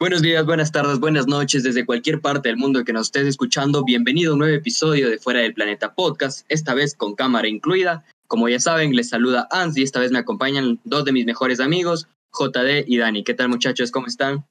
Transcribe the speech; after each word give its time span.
Buenos 0.00 0.22
días, 0.22 0.46
buenas 0.46 0.70
tardes, 0.70 1.00
buenas 1.00 1.26
noches 1.26 1.64
desde 1.64 1.84
cualquier 1.84 2.20
parte 2.20 2.48
del 2.48 2.56
mundo 2.56 2.84
que 2.84 2.92
nos 2.92 3.08
estés 3.08 3.26
escuchando. 3.26 3.82
Bienvenido 3.82 4.30
a 4.30 4.34
un 4.34 4.38
nuevo 4.38 4.54
episodio 4.54 5.10
de 5.10 5.18
Fuera 5.18 5.40
del 5.40 5.54
Planeta 5.54 5.92
Podcast, 5.92 6.46
esta 6.48 6.72
vez 6.72 6.94
con 6.94 7.16
cámara 7.16 7.48
incluida. 7.48 8.04
Como 8.28 8.48
ya 8.48 8.60
saben, 8.60 8.94
les 8.94 9.08
saluda 9.08 9.48
Ans 9.50 9.76
y 9.76 9.82
esta 9.82 9.98
vez 9.98 10.12
me 10.12 10.20
acompañan 10.20 10.78
dos 10.84 11.04
de 11.04 11.10
mis 11.10 11.26
mejores 11.26 11.58
amigos, 11.58 12.06
JD 12.32 12.84
y 12.86 12.98
Dani. 12.98 13.24
¿Qué 13.24 13.34
tal 13.34 13.48
muchachos? 13.48 13.90
¿Cómo 13.90 14.06
están? 14.06 14.46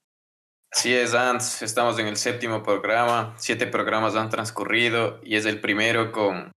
Así 0.69 0.93
es, 0.93 1.13
Ans. 1.13 1.61
Estamos 1.61 1.97
en 1.97 2.07
el 2.07 2.17
séptimo 2.17 2.61
programa. 2.61 3.33
Siete 3.37 3.67
programas 3.67 4.15
han 4.15 4.29
transcurrido 4.29 5.21
y 5.23 5.37
es 5.37 5.45
el 5.45 5.61
primero 5.61 6.11
con 6.11 6.51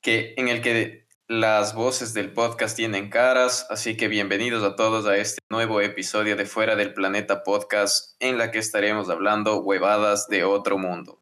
que 0.00 0.32
en 0.36 0.46
el 0.46 0.62
que 0.62 1.05
las 1.28 1.74
voces 1.74 2.14
del 2.14 2.32
podcast 2.32 2.76
tienen 2.76 3.10
caras, 3.10 3.66
así 3.68 3.96
que 3.96 4.06
bienvenidos 4.06 4.62
a 4.62 4.76
todos 4.76 5.06
a 5.06 5.16
este 5.16 5.40
nuevo 5.50 5.80
episodio 5.80 6.36
de 6.36 6.46
Fuera 6.46 6.76
del 6.76 6.94
Planeta 6.94 7.42
Podcast 7.42 8.14
en 8.20 8.38
la 8.38 8.52
que 8.52 8.60
estaremos 8.60 9.10
hablando 9.10 9.60
huevadas 9.60 10.28
de 10.28 10.44
otro 10.44 10.78
mundo. 10.78 11.20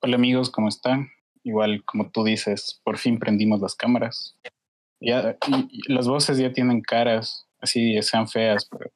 Hola 0.00 0.16
amigos, 0.16 0.50
¿cómo 0.50 0.68
están? 0.68 1.10
Igual 1.44 1.84
como 1.84 2.10
tú 2.10 2.24
dices, 2.24 2.80
por 2.82 2.96
fin 2.96 3.18
prendimos 3.18 3.60
las 3.60 3.74
cámaras. 3.74 4.38
Ya, 5.00 5.36
las 5.86 6.08
voces 6.08 6.38
ya 6.38 6.52
tienen 6.52 6.80
caras, 6.80 7.46
así 7.60 8.00
sean 8.02 8.26
feas, 8.26 8.66
pero 8.70 8.90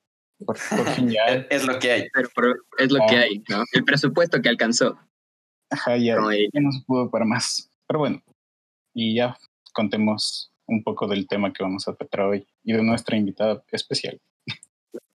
por, 0.46 0.56
fin 0.56 1.10
ya. 1.10 1.26
es, 1.50 1.66
lo 1.66 1.78
que 1.78 1.92
hay. 1.92 2.08
Pero, 2.34 2.54
es 2.78 2.90
lo 2.90 2.98
que 3.08 3.16
ah. 3.16 3.20
hay, 3.20 3.44
¿no? 3.50 3.62
El 3.72 3.84
presupuesto 3.84 4.40
que 4.40 4.48
alcanzó. 4.48 4.98
Ajá, 5.70 5.98
ya, 5.98 6.16
ya 6.16 6.60
no 6.60 6.72
se 6.72 6.80
pudo 6.86 7.10
para 7.10 7.26
más. 7.26 7.70
Pero 7.86 7.98
bueno, 8.00 8.22
y 8.94 9.16
ya 9.16 9.36
contemos 9.72 10.52
un 10.66 10.82
poco 10.82 11.06
del 11.06 11.26
tema 11.26 11.52
que 11.52 11.62
vamos 11.62 11.88
a 11.88 11.94
tratar 11.94 12.22
hoy 12.22 12.46
y 12.64 12.72
de 12.72 12.82
nuestra 12.82 13.16
invitada 13.16 13.62
especial. 13.70 14.20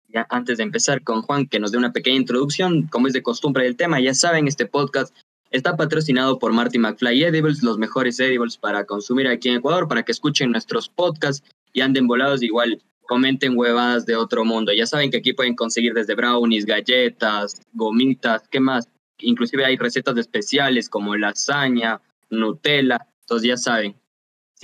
Ya 0.08 0.26
antes 0.30 0.58
de 0.58 0.62
empezar 0.62 1.02
con 1.02 1.22
Juan, 1.22 1.46
que 1.46 1.58
nos 1.58 1.72
dé 1.72 1.78
una 1.78 1.92
pequeña 1.92 2.16
introducción, 2.16 2.86
como 2.86 3.08
es 3.08 3.12
de 3.12 3.22
costumbre 3.22 3.64
del 3.64 3.76
tema, 3.76 4.00
ya 4.00 4.14
saben, 4.14 4.46
este 4.46 4.64
podcast 4.64 5.14
está 5.50 5.76
patrocinado 5.76 6.38
por 6.38 6.52
Marty 6.52 6.78
McFly 6.78 7.24
Edibles, 7.24 7.62
los 7.62 7.78
mejores 7.78 8.18
edibles 8.20 8.56
para 8.56 8.84
consumir 8.84 9.28
aquí 9.28 9.48
en 9.48 9.56
Ecuador, 9.56 9.88
para 9.88 10.02
que 10.02 10.12
escuchen 10.12 10.50
nuestros 10.50 10.88
podcasts 10.88 11.46
y 11.72 11.80
anden 11.80 12.06
volados 12.06 12.42
igual. 12.42 12.82
Comenten 13.02 13.58
huevadas 13.58 14.06
de 14.06 14.16
otro 14.16 14.44
mundo. 14.44 14.72
Ya 14.72 14.86
saben 14.86 15.10
que 15.10 15.18
aquí 15.18 15.32
pueden 15.32 15.54
conseguir 15.54 15.94
desde 15.94 16.14
brownies, 16.14 16.64
galletas, 16.64 17.60
gomitas, 17.72 18.48
¿qué 18.50 18.60
más? 18.60 18.88
Inclusive 19.18 19.64
hay 19.64 19.76
recetas 19.76 20.16
especiales 20.16 20.88
como 20.88 21.16
lasaña, 21.16 22.00
Nutella. 22.30 23.06
Entonces 23.20 23.48
ya 23.48 23.56
saben, 23.56 23.96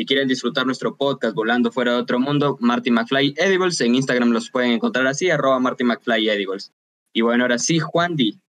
si 0.00 0.06
quieren 0.06 0.28
disfrutar 0.28 0.64
nuestro 0.64 0.96
podcast 0.96 1.34
Volando 1.34 1.70
Fuera 1.70 1.92
de 1.92 1.98
Otro 1.98 2.18
Mundo, 2.18 2.56
Marty 2.58 2.90
McFly 2.90 3.34
Edibles, 3.36 3.82
en 3.82 3.94
Instagram 3.94 4.30
los 4.30 4.48
pueden 4.48 4.70
encontrar 4.70 5.06
así, 5.06 5.28
arroba 5.28 5.60
Marty 5.60 5.84
McFly 5.84 6.26
Edibles. 6.30 6.72
Y 7.12 7.20
bueno, 7.20 7.44
ahora 7.44 7.58
sí, 7.58 7.80
Juan 7.80 8.16
Di, 8.16 8.40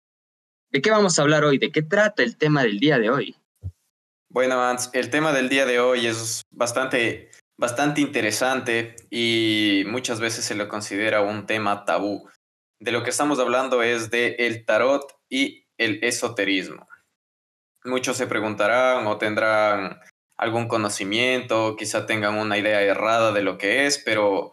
¿de 0.72 0.82
qué 0.82 0.92
vamos 0.92 1.20
a 1.20 1.24
hablar 1.24 1.44
hoy? 1.44 1.58
¿De 1.58 1.70
qué 1.70 1.82
trata 1.82 2.24
el 2.24 2.38
tema 2.38 2.64
del 2.64 2.80
día 2.80 3.00
de 3.00 3.10
hoy? 3.10 3.36
Bueno, 4.30 4.62
el 4.94 5.10
tema 5.10 5.34
del 5.34 5.50
día 5.50 5.66
de 5.66 5.82
hoy 5.82 6.08
es 6.08 6.42
bastante, 6.52 7.32
bastante 7.58 8.00
interesante 8.00 8.96
y 9.10 9.84
muchas 9.88 10.22
veces 10.22 10.46
se 10.46 10.56
lo 10.56 10.70
considera 10.70 11.20
un 11.20 11.48
tema 11.48 11.84
tabú. 11.84 12.30
De 12.80 12.94
lo 12.94 13.04
que 13.04 13.10
estamos 13.10 13.40
hablando 13.40 13.84
es 13.84 14.10
de 14.10 14.38
el 14.40 14.64
tarot 14.64 15.04
y 15.30 15.66
el 15.78 16.02
esoterismo. 16.02 16.88
Muchos 17.84 18.16
se 18.16 18.28
preguntarán 18.28 19.06
o 19.06 19.18
tendrán 19.18 20.00
algún 20.42 20.67
conocimiento, 20.67 21.75
quizá 21.78 22.08
tengan 22.08 22.36
una 22.36 22.58
idea 22.58 22.81
errada 22.81 23.31
de 23.31 23.44
lo 23.44 23.59
que 23.59 23.86
es, 23.86 24.00
pero 24.00 24.52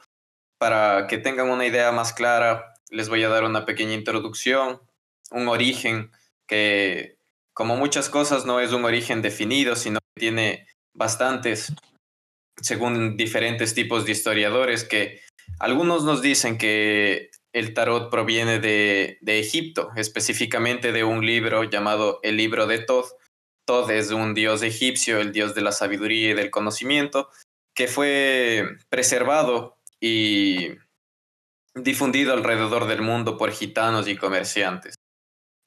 para 0.58 1.06
que 1.06 1.16
tengan 1.16 1.48
una 1.48 1.64
idea 1.64 1.90
más 1.92 2.12
clara, 2.12 2.74
les 2.90 3.08
voy 3.08 3.24
a 3.24 3.30
dar 3.30 3.44
una 3.44 3.64
pequeña 3.64 3.94
introducción, 3.94 4.82
un 5.30 5.48
origen 5.48 6.10
que, 6.46 7.16
como 7.54 7.76
muchas 7.76 8.10
cosas, 8.10 8.44
no 8.44 8.60
es 8.60 8.72
un 8.72 8.84
origen 8.84 9.22
definido, 9.22 9.76
sino 9.76 9.98
que 10.14 10.20
tiene 10.20 10.66
bastantes, 10.94 11.72
según 12.60 13.16
diferentes 13.16 13.72
tipos 13.72 14.04
de 14.04 14.12
historiadores, 14.12 14.84
que 14.84 15.22
algunos 15.58 16.04
nos 16.04 16.20
dicen 16.20 16.58
que 16.58 17.30
el 17.54 17.72
tarot 17.72 18.10
proviene 18.10 18.58
de, 18.58 19.16
de 19.22 19.38
Egipto, 19.38 19.88
específicamente 19.96 20.92
de 20.92 21.04
un 21.04 21.24
libro 21.24 21.64
llamado 21.64 22.20
el 22.22 22.36
libro 22.36 22.66
de 22.66 22.80
Es 23.68 24.10
un 24.10 24.32
dios 24.32 24.62
egipcio, 24.62 25.20
el 25.20 25.30
dios 25.30 25.54
de 25.54 25.60
la 25.60 25.72
sabiduría 25.72 26.30
y 26.30 26.34
del 26.34 26.50
conocimiento, 26.50 27.28
que 27.74 27.86
fue 27.86 28.78
preservado 28.88 29.76
y 30.00 30.70
difundido 31.74 32.32
alrededor 32.32 32.86
del 32.86 33.02
mundo 33.02 33.36
por 33.36 33.50
gitanos 33.50 34.08
y 34.08 34.16
comerciantes. 34.16 34.94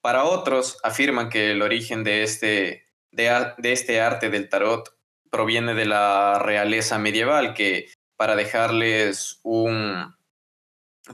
Para 0.02 0.24
otros, 0.24 0.80
afirman 0.82 1.30
que 1.30 1.52
el 1.52 1.62
origen 1.62 2.04
de 2.04 2.24
este, 2.24 2.88
de, 3.12 3.56
este 3.62 4.02
arte 4.02 4.32
del 4.32 4.50
tarot 4.50 4.98
proviene 5.30 5.76
de 5.76 5.86
la 5.86 6.40
realeza 6.40 6.98
medieval, 6.98 7.54
que 7.54 7.88
para 8.18 8.36
dejarles 8.36 9.40
un, 9.44 10.16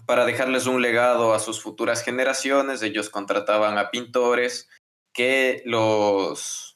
para 0.05 0.25
dejarles 0.25 0.67
un 0.67 0.81
legado 0.81 1.33
a 1.33 1.39
sus 1.39 1.61
futuras 1.61 2.01
generaciones, 2.01 2.81
ellos 2.81 3.09
contrataban 3.09 3.77
a 3.77 3.91
pintores 3.91 4.69
que 5.13 5.63
los 5.65 6.66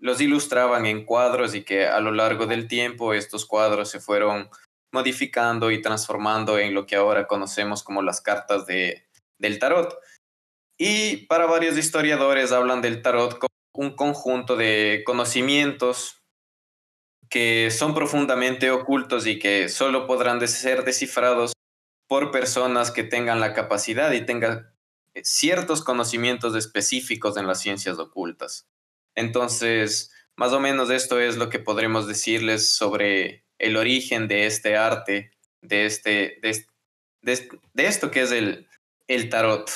los 0.00 0.20
ilustraban 0.20 0.86
en 0.86 1.04
cuadros 1.04 1.54
y 1.54 1.62
que 1.62 1.86
a 1.86 2.00
lo 2.00 2.10
largo 2.10 2.46
del 2.46 2.68
tiempo 2.68 3.14
estos 3.14 3.46
cuadros 3.46 3.90
se 3.90 4.00
fueron 4.00 4.48
modificando 4.92 5.70
y 5.70 5.80
transformando 5.80 6.58
en 6.58 6.74
lo 6.74 6.86
que 6.86 6.96
ahora 6.96 7.26
conocemos 7.26 7.82
como 7.82 8.02
las 8.02 8.20
cartas 8.20 8.66
de, 8.66 9.06
del 9.38 9.58
tarot. 9.58 9.98
Y 10.78 11.26
para 11.26 11.46
varios 11.46 11.76
historiadores 11.76 12.52
hablan 12.52 12.80
del 12.80 13.02
tarot 13.02 13.38
como 13.38 13.50
un 13.74 13.94
conjunto 13.94 14.56
de 14.56 15.02
conocimientos 15.04 16.22
que 17.28 17.70
son 17.70 17.94
profundamente 17.94 18.70
ocultos 18.70 19.26
y 19.26 19.38
que 19.38 19.68
solo 19.68 20.06
podrán 20.06 20.46
ser 20.48 20.84
descifrados 20.84 21.52
por 22.08 22.32
personas 22.32 22.90
que 22.90 23.04
tengan 23.04 23.38
la 23.38 23.54
capacidad 23.54 24.10
y 24.10 24.26
tengan 24.26 24.74
ciertos 25.22 25.84
conocimientos 25.84 26.56
específicos 26.56 27.36
en 27.36 27.46
las 27.46 27.60
ciencias 27.60 27.98
ocultas. 27.98 28.66
Entonces, 29.20 30.12
más 30.36 30.52
o 30.52 30.60
menos 30.60 30.90
esto 30.90 31.20
es 31.20 31.36
lo 31.36 31.50
que 31.50 31.58
podremos 31.58 32.06
decirles 32.06 32.70
sobre 32.70 33.44
el 33.58 33.76
origen 33.76 34.26
de 34.28 34.46
este 34.46 34.76
arte, 34.76 35.30
de, 35.60 35.84
este, 35.84 36.40
de, 36.42 37.86
esto 37.86 38.10
que 38.10 38.22
es 38.22 38.32
el, 38.32 38.66
el 39.06 39.28
tarot. 39.28 39.68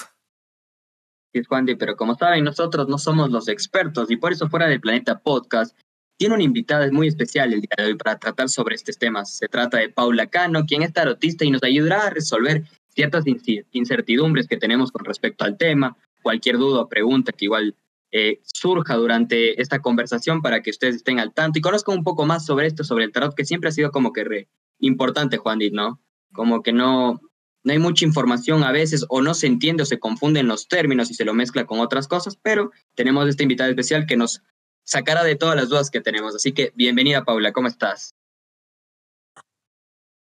Sí, 1.34 1.43
Juan, 1.44 1.66
pero 1.78 1.97
como 1.97 2.15
saben, 2.15 2.44
nosotros 2.44 2.88
no 2.88 2.97
somos 2.97 3.31
los 3.31 3.49
expertos 3.49 4.10
y 4.10 4.16
por 4.16 4.33
eso 4.33 4.49
fuera 4.49 4.66
del 4.66 4.81
Planeta 4.81 5.19
Podcast 5.19 5.77
tiene 6.16 6.37
una 6.37 6.44
invitada 6.44 6.91
muy 6.91 7.09
especial 7.09 7.53
el 7.53 7.60
día 7.60 7.75
de 7.77 7.84
hoy 7.84 7.94
para 7.97 8.19
tratar 8.19 8.49
sobre 8.49 8.77
estos 8.77 8.97
temas. 8.97 9.37
Se 9.37 9.49
trata 9.49 9.78
de 9.78 9.91
Paula 9.91 10.28
Cano, 10.28 10.65
quien 10.65 10.83
es 10.83 10.93
tarotista 10.93 11.44
y 11.44 11.50
nos 11.50 11.62
ayudará 11.62 12.06
a 12.06 12.10
resolver 12.10 12.65
ciertas 12.88 13.25
incertidumbres 13.72 14.47
que 14.47 14.56
tenemos 14.56 14.93
con 14.93 15.04
respecto 15.04 15.44
al 15.44 15.59
tema, 15.59 15.97
cualquier 16.22 16.56
duda 16.56 16.83
o 16.83 16.88
pregunta 16.88 17.33
que 17.33 17.47
igual 17.47 17.75
eh, 18.16 18.41
surja 18.44 18.94
durante 18.94 19.60
esta 19.60 19.80
conversación 19.80 20.41
para 20.41 20.62
que 20.62 20.70
ustedes 20.70 20.94
estén 20.94 21.19
al 21.19 21.34
tanto 21.34 21.58
y 21.58 21.62
conozcan 21.62 21.98
un 21.98 22.04
poco 22.04 22.25
más 22.26 22.47
sobre 22.47 22.69
esto, 22.69 22.84
sobre 22.84 23.02
el 23.02 23.10
tarot, 23.10 23.34
que 23.34 23.44
siempre 23.44 23.70
ha 23.70 23.72
sido 23.72 23.91
como 23.91 24.12
que 24.12 24.22
re 24.22 24.48
importante, 24.78 25.36
Juan 25.36 25.58
¿no? 25.72 26.00
Como 26.32 26.62
que 26.62 26.72
no, 26.72 27.20
no 27.64 27.72
hay 27.72 27.80
mucha 27.80 28.04
información 28.04 28.62
a 28.62 28.70
veces 28.70 29.04
o 29.08 29.20
no 29.20 29.34
se 29.34 29.48
entiende 29.48 29.82
o 29.82 29.86
se 29.86 29.98
confunden 29.98 30.47
los 30.47 30.69
términos 30.69 31.10
y 31.10 31.14
se 31.14 31.24
lo 31.24 31.34
mezcla 31.34 31.66
con 31.66 31.80
otras 31.80 32.06
cosas, 32.06 32.36
pero 32.41 32.70
tenemos 32.94 33.28
esta 33.28 33.42
invitada 33.42 33.70
especial 33.70 34.06
que 34.06 34.16
nos 34.16 34.42
sacará 34.84 35.24
de 35.24 35.34
todas 35.34 35.56
las 35.56 35.69
dudas 35.69 35.91
que 35.91 36.00
tenemos. 36.00 36.36
Así 36.36 36.53
que 36.53 36.72
bienvenida, 36.76 37.24
Paula, 37.24 37.53
¿cómo 37.53 37.66
estás? 37.66 38.14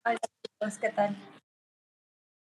Hola, 0.03 0.17
¿qué 0.81 0.89
tal? 0.89 1.16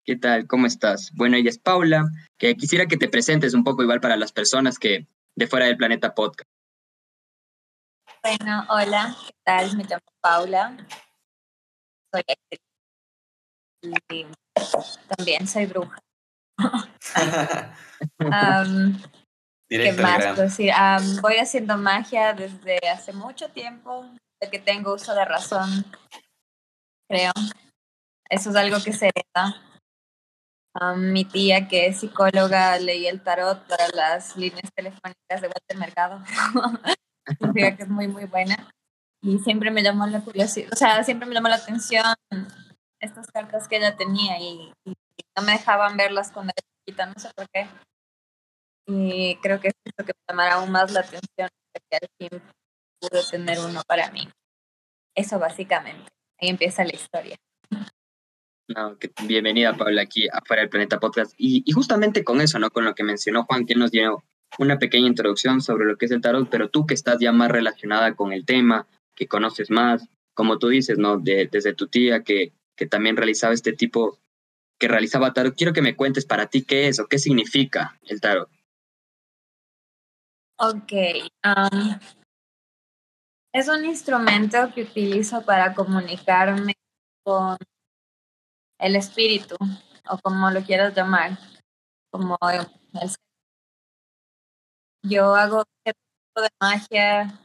¿Qué 0.05 0.15
tal? 0.15 0.45
¿Cómo 0.45 0.67
estás? 0.67 1.11
Bueno, 1.15 1.37
ella 1.37 1.49
es 1.49 1.57
Paula, 1.57 2.05
que 2.37 2.55
quisiera 2.55 2.85
que 2.85 2.97
te 2.97 3.07
presentes 3.07 3.55
un 3.55 3.63
poco 3.63 3.81
igual 3.81 3.99
para 3.99 4.15
las 4.15 4.31
personas 4.31 4.77
que 4.77 5.07
de 5.35 5.47
Fuera 5.47 5.65
del 5.65 5.77
Planeta 5.77 6.13
Podcast. 6.13 6.49
Bueno, 8.21 8.65
hola, 8.69 9.15
¿qué 9.25 9.33
tal? 9.43 9.75
Me 9.75 9.83
llamo 9.83 10.05
Paula. 10.21 10.77
Soy 12.11 12.23
actriz. 12.27 12.59
Y 13.81 14.27
también 15.15 15.47
soy 15.47 15.65
bruja. 15.65 15.97
¿Qué 19.69 19.91
más 19.93 20.37
decir? 20.37 20.71
voy 21.21 21.37
haciendo 21.37 21.77
magia 21.77 22.33
desde 22.33 22.77
hace 22.89 23.11
mucho 23.11 23.49
tiempo, 23.49 24.05
desde 24.39 24.51
que 24.51 24.59
tengo 24.59 24.93
uso 24.93 25.15
de 25.15 25.25
razón, 25.25 25.85
creo. 27.09 27.31
Eso 28.29 28.51
es 28.51 28.55
algo 28.55 28.77
que 28.83 28.93
se 28.93 29.09
mi 30.97 31.25
tía, 31.25 31.67
que 31.67 31.87
es 31.87 31.99
psicóloga, 31.99 32.77
leía 32.79 33.11
el 33.11 33.21
tarot 33.21 33.67
para 33.67 33.87
las 33.89 34.35
líneas 34.35 34.69
telefónicas 34.75 35.41
de 35.41 35.47
Walter 35.47 35.77
Mercado. 35.77 36.23
que 37.55 37.83
es 37.83 37.89
muy, 37.89 38.07
muy 38.07 38.25
buena. 38.25 38.69
Y 39.21 39.39
siempre 39.39 39.71
me 39.71 39.83
llamó 39.83 40.05
la 40.07 40.21
curiosidad, 40.21 40.69
o 40.73 40.75
sea, 40.75 41.03
siempre 41.03 41.27
me 41.27 41.33
llamó 41.33 41.47
la 41.47 41.55
atención 41.55 42.03
estas 42.99 43.27
cartas 43.27 43.67
que 43.67 43.77
ella 43.77 43.95
tenía 43.95 44.39
y, 44.39 44.73
no 45.35 45.43
me 45.43 45.53
dejaban 45.53 45.97
verlas 45.97 46.31
cuando 46.31 46.53
era 46.55 46.67
chiquita, 46.85 47.05
no 47.07 47.13
sé 47.17 47.29
por 47.35 47.47
qué. 47.49 47.67
Y 48.85 49.37
creo 49.37 49.59
que 49.59 49.69
es 49.69 49.73
eso 49.83 50.05
que 50.05 50.13
me 50.13 50.23
llamará 50.29 50.55
aún 50.55 50.71
más 50.71 50.91
la 50.91 50.99
atención, 50.99 51.49
que 51.89 51.97
al 51.97 52.07
fin 52.19 52.41
pude 52.99 53.23
tener 53.31 53.59
uno 53.59 53.81
para 53.87 54.11
mí. 54.11 54.29
Eso 55.15 55.39
básicamente. 55.39 56.11
Ahí 56.39 56.49
empieza 56.49 56.83
la 56.83 56.93
historia. 56.93 57.35
No, 58.69 58.97
bienvenida 59.27 59.75
Paula 59.75 60.03
aquí 60.03 60.27
afuera 60.31 60.61
del 60.61 60.69
Planeta 60.69 60.99
Podcast. 60.99 61.33
Y, 61.37 61.63
y, 61.65 61.71
justamente 61.73 62.23
con 62.23 62.39
eso, 62.39 62.59
¿no? 62.59 62.69
Con 62.69 62.85
lo 62.85 62.95
que 62.95 63.03
mencionó 63.03 63.43
Juan, 63.43 63.65
que 63.65 63.75
nos 63.75 63.91
dio 63.91 64.23
una 64.57 64.79
pequeña 64.79 65.07
introducción 65.07 65.61
sobre 65.61 65.85
lo 65.85 65.97
que 65.97 66.05
es 66.05 66.11
el 66.11 66.21
tarot, 66.21 66.49
pero 66.49 66.69
tú 66.69 66.85
que 66.85 66.93
estás 66.93 67.19
ya 67.19 67.33
más 67.33 67.51
relacionada 67.51 68.15
con 68.15 68.31
el 68.31 68.45
tema, 68.45 68.87
que 69.15 69.27
conoces 69.27 69.69
más, 69.69 70.07
como 70.33 70.59
tú 70.59 70.69
dices, 70.69 70.97
¿no? 70.97 71.17
De, 71.17 71.49
desde 71.51 71.73
tu 71.73 71.87
tía 71.87 72.23
que, 72.23 72.53
que 72.77 72.85
también 72.85 73.17
realizaba 73.17 73.53
este 73.53 73.73
tipo, 73.73 74.17
que 74.79 74.87
realizaba 74.87 75.33
tarot, 75.33 75.55
quiero 75.55 75.73
que 75.73 75.81
me 75.81 75.97
cuentes 75.97 76.25
para 76.25 76.47
ti 76.47 76.63
qué 76.63 76.87
es 76.87 76.99
o 76.99 77.07
qué 77.07 77.19
significa 77.19 77.99
el 78.03 78.21
tarot. 78.21 78.49
Ok. 80.57 80.93
Um, 81.43 81.99
es 83.53 83.67
un 83.67 83.83
instrumento 83.83 84.71
que 84.73 84.83
utilizo 84.83 85.43
para 85.43 85.73
comunicarme 85.73 86.73
con 87.23 87.57
el 88.83 88.97
espíritu, 88.97 89.55
o 90.09 90.17
como 90.19 90.51
lo 90.51 90.61
quieras 90.61 90.93
llamar, 90.93 91.37
como 92.11 92.37
el 92.51 92.67
yo 95.05 95.35
hago 95.35 95.63
tipo 95.83 96.41
de 96.41 96.49
magia 96.61 97.39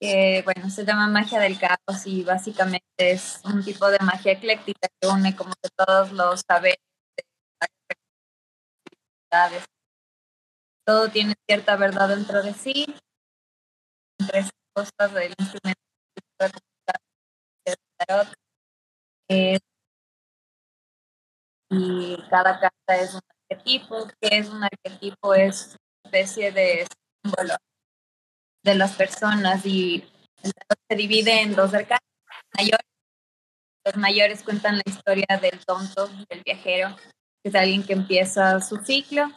que, 0.00 0.42
bueno, 0.44 0.70
se 0.70 0.84
llama 0.84 1.08
magia 1.08 1.40
del 1.40 1.58
caos 1.58 2.06
y 2.06 2.24
básicamente 2.24 2.82
es 2.98 3.40
un 3.44 3.64
tipo 3.64 3.90
de 3.90 3.98
magia 4.00 4.32
ecléctica 4.32 4.88
que 5.00 5.08
une 5.08 5.34
como 5.34 5.52
todos 5.76 6.12
los 6.12 6.42
saberes, 6.46 6.78
todo 10.86 11.08
tiene 11.10 11.34
cierta 11.48 11.76
verdad 11.76 12.08
dentro 12.08 12.42
de 12.42 12.52
sí, 12.52 12.86
entre 14.18 14.40
esas 14.40 14.52
cosas 14.74 15.12
del 15.14 15.34
instrumento 15.38 15.80
tarot. 17.98 18.43
Eh, 19.28 19.58
y 21.70 22.16
cada 22.30 22.60
carta 22.60 22.96
es 22.96 23.14
un 23.14 23.20
arquetipo. 23.50 24.06
¿Qué 24.20 24.38
es 24.38 24.48
un 24.48 24.62
arquetipo? 24.62 25.34
Es 25.34 25.68
una 25.68 26.04
especie 26.04 26.52
de 26.52 26.86
símbolo 27.22 27.54
de 28.62 28.74
las 28.74 28.94
personas 28.94 29.64
y 29.66 30.04
se 30.42 30.96
divide 30.96 31.42
en 31.42 31.54
dos 31.54 31.74
arcanos 31.74 32.00
mayores. 32.56 32.86
Los 33.84 33.96
mayores 33.96 34.42
cuentan 34.42 34.76
la 34.76 34.82
historia 34.86 35.26
del 35.40 35.64
tonto, 35.64 36.08
del 36.30 36.42
viajero, 36.42 36.96
que 37.42 37.50
es 37.50 37.54
alguien 37.54 37.84
que 37.84 37.92
empieza 37.92 38.60
su 38.60 38.78
ciclo 38.78 39.30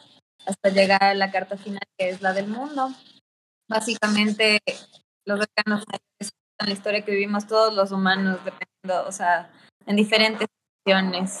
hasta 0.46 0.70
llegar 0.70 1.02
a 1.02 1.14
la 1.14 1.30
carta 1.30 1.58
final, 1.58 1.82
que 1.98 2.08
es 2.08 2.22
la 2.22 2.32
del 2.32 2.48
mundo. 2.48 2.88
Básicamente, 3.68 4.60
los 5.26 5.40
arcanos 5.40 5.84
cuentan 5.84 6.66
la 6.66 6.72
historia 6.72 7.04
que 7.04 7.10
vivimos 7.10 7.46
todos 7.46 7.74
los 7.74 7.92
humanos, 7.92 8.40
dependiendo, 8.44 9.06
o 9.06 9.12
sea, 9.12 9.50
en 9.88 9.96
diferentes 9.96 10.46
situaciones 10.86 11.40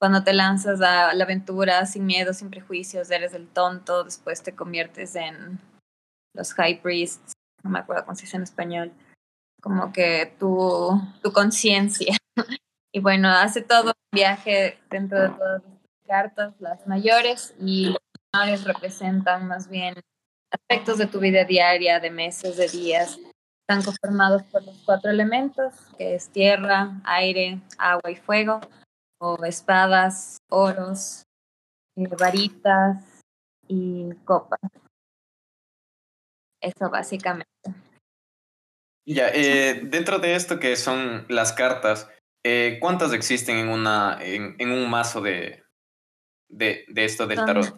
cuando 0.00 0.24
te 0.24 0.32
lanzas 0.32 0.80
a 0.80 1.14
la 1.14 1.24
aventura 1.24 1.84
sin 1.86 2.06
miedo, 2.06 2.32
sin 2.32 2.50
prejuicios, 2.50 3.10
eres 3.10 3.34
el 3.34 3.46
tonto, 3.46 4.04
después 4.04 4.42
te 4.42 4.54
conviertes 4.54 5.14
en 5.16 5.60
los 6.34 6.52
high 6.54 6.80
priests, 6.82 7.32
no 7.62 7.70
me 7.70 7.78
acuerdo 7.78 8.04
cómo 8.04 8.16
se 8.16 8.22
dice 8.22 8.36
en 8.36 8.42
español, 8.42 8.92
como 9.62 9.92
que 9.92 10.34
tu, 10.38 11.00
tu 11.22 11.32
conciencia. 11.32 12.16
y 12.92 13.00
bueno, 13.00 13.28
hace 13.28 13.62
todo 13.62 13.88
un 13.88 14.16
viaje 14.16 14.78
dentro 14.90 15.20
de 15.20 15.28
todas 15.28 15.62
las 15.62 15.72
cartas, 16.06 16.54
las 16.60 16.86
mayores, 16.86 17.54
y 17.60 17.90
las 17.90 18.00
menores 18.32 18.64
representan 18.64 19.46
más 19.46 19.68
bien 19.68 19.94
aspectos 20.50 20.98
de 20.98 21.06
tu 21.06 21.20
vida 21.20 21.44
diaria, 21.44 22.00
de 22.00 22.10
meses, 22.10 22.56
de 22.56 22.68
días. 22.68 23.18
Están 23.66 23.82
conformados 23.82 24.42
por 24.42 24.62
los 24.62 24.76
cuatro 24.84 25.10
elementos, 25.10 25.72
que 25.96 26.16
es 26.16 26.28
tierra, 26.28 27.00
aire, 27.04 27.62
agua 27.78 28.10
y 28.10 28.16
fuego 28.16 28.60
o 29.18 29.42
espadas, 29.46 30.36
oros, 30.50 31.22
eh, 31.96 32.08
varitas 32.18 33.22
y 33.66 34.12
copas. 34.26 34.60
Eso 36.60 36.90
básicamente. 36.90 37.48
Ya, 39.06 39.28
eh, 39.32 39.80
dentro 39.84 40.18
de 40.18 40.34
esto 40.34 40.60
que 40.60 40.76
son 40.76 41.24
las 41.30 41.54
cartas, 41.54 42.10
eh, 42.44 42.76
¿cuántas 42.82 43.14
existen 43.14 43.56
en, 43.56 43.68
una, 43.68 44.18
en, 44.20 44.56
en 44.58 44.72
un 44.72 44.90
mazo 44.90 45.22
de, 45.22 45.64
de, 46.50 46.84
de, 46.88 47.04
esto 47.06 47.26
del 47.26 47.38
tarot? 47.38 47.74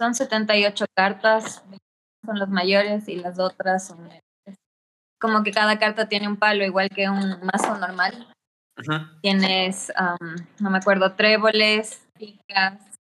Son 0.00 0.14
78 0.14 0.86
cartas, 0.94 1.64
son 2.24 2.38
las 2.38 2.48
mayores 2.48 3.08
y 3.08 3.16
las 3.16 3.40
otras 3.40 3.88
son... 3.88 4.08
Como 5.20 5.42
que 5.42 5.50
cada 5.50 5.78
carta 5.78 6.08
tiene 6.08 6.28
un 6.28 6.36
palo, 6.36 6.64
igual 6.64 6.88
que 6.90 7.08
un 7.08 7.40
mazo 7.42 7.76
normal. 7.76 8.32
Tienes, 9.20 9.92
no 10.60 10.70
me 10.70 10.78
acuerdo, 10.78 11.14
tréboles, 11.14 12.06
picas, 12.16 12.96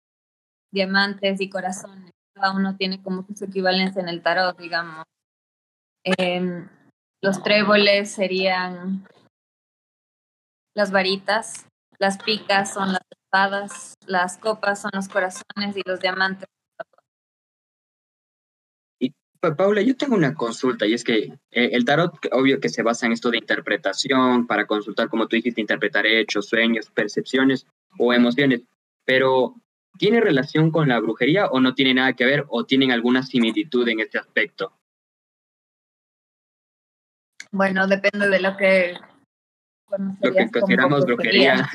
diamantes 0.72 1.40
y 1.40 1.50
corazones. 1.50 2.12
Cada 2.34 2.52
uno 2.52 2.76
tiene 2.76 3.02
como 3.02 3.26
su 3.34 3.44
equivalencia 3.44 4.00
en 4.00 4.08
el 4.08 4.22
tarot, 4.22 4.58
digamos. 4.58 5.04
Em, 6.04 6.68
los 7.22 7.42
tréboles 7.42 8.12
serían 8.12 9.06
las 10.76 10.90
varitas, 10.90 11.66
las 11.98 12.18
picas 12.18 12.72
son 12.72 12.92
las 12.92 13.02
espadas, 13.10 13.94
las 14.06 14.38
copas 14.38 14.82
son 14.82 14.90
los 14.92 15.08
corazones 15.08 15.76
y 15.76 15.82
los 15.86 16.00
diamantes 16.00 16.48
Paula, 19.52 19.82
yo 19.82 19.96
tengo 19.96 20.14
una 20.14 20.34
consulta 20.34 20.86
y 20.86 20.94
es 20.94 21.04
que 21.04 21.32
eh, 21.50 21.70
el 21.72 21.84
tarot, 21.84 22.14
obvio 22.32 22.60
que 22.60 22.68
se 22.68 22.82
basa 22.82 23.06
en 23.06 23.12
esto 23.12 23.30
de 23.30 23.38
interpretación, 23.38 24.46
para 24.46 24.66
consultar, 24.66 25.08
como 25.08 25.26
tú 25.26 25.36
dijiste, 25.36 25.60
interpretar 25.60 26.06
hechos, 26.06 26.48
sueños, 26.48 26.90
percepciones 26.90 27.66
o 27.98 28.12
emociones, 28.12 28.62
pero 29.04 29.54
¿tiene 29.98 30.20
relación 30.20 30.70
con 30.70 30.88
la 30.88 31.00
brujería 31.00 31.46
o 31.46 31.60
no 31.60 31.74
tiene 31.74 31.94
nada 31.94 32.14
que 32.14 32.24
ver 32.24 32.44
o 32.48 32.64
tienen 32.64 32.92
alguna 32.92 33.22
similitud 33.22 33.88
en 33.88 34.00
este 34.00 34.18
aspecto? 34.18 34.72
Bueno, 37.50 37.86
depende 37.86 38.28
de 38.28 38.40
lo 38.40 38.56
que... 38.56 38.94
Lo 40.22 40.32
que 40.32 40.50
consideramos 40.50 41.04
brujería. 41.04 41.68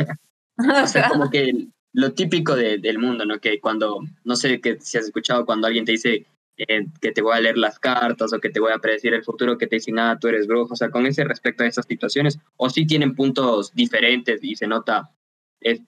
o 0.83 0.87
sea, 0.87 1.07
como 1.07 1.29
que 1.29 1.69
lo 1.93 2.13
típico 2.13 2.55
del 2.55 2.99
mundo, 2.99 3.25
¿no? 3.25 3.39
Que 3.39 3.59
cuando, 3.59 4.01
no 4.23 4.35
sé 4.35 4.59
que 4.59 4.79
si 4.81 4.97
has 4.97 5.05
escuchado 5.05 5.45
cuando 5.45 5.67
alguien 5.67 5.85
te 5.85 5.93
dice, 5.93 6.25
que 6.65 7.11
te 7.11 7.21
voy 7.21 7.35
a 7.35 7.39
leer 7.39 7.57
las 7.57 7.79
cartas 7.79 8.33
o 8.33 8.39
que 8.39 8.49
te 8.49 8.59
voy 8.59 8.71
a 8.73 8.79
predecir 8.79 9.13
el 9.13 9.23
futuro, 9.23 9.57
que 9.57 9.67
te 9.67 9.77
dicen, 9.77 9.99
ah, 9.99 10.17
tú 10.19 10.27
eres 10.27 10.47
brujo, 10.47 10.73
o 10.73 10.75
sea, 10.75 10.89
con 10.89 11.05
ese 11.05 11.23
respecto 11.23 11.63
a 11.63 11.67
esas 11.67 11.85
situaciones, 11.85 12.39
o 12.57 12.69
sí 12.69 12.85
tienen 12.85 13.15
puntos 13.15 13.73
diferentes 13.73 14.43
y 14.43 14.55
se 14.55 14.67
nota, 14.67 15.11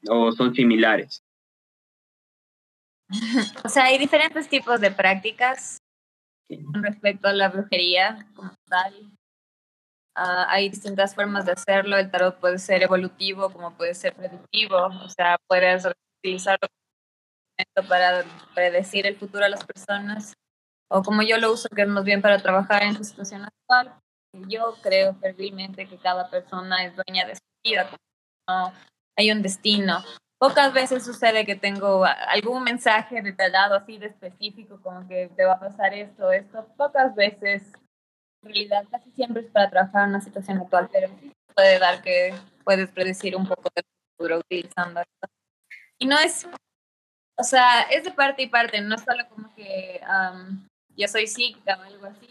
o 0.10 0.32
son 0.32 0.54
similares. 0.56 1.24
O 3.66 3.70
sea, 3.70 3.86
hay 3.86 3.98
diferentes 3.98 4.48
tipos 4.48 4.80
de 4.80 4.90
prácticas 4.90 5.80
respecto 6.74 7.28
a 7.28 7.34
la 7.34 7.50
brujería 7.50 8.26
como 8.36 8.54
tal. 8.70 9.12
Ah, 10.16 10.46
hay 10.50 10.70
distintas 10.70 11.14
formas 11.14 11.46
de 11.46 11.54
hacerlo. 11.54 11.98
El 11.98 12.10
tarot 12.10 12.40
puede 12.40 12.58
ser 12.58 12.84
evolutivo, 12.84 13.50
como 13.52 13.76
puede 13.76 13.94
ser 13.96 14.14
predictivo. 14.14 14.78
O 14.78 15.10
sea, 15.10 15.38
puedes 15.48 15.86
utilizarlo 16.24 16.68
para 17.88 18.24
predecir 18.56 19.06
el 19.06 19.18
futuro 19.18 19.46
a 19.46 19.50
las 19.50 19.66
personas 19.66 20.34
o 20.92 21.02
como 21.04 21.22
yo 21.22 21.38
lo 21.38 21.54
uso, 21.54 21.70
que 21.70 21.84
es 21.84 21.88
más 21.88 22.04
bien 22.04 22.22
para 22.22 22.38
trabajar 22.40 22.84
en 22.84 22.96
su 22.96 23.04
situación 23.04 23.46
actual. 23.46 23.94
Yo 24.48 24.76
creo 24.82 25.16
fervientemente 25.16 25.88
que 25.88 25.98
cada 25.98 26.30
persona 26.30 26.84
es 26.84 26.94
dueña 26.96 27.26
de 27.26 27.36
su 27.36 27.42
vida, 27.64 27.90
no 28.48 28.74
hay 29.18 29.32
un 29.32 29.42
destino. 29.42 30.04
Pocas 30.38 30.74
veces 30.74 31.06
sucede 31.06 31.46
que 31.46 31.56
tengo 31.56 32.04
algún 32.04 32.64
mensaje 32.64 33.22
detallado 33.22 33.76
así 33.76 33.98
de 33.98 34.08
específico, 34.08 34.82
como 34.82 35.08
que 35.08 35.30
te 35.36 35.46
va 35.46 35.54
a 35.54 35.60
pasar 35.60 35.94
esto, 35.94 36.32
esto. 36.32 36.68
Pocas 36.76 37.16
veces, 37.16 37.72
en 38.44 38.52
realidad 38.52 38.84
casi 38.92 39.12
siempre 39.12 39.44
es 39.44 39.52
para 39.52 39.70
trabajar 39.70 40.04
en 40.04 40.10
una 40.10 40.22
situación 40.22 40.58
actual, 40.58 40.90
pero 40.92 41.08
sí 41.22 41.32
puede 41.56 41.80
dar 41.80 42.02
que 42.02 42.34
puedes 42.66 42.90
predecir 42.92 43.36
un 43.36 43.48
poco 43.48 43.70
del 43.74 43.86
futuro 44.18 44.40
utilizando 44.40 45.00
esto. 45.00 45.28
Y 46.00 46.08
no 46.08 46.20
es, 46.20 46.48
o 47.38 47.44
sea, 47.44 47.84
es 47.84 48.04
de 48.04 48.12
parte 48.12 48.42
y 48.42 48.48
parte, 48.48 48.82
no 48.82 48.96
es 48.96 49.04
solo 49.04 49.30
como 49.30 49.54
que 49.56 50.02
yo 51.02 51.08
soy 51.08 51.28
psíquica 51.28 51.78
o 51.80 51.84
algo 51.84 52.06
así, 52.06 52.30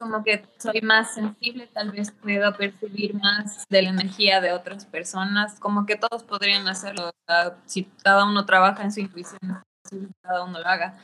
como 0.00 0.22
que 0.22 0.46
soy 0.58 0.80
más 0.80 1.14
sensible, 1.14 1.66
tal 1.66 1.90
vez 1.90 2.12
puedo 2.12 2.56
percibir 2.56 3.14
más 3.14 3.66
de 3.68 3.82
la 3.82 3.90
energía 3.90 4.40
de 4.40 4.52
otras 4.52 4.86
personas, 4.86 5.58
como 5.58 5.86
que 5.86 5.96
todos 5.96 6.22
podrían 6.22 6.68
hacerlo, 6.68 7.10
si 7.66 7.84
cada 8.02 8.24
uno 8.24 8.46
trabaja 8.46 8.82
en 8.84 8.92
su 8.92 9.00
intuición, 9.00 9.40
cada 10.22 10.44
uno 10.44 10.60
lo 10.60 10.66
haga. 10.66 10.98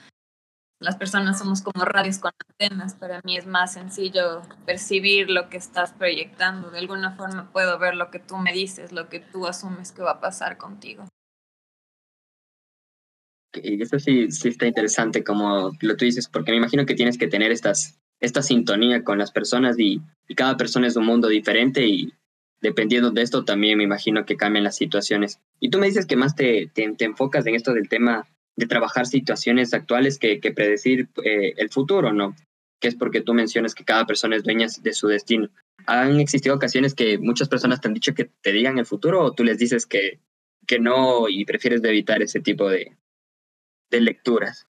Las 0.80 0.97
personas 0.97 1.38
somos 1.38 1.62
como 1.62 1.85
radios 1.85 2.18
con 2.18 2.33
antenas, 2.50 2.94
para 2.94 3.21
mí 3.25 3.37
es 3.37 3.47
más 3.47 3.73
sencillo 3.73 4.42
percibir 4.66 5.30
lo 5.30 5.49
que 5.49 5.56
estás 5.56 5.92
proyectando, 5.92 6.71
de 6.71 6.78
alguna 6.78 7.16
forma 7.16 7.50
puedo 7.52 7.78
ver 7.78 7.94
lo 7.94 8.11
que 8.11 8.18
tú 8.18 8.37
me 8.37 8.52
dices, 8.52 8.92
lo 8.92 9.09
que 9.09 9.21
tú 9.21 9.47
asumes 9.47 9.92
que 9.92 10.02
va 10.02 10.12
a 10.12 10.21
pasar 10.21 10.56
contigo. 10.56 11.06
Y 13.62 13.82
eso 13.82 13.99
sí, 13.99 14.30
sí 14.30 14.49
está 14.49 14.66
interesante 14.66 15.23
como 15.23 15.73
lo 15.80 15.96
tú 15.96 16.04
dices, 16.04 16.28
porque 16.28 16.50
me 16.50 16.58
imagino 16.58 16.87
que 16.87 16.94
tienes 16.94 17.18
que 17.18 17.28
tener 17.28 17.52
estas, 17.52 17.99
esta 18.20 18.42
sintonía 18.42 19.04
con 19.04 19.18
las 19.18 19.30
personas 19.30 19.78
y, 19.78 20.00
cada 20.37 20.56
persona 20.56 20.87
es 20.87 20.96
un 20.96 21.04
mundo 21.04 21.28
diferente 21.28 21.87
y 21.87 22.12
dependiendo 22.62 23.11
de 23.11 23.20
esto 23.20 23.44
también 23.44 23.76
me 23.76 23.84
imagino 23.84 24.25
que 24.25 24.38
cambian 24.38 24.64
las 24.64 24.76
situaciones. 24.76 25.38
Y 25.61 25.68
tú 25.68 25.78
me 25.78 25.87
dices 25.87 26.06
que 26.06 26.16
más 26.16 26.34
te, 26.34 26.70
te, 26.73 26.94
enfocas 27.04 27.46
en 27.46 27.54
esto 27.54 27.75
del 27.75 27.90
tema 27.90 28.26
de 28.56 28.66
trabajar 28.66 29.06
situaciones 29.06 29.75
actuales 29.75 30.18
que, 30.18 30.40
que 30.40 30.50
predecir 30.50 31.08
eh, 31.23 31.52
el 31.58 31.68
futuro, 31.68 32.12
¿no? 32.14 32.34
Que 32.80 32.88
es 32.88 32.94
porque 32.94 33.20
tú 33.20 33.34
mencionas 33.34 33.75
que 33.75 33.84
cada 33.84 34.06
persona 34.06 34.34
es 34.34 34.44
dueña 34.44 34.66
de 34.80 34.94
su 34.94 35.08
destino. 35.08 35.50
¿Han 35.87 36.18
existido 36.20 36.54
ocasiones 36.54 36.94
que 36.94 37.18
muchas 37.18 37.50
personas 37.50 37.82
te 37.82 37.88
han 37.88 37.94
dicho 37.94 38.14
que 38.14 38.30
te 38.40 38.52
digan 38.52 38.78
el 38.78 38.87
futuro 38.87 39.23
o 39.23 39.32
tú 39.32 39.44
les 39.44 39.58
dices 39.58 39.84
que, 39.84 40.20
que 40.66 40.78
no 40.78 41.28
y 41.28 41.44
prefieres 41.44 41.84
evitar 41.84 42.23
ese 42.23 42.40
tipo 42.40 42.70
de, 42.70 42.96
de 43.95 44.01
lecturas? 44.01 44.67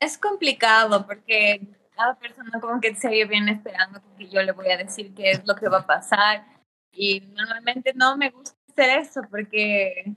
Es 0.00 0.18
complicado 0.18 1.06
porque 1.06 1.60
cada 1.94 2.14
persona 2.18 2.60
como 2.60 2.80
que 2.80 2.94
se 2.94 3.08
viene 3.08 3.52
esperando 3.52 4.02
que 4.16 4.28
yo 4.28 4.42
le 4.42 4.52
voy 4.52 4.70
a 4.70 4.76
decir 4.76 5.14
qué 5.14 5.30
es 5.30 5.46
lo 5.46 5.54
que 5.54 5.68
va 5.68 5.78
a 5.78 5.86
pasar 5.86 6.44
y 6.92 7.20
normalmente 7.20 7.92
no 7.94 8.16
me 8.16 8.30
gusta 8.30 8.56
hacer 8.68 8.98
eso 8.98 9.22
porque 9.30 10.14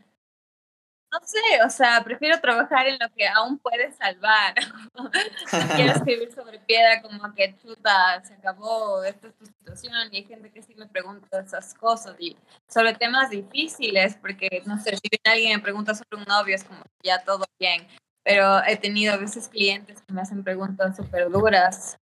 no 1.11 1.25
sé, 1.25 1.63
o 1.65 1.69
sea, 1.69 2.03
prefiero 2.03 2.39
trabajar 2.41 2.87
en 2.87 2.97
lo 2.99 3.09
que 3.15 3.27
aún 3.27 3.57
puedes 3.59 3.95
salvar. 3.95 4.53
quiero 5.75 5.93
escribir 5.95 6.31
sobre 6.33 6.59
piedra 6.59 7.01
como 7.01 7.33
que 7.33 7.55
chuta, 7.57 8.21
se 8.23 8.33
acabó, 8.33 9.03
esta 9.03 9.27
es 9.27 9.35
tu 9.35 9.45
situación 9.45 9.93
y 10.11 10.17
hay 10.17 10.23
gente 10.25 10.51
que 10.51 10.61
sí 10.61 10.75
me 10.75 10.87
pregunta 10.87 11.39
esas 11.39 11.73
cosas 11.73 12.15
y 12.19 12.35
sobre 12.67 12.93
temas 12.95 13.29
difíciles 13.29 14.17
porque 14.17 14.63
no 14.65 14.77
sé, 14.77 14.97
si 14.97 15.09
alguien 15.23 15.57
me 15.57 15.63
pregunta 15.63 15.93
sobre 15.93 16.17
un 16.17 16.25
novio 16.25 16.55
es 16.55 16.63
como 16.63 16.81
ya 17.01 17.23
todo 17.23 17.45
bien, 17.59 17.87
pero 18.25 18.63
he 18.65 18.75
tenido 18.75 19.13
a 19.13 19.17
veces 19.17 19.47
clientes 19.47 20.01
que 20.01 20.11
me 20.11 20.21
hacen 20.21 20.43
preguntas 20.43 20.97
súper 20.97 21.29
duras 21.29 21.99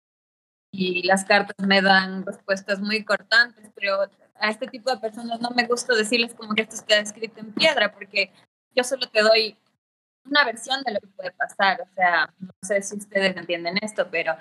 y 0.73 1.03
las 1.03 1.27
cartas 1.27 1.55
me 1.59 1.83
dan 1.83 2.25
respuestas 2.25 2.81
muy 2.81 3.05
cortantes, 3.05 3.71
pero 3.75 4.01
a 4.35 4.51
este 4.51 4.67
tipo 4.67 4.91
de 4.91 4.97
personas 4.97 5.41
no 5.43 5.51
me 5.51 5.67
gusta 5.67 5.95
decirles 5.95 6.35
como 6.35 6.55
que 6.55 6.63
esto 6.63 6.75
está 6.75 6.97
escrito 6.97 7.41
en 7.41 7.53
piedra, 7.53 7.93
porque 7.93 8.33
yo 8.75 8.83
solo 8.83 9.07
te 9.09 9.21
doy 9.21 9.59
una 10.25 10.45
versión 10.45 10.83
de 10.85 10.95
lo 10.95 11.01
que 11.01 11.09
puede 11.09 11.33
pasar. 11.33 11.83
O 11.83 11.95
sea, 11.95 12.33
no 12.39 12.51
sé 12.63 12.81
si 12.81 12.97
ustedes 12.97 13.37
entienden 13.37 13.79
esto, 13.83 14.09
pero 14.11 14.37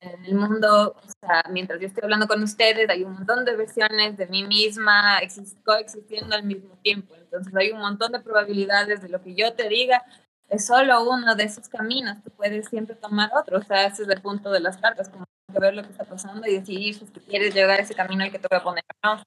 en 0.00 0.24
el 0.24 0.34
mundo, 0.34 0.96
o 1.00 1.08
sea, 1.20 1.44
mientras 1.50 1.80
yo 1.80 1.86
estoy 1.86 2.02
hablando 2.02 2.26
con 2.26 2.42
ustedes, 2.42 2.90
hay 2.90 3.04
un 3.04 3.12
montón 3.12 3.44
de 3.44 3.54
versiones 3.54 4.16
de 4.16 4.26
mí 4.26 4.42
misma 4.42 5.20
coexistiendo 5.64 6.34
al 6.34 6.42
mismo 6.42 6.76
tiempo. 6.82 7.14
Entonces 7.14 7.54
hay 7.54 7.70
un 7.70 7.78
montón 7.78 8.10
de 8.10 8.20
probabilidades 8.20 9.00
de 9.02 9.08
lo 9.08 9.22
que 9.22 9.36
yo 9.36 9.54
te 9.54 9.68
diga 9.68 10.04
es 10.52 10.66
solo 10.66 11.10
uno 11.10 11.34
de 11.34 11.44
esos 11.44 11.66
caminos, 11.68 12.22
tú 12.22 12.30
puedes 12.30 12.68
siempre 12.68 12.94
tomar 12.94 13.30
otro, 13.34 13.58
o 13.58 13.62
sea, 13.62 13.86
ese 13.86 14.02
es 14.02 14.08
el 14.08 14.20
punto 14.20 14.50
de 14.50 14.60
las 14.60 14.76
cartas, 14.76 15.08
como 15.08 15.24
ver 15.48 15.74
lo 15.74 15.82
que 15.82 15.90
está 15.90 16.04
pasando 16.04 16.46
y 16.46 16.54
decidir 16.58 16.94
si 16.94 17.06
quieres 17.06 17.54
llegar 17.54 17.80
a 17.80 17.82
ese 17.82 17.94
camino 17.94 18.22
al 18.22 18.30
que 18.30 18.38
te 18.38 18.48
voy 18.50 18.58
a 18.58 18.62
poner 18.62 18.84
o 19.02 19.06
no. 19.06 19.22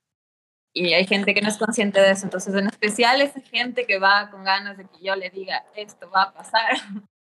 Y 0.73 0.93
hay 0.93 1.07
gente 1.07 1.33
que 1.33 1.41
no 1.41 1.49
es 1.49 1.57
consciente 1.57 1.99
de 1.99 2.11
eso, 2.11 2.25
entonces 2.25 2.53
en 2.53 2.67
especial 2.67 3.21
esa 3.21 3.41
gente 3.41 3.87
que 3.87 3.97
va 3.97 4.29
con 4.29 4.43
ganas 4.43 4.77
de 4.77 4.85
que 4.85 5.03
yo 5.03 5.15
le 5.15 5.31
diga, 5.31 5.65
esto 5.75 6.09
va 6.11 6.23
a 6.23 6.33
pasar, 6.33 6.75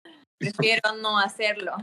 prefiero 0.39 0.95
no 1.01 1.19
hacerlo. 1.19 1.75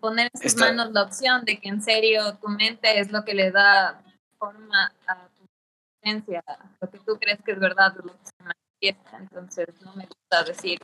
Poner 0.00 0.30
en 0.32 0.40
sus 0.40 0.56
manos 0.60 0.92
la 0.92 1.02
opción 1.02 1.44
de 1.44 1.58
que 1.60 1.68
en 1.68 1.80
serio 1.80 2.36
tu 2.38 2.48
mente 2.48 2.98
es 2.98 3.10
lo 3.10 3.24
que 3.24 3.34
le 3.34 3.50
da 3.52 4.02
forma 4.38 4.92
a 5.06 5.28
tu 5.28 5.44
existencia, 6.02 6.42
lo 6.80 6.90
que 6.90 6.98
tú 6.98 7.18
crees 7.18 7.40
que 7.42 7.52
es 7.52 7.58
verdad 7.58 7.94
es 7.98 8.04
lo 8.04 8.12
que 8.12 8.24
se 8.24 8.42
manifiesta, 8.42 9.16
entonces 9.18 9.68
no 9.82 9.94
me 9.94 10.06
gusta 10.06 10.44
decir 10.44 10.78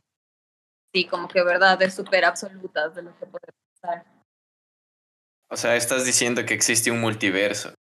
sí, 0.93 1.07
como 1.07 1.29
que 1.29 1.43
verdades 1.43 1.95
súper 1.95 2.25
absolutas 2.25 2.95
de 2.95 3.03
lo 3.03 3.19
que 3.19 3.27
puede 3.27 3.47
pasar. 3.81 4.05
O 5.51 5.57
sea, 5.57 5.77
estás 5.77 6.05
diciendo 6.05 6.45
que 6.45 6.55
existe 6.55 6.91
un 6.91 7.01
multiverso. 7.01 7.75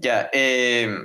ya, 0.00 0.28
em, 0.32 1.04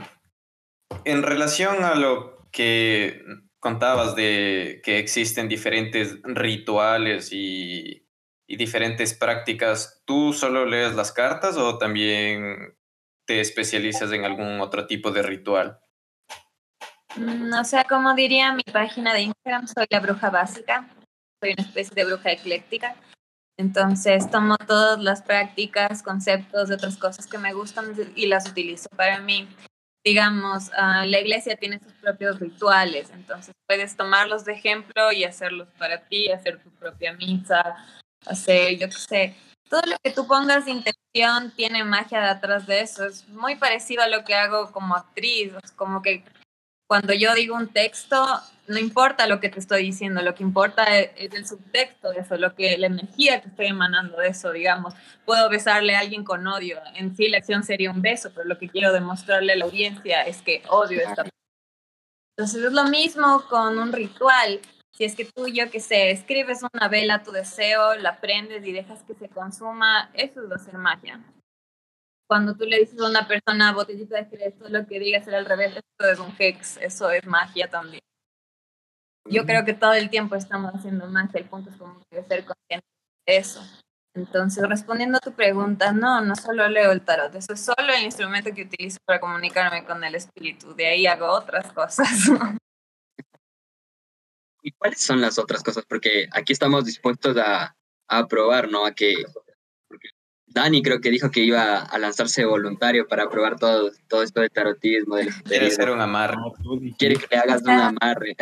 en 1.06 1.24
relación 1.24 1.84
a 1.84 1.96
lo 1.96 2.50
que 2.52 3.24
contabas 3.60 4.16
de 4.16 4.82
que 4.84 5.00
existen 5.00 5.48
diferentes 5.48 6.18
rituales 6.24 7.32
y, 7.32 8.08
y, 8.48 8.58
diferentes 8.58 9.14
prácticas, 9.14 10.02
¿tú 10.06 10.34
solo 10.34 10.66
lees 10.66 10.96
las 10.96 11.12
cartas 11.12 11.58
o 11.58 11.78
también 11.78 12.78
te 13.26 13.40
especializas 13.40 14.12
en 14.12 14.26
algún 14.26 14.60
otro 14.62 14.88
tipo 14.88 15.12
de 15.12 15.24
ritual? 15.24 15.80
Mm, 17.16 17.54
o 17.54 17.64
sea, 17.64 17.84
como 17.86 18.14
diría 18.14 18.54
mi 18.54 18.64
página 18.64 19.14
de 19.14 19.22
Instagram, 19.22 19.68
soy 19.68 19.86
la 19.90 20.00
bruja 20.00 20.30
básica, 20.30 20.88
soy 21.42 21.54
una 21.58 21.68
especie 21.68 21.96
de 21.96 22.06
bruja 22.06 22.32
ecléctica. 22.32 22.96
Entonces 23.58 24.30
tomo 24.32 24.56
todas 24.58 25.00
las 25.00 25.22
prácticas, 25.22 26.02
conceptos 26.02 26.70
de 26.70 26.76
otras 26.76 26.98
cosas 26.98 27.28
que 27.28 27.38
me 27.38 27.54
gustan 27.54 27.94
y 28.16 28.28
las 28.28 28.50
utilizo 28.50 28.88
para 28.96 29.20
mí. 29.20 29.50
Digamos, 30.06 30.72
ah, 30.78 31.06
la 31.06 31.20
iglesia 31.20 31.58
tiene 31.58 31.80
sus 31.80 31.92
propios 31.94 32.40
rituales, 32.40 33.10
entonces 33.10 33.54
puedes 33.68 33.98
tomarlos 33.98 34.46
de 34.46 34.54
ejemplo 34.54 35.12
y 35.12 35.26
hacerlos 35.26 35.68
para 35.78 36.06
ti, 36.08 36.32
hacer 36.32 36.64
tu 36.64 36.70
propia 36.72 37.12
misa, 37.14 37.76
hacer, 38.26 38.78
yo 38.78 38.88
qué 38.88 38.96
sé, 38.96 39.36
todo 39.70 39.82
lo 39.86 39.98
que 40.02 40.12
tú 40.12 40.26
pongas 40.26 40.66
de 40.66 40.72
intención 40.72 41.52
tiene 41.56 41.84
magia 41.84 42.34
detrás 42.34 42.66
de 42.66 42.82
eso. 42.82 43.06
Es 43.06 43.28
muy 43.28 43.56
parecido 43.56 44.04
a 44.04 44.08
lo 44.08 44.24
que 44.24 44.36
hago 44.36 44.72
como 44.72 44.96
actriz, 44.96 45.54
como 45.76 46.02
que 46.02 46.24
cuando 46.90 47.14
yo 47.14 47.36
digo 47.36 47.56
un 47.56 47.68
texto, 47.68 48.26
no 48.68 48.80
importa 48.80 49.28
lo 49.28 49.40
que 49.40 49.50
te 49.50 49.60
estoy 49.60 49.84
diciendo, 49.84 50.24
lo 50.24 50.34
que 50.34 50.42
importa 50.42 50.98
es, 50.98 51.12
el 51.18 51.46
subtexto 51.46 52.10
de 52.10 52.22
eso, 52.22 52.36
lo 52.36 52.56
que, 52.56 52.80
la 52.80 52.88
energía 52.88 53.42
que 53.42 53.50
estoy 53.50 53.68
emanando 53.68 54.18
de 54.18 54.30
eso, 54.30 54.52
digamos. 54.52 54.96
Puedo 55.24 55.52
besarle 55.52 55.96
a 55.96 56.00
alguien 56.00 56.24
con 56.24 56.48
odio, 56.48 56.80
en 56.96 57.16
sí 57.16 57.30
la 57.30 57.38
acción 57.38 57.64
sería 57.64 57.92
un 57.92 58.02
beso, 58.02 58.32
pero 58.34 58.48
lo 58.48 58.58
que 58.58 58.70
quiero 58.70 58.92
demostrarle 58.92 59.54
a 59.54 59.58
la 59.58 59.66
audiencia 59.66 60.24
es 60.24 60.42
que 60.42 60.64
odio 60.68 61.00
esta 61.00 61.26
Entonces 62.36 62.64
es 62.64 62.74
lo 62.74 62.86
mismo 62.86 63.44
con 63.48 63.78
un 63.78 63.94
ritual. 63.94 64.60
Si 64.92 65.04
es 65.04 65.14
que 65.14 65.26
tú, 65.26 65.48
yo 65.48 65.70
que 65.70 65.80
sé, 65.80 66.10
escribes 66.10 66.62
una 66.74 66.88
vela 66.88 67.16
a 67.16 67.24
tu 67.24 67.32
deseo, 67.32 67.98
la 67.98 68.20
prendes 68.20 68.66
y 68.66 68.72
dejas 68.72 69.04
que 69.04 69.14
se 69.14 69.30
consuma, 69.30 70.10
eso 70.16 70.44
es 70.44 70.52
hacer 70.52 70.74
magia 70.80 71.20
cuando 72.30 72.56
tú 72.56 72.66
le 72.66 72.80
dices 72.80 73.02
a 73.02 73.08
una 73.08 73.28
persona 73.28 73.74
botellita 73.74 74.22
de 74.22 74.46
esto 74.46 74.70
lo 74.70 74.86
que 74.86 75.00
digas 75.00 75.26
será 75.26 75.40
al 75.40 75.46
revés, 75.46 75.76
esto 75.76 76.10
es 76.12 76.20
un 76.20 76.32
hex, 76.38 76.78
eso 76.78 77.10
es 77.10 77.26
magia 77.26 77.68
también. 77.68 78.04
Yo 79.26 79.46
creo 79.46 79.66
que 79.66 79.74
todo 79.74 79.94
el 79.94 80.12
tiempo 80.12 80.36
estamos 80.36 80.72
haciendo 80.76 81.08
magia, 81.08 81.40
el 81.40 81.50
punto 81.50 81.72
es 81.72 81.78
como 81.78 82.00
ser 82.12 82.46
consciente 82.46 82.86
de 83.26 83.38
eso. 83.38 83.64
Entonces, 84.16 84.64
respondiendo 84.68 85.18
a 85.18 85.22
tu 85.22 85.34
pregunta, 85.34 85.92
no, 85.92 86.22
no 86.22 86.36
solo 86.36 86.70
leo 86.70 86.92
el 86.92 87.02
tarot, 87.02 87.34
eso 87.34 87.54
es 87.54 87.66
solo 87.66 87.94
el 87.96 88.04
instrumento 88.04 88.54
que 88.54 88.62
utilizo 88.64 89.00
para 89.06 89.20
comunicarme 89.20 89.84
con 89.84 90.04
el 90.04 90.14
espíritu, 90.14 90.76
de 90.76 90.86
ahí 90.86 91.08
hago 91.08 91.32
otras 91.32 91.74
cosas. 91.74 92.10
¿Y 94.62 94.72
cuáles 94.74 95.02
son 95.02 95.20
las 95.20 95.40
otras 95.40 95.64
cosas? 95.64 95.84
Porque 95.88 96.28
aquí 96.32 96.54
estamos 96.54 96.86
dispuestos 96.86 97.38
a, 97.38 97.76
a 98.08 98.28
probar, 98.28 98.70
¿no? 98.70 98.86
A 98.86 98.92
que 98.92 99.16
Dani 100.52 100.82
creo 100.82 101.00
que 101.00 101.12
dijo 101.12 101.30
que 101.30 101.42
iba 101.42 101.80
a 101.80 101.98
lanzarse 102.00 102.46
voluntario 102.46 103.08
para 103.08 103.30
probar 103.30 103.58
todo, 103.58 103.92
todo 104.08 104.24
esto 104.24 104.42
de 104.42 104.50
tarotismo. 104.50 105.16
Quiere 105.46 105.68
hacer 105.68 105.90
un 105.90 106.02
amarre. 106.02 106.38
Quiere 106.98 107.16
que 107.16 107.28
le 107.30 107.38
hagas 107.38 107.62
un 107.62 107.70
amarre. 107.70 108.36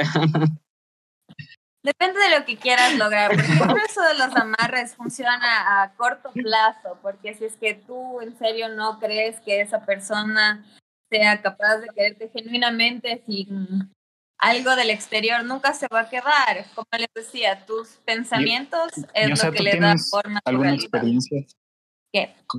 Depende 1.84 2.20
de 2.20 2.40
lo 2.40 2.46
que 2.46 2.58
quieras 2.58 2.96
lograr. 2.98 3.32
Por 3.32 3.40
ejemplo, 3.40 3.76
eso 3.86 4.02
de 4.02 4.16
los 4.16 4.36
amarres 4.36 4.96
funciona 4.96 5.84
a 5.84 5.94
corto 5.96 6.32
plazo, 6.34 7.00
porque 7.02 7.34
si 7.34 7.46
es 7.46 7.56
que 7.56 7.76
tú 7.76 8.20
en 8.22 8.38
serio 8.38 8.70
no 8.70 9.00
crees 9.00 9.40
que 9.42 9.62
esa 9.62 9.86
persona 9.86 10.66
sea 11.10 11.42
capaz 11.42 11.78
de 11.78 11.88
quererte 11.96 12.30
genuinamente 12.34 13.24
sin 13.26 13.94
algo 14.38 14.76
del 14.76 14.90
exterior, 14.90 15.46
nunca 15.46 15.74
se 15.74 15.88
va 15.92 16.02
a 16.02 16.10
quedar. 16.10 16.66
Como 16.76 16.88
les 16.98 17.08
decía, 17.16 17.66
tus 17.66 17.88
pensamientos 18.06 18.92
es 19.14 19.44
lo 19.44 19.52
que 19.52 19.64
le 19.64 19.80
da 19.80 19.96
forma 20.12 20.40
a 20.40 20.50
¿Alguna 20.50 20.76
experiencia 20.76 21.46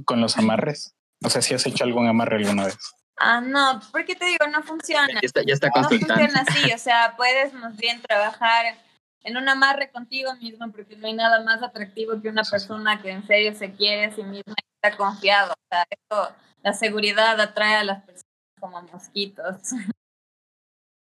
con 0.05 0.21
los 0.21 0.37
amarres. 0.37 0.95
No 1.21 1.31
sé 1.31 1.43
si 1.43 1.55
has 1.55 1.67
hecho 1.67 1.85
algún 1.85 2.07
amarre 2.07 2.37
alguna 2.37 2.67
vez. 2.67 2.79
Ah, 3.17 3.41
no, 3.41 3.81
porque 3.91 4.15
te 4.15 4.25
digo, 4.27 4.47
no 4.47 4.63
funciona. 4.63 5.09
Ya 5.15 5.21
está, 5.23 5.43
ya 5.43 5.55
está 5.55 5.71
No 5.75 5.89
funciona 5.89 6.45
así, 6.47 6.73
o 6.75 6.79
sea, 6.79 7.15
puedes 7.17 7.53
más 7.53 7.77
bien 7.77 8.01
trabajar 8.03 8.77
en 9.25 9.37
un 9.37 9.49
amarre 9.49 9.91
contigo 9.91 10.35
mismo, 10.37 10.71
porque 10.71 10.97
no 10.97 11.09
hay 11.09 11.15
nada 11.15 11.43
más 11.43 11.63
atractivo 11.63 12.21
que 12.23 12.29
una 12.29 12.45
persona 12.45 13.03
que 13.03 13.11
en 13.11 13.27
serio 13.27 13.55
se 13.55 13.73
quiere 13.73 14.07
a 14.07 14.15
sí 14.15 14.23
misma 14.23 14.55
y 14.57 14.75
está 14.81 14.97
confiado. 14.97 15.53
O 15.53 15.67
sea, 15.69 15.87
eso, 15.91 16.35
la 16.63 16.73
seguridad 16.73 17.41
atrae 17.41 17.77
a 17.77 17.85
las 17.85 18.05
personas 18.05 18.25
como 18.61 18.83
mosquitos. 18.83 19.57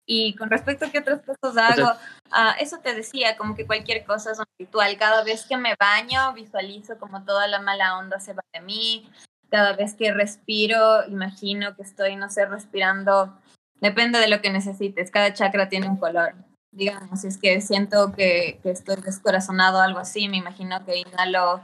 Y 0.06 0.36
con 0.36 0.50
respecto 0.50 0.86
a 0.86 0.90
qué 0.90 1.00
otras 1.00 1.22
cosas 1.22 1.58
hago, 1.58 1.92
ah, 2.32 2.56
eso 2.60 2.80
te 2.80 2.94
decía, 2.94 3.38
como 3.38 3.56
que 3.56 3.66
cualquier 3.66 4.04
cosa 4.04 4.32
es 4.32 4.40
un 4.40 4.46
ritual. 4.60 4.98
Cada 4.98 5.24
vez 5.24 5.46
que 5.46 5.58
me 5.58 5.76
baño, 5.80 6.34
visualizo 6.34 6.98
como 6.98 7.24
toda 7.24 7.48
la 7.48 7.62
mala 7.62 7.98
onda 7.98 8.20
se 8.20 8.34
va 8.34 8.44
de 8.54 8.62
mí. 8.62 9.10
Cada 9.50 9.74
vez 9.74 9.94
que 9.94 10.12
respiro, 10.12 11.06
imagino 11.08 11.76
que 11.76 11.84
estoy, 11.84 12.16
no 12.16 12.30
sé, 12.30 12.46
respirando. 12.46 13.34
Depende 13.80 14.20
de 14.20 14.28
lo 14.28 14.42
que 14.42 14.52
necesites. 14.52 15.12
Cada 15.12 15.34
chakra 15.34 15.70
tiene 15.70 15.88
un 15.88 15.98
color. 15.98 16.34
digamos, 16.72 17.22
si 17.22 17.28
es 17.28 17.38
que 17.38 17.62
siento 17.62 18.14
que, 18.14 18.60
que 18.64 18.72
estoy 18.72 18.96
descorazonado 18.98 19.78
o 19.78 19.82
algo 19.82 20.00
así, 20.00 20.28
me 20.28 20.38
imagino 20.38 20.84
que 20.86 20.98
inhalo 20.98 21.62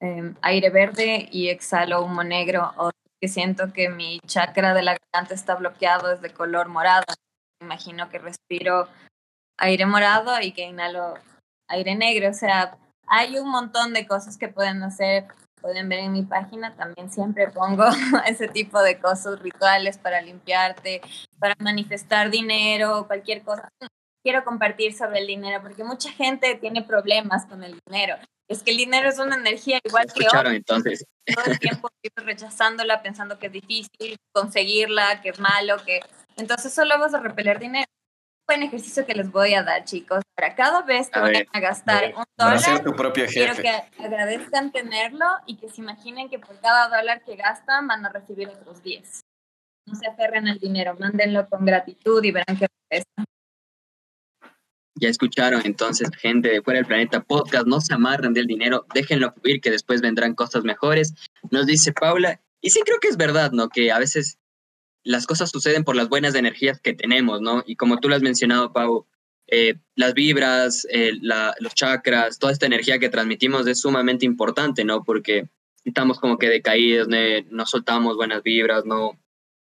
em, 0.00 0.34
aire 0.42 0.70
verde 0.70 1.28
y 1.30 1.48
exhalo 1.48 2.02
humo 2.02 2.24
negro, 2.24 2.72
o 2.76 2.90
que 3.20 3.28
siento 3.28 3.72
que 3.72 3.88
mi 3.88 4.18
chakra 4.26 4.74
de 4.74 4.82
la 4.82 4.96
garganta 4.98 5.34
está 5.34 5.54
bloqueado, 5.54 6.10
es 6.12 6.20
de 6.20 6.30
color 6.30 6.68
morado, 6.68 7.04
imagino 7.60 8.08
que 8.08 8.18
respiro 8.18 8.88
aire 9.58 9.86
morado 9.86 10.40
y 10.40 10.52
que 10.52 10.64
inhalo 10.64 11.14
aire 11.68 11.94
negro, 11.94 12.30
o 12.30 12.34
sea, 12.34 12.76
hay 13.06 13.38
un 13.38 13.50
montón 13.50 13.92
de 13.92 14.06
cosas 14.06 14.36
que 14.38 14.48
pueden 14.48 14.82
hacer, 14.82 15.26
pueden 15.60 15.88
ver 15.88 16.00
en 16.00 16.12
mi 16.12 16.22
página, 16.22 16.74
también 16.74 17.10
siempre 17.10 17.48
pongo 17.48 17.84
ese 18.26 18.48
tipo 18.48 18.82
de 18.82 18.98
cosas, 18.98 19.40
rituales 19.40 19.98
para 19.98 20.20
limpiarte, 20.20 21.00
para 21.38 21.54
manifestar 21.58 22.30
dinero, 22.30 23.06
cualquier 23.06 23.42
cosa 23.42 23.68
quiero 24.22 24.44
compartir 24.44 24.94
sobre 24.94 25.20
el 25.20 25.26
dinero, 25.26 25.62
porque 25.62 25.84
mucha 25.84 26.10
gente 26.12 26.54
tiene 26.56 26.82
problemas 26.82 27.46
con 27.46 27.62
el 27.64 27.78
dinero. 27.86 28.16
Es 28.48 28.62
que 28.62 28.72
el 28.72 28.78
dinero 28.78 29.08
es 29.08 29.18
una 29.18 29.36
energía 29.36 29.78
igual 29.84 30.06
que 30.12 30.26
entonces. 30.54 31.04
Todo 31.34 31.44
el 31.46 31.58
tiempo 31.58 31.88
rechazándola, 32.16 33.02
pensando 33.02 33.38
que 33.38 33.46
es 33.46 33.52
difícil 33.52 34.16
conseguirla, 34.32 35.20
que 35.22 35.30
es 35.30 35.38
malo, 35.38 35.76
que... 35.84 36.00
Entonces 36.36 36.72
solo 36.72 36.98
vas 36.98 37.14
a 37.14 37.20
repeler 37.20 37.58
dinero. 37.58 37.86
Un 38.48 38.56
buen 38.56 38.62
ejercicio 38.62 39.06
que 39.06 39.14
les 39.14 39.30
voy 39.30 39.54
a 39.54 39.62
dar, 39.62 39.84
chicos. 39.84 40.22
Para 40.34 40.54
cada 40.54 40.82
vez 40.82 41.08
que 41.10 41.20
vayan 41.20 41.46
a 41.52 41.60
gastar 41.60 42.14
un 42.16 42.24
dólar, 42.36 42.82
tu 42.82 42.92
propio 42.92 43.26
quiero 43.26 43.54
que 43.54 43.70
agradezcan 44.02 44.72
tenerlo 44.72 45.26
y 45.46 45.56
que 45.56 45.68
se 45.68 45.80
imaginen 45.80 46.28
que 46.28 46.38
por 46.38 46.58
cada 46.60 46.88
dólar 46.88 47.22
que 47.22 47.36
gastan 47.36 47.86
van 47.86 48.04
a 48.06 48.08
recibir 48.08 48.48
otros 48.48 48.82
10. 48.82 49.20
No 49.86 49.94
se 49.94 50.08
aferren 50.08 50.48
al 50.48 50.58
dinero, 50.58 50.96
mándenlo 50.98 51.48
con 51.48 51.64
gratitud 51.64 52.22
y 52.24 52.32
verán 52.32 52.56
que 52.58 52.66
regresa. 52.90 53.24
Ya 54.96 55.08
escucharon 55.08 55.62
entonces, 55.64 56.10
gente 56.16 56.50
de 56.50 56.62
fuera 56.62 56.78
del 56.78 56.86
planeta 56.86 57.22
podcast, 57.22 57.66
no 57.66 57.80
se 57.80 57.94
amarren 57.94 58.34
del 58.34 58.46
dinero, 58.46 58.86
déjenlo 58.92 59.32
fluir 59.32 59.60
que 59.60 59.70
después 59.70 60.02
vendrán 60.02 60.34
cosas 60.34 60.62
mejores. 60.64 61.14
Nos 61.50 61.66
dice 61.66 61.92
Paula, 61.92 62.40
y 62.60 62.70
sí 62.70 62.82
creo 62.84 62.98
que 62.98 63.08
es 63.08 63.16
verdad, 63.16 63.52
¿no? 63.52 63.68
Que 63.68 63.90
a 63.92 63.98
veces 63.98 64.38
las 65.02 65.26
cosas 65.26 65.50
suceden 65.50 65.84
por 65.84 65.96
las 65.96 66.08
buenas 66.08 66.34
energías 66.34 66.80
que 66.80 66.94
tenemos, 66.94 67.40
¿no? 67.40 67.62
Y 67.66 67.76
como 67.76 67.98
tú 67.98 68.08
lo 68.08 68.16
has 68.16 68.22
mencionado, 68.22 68.72
Pau, 68.72 69.06
eh, 69.46 69.74
las 69.96 70.14
vibras, 70.14 70.86
eh, 70.90 71.12
los 71.58 71.74
chakras, 71.74 72.38
toda 72.38 72.52
esta 72.52 72.66
energía 72.66 72.98
que 72.98 73.08
transmitimos 73.08 73.66
es 73.66 73.80
sumamente 73.80 74.26
importante, 74.26 74.84
¿no? 74.84 75.02
Porque 75.02 75.48
estamos 75.84 76.20
como 76.20 76.38
que 76.38 76.48
decaídos, 76.48 77.08
no 77.50 77.66
soltamos 77.66 78.16
buenas 78.16 78.42
vibras, 78.42 78.84
no, 78.84 79.18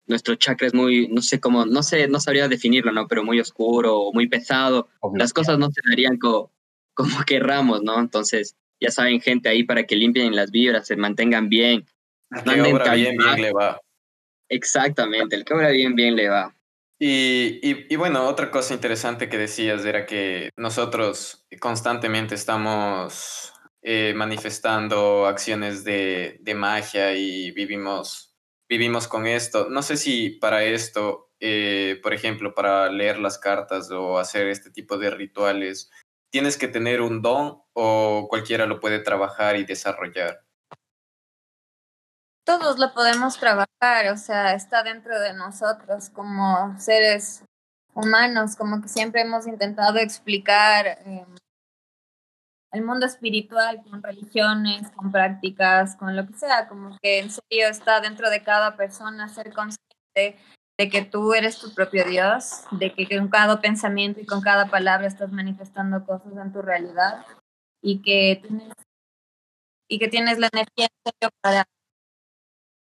nuestro 0.05 0.35
chakra 0.35 0.67
es 0.67 0.73
muy, 0.73 1.07
no 1.07 1.21
sé 1.21 1.39
cómo, 1.39 1.65
no 1.65 1.83
sé, 1.83 2.07
no 2.07 2.19
sabría 2.19 2.47
definirlo, 2.47 2.91
¿no? 2.91 3.07
Pero 3.07 3.23
muy 3.23 3.39
oscuro, 3.39 4.11
muy 4.13 4.27
pesado. 4.27 4.89
Las 5.15 5.33
cosas 5.33 5.57
no 5.57 5.69
se 5.71 5.81
darían 5.87 6.17
como, 6.17 6.51
como 6.93 7.09
querramos, 7.25 7.83
¿no? 7.83 7.99
Entonces, 7.99 8.55
ya 8.79 8.91
saben, 8.91 9.21
gente 9.21 9.49
ahí 9.49 9.63
para 9.63 9.83
que 9.83 9.95
limpien 9.95 10.35
las 10.35 10.51
vibras, 10.51 10.87
se 10.87 10.95
mantengan 10.95 11.49
bien. 11.49 11.85
Bien, 12.45 13.17
bien 13.17 13.41
le 13.41 13.51
va. 13.53 13.79
Exactamente, 14.49 15.35
el 15.35 15.45
que 15.45 15.53
obra 15.53 15.69
bien, 15.69 15.95
bien 15.95 16.15
le 16.15 16.29
va. 16.29 16.55
Y, 16.99 17.59
y, 17.61 17.95
bueno, 17.97 18.25
otra 18.27 18.49
cosa 18.49 18.73
interesante 18.73 19.27
que 19.27 19.37
decías 19.37 19.83
era 19.83 20.05
que 20.05 20.51
nosotros 20.55 21.45
constantemente 21.59 22.35
estamos 22.35 23.51
eh, 23.81 24.13
manifestando 24.15 25.25
acciones 25.25 25.83
de, 25.83 26.37
de 26.39 26.55
magia 26.55 27.13
y 27.15 27.51
vivimos 27.51 28.33
vivimos 28.69 29.07
con 29.07 29.27
esto. 29.27 29.69
No 29.69 29.81
sé 29.81 29.97
si 29.97 30.31
para 30.31 30.63
esto, 30.63 31.29
eh, 31.39 31.99
por 32.01 32.13
ejemplo, 32.13 32.55
para 32.55 32.89
leer 32.89 33.19
las 33.19 33.37
cartas 33.37 33.91
o 33.91 34.17
hacer 34.17 34.47
este 34.47 34.71
tipo 34.71 34.97
de 34.97 35.11
rituales, 35.11 35.91
tienes 36.31 36.57
que 36.57 36.67
tener 36.67 37.01
un 37.01 37.21
don 37.21 37.61
o 37.73 38.27
cualquiera 38.29 38.65
lo 38.65 38.79
puede 38.79 38.99
trabajar 38.99 39.57
y 39.57 39.65
desarrollar. 39.65 40.41
Todos 42.45 42.77
lo 42.77 42.93
podemos 42.93 43.39
trabajar, 43.39 44.11
o 44.11 44.17
sea, 44.17 44.53
está 44.53 44.83
dentro 44.83 45.19
de 45.19 45.33
nosotros 45.33 46.09
como 46.09 46.77
seres 46.79 47.43
humanos, 47.93 48.55
como 48.55 48.81
que 48.81 48.89
siempre 48.89 49.21
hemos 49.21 49.47
intentado 49.47 49.97
explicar 49.99 50.99
em, 51.05 51.25
el 52.73 52.83
mundo 52.83 53.05
espiritual 53.05 53.81
con 53.89 54.01
religiones, 54.01 54.89
con 54.91 55.11
prácticas, 55.11 55.95
con 55.95 56.15
lo 56.15 56.27
que 56.27 56.33
sea, 56.33 56.67
como 56.67 56.97
que 57.01 57.19
en 57.19 57.29
serio 57.29 57.67
está 57.69 58.01
dentro 58.01 58.29
de 58.29 58.43
cada 58.43 58.75
persona 58.75 59.29
ser 59.29 59.53
consciente 59.53 60.37
de 60.77 60.89
que 60.89 61.03
tú 61.03 61.33
eres 61.33 61.59
tu 61.59 61.73
propio 61.73 62.03
Dios, 62.05 62.63
de 62.71 62.93
que 62.93 63.07
con 63.07 63.29
cada 63.29 63.61
pensamiento 63.61 64.19
y 64.19 64.25
con 64.25 64.41
cada 64.41 64.67
palabra 64.67 65.07
estás 65.07 65.31
manifestando 65.31 66.05
cosas 66.05 66.33
en 66.35 66.51
tu 66.51 66.61
realidad 66.61 67.25
y 67.81 68.01
que 68.01 68.41
tienes, 68.41 68.73
y 69.87 69.99
que 69.99 70.07
tienes 70.07 70.39
la 70.39 70.49
energía 70.51 70.87
para, 71.41 71.65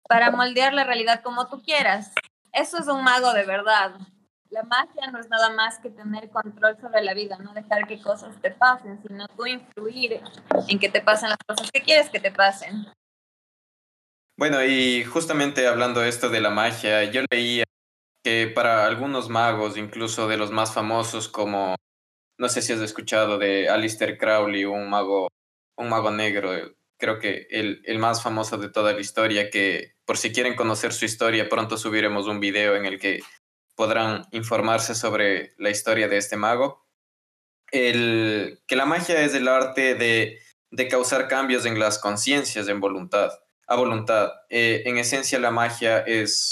para 0.07 0.31
moldear 0.31 0.73
la 0.73 0.83
realidad 0.83 1.21
como 1.23 1.47
tú 1.47 1.61
quieras. 1.61 2.11
Eso 2.51 2.77
es 2.77 2.87
un 2.87 3.03
mago 3.03 3.33
de 3.33 3.45
verdad 3.45 3.93
la 4.53 4.63
magia 4.63 5.09
no 5.11 5.19
es 5.19 5.27
nada 5.29 5.49
más 5.49 5.79
que 5.79 5.89
tener 5.89 6.29
control 6.29 6.77
sobre 6.79 7.03
la 7.03 7.15
vida, 7.15 7.37
no 7.39 7.53
dejar 7.53 7.87
que 7.87 7.99
cosas 7.99 8.39
te 8.39 8.51
pasen, 8.51 9.01
sino 9.01 9.27
tú 9.35 9.47
influir 9.47 10.21
en 10.67 10.79
que 10.79 10.89
te 10.89 11.01
pasen 11.01 11.29
las 11.29 11.39
cosas 11.45 11.71
que 11.71 11.81
quieres 11.81 12.09
que 12.09 12.19
te 12.19 12.31
pasen. 12.31 12.85
Bueno, 14.37 14.63
y 14.63 15.03
justamente 15.05 15.67
hablando 15.67 16.01
de 16.01 16.09
esto 16.09 16.29
de 16.29 16.39
la 16.39 16.51
magia, 16.51 17.03
yo 17.05 17.21
leía 17.31 17.63
que 18.23 18.51
para 18.53 18.85
algunos 18.85 19.27
magos, 19.27 19.75
incluso 19.75 20.27
de 20.27 20.37
los 20.37 20.51
más 20.51 20.73
famosos 20.73 21.27
como, 21.27 21.75
no 22.37 22.47
sé 22.47 22.61
si 22.61 22.73
has 22.73 22.79
escuchado 22.79 23.39
de 23.39 23.69
Alistair 23.69 24.19
Crowley, 24.19 24.65
un 24.65 24.87
mago, 24.87 25.29
un 25.77 25.89
mago 25.89 26.11
negro, 26.11 26.51
creo 26.97 27.19
que 27.19 27.47
el, 27.49 27.81
el 27.85 27.99
más 27.99 28.23
famoso 28.23 28.57
de 28.57 28.69
toda 28.69 28.93
la 28.93 29.01
historia, 29.01 29.49
que 29.49 29.95
por 30.05 30.17
si 30.17 30.31
quieren 30.31 30.55
conocer 30.55 30.93
su 30.93 31.05
historia, 31.05 31.49
pronto 31.49 31.77
subiremos 31.77 32.27
un 32.27 32.39
video 32.39 32.75
en 32.75 32.85
el 32.85 32.99
que 32.99 33.21
podrán 33.75 34.25
informarse 34.31 34.95
sobre 34.95 35.53
la 35.57 35.69
historia 35.69 36.07
de 36.07 36.17
este 36.17 36.37
mago. 36.37 36.85
El, 37.71 38.61
que 38.67 38.75
la 38.75 38.85
magia 38.85 39.21
es 39.21 39.33
el 39.33 39.47
arte 39.47 39.95
de, 39.95 40.39
de 40.71 40.87
causar 40.87 41.27
cambios 41.27 41.65
en 41.65 41.79
las 41.79 41.99
conciencias 41.99 42.67
en 42.67 42.79
voluntad, 42.79 43.31
a 43.67 43.75
voluntad. 43.75 44.31
Eh, 44.49 44.83
en 44.85 44.97
esencia, 44.97 45.39
la 45.39 45.51
magia 45.51 45.99
es 45.99 46.51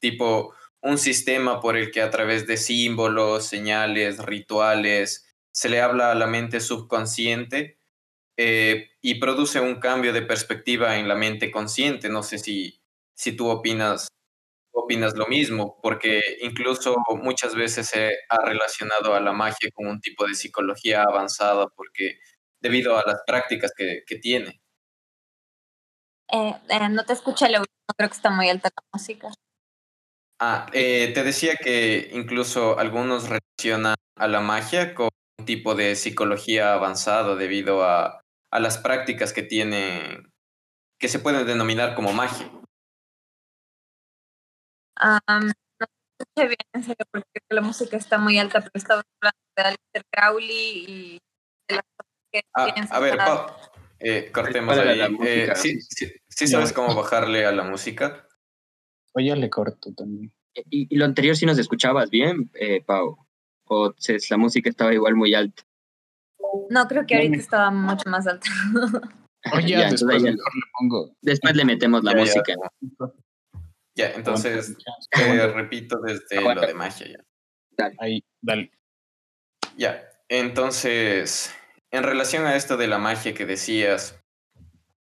tipo 0.00 0.54
un 0.80 0.98
sistema 0.98 1.60
por 1.60 1.76
el 1.76 1.90
que 1.90 2.02
a 2.02 2.10
través 2.10 2.46
de 2.46 2.56
símbolos, 2.56 3.46
señales, 3.46 4.18
rituales, 4.18 5.28
se 5.54 5.68
le 5.68 5.80
habla 5.80 6.10
a 6.10 6.14
la 6.14 6.26
mente 6.26 6.60
subconsciente 6.60 7.78
eh, 8.36 8.90
y 9.00 9.16
produce 9.16 9.60
un 9.60 9.80
cambio 9.80 10.12
de 10.12 10.22
perspectiva 10.22 10.98
en 10.98 11.08
la 11.08 11.14
mente 11.14 11.50
consciente. 11.50 12.08
No 12.08 12.22
sé 12.22 12.38
si, 12.38 12.80
si 13.14 13.32
tú 13.32 13.48
opinas 13.48 14.08
opinas 14.72 15.14
lo 15.16 15.26
mismo, 15.26 15.78
porque 15.82 16.22
incluso 16.40 16.96
muchas 17.22 17.54
veces 17.54 17.88
se 17.88 18.12
ha 18.28 18.44
relacionado 18.44 19.14
a 19.14 19.20
la 19.20 19.32
magia 19.32 19.70
con 19.72 19.86
un 19.86 20.00
tipo 20.00 20.26
de 20.26 20.34
psicología 20.34 21.02
avanzada, 21.02 21.68
porque 21.76 22.18
debido 22.60 22.96
a 22.96 23.04
las 23.06 23.22
prácticas 23.26 23.72
que, 23.76 24.02
que 24.06 24.16
tiene. 24.16 24.60
Eh, 26.32 26.54
eh, 26.68 26.88
no 26.88 27.04
te 27.04 27.12
escucha 27.12 27.46
el 27.46 27.62
creo 27.96 28.08
que 28.08 28.16
está 28.16 28.30
muy 28.30 28.48
alta 28.48 28.70
la 28.74 28.82
música. 28.92 29.28
Ah, 30.40 30.66
eh, 30.72 31.12
te 31.12 31.22
decía 31.22 31.56
que 31.56 32.10
incluso 32.12 32.78
algunos 32.78 33.28
relacionan 33.28 33.94
a 34.16 34.28
la 34.28 34.40
magia 34.40 34.94
con 34.94 35.10
un 35.38 35.44
tipo 35.44 35.74
de 35.74 35.94
psicología 35.94 36.72
avanzada 36.72 37.36
debido 37.36 37.84
a, 37.84 38.21
a 38.52 38.60
las 38.60 38.78
prácticas 38.78 39.32
que 39.32 39.42
tiene, 39.42 40.22
que 41.00 41.08
se 41.08 41.18
pueden 41.18 41.46
denominar 41.46 41.94
como 41.94 42.12
magia. 42.12 42.46
Um, 45.02 45.46
no 45.80 45.86
escuché 46.20 46.48
bien, 46.48 46.68
en 46.74 46.82
serio, 46.82 47.06
porque 47.10 47.40
la 47.48 47.62
música 47.62 47.96
está 47.96 48.18
muy 48.18 48.38
alta, 48.38 48.60
pero 48.60 48.70
estaba 48.74 49.02
hablando 49.20 49.40
de 49.56 49.62
Alistair 49.62 50.04
Crowley 50.12 50.84
y 50.86 51.18
de 51.66 51.76
las 51.76 51.84
cosas 51.96 52.12
que 52.30 52.42
ah, 52.54 52.96
A 52.96 53.00
ver, 53.00 53.16
Pau, 53.16 53.46
eh, 53.98 54.30
cortemos 54.30 54.76
ahí. 54.76 55.00
Eh, 55.24 55.52
¿sí, 55.56 55.80
sí, 56.28 56.46
sabes 56.46 56.74
cómo 56.74 56.94
bajarle 56.94 57.46
a 57.46 57.52
la 57.52 57.64
música? 57.64 58.28
O 59.14 59.20
ya 59.20 59.34
le 59.34 59.48
corto 59.48 59.94
también. 59.94 60.30
¿Y, 60.68 60.94
lo 60.94 61.06
anterior 61.06 61.34
sí 61.34 61.46
nos 61.46 61.58
escuchabas 61.58 62.10
bien, 62.10 62.50
eh, 62.52 62.82
Pau? 62.84 63.26
¿O 63.64 63.94
la 64.28 64.36
música 64.36 64.68
estaba 64.68 64.92
igual 64.92 65.14
muy 65.14 65.34
alta? 65.34 65.62
No, 66.70 66.86
creo 66.88 67.06
que 67.06 67.16
ahorita 67.16 67.36
estaba 67.36 67.70
mucho 67.70 68.08
más 68.10 68.26
alta. 68.26 68.46
Oye, 69.54 69.70
ya, 69.70 69.90
después, 69.90 70.22
le 70.22 70.36
pongo. 70.78 71.16
después 71.20 71.56
le 71.56 71.64
metemos 71.64 72.04
la 72.04 72.14
música. 72.14 72.54
Ya, 73.94 74.12
entonces 74.12 74.76
te 75.10 75.46
repito 75.48 75.98
desde 76.00 76.40
lo 76.40 76.60
de 76.60 76.74
magia 76.74 77.08
ya. 77.08 77.24
Dale. 77.76 77.96
Ahí, 77.98 78.24
dale. 78.40 78.70
Ya, 79.76 80.08
entonces, 80.28 81.52
en 81.90 82.04
relación 82.04 82.46
a 82.46 82.54
esto 82.54 82.76
de 82.76 82.86
la 82.86 82.98
magia 82.98 83.34
que 83.34 83.44
decías, 83.44 84.22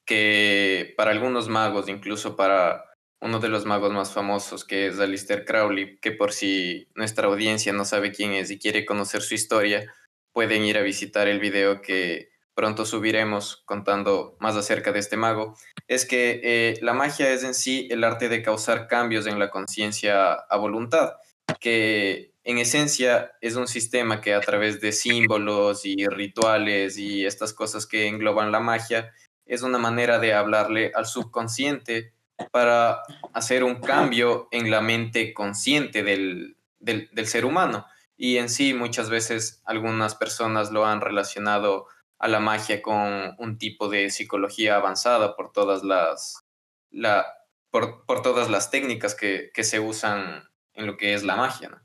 que 0.06 0.94
para 0.98 1.12
algunos 1.12 1.50
magos, 1.50 1.90
incluso 1.90 2.36
para 2.36 2.86
uno 3.22 3.40
de 3.40 3.50
los 3.50 3.66
magos 3.66 3.92
más 3.92 4.14
famosos, 4.14 4.64
que 4.64 4.88
es 4.88 5.00
Alistair 5.00 5.44
Crowley, 5.46 6.00
que 6.00 6.12
por 6.12 6.32
si 6.32 6.88
nuestra 6.96 7.28
audiencia 7.28 7.74
no 7.74 7.84
sabe 7.84 8.12
quién 8.12 8.32
es 8.32 8.50
y 8.50 8.60
quiere 8.60 8.86
conocer 8.86 9.22
su 9.22 9.34
historia, 9.36 9.92
pueden 10.38 10.66
ir 10.66 10.78
a 10.78 10.84
visitar 10.84 11.28
el 11.28 11.40
video 11.40 11.82
que 11.82 12.30
pronto 12.54 12.86
subiremos 12.86 13.64
contando 13.66 14.38
más 14.40 14.56
acerca 14.56 14.92
de 14.92 15.00
este 15.00 15.18
mago, 15.18 15.58
es 15.88 16.06
que 16.06 16.42
eh, 16.44 16.78
la 16.84 16.94
magia 16.94 17.32
es 17.32 17.44
en 17.44 17.56
sí 17.56 17.88
el 17.90 18.04
arte 18.04 18.30
de 18.30 18.44
causar 18.44 18.86
cambios 18.88 19.26
en 19.26 19.40
la 19.40 19.50
conciencia 19.50 20.34
a 20.34 20.58
voluntad, 20.58 21.14
que 21.60 22.36
en 22.44 22.60
esencia 22.60 23.32
es 23.42 23.56
un 23.56 23.68
sistema 23.68 24.22
que 24.22 24.36
a 24.36 24.40
través 24.40 24.80
de 24.80 24.92
símbolos 24.92 25.88
y 25.88 26.06
rituales 26.06 27.00
y 27.00 27.26
estas 27.26 27.52
cosas 27.52 27.88
que 27.88 28.06
engloban 28.06 28.52
la 28.52 28.60
magia, 28.60 29.12
es 29.48 29.64
una 29.64 29.80
manera 29.80 30.20
de 30.20 30.36
hablarle 30.36 30.92
al 30.94 31.08
subconsciente 31.08 32.14
para 32.52 33.02
hacer 33.34 33.64
un 33.64 33.82
cambio 33.82 34.50
en 34.52 34.70
la 34.70 34.82
mente 34.82 35.34
consciente 35.34 36.04
del, 36.04 36.58
del, 36.80 37.10
del 37.12 37.26
ser 37.26 37.44
humano. 37.44 37.88
Y 38.18 38.38
en 38.38 38.50
sí 38.50 38.74
muchas 38.74 39.10
veces 39.10 39.62
algunas 39.66 40.16
personas 40.16 40.72
lo 40.72 40.86
han 40.86 41.02
relacionado 41.02 41.88
a 42.20 42.28
la 42.28 42.40
magia 42.40 42.82
con 42.82 43.36
un 43.38 43.58
tipo 43.58 43.90
de 43.90 44.10
psicología 44.10 44.76
avanzada 44.76 45.36
por 45.36 45.52
todas 45.52 45.84
las, 45.84 46.44
la, 46.90 47.26
por, 47.70 48.06
por 48.06 48.24
todas 48.24 48.50
las 48.50 48.72
técnicas 48.72 49.14
que, 49.14 49.52
que, 49.54 49.64
se 49.64 49.80
usan 49.80 50.50
en 50.74 50.88
lo 50.88 50.98
que 50.98 51.14
es 51.14 51.24
la 51.24 51.36
magia. 51.36 51.84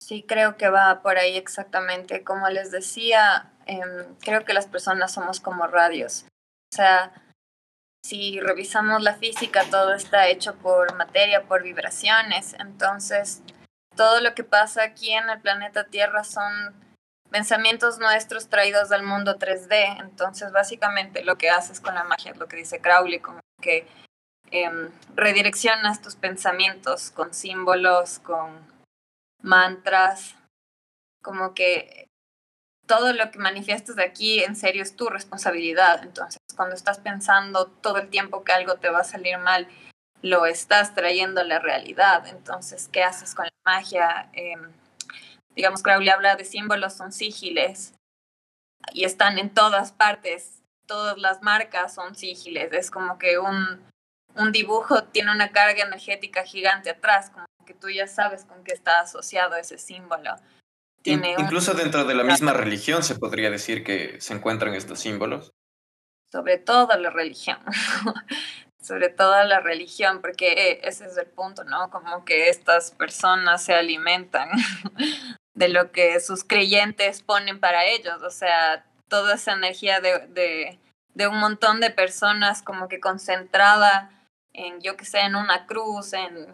Sí, 0.00 0.24
creo 0.28 0.56
que 0.56 0.68
va 0.68 1.00
por 1.00 1.16
ahí 1.16 1.36
exactamente. 1.36 2.22
Como 2.22 2.48
les 2.50 2.70
decía, 2.70 3.54
eh, 3.66 3.80
creo 4.20 4.44
que 4.44 4.52
las 4.52 4.66
personas 4.66 5.12
somos 5.12 5.40
como 5.40 5.66
radios. 5.66 6.26
O 6.72 6.76
sea, 6.76 7.12
si 8.04 8.40
revisamos 8.40 9.02
la 9.02 9.14
física, 9.14 9.64
todo 9.70 9.94
está 9.94 10.28
hecho 10.28 10.56
por 10.56 10.94
materia, 10.96 11.44
por 11.44 11.62
vibraciones. 11.62 12.54
Entonces, 12.54 13.42
todo 13.96 14.20
lo 14.20 14.34
que 14.34 14.44
pasa 14.44 14.82
aquí 14.82 15.12
en 15.12 15.28
el 15.30 15.40
planeta 15.40 15.84
Tierra 15.84 16.24
son 16.24 16.74
pensamientos 17.30 17.98
nuestros 17.98 18.48
traídos 18.48 18.92
al 18.92 19.02
mundo 19.02 19.38
3D. 19.38 20.00
Entonces, 20.00 20.52
básicamente 20.52 21.24
lo 21.24 21.36
que 21.36 21.50
haces 21.50 21.80
con 21.80 21.94
la 21.94 22.04
magia 22.04 22.32
es 22.32 22.36
lo 22.36 22.46
que 22.46 22.56
dice 22.56 22.80
Crowley, 22.80 23.20
como 23.20 23.40
que 23.60 23.86
eh, 24.50 24.70
redireccionas 25.14 26.02
tus 26.02 26.14
pensamientos 26.14 27.10
con 27.10 27.32
símbolos, 27.32 28.18
con 28.18 28.60
mantras, 29.40 30.36
como 31.22 31.54
que 31.54 32.08
todo 32.86 33.12
lo 33.14 33.30
que 33.30 33.38
manifiestas 33.38 33.96
de 33.96 34.04
aquí 34.04 34.44
en 34.44 34.54
serio 34.54 34.82
es 34.82 34.94
tu 34.96 35.08
responsabilidad. 35.08 36.02
Entonces, 36.02 36.38
cuando 36.54 36.74
estás 36.74 36.98
pensando 36.98 37.66
todo 37.66 37.98
el 37.98 38.10
tiempo 38.10 38.44
que 38.44 38.52
algo 38.52 38.76
te 38.76 38.90
va 38.90 39.00
a 39.00 39.04
salir 39.04 39.38
mal, 39.38 39.66
lo 40.22 40.46
estás 40.46 40.94
trayendo 40.94 41.40
a 41.40 41.44
la 41.44 41.58
realidad. 41.58 42.26
Entonces, 42.28 42.88
¿qué 42.90 43.02
haces 43.02 43.34
con 43.34 43.44
la 43.44 43.52
magia? 43.64 44.30
Eh, 44.32 44.54
digamos, 45.54 45.82
Crowley 45.82 46.08
habla 46.08 46.36
de 46.36 46.44
símbolos, 46.44 46.94
son 46.94 47.12
sigiles 47.12 47.94
y 48.92 49.04
están 49.04 49.38
en 49.38 49.50
todas 49.50 49.92
partes. 49.92 50.62
Todas 50.86 51.18
las 51.18 51.42
marcas 51.42 51.94
son 51.94 52.14
sigiles. 52.14 52.72
Es 52.72 52.90
como 52.90 53.18
que 53.18 53.38
un, 53.38 53.82
un 54.36 54.52
dibujo 54.52 55.04
tiene 55.04 55.32
una 55.32 55.50
carga 55.50 55.82
energética 55.84 56.44
gigante 56.44 56.90
atrás, 56.90 57.30
como 57.30 57.46
que 57.66 57.74
tú 57.74 57.90
ya 57.90 58.06
sabes 58.06 58.44
con 58.44 58.64
qué 58.64 58.72
está 58.72 59.00
asociado 59.00 59.56
ese 59.56 59.78
símbolo. 59.78 60.36
Tiene 61.02 61.34
Incluso 61.36 61.74
dentro 61.74 62.04
de 62.04 62.14
la 62.14 62.22
misma 62.22 62.52
religión 62.52 63.02
se 63.02 63.16
podría 63.16 63.50
decir 63.50 63.82
que 63.82 64.20
se 64.20 64.34
encuentran 64.34 64.74
estos 64.74 65.00
símbolos. 65.00 65.50
Sobre 66.30 66.58
todo 66.58 66.96
la 66.96 67.10
religión. 67.10 67.58
sobre 68.82 69.08
todo 69.08 69.42
la 69.44 69.60
religión, 69.60 70.20
porque 70.20 70.80
ese 70.82 71.06
es 71.06 71.16
el 71.16 71.26
punto, 71.26 71.64
¿no? 71.64 71.88
Como 71.90 72.24
que 72.24 72.48
estas 72.48 72.90
personas 72.90 73.62
se 73.62 73.74
alimentan 73.74 74.50
de 75.54 75.68
lo 75.68 75.92
que 75.92 76.18
sus 76.20 76.44
creyentes 76.44 77.22
ponen 77.22 77.60
para 77.60 77.84
ellos, 77.84 78.20
o 78.22 78.30
sea, 78.30 78.84
toda 79.08 79.34
esa 79.34 79.52
energía 79.52 80.00
de, 80.00 80.26
de, 80.28 80.78
de 81.14 81.28
un 81.28 81.38
montón 81.38 81.80
de 81.80 81.90
personas 81.90 82.62
como 82.62 82.88
que 82.88 82.98
concentrada 82.98 84.10
en, 84.52 84.80
yo 84.80 84.96
que 84.96 85.04
sé, 85.04 85.20
en 85.20 85.36
una 85.36 85.66
cruz, 85.66 86.12
en, 86.12 86.46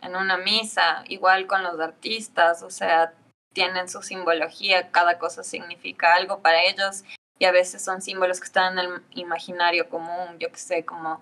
en 0.00 0.16
una 0.16 0.38
misa, 0.38 1.04
igual 1.06 1.46
con 1.46 1.62
los 1.62 1.78
artistas, 1.78 2.62
o 2.62 2.70
sea, 2.70 3.14
tienen 3.54 3.88
su 3.88 4.02
simbología, 4.02 4.90
cada 4.90 5.18
cosa 5.18 5.42
significa 5.44 6.14
algo 6.14 6.40
para 6.40 6.64
ellos 6.64 7.04
y 7.38 7.44
a 7.44 7.52
veces 7.52 7.82
son 7.82 8.02
símbolos 8.02 8.40
que 8.40 8.46
están 8.46 8.78
en 8.78 8.86
el 8.86 9.02
imaginario 9.12 9.88
común, 9.88 10.38
yo 10.38 10.50
que 10.50 10.58
sé, 10.58 10.84
como 10.84 11.20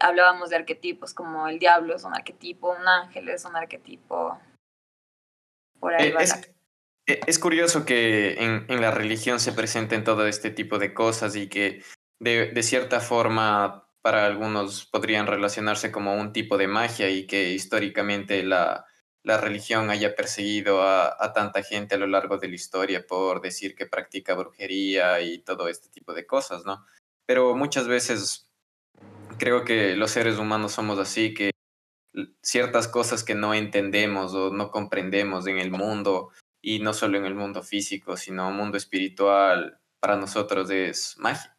hablábamos 0.00 0.50
de 0.50 0.56
arquetipos, 0.56 1.14
como 1.14 1.48
el 1.48 1.58
diablo 1.58 1.96
es 1.96 2.04
un 2.04 2.14
arquetipo, 2.14 2.70
un 2.70 2.86
ángel 2.86 3.28
es 3.28 3.44
un 3.44 3.56
arquetipo, 3.56 4.38
eh, 5.98 6.14
eh, 7.06 7.20
es, 7.26 7.38
curioso 7.38 7.84
que 7.84 8.34
en, 8.42 8.66
en, 8.68 8.80
la 8.80 8.90
religión 8.90 9.38
se 9.38 9.52
presenten 9.52 10.04
todo 10.04 10.26
este 10.26 10.50
tipo 10.50 10.78
de 10.78 10.94
cosas 10.94 11.36
y 11.36 11.48
que 11.48 11.82
de, 12.20 12.46
de, 12.46 12.62
cierta 12.62 13.00
forma 13.00 13.88
para 14.02 14.26
algunos 14.26 14.86
podrían 14.86 15.26
relacionarse 15.26 15.92
como 15.92 16.14
un 16.14 16.32
tipo 16.32 16.56
de 16.56 16.66
magia 16.66 17.10
y 17.10 17.26
que 17.26 17.50
históricamente 17.50 18.42
la, 18.42 18.86
la 19.26 19.38
religión 19.38 19.90
haya 19.90 20.14
perseguido 20.14 20.82
a, 20.82 21.16
a, 21.18 21.32
tanta 21.32 21.64
gente 21.64 21.96
a 21.96 21.98
lo 21.98 22.06
largo 22.06 22.38
de 22.38 22.46
la 22.46 22.54
historia 22.54 23.04
por 23.04 23.40
decir 23.40 23.74
que 23.74 23.84
practica 23.84 24.34
brujería 24.34 25.20
y 25.20 25.38
todo 25.38 25.68
este 25.68 25.88
tipo 25.88 26.14
de 26.14 26.26
cosas, 26.26 26.64
¿no? 26.64 26.86
Pero 27.26 27.56
muchas 27.56 27.88
veces 27.88 28.52
creo 29.36 29.64
que 29.64 29.96
los 29.96 30.12
seres 30.12 30.38
humanos 30.38 30.72
somos 30.72 31.00
así, 31.00 31.34
que 31.34 31.50
ciertas 32.40 32.86
cosas 32.86 33.24
que 33.24 33.34
no 33.34 33.52
entendemos 33.52 34.32
o 34.32 34.52
no 34.52 34.70
comprendemos 34.70 35.48
en 35.48 35.58
el 35.58 35.72
mundo, 35.72 36.30
y 36.62 36.78
no 36.78 36.92
solo 36.92 37.18
en 37.18 37.24
el 37.24 37.34
mundo 37.34 37.64
físico, 37.64 38.16
sino 38.16 38.50
mundo 38.52 38.76
espiritual, 38.76 39.80
para 40.00 40.16
nosotros 40.16 40.70
es 40.70 41.16
magia. 41.18 41.56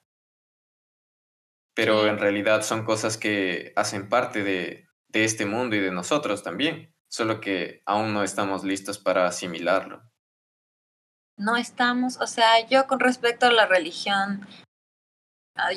Pero 1.74 2.08
en 2.08 2.18
realidad 2.18 2.62
son 2.64 2.86
cosas 2.86 3.18
que 3.18 3.74
hacen 3.76 4.08
parte 4.08 4.44
de, 4.44 4.88
de 5.10 5.24
este 5.26 5.46
mundo 5.46 5.76
y 5.76 5.80
de 5.80 5.92
nosotros 5.92 6.44
también, 6.44 6.94
solo 7.10 7.40
que 7.42 7.82
aún 7.86 8.14
no 8.14 8.24
estamos 8.24 8.64
listos 8.64 8.98
para 8.98 9.28
asimilarlo. 9.28 10.02
No 11.38 11.56
estamos, 11.56 12.18
o 12.18 12.28
sea, 12.28 12.68
yo 12.68 12.88
con 12.88 13.00
respecto 13.00 13.46
a 13.46 13.52
la 13.52 13.68
religión, 13.68 14.48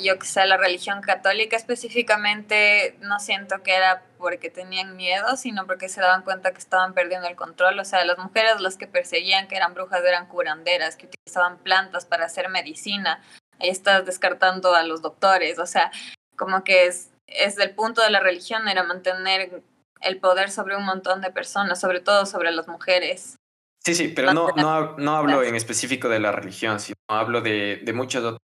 yo 0.01 0.17
que 0.17 0.25
sé, 0.25 0.45
la 0.47 0.57
religión 0.57 1.01
católica 1.01 1.55
específicamente, 1.55 2.97
no 3.01 3.19
siento 3.19 3.61
que 3.61 3.75
era 3.75 4.03
porque 4.17 4.49
tenían 4.49 4.95
miedo, 4.95 5.37
sino 5.37 5.67
porque 5.67 5.87
se 5.87 6.01
daban 6.01 6.23
cuenta 6.23 6.51
que 6.51 6.57
estaban 6.57 6.93
perdiendo 6.93 7.27
el 7.27 7.35
control. 7.35 7.79
O 7.79 7.85
sea, 7.85 8.03
las 8.05 8.17
mujeres 8.17 8.59
las 8.59 8.77
que 8.77 8.87
perseguían 8.87 9.47
que 9.47 9.55
eran 9.55 9.73
brujas 9.73 10.03
eran 10.03 10.27
curanderas, 10.27 10.95
que 10.95 11.07
utilizaban 11.07 11.59
plantas 11.59 12.05
para 12.05 12.25
hacer 12.25 12.49
medicina. 12.49 13.21
Ahí 13.59 13.69
estás 13.69 14.05
descartando 14.05 14.73
a 14.73 14.83
los 14.83 15.03
doctores. 15.03 15.59
O 15.59 15.67
sea, 15.67 15.91
como 16.35 16.63
que 16.63 16.87
es, 16.87 17.11
es 17.27 17.57
el 17.59 17.75
punto 17.75 18.01
de 18.01 18.09
la 18.09 18.19
religión 18.19 18.67
era 18.67 18.83
mantener 18.83 19.61
el 20.01 20.19
poder 20.19 20.51
sobre 20.51 20.75
un 20.75 20.85
montón 20.85 21.21
de 21.21 21.31
personas, 21.31 21.79
sobre 21.79 21.99
todo 21.99 22.25
sobre 22.25 22.51
las 22.51 22.67
mujeres. 22.67 23.35
Sí, 23.83 23.95
sí, 23.95 24.09
pero 24.09 24.33
no, 24.33 24.49
no, 24.55 24.97
no 24.97 25.15
hablo 25.15 25.43
en 25.43 25.55
específico 25.55 26.07
de 26.07 26.19
la 26.19 26.31
religión, 26.31 26.79
sino 26.79 26.95
hablo 27.09 27.41
de, 27.41 27.81
de 27.83 27.93
muchas 27.93 28.23
otras 28.23 28.39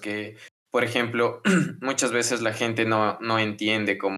que 0.00 0.36
por 0.70 0.84
ejemplo, 0.84 1.40
muchas 1.80 2.12
veces 2.12 2.42
la 2.42 2.52
gente 2.52 2.84
no, 2.84 3.18
no 3.20 3.38
entiende 3.38 3.98
como 3.98 4.16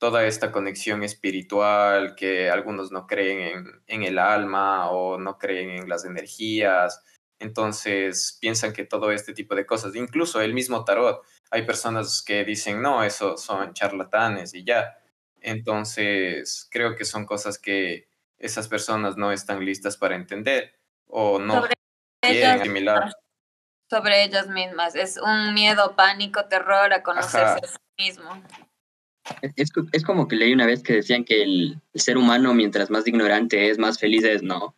toda 0.00 0.26
esta 0.26 0.50
conexión 0.50 1.02
espiritual, 1.02 2.14
que 2.16 2.50
algunos 2.50 2.90
no 2.90 3.06
creen 3.06 3.40
en, 3.40 3.82
en, 3.86 4.02
el 4.02 4.18
alma 4.18 4.90
o 4.90 5.18
no 5.18 5.38
creen 5.38 5.70
en 5.70 5.88
las 5.88 6.04
energías, 6.04 7.02
entonces 7.38 8.38
piensan 8.40 8.72
que 8.72 8.84
todo 8.84 9.12
este 9.12 9.34
tipo 9.34 9.54
de 9.54 9.66
cosas, 9.66 9.94
incluso 9.94 10.40
el 10.40 10.54
mismo 10.54 10.84
tarot, 10.84 11.22
hay 11.50 11.66
personas 11.66 12.22
que 12.22 12.44
dicen, 12.44 12.80
no, 12.80 13.04
eso 13.04 13.36
son 13.36 13.74
charlatanes 13.74 14.54
y 14.54 14.64
ya. 14.64 14.96
Entonces, 15.40 16.68
creo 16.70 16.96
que 16.96 17.04
son 17.04 17.26
cosas 17.26 17.58
que 17.58 18.08
esas 18.38 18.68
personas 18.68 19.16
no 19.16 19.32
están 19.32 19.64
listas 19.64 19.96
para 19.96 20.16
entender 20.16 20.74
o 21.06 21.38
no 21.38 21.66
quieren 22.20 22.60
asimilar 22.60 23.10
sobre 23.90 24.24
ellas 24.24 24.48
mismas. 24.48 24.94
Es 24.94 25.18
un 25.18 25.52
miedo, 25.52 25.94
pánico, 25.96 26.44
terror 26.44 26.92
a 26.92 27.02
conocerse 27.02 27.58
a 27.64 27.66
sí 27.66 27.78
mismo. 27.98 28.30
Es, 29.42 29.70
es, 29.92 30.04
como 30.04 30.28
que 30.28 30.36
leí 30.36 30.52
una 30.52 30.66
vez 30.66 30.82
que 30.82 30.94
decían 30.94 31.24
que 31.24 31.42
el, 31.42 31.80
ser 31.94 32.16
humano, 32.16 32.54
mientras 32.54 32.90
más 32.90 33.06
ignorante 33.06 33.68
es, 33.68 33.78
más 33.78 33.98
feliz 33.98 34.24
es, 34.24 34.42
¿no? 34.42 34.74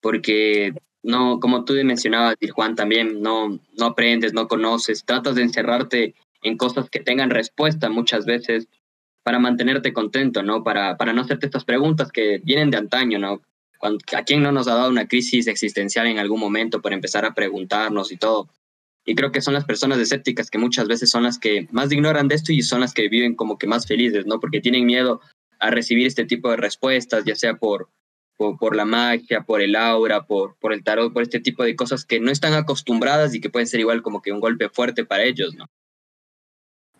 Porque, 0.00 0.74
no, 1.02 1.40
como 1.40 1.64
tú 1.64 1.72
mencionabas, 1.84 2.36
Juan, 2.52 2.76
también, 2.76 3.20
no, 3.22 3.58
no 3.76 3.86
aprendes, 3.86 4.32
no 4.32 4.46
conoces, 4.46 5.04
tratas 5.04 5.34
de 5.34 5.42
encerrarte 5.42 6.14
en 6.42 6.56
cosas 6.56 6.88
que 6.88 7.00
tengan 7.00 7.30
respuesta 7.30 7.88
muchas 7.90 8.24
veces 8.26 8.68
para 9.30 9.38
mantenerte 9.38 9.92
contento, 9.92 10.42
¿no? 10.42 10.64
Para, 10.64 10.96
para 10.96 11.12
no 11.12 11.20
hacerte 11.20 11.46
estas 11.46 11.64
preguntas 11.64 12.10
que 12.10 12.40
vienen 12.42 12.72
de 12.72 12.78
antaño, 12.78 13.16
¿no? 13.20 13.40
¿A 13.80 14.24
quién 14.24 14.42
no 14.42 14.50
nos 14.50 14.66
ha 14.66 14.74
dado 14.74 14.90
una 14.90 15.06
crisis 15.06 15.46
existencial 15.46 16.08
en 16.08 16.18
algún 16.18 16.40
momento 16.40 16.82
por 16.82 16.92
empezar 16.92 17.24
a 17.24 17.32
preguntarnos 17.32 18.10
y 18.10 18.16
todo? 18.16 18.48
Y 19.04 19.14
creo 19.14 19.30
que 19.30 19.40
son 19.40 19.54
las 19.54 19.64
personas 19.64 20.00
escépticas 20.00 20.50
que 20.50 20.58
muchas 20.58 20.88
veces 20.88 21.10
son 21.10 21.22
las 21.22 21.38
que 21.38 21.68
más 21.70 21.92
ignoran 21.92 22.26
de 22.26 22.34
esto 22.34 22.52
y 22.52 22.62
son 22.62 22.80
las 22.80 22.92
que 22.92 23.08
viven 23.08 23.36
como 23.36 23.56
que 23.56 23.68
más 23.68 23.86
felices, 23.86 24.26
¿no? 24.26 24.40
Porque 24.40 24.60
tienen 24.60 24.84
miedo 24.84 25.20
a 25.60 25.70
recibir 25.70 26.08
este 26.08 26.24
tipo 26.24 26.50
de 26.50 26.56
respuestas, 26.56 27.24
ya 27.24 27.36
sea 27.36 27.54
por, 27.54 27.88
por, 28.36 28.74
la 28.74 28.84
magia, 28.84 29.42
por 29.42 29.60
el 29.60 29.76
aura, 29.76 30.26
por, 30.26 30.56
por 30.56 30.72
el 30.72 30.82
tarot, 30.82 31.12
por 31.12 31.22
este 31.22 31.38
tipo 31.38 31.62
de 31.62 31.76
cosas 31.76 32.04
que 32.04 32.18
no 32.18 32.32
están 32.32 32.54
acostumbradas 32.54 33.32
y 33.32 33.40
que 33.40 33.48
pueden 33.48 33.68
ser 33.68 33.78
igual 33.78 34.02
como 34.02 34.22
que 34.22 34.32
un 34.32 34.40
golpe 34.40 34.70
fuerte 34.70 35.04
para 35.04 35.22
ellos, 35.22 35.54
¿no? 35.54 35.66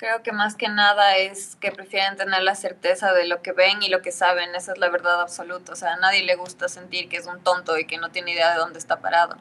Creo 0.01 0.23
que 0.23 0.33
más 0.33 0.57
que 0.57 0.71
nada 0.71 1.19
es 1.19 1.57
que 1.57 1.73
prefieren 1.73 2.17
tener 2.17 2.43
la 2.43 2.55
certeza 2.55 3.13
de 3.13 3.27
lo 3.27 3.43
que 3.43 3.53
ven 3.53 3.83
y 3.83 3.91
lo 3.91 4.01
que 4.01 4.13
saben, 4.13 4.55
esa 4.55 4.73
es 4.73 4.79
la 4.79 4.89
verdad 4.89 5.21
absoluta. 5.21 5.75
O 5.75 5.77
sea, 5.77 5.93
a 5.93 5.97
nadie 5.97 6.23
le 6.23 6.37
gusta 6.37 6.71
sentir 6.71 7.11
que 7.11 7.19
es 7.19 7.27
un 7.27 7.45
tonto 7.45 7.77
y 7.77 7.85
que 7.85 7.99
no 7.99 8.11
tiene 8.11 8.33
idea 8.33 8.51
de 8.51 8.59
dónde 8.61 8.79
está 8.79 9.03
parado. 9.03 9.37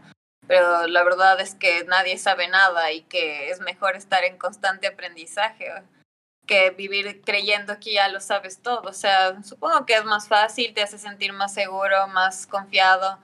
Pero 0.48 0.86
la 0.88 1.02
verdad 1.04 1.39
es 1.39 1.56
que 1.56 1.86
nadie 1.86 2.17
sabe 2.17 2.50
nada 2.50 2.91
y 2.91 3.04
que 3.04 3.52
es 3.52 3.62
mejor 3.62 3.95
estar 3.95 4.26
en 4.26 4.38
constante 4.38 4.88
aprendizaje 4.88 5.72
que 6.45 6.72
vivir 6.72 7.22
creyendo 7.22 7.80
que 7.80 7.93
ya 7.93 8.10
lo 8.10 8.19
sabes 8.19 8.62
todo. 8.62 8.89
O 8.89 8.93
sea, 8.93 9.41
supongo 9.43 9.86
que 9.86 9.93
es 9.93 10.04
más 10.04 10.28
fácil, 10.28 10.74
te 10.74 10.82
hace 10.82 10.98
sentir 10.98 11.32
más 11.32 11.54
seguro, 11.54 12.06
más 12.10 12.45
confiado 12.48 13.17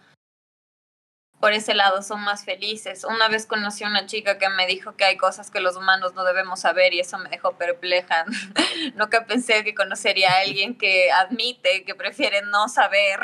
por 1.46 1.54
ese 1.54 1.76
lado 1.76 2.02
son 2.02 2.24
más 2.24 2.44
felices. 2.44 3.04
Una 3.04 3.28
vez 3.28 3.46
conocí 3.46 3.84
a 3.84 3.88
una 3.88 4.08
chica 4.08 4.40
que 4.40 4.50
me 4.50 4.66
dijo 4.66 4.96
que 4.96 5.06
hay 5.06 5.16
cosas 5.16 5.52
que 5.52 5.60
los 5.60 5.78
humanos 5.78 6.16
no 6.16 6.24
debemos 6.24 6.62
saber 6.62 6.96
y 6.96 7.02
eso 7.02 7.20
me 7.20 7.30
dejó 7.30 7.56
perpleja. 7.56 8.26
Nunca 8.96 9.28
pensé 9.28 9.64
que 9.64 9.76
conocería 9.76 10.32
a 10.32 10.40
alguien 10.40 10.76
que 10.76 11.12
admite 11.12 11.84
que 11.86 11.94
prefiere 11.94 12.42
no 12.42 12.68
saber 12.68 13.20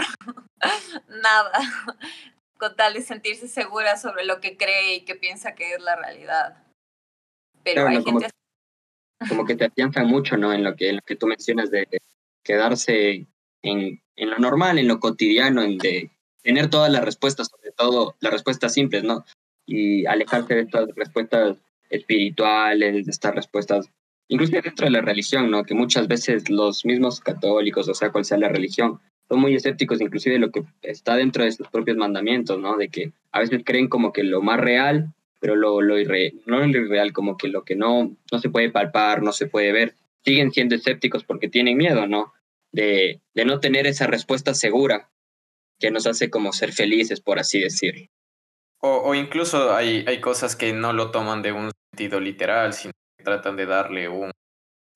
nada 1.07 1.59
con 2.59 2.75
tal 2.75 2.93
de 2.93 3.01
sentirse 3.01 3.47
segura 3.47 3.97
sobre 3.97 4.23
lo 4.23 4.39
que 4.39 4.55
cree 4.55 4.97
y 4.97 5.01
que 5.01 5.15
piensa 5.15 5.55
que 5.55 5.73
es 5.73 5.81
la 5.81 5.95
realidad. 5.95 6.63
Pero 7.63 7.87
hay 7.87 8.03
como, 8.03 8.19
gente... 8.19 8.35
Como 9.29 9.45
que 9.45 9.55
te 9.55 9.65
afianza 9.65 10.03
mucho, 10.03 10.37
¿no? 10.37 10.53
En 10.53 10.63
lo 10.63 10.75
que, 10.75 10.89
en 10.89 10.97
lo 10.97 11.01
que 11.01 11.15
tú 11.15 11.25
mencionas 11.25 11.71
de 11.71 11.87
quedarse 12.43 13.25
en, 13.63 13.99
en 14.15 14.29
lo 14.29 14.37
normal, 14.37 14.77
en 14.77 14.87
lo 14.87 14.99
cotidiano, 14.99 15.63
en 15.63 15.79
de 15.79 16.11
tener 16.43 16.69
todas 16.69 16.91
las 16.91 17.03
respuestas, 17.03 17.47
sobre 17.47 17.71
todo 17.71 18.15
las 18.19 18.33
respuestas 18.33 18.73
simples, 18.73 19.03
¿no? 19.03 19.25
Y 19.65 20.05
alejarse 20.05 20.55
de 20.55 20.61
estas 20.61 20.89
respuestas 20.95 21.57
espirituales, 21.89 23.05
de 23.05 23.11
estas 23.11 23.35
respuestas, 23.35 23.89
incluso 24.27 24.53
dentro 24.61 24.85
de 24.85 24.91
la 24.91 25.01
religión, 25.01 25.51
¿no? 25.51 25.63
Que 25.63 25.75
muchas 25.75 26.07
veces 26.07 26.49
los 26.49 26.85
mismos 26.85 27.19
católicos, 27.19 27.87
o 27.87 27.93
sea, 27.93 28.11
cual 28.11 28.25
sea 28.25 28.37
la 28.37 28.49
religión, 28.49 28.99
son 29.29 29.39
muy 29.39 29.55
escépticos 29.55 30.01
inclusive 30.01 30.33
de 30.33 30.39
lo 30.39 30.51
que 30.51 30.63
está 30.81 31.15
dentro 31.15 31.43
de 31.43 31.51
sus 31.51 31.67
propios 31.67 31.97
mandamientos, 31.97 32.59
¿no? 32.59 32.77
De 32.77 32.89
que 32.89 33.13
a 33.31 33.39
veces 33.39 33.61
creen 33.65 33.87
como 33.87 34.11
que 34.11 34.23
lo 34.23 34.41
más 34.41 34.59
real, 34.59 35.13
pero 35.39 35.55
lo, 35.55 35.81
lo 35.81 35.97
irre, 35.99 36.33
no 36.45 36.59
lo 36.59 36.65
irreal, 36.65 37.13
como 37.13 37.37
que 37.37 37.47
lo 37.47 37.63
que 37.63 37.75
no, 37.75 38.15
no 38.31 38.39
se 38.39 38.49
puede 38.49 38.69
palpar, 38.71 39.21
no 39.23 39.31
se 39.31 39.47
puede 39.47 39.71
ver, 39.71 39.95
siguen 40.23 40.51
siendo 40.51 40.75
escépticos 40.75 41.23
porque 41.23 41.47
tienen 41.47 41.77
miedo, 41.77 42.07
¿no? 42.07 42.33
De, 42.71 43.21
de 43.33 43.45
no 43.45 43.59
tener 43.59 43.85
esa 43.85 44.07
respuesta 44.07 44.53
segura 44.53 45.10
que 45.81 45.91
nos 45.91 46.07
hace 46.07 46.29
como 46.29 46.53
ser 46.53 46.71
felices, 46.71 47.19
por 47.19 47.39
así 47.39 47.59
decirlo. 47.59 48.05
O, 48.83 49.13
incluso 49.13 49.75
hay, 49.75 50.03
hay 50.07 50.19
cosas 50.21 50.55
que 50.55 50.73
no 50.73 50.91
lo 50.91 51.11
toman 51.11 51.43
de 51.43 51.51
un 51.51 51.71
sentido 51.91 52.19
literal, 52.19 52.73
sino 52.73 52.93
que 53.17 53.23
tratan 53.23 53.55
de 53.55 53.67
darle 53.67 54.09
un, 54.09 54.31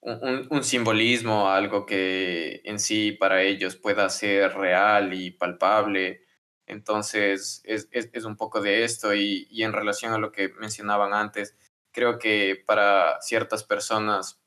un, 0.02 0.48
un, 0.50 0.63
simbolismo 0.63 1.50
algo 1.50 1.86
que 1.86 2.62
en 2.63 2.80
sí 2.80 3.12
para 3.12 3.43
ellos 3.43 3.76
pueda 3.76 4.10
ser 4.10 4.56
real 4.56 5.13
y 5.13 5.30
palpable. 5.30 6.24
Entonces 6.65 7.62
es, 7.63 7.88
es, 7.91 8.26
un 8.26 8.38
poco 8.38 8.60
de 8.60 8.84
esto 8.84 9.13
y, 9.13 9.48
y 9.52 9.62
en 9.62 9.74
relación 9.74 10.13
a 10.13 10.17
lo 10.17 10.32
que 10.32 10.50
mencionaban 10.60 11.13
antes, 11.13 11.56
creo 11.93 12.17
que 12.17 12.63
para 12.65 13.21
ciertas 13.21 13.63
personas, 13.63 14.41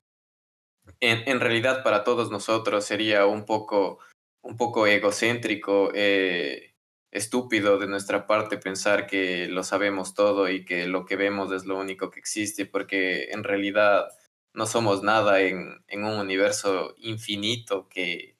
en 1.00 1.38
realidad 1.38 1.84
para 1.84 2.02
todos 2.02 2.32
nosotros 2.32 2.84
sería 2.84 3.26
un 3.26 3.44
poco 3.44 4.00
un 4.48 4.56
poco 4.56 4.86
egocéntrico, 4.86 5.90
eh, 5.94 6.74
estúpido 7.10 7.78
de 7.78 7.86
nuestra 7.86 8.26
parte 8.26 8.56
pensar 8.56 9.06
que 9.06 9.46
lo 9.46 9.62
sabemos 9.62 10.14
todo 10.14 10.48
y 10.48 10.64
que 10.64 10.86
lo 10.86 11.04
que 11.04 11.16
vemos 11.16 11.52
es 11.52 11.66
lo 11.66 11.78
único 11.78 12.10
que 12.10 12.18
existe, 12.18 12.64
porque 12.64 13.24
en 13.30 13.44
realidad 13.44 14.08
no 14.54 14.64
somos 14.64 15.02
nada 15.02 15.42
en, 15.42 15.82
un 15.92 16.18
universo 16.18 16.94
infinito 16.96 17.88
que 17.90 18.38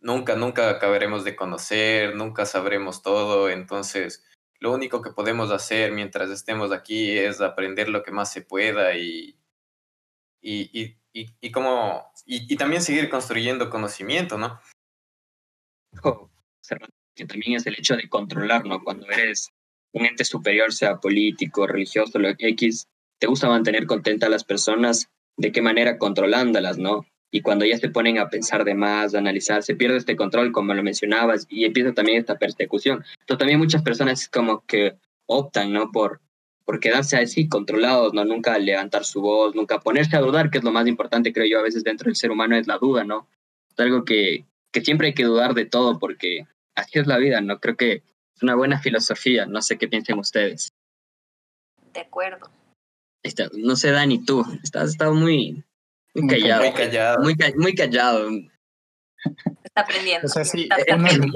nunca, 0.00 0.36
nunca 0.36 0.70
acabaremos 0.70 1.24
de 1.24 1.34
conocer, 1.34 2.14
nunca 2.14 2.46
sabremos 2.46 3.02
todo, 3.02 3.50
entonces 3.50 4.24
lo 4.60 4.72
único 4.72 5.02
que 5.02 5.10
podemos 5.10 5.50
hacer 5.50 5.90
mientras 5.90 6.30
estemos 6.30 6.70
aquí 6.70 7.18
es 7.18 7.40
aprender 7.40 7.88
lo 7.88 8.04
que 8.04 8.12
más 8.12 8.32
se 8.32 8.42
pueda 8.42 8.96
y, 8.96 9.36
y, 10.40 10.96
y, 11.12 11.26
y, 11.40 11.50
como, 11.50 12.12
y 12.24 12.56
también 12.56 12.82
seguir 12.82 13.10
construyendo 13.10 13.68
conocimiento, 13.68 14.38
¿no? 14.38 14.60
que 17.14 17.26
también 17.26 17.56
es 17.56 17.66
el 17.66 17.74
hecho 17.74 17.96
de 17.96 18.08
controlar, 18.08 18.64
¿no? 18.64 18.82
Cuando 18.82 19.06
eres 19.10 19.50
un 19.92 20.06
ente 20.06 20.24
superior, 20.24 20.72
sea 20.72 20.96
político, 20.96 21.66
religioso, 21.66 22.18
lo 22.18 22.30
X, 22.38 22.88
te 23.18 23.26
gusta 23.26 23.48
mantener 23.48 23.86
contenta 23.86 24.26
a 24.26 24.30
las 24.30 24.44
personas, 24.44 25.10
¿de 25.36 25.52
qué 25.52 25.62
manera? 25.62 25.98
Controlándolas, 25.98 26.78
¿no? 26.78 27.04
Y 27.30 27.42
cuando 27.42 27.64
ya 27.64 27.76
se 27.76 27.90
ponen 27.90 28.18
a 28.18 28.28
pensar 28.28 28.64
de 28.64 28.74
más, 28.74 29.14
a 29.14 29.18
analizar, 29.18 29.62
se 29.62 29.76
pierde 29.76 29.98
este 29.98 30.16
control, 30.16 30.52
como 30.52 30.74
lo 30.74 30.82
mencionabas, 30.82 31.46
y 31.48 31.64
empieza 31.64 31.92
también 31.92 32.18
esta 32.18 32.38
persecución. 32.38 33.04
Entonces 33.20 33.38
también 33.38 33.58
muchas 33.58 33.82
personas 33.82 34.28
como 34.28 34.64
que 34.66 34.96
optan, 35.26 35.72
¿no? 35.72 35.92
Por, 35.92 36.20
por 36.64 36.80
quedarse 36.80 37.18
así 37.18 37.48
controlados, 37.48 38.14
¿no? 38.14 38.24
Nunca 38.24 38.58
levantar 38.58 39.04
su 39.04 39.20
voz, 39.20 39.54
nunca 39.54 39.80
ponerse 39.80 40.16
a 40.16 40.20
dudar, 40.20 40.50
que 40.50 40.58
es 40.58 40.64
lo 40.64 40.72
más 40.72 40.86
importante, 40.86 41.32
creo 41.32 41.46
yo, 41.46 41.58
a 41.60 41.62
veces 41.62 41.84
dentro 41.84 42.06
del 42.06 42.16
ser 42.16 42.30
humano 42.30 42.56
es 42.56 42.66
la 42.66 42.78
duda, 42.78 43.04
¿no? 43.04 43.28
Es 43.68 43.78
algo 43.78 44.04
que, 44.04 44.44
que 44.72 44.80
siempre 44.82 45.08
hay 45.08 45.14
que 45.14 45.24
dudar 45.24 45.54
de 45.54 45.66
todo 45.66 45.98
porque 45.98 46.46
así 46.74 46.98
es 46.98 47.06
la 47.06 47.18
vida, 47.18 47.40
¿no? 47.40 47.60
Creo 47.60 47.76
que 47.76 48.02
es 48.36 48.42
una 48.42 48.54
buena 48.54 48.80
filosofía, 48.80 49.46
no 49.46 49.62
sé 49.62 49.78
qué 49.78 49.88
piensen 49.88 50.18
ustedes. 50.18 50.72
De 51.92 52.00
acuerdo. 52.00 52.50
Está, 53.22 53.50
no 53.52 53.76
sé, 53.76 53.90
Dani, 53.90 54.24
tú, 54.24 54.44
estás 54.62 54.90
estado 54.90 55.14
muy, 55.14 55.62
muy 56.14 56.28
callado. 56.28 56.62
Muy 56.62 56.72
callado. 56.72 57.22
Muy, 57.22 57.36
muy 57.56 57.74
callado. 57.74 58.30
Está 59.64 59.82
aprendiendo. 59.82 60.26
O 60.26 60.30
sea, 60.30 60.44
sí, 60.44 60.68
una 60.94 61.12
de. 61.12 61.30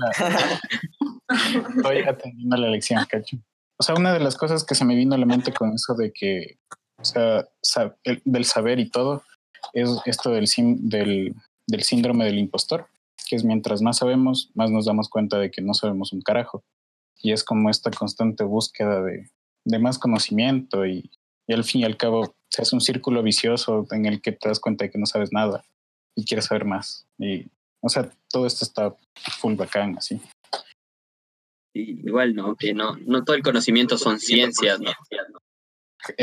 Estoy 1.76 1.98
atendiendo 2.02 2.56
la 2.56 2.68
lección, 2.68 3.04
cacho. 3.06 3.36
O 3.76 3.82
sea, 3.82 3.96
una 3.96 4.12
de 4.14 4.20
las 4.20 4.36
cosas 4.36 4.64
que 4.64 4.74
se 4.74 4.84
me 4.84 4.94
vino 4.94 5.14
a 5.14 5.18
la 5.18 5.26
mente 5.26 5.52
con 5.52 5.74
eso 5.74 5.94
de 5.94 6.12
que, 6.12 6.58
o 6.96 7.04
sea, 7.04 7.96
el, 8.04 8.22
del 8.24 8.44
saber 8.44 8.78
y 8.78 8.88
todo, 8.88 9.24
es 9.72 9.90
esto 10.06 10.30
del, 10.30 10.46
del, 10.56 11.34
del 11.66 11.82
síndrome 11.82 12.24
del 12.24 12.38
impostor 12.38 12.88
que 13.26 13.36
es 13.36 13.44
mientras 13.44 13.82
más 13.82 13.98
sabemos, 13.98 14.50
más 14.54 14.70
nos 14.70 14.84
damos 14.84 15.08
cuenta 15.08 15.38
de 15.38 15.50
que 15.50 15.62
no 15.62 15.74
sabemos 15.74 16.12
un 16.12 16.20
carajo. 16.20 16.64
Y 17.22 17.32
es 17.32 17.42
como 17.44 17.70
esta 17.70 17.90
constante 17.90 18.44
búsqueda 18.44 19.02
de, 19.02 19.30
de 19.64 19.78
más 19.78 19.98
conocimiento 19.98 20.86
y, 20.86 21.10
y, 21.46 21.52
al 21.52 21.64
fin 21.64 21.82
y 21.82 21.84
al 21.84 21.96
cabo 21.96 22.36
se 22.50 22.62
hace 22.62 22.74
un 22.74 22.80
círculo 22.80 23.22
vicioso 23.22 23.86
en 23.90 24.06
el 24.06 24.20
que 24.20 24.32
te 24.32 24.48
das 24.48 24.60
cuenta 24.60 24.84
de 24.84 24.90
que 24.90 24.98
no 24.98 25.06
sabes 25.06 25.32
nada 25.32 25.64
y 26.14 26.24
quieres 26.24 26.46
saber 26.46 26.64
más. 26.64 27.06
Y, 27.18 27.46
o 27.80 27.88
sea, 27.88 28.10
todo 28.30 28.46
esto 28.46 28.64
está 28.64 28.94
full 29.40 29.54
bacán, 29.54 29.96
así. 29.98 30.20
Igual, 31.72 32.34
¿no? 32.34 32.54
Que 32.54 32.72
no, 32.72 32.96
no 33.04 33.24
todo 33.24 33.34
el 33.34 33.42
conocimiento 33.42 33.98
son 33.98 34.20
ciencias, 34.20 34.80
¿no? 34.80 34.92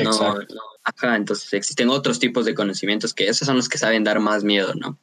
No, 0.03 0.35
no, 0.35 0.45
ajá, 0.83 1.15
entonces 1.15 1.51
existen 1.53 1.89
otros 1.89 2.19
tipos 2.19 2.45
de 2.45 2.53
conocimientos 2.53 3.15
que 3.15 3.27
esos 3.27 3.47
son 3.47 3.55
los 3.55 3.67
que 3.67 3.79
saben 3.79 4.03
dar 4.03 4.19
más 4.19 4.43
miedo, 4.43 4.75
¿no? 4.75 4.99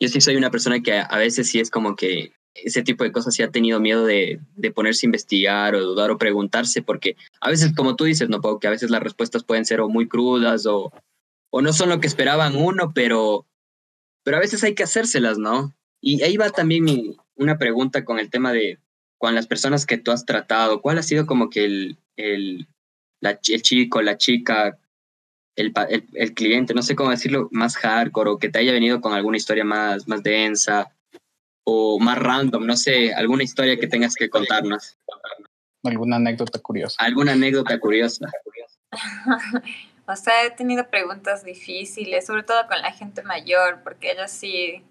Yo 0.00 0.08
sí 0.08 0.20
soy 0.20 0.36
una 0.36 0.50
persona 0.50 0.80
que 0.80 0.92
a 0.98 1.18
veces 1.18 1.50
sí 1.50 1.60
es 1.60 1.70
como 1.70 1.96
que 1.96 2.32
ese 2.54 2.82
tipo 2.82 3.04
de 3.04 3.12
cosas 3.12 3.34
sí 3.34 3.42
ha 3.42 3.50
tenido 3.50 3.80
miedo 3.80 4.04
de, 4.04 4.40
de 4.56 4.70
ponerse 4.70 5.06
a 5.06 5.08
investigar 5.08 5.74
o 5.74 5.80
dudar 5.80 6.10
o 6.10 6.18
preguntarse, 6.18 6.82
porque 6.82 7.16
a 7.40 7.50
veces, 7.50 7.72
como 7.74 7.96
tú 7.96 8.04
dices, 8.04 8.28
no 8.28 8.40
puedo 8.40 8.58
que 8.58 8.66
a 8.66 8.72
veces 8.72 8.90
las 8.90 9.02
respuestas 9.02 9.44
pueden 9.44 9.64
ser 9.64 9.80
o 9.80 9.88
muy 9.88 10.08
crudas 10.08 10.66
o, 10.66 10.92
o 11.50 11.62
no 11.62 11.72
son 11.72 11.88
lo 11.88 12.00
que 12.00 12.06
esperaban 12.06 12.56
uno, 12.56 12.92
pero, 12.94 13.46
pero 14.24 14.36
a 14.36 14.40
veces 14.40 14.64
hay 14.64 14.74
que 14.74 14.82
hacérselas, 14.82 15.38
¿no? 15.38 15.74
Y 16.00 16.22
ahí 16.22 16.36
va 16.36 16.50
también 16.50 16.84
mi, 16.84 17.16
una 17.36 17.58
pregunta 17.58 18.04
con 18.04 18.18
el 18.18 18.30
tema 18.30 18.52
de 18.52 18.78
con 19.18 19.34
las 19.34 19.48
personas 19.48 19.84
que 19.84 19.98
tú 19.98 20.12
has 20.12 20.24
tratado, 20.24 20.80
¿cuál 20.80 20.98
ha 20.98 21.02
sido 21.02 21.26
como 21.26 21.50
que 21.50 21.64
el, 21.64 21.98
el, 22.16 22.68
la, 23.20 23.40
el 23.48 23.62
chico, 23.62 24.00
la 24.00 24.16
chica 24.16 24.78
el, 25.58 25.72
el, 25.88 26.06
el, 26.14 26.34
cliente, 26.34 26.72
no 26.72 26.82
sé 26.82 26.94
cómo 26.94 27.10
decirlo, 27.10 27.48
más 27.50 27.76
hardcore 27.76 28.30
o 28.30 28.38
que 28.38 28.48
te 28.48 28.60
haya 28.60 28.72
venido 28.72 29.00
con 29.00 29.12
alguna 29.12 29.36
historia 29.36 29.64
más, 29.64 30.06
más 30.06 30.22
densa 30.22 30.92
o 31.64 31.98
más 31.98 32.16
random, 32.16 32.64
no 32.64 32.76
sé, 32.76 33.12
alguna 33.12 33.42
historia 33.42 33.78
que 33.78 33.88
tengas 33.88 34.14
que 34.14 34.30
contarnos. 34.30 34.96
Alguna 35.84 36.16
anécdota 36.16 36.60
curiosa. 36.60 36.96
Alguna 36.98 37.32
anécdota 37.32 37.78
curiosa. 37.78 38.30
o 40.06 40.16
sea, 40.16 40.44
he 40.44 40.50
tenido 40.52 40.88
preguntas 40.88 41.44
difíciles, 41.44 42.24
sobre 42.24 42.44
todo 42.44 42.66
con 42.68 42.80
la 42.80 42.92
gente 42.92 43.22
mayor, 43.22 43.82
porque 43.82 44.12
ellos 44.12 44.30
sí, 44.30 44.84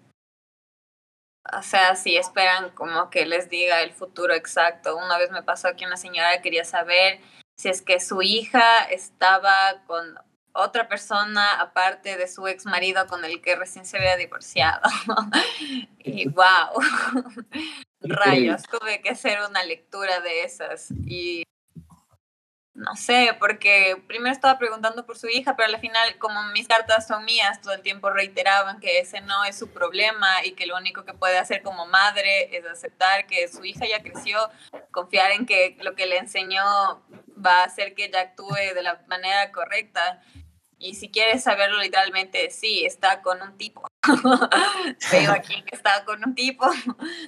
o 1.56 1.62
sea, 1.62 1.96
sí 1.96 2.16
esperan 2.16 2.70
como 2.70 3.08
que 3.08 3.24
les 3.24 3.48
diga 3.48 3.82
el 3.82 3.92
futuro 3.92 4.34
exacto. 4.34 4.96
Una 4.96 5.18
vez 5.18 5.30
me 5.30 5.42
pasó 5.42 5.70
que 5.76 5.86
una 5.86 5.96
señora 5.96 6.42
quería 6.42 6.64
saber 6.64 7.20
si 7.56 7.70
es 7.70 7.80
que 7.82 8.00
su 8.00 8.22
hija 8.22 8.84
estaba 8.84 9.82
con 9.86 10.14
otra 10.58 10.88
persona 10.88 11.60
aparte 11.60 12.16
de 12.16 12.28
su 12.28 12.46
ex 12.46 12.66
marido 12.66 13.06
con 13.06 13.24
el 13.24 13.40
que 13.40 13.56
recién 13.56 13.86
se 13.86 13.98
había 13.98 14.16
divorciado. 14.16 14.82
y 15.98 16.28
wow, 16.28 16.80
rayos, 18.00 18.62
tuve 18.64 19.00
que 19.00 19.10
hacer 19.10 19.38
una 19.48 19.62
lectura 19.62 20.20
de 20.20 20.42
esas. 20.42 20.90
Y 21.06 21.44
no 22.78 22.94
sé, 22.94 23.36
porque 23.40 24.00
primero 24.06 24.32
estaba 24.32 24.56
preguntando 24.56 25.04
por 25.04 25.18
su 25.18 25.26
hija, 25.28 25.56
pero 25.56 25.68
al 25.74 25.80
final, 25.80 26.16
como 26.18 26.44
mis 26.52 26.68
cartas 26.68 27.08
son 27.08 27.24
mías, 27.24 27.60
todo 27.60 27.74
el 27.74 27.82
tiempo 27.82 28.08
reiteraban 28.08 28.78
que 28.78 29.00
ese 29.00 29.20
no 29.20 29.44
es 29.44 29.58
su 29.58 29.70
problema 29.72 30.44
y 30.44 30.52
que 30.52 30.66
lo 30.66 30.76
único 30.76 31.04
que 31.04 31.12
puede 31.12 31.38
hacer 31.38 31.62
como 31.62 31.86
madre 31.86 32.56
es 32.56 32.64
aceptar 32.64 33.26
que 33.26 33.48
su 33.48 33.64
hija 33.64 33.84
ya 33.86 34.00
creció, 34.00 34.38
confiar 34.92 35.32
en 35.32 35.44
que 35.44 35.76
lo 35.80 35.96
que 35.96 36.06
le 36.06 36.18
enseñó 36.18 36.62
va 37.44 37.62
a 37.62 37.64
hacer 37.64 37.94
que 37.94 38.04
ella 38.04 38.20
actúe 38.20 38.54
de 38.74 38.82
la 38.82 39.02
manera 39.08 39.50
correcta. 39.50 40.22
Y 40.80 40.94
si 40.94 41.08
quieres 41.08 41.42
saberlo 41.42 41.80
literalmente, 41.80 42.50
sí, 42.50 42.84
está 42.84 43.20
con 43.20 43.42
un 43.42 43.56
tipo. 43.56 43.88
Veo 45.12 45.32
aquí 45.32 45.62
que 45.62 45.74
está 45.74 46.04
con 46.04 46.24
un 46.24 46.34
tipo. 46.34 46.66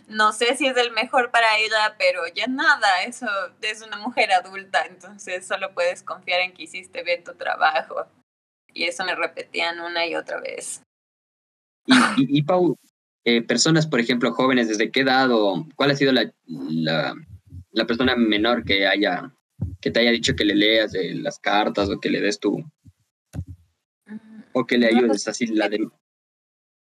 No 0.07 0.33
sé 0.33 0.57
si 0.57 0.67
es 0.67 0.77
el 0.77 0.93
mejor 0.93 1.33
para 1.33 1.59
ella, 1.59 1.97
pero 1.99 2.23
ya 2.35 2.47
nada, 2.47 3.03
eso 3.03 3.27
es 3.61 3.83
una 3.83 3.97
mujer 3.97 4.33
adulta, 4.33 4.87
entonces 4.87 5.47
solo 5.47 5.75
puedes 5.75 6.05
confiar 6.05 6.43
en 6.43 6.53
que 6.53 6.63
hiciste 6.65 7.03
bien 7.03 7.25
tu 7.25 7.35
trabajo. 7.35 8.07
Y 8.73 8.85
eso 8.85 9.05
me 9.05 9.17
repetían 9.17 9.81
una 9.81 10.07
y 10.07 10.15
otra 10.15 10.41
vez. 10.41 10.83
Y, 11.87 12.39
y, 12.39 12.43
Pau, 12.43 12.77
eh, 13.25 13.43
personas, 13.43 13.89
por 13.89 13.99
ejemplo, 13.99 14.33
jóvenes, 14.33 14.69
¿desde 14.69 14.93
qué 14.93 15.01
edad 15.01 15.29
o 15.33 15.67
cuál 15.75 15.91
ha 15.91 15.97
sido 15.97 16.13
la, 16.13 16.33
la, 16.47 17.17
la 17.73 17.85
persona 17.85 18.15
menor 18.15 18.65
que 18.65 18.87
haya 18.87 19.33
que 19.81 19.91
te 19.91 20.01
haya 20.01 20.11
dicho 20.11 20.35
que 20.35 20.45
le 20.45 20.55
leas 20.55 20.93
de 20.93 21.15
las 21.15 21.39
cartas 21.39 21.89
o 21.89 22.01
que 22.01 22.11
le 22.11 22.21
des 22.21 22.39
tu, 22.39 22.65
o 24.53 24.67
que 24.67 24.79
le 24.79 24.89
ayudes 24.89 25.09
pues, 25.09 25.29
así 25.29 25.47
la 25.47 25.69
de... 25.69 25.89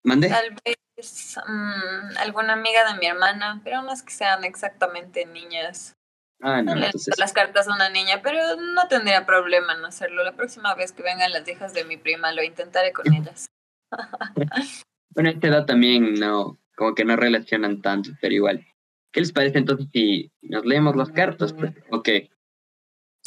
¿Mande? 0.04 0.30
Tal 0.30 0.56
vez 0.63 1.38
mm, 1.45 2.17
alguna 2.19 2.54
amiga 2.54 2.91
de 2.91 3.00
mi 3.00 3.06
hermana, 3.08 3.62
pero 3.63 3.82
no 3.82 3.91
es 3.91 4.04
que 4.04 4.12
sean 4.12 4.43
exactamente 4.43 5.26
niñas. 5.26 5.95
Ah, 6.41 6.62
no, 6.62 6.74
Las 6.76 7.34
cartas 7.34 7.67
a 7.67 7.74
una 7.74 7.89
niña, 7.89 8.22
pero 8.24 8.39
no 8.56 8.88
tendría 8.88 9.26
problema 9.26 9.74
en 9.74 9.84
hacerlo. 9.84 10.24
La 10.24 10.36
próxima 10.36 10.74
vez 10.74 10.93
que 10.93 11.04
vengan 11.04 11.32
las 11.34 11.48
hijas 11.48 11.74
de 11.74 11.84
mi 11.84 11.98
prima 11.98 12.32
lo 12.32 12.43
intentaré 12.43 12.93
con 12.93 13.13
ellas. 13.13 13.50
bueno, 15.13 15.30
a 15.30 15.34
esta 15.34 15.48
edad 15.48 15.65
también 15.65 16.13
no, 16.13 16.58
como 16.78 16.95
que 16.95 17.04
no 17.04 17.17
relacionan 17.17 17.82
tanto, 17.82 18.12
pero 18.22 18.34
igual. 18.34 18.65
¿Qué 19.12 19.19
les 19.19 19.34
parece 19.34 19.58
entonces 19.58 19.88
si 19.91 20.32
nos 20.41 20.65
leemos 20.65 20.95
las 20.95 21.10
cartas? 21.10 21.52
Pues, 21.52 21.74
ok. 21.91 22.10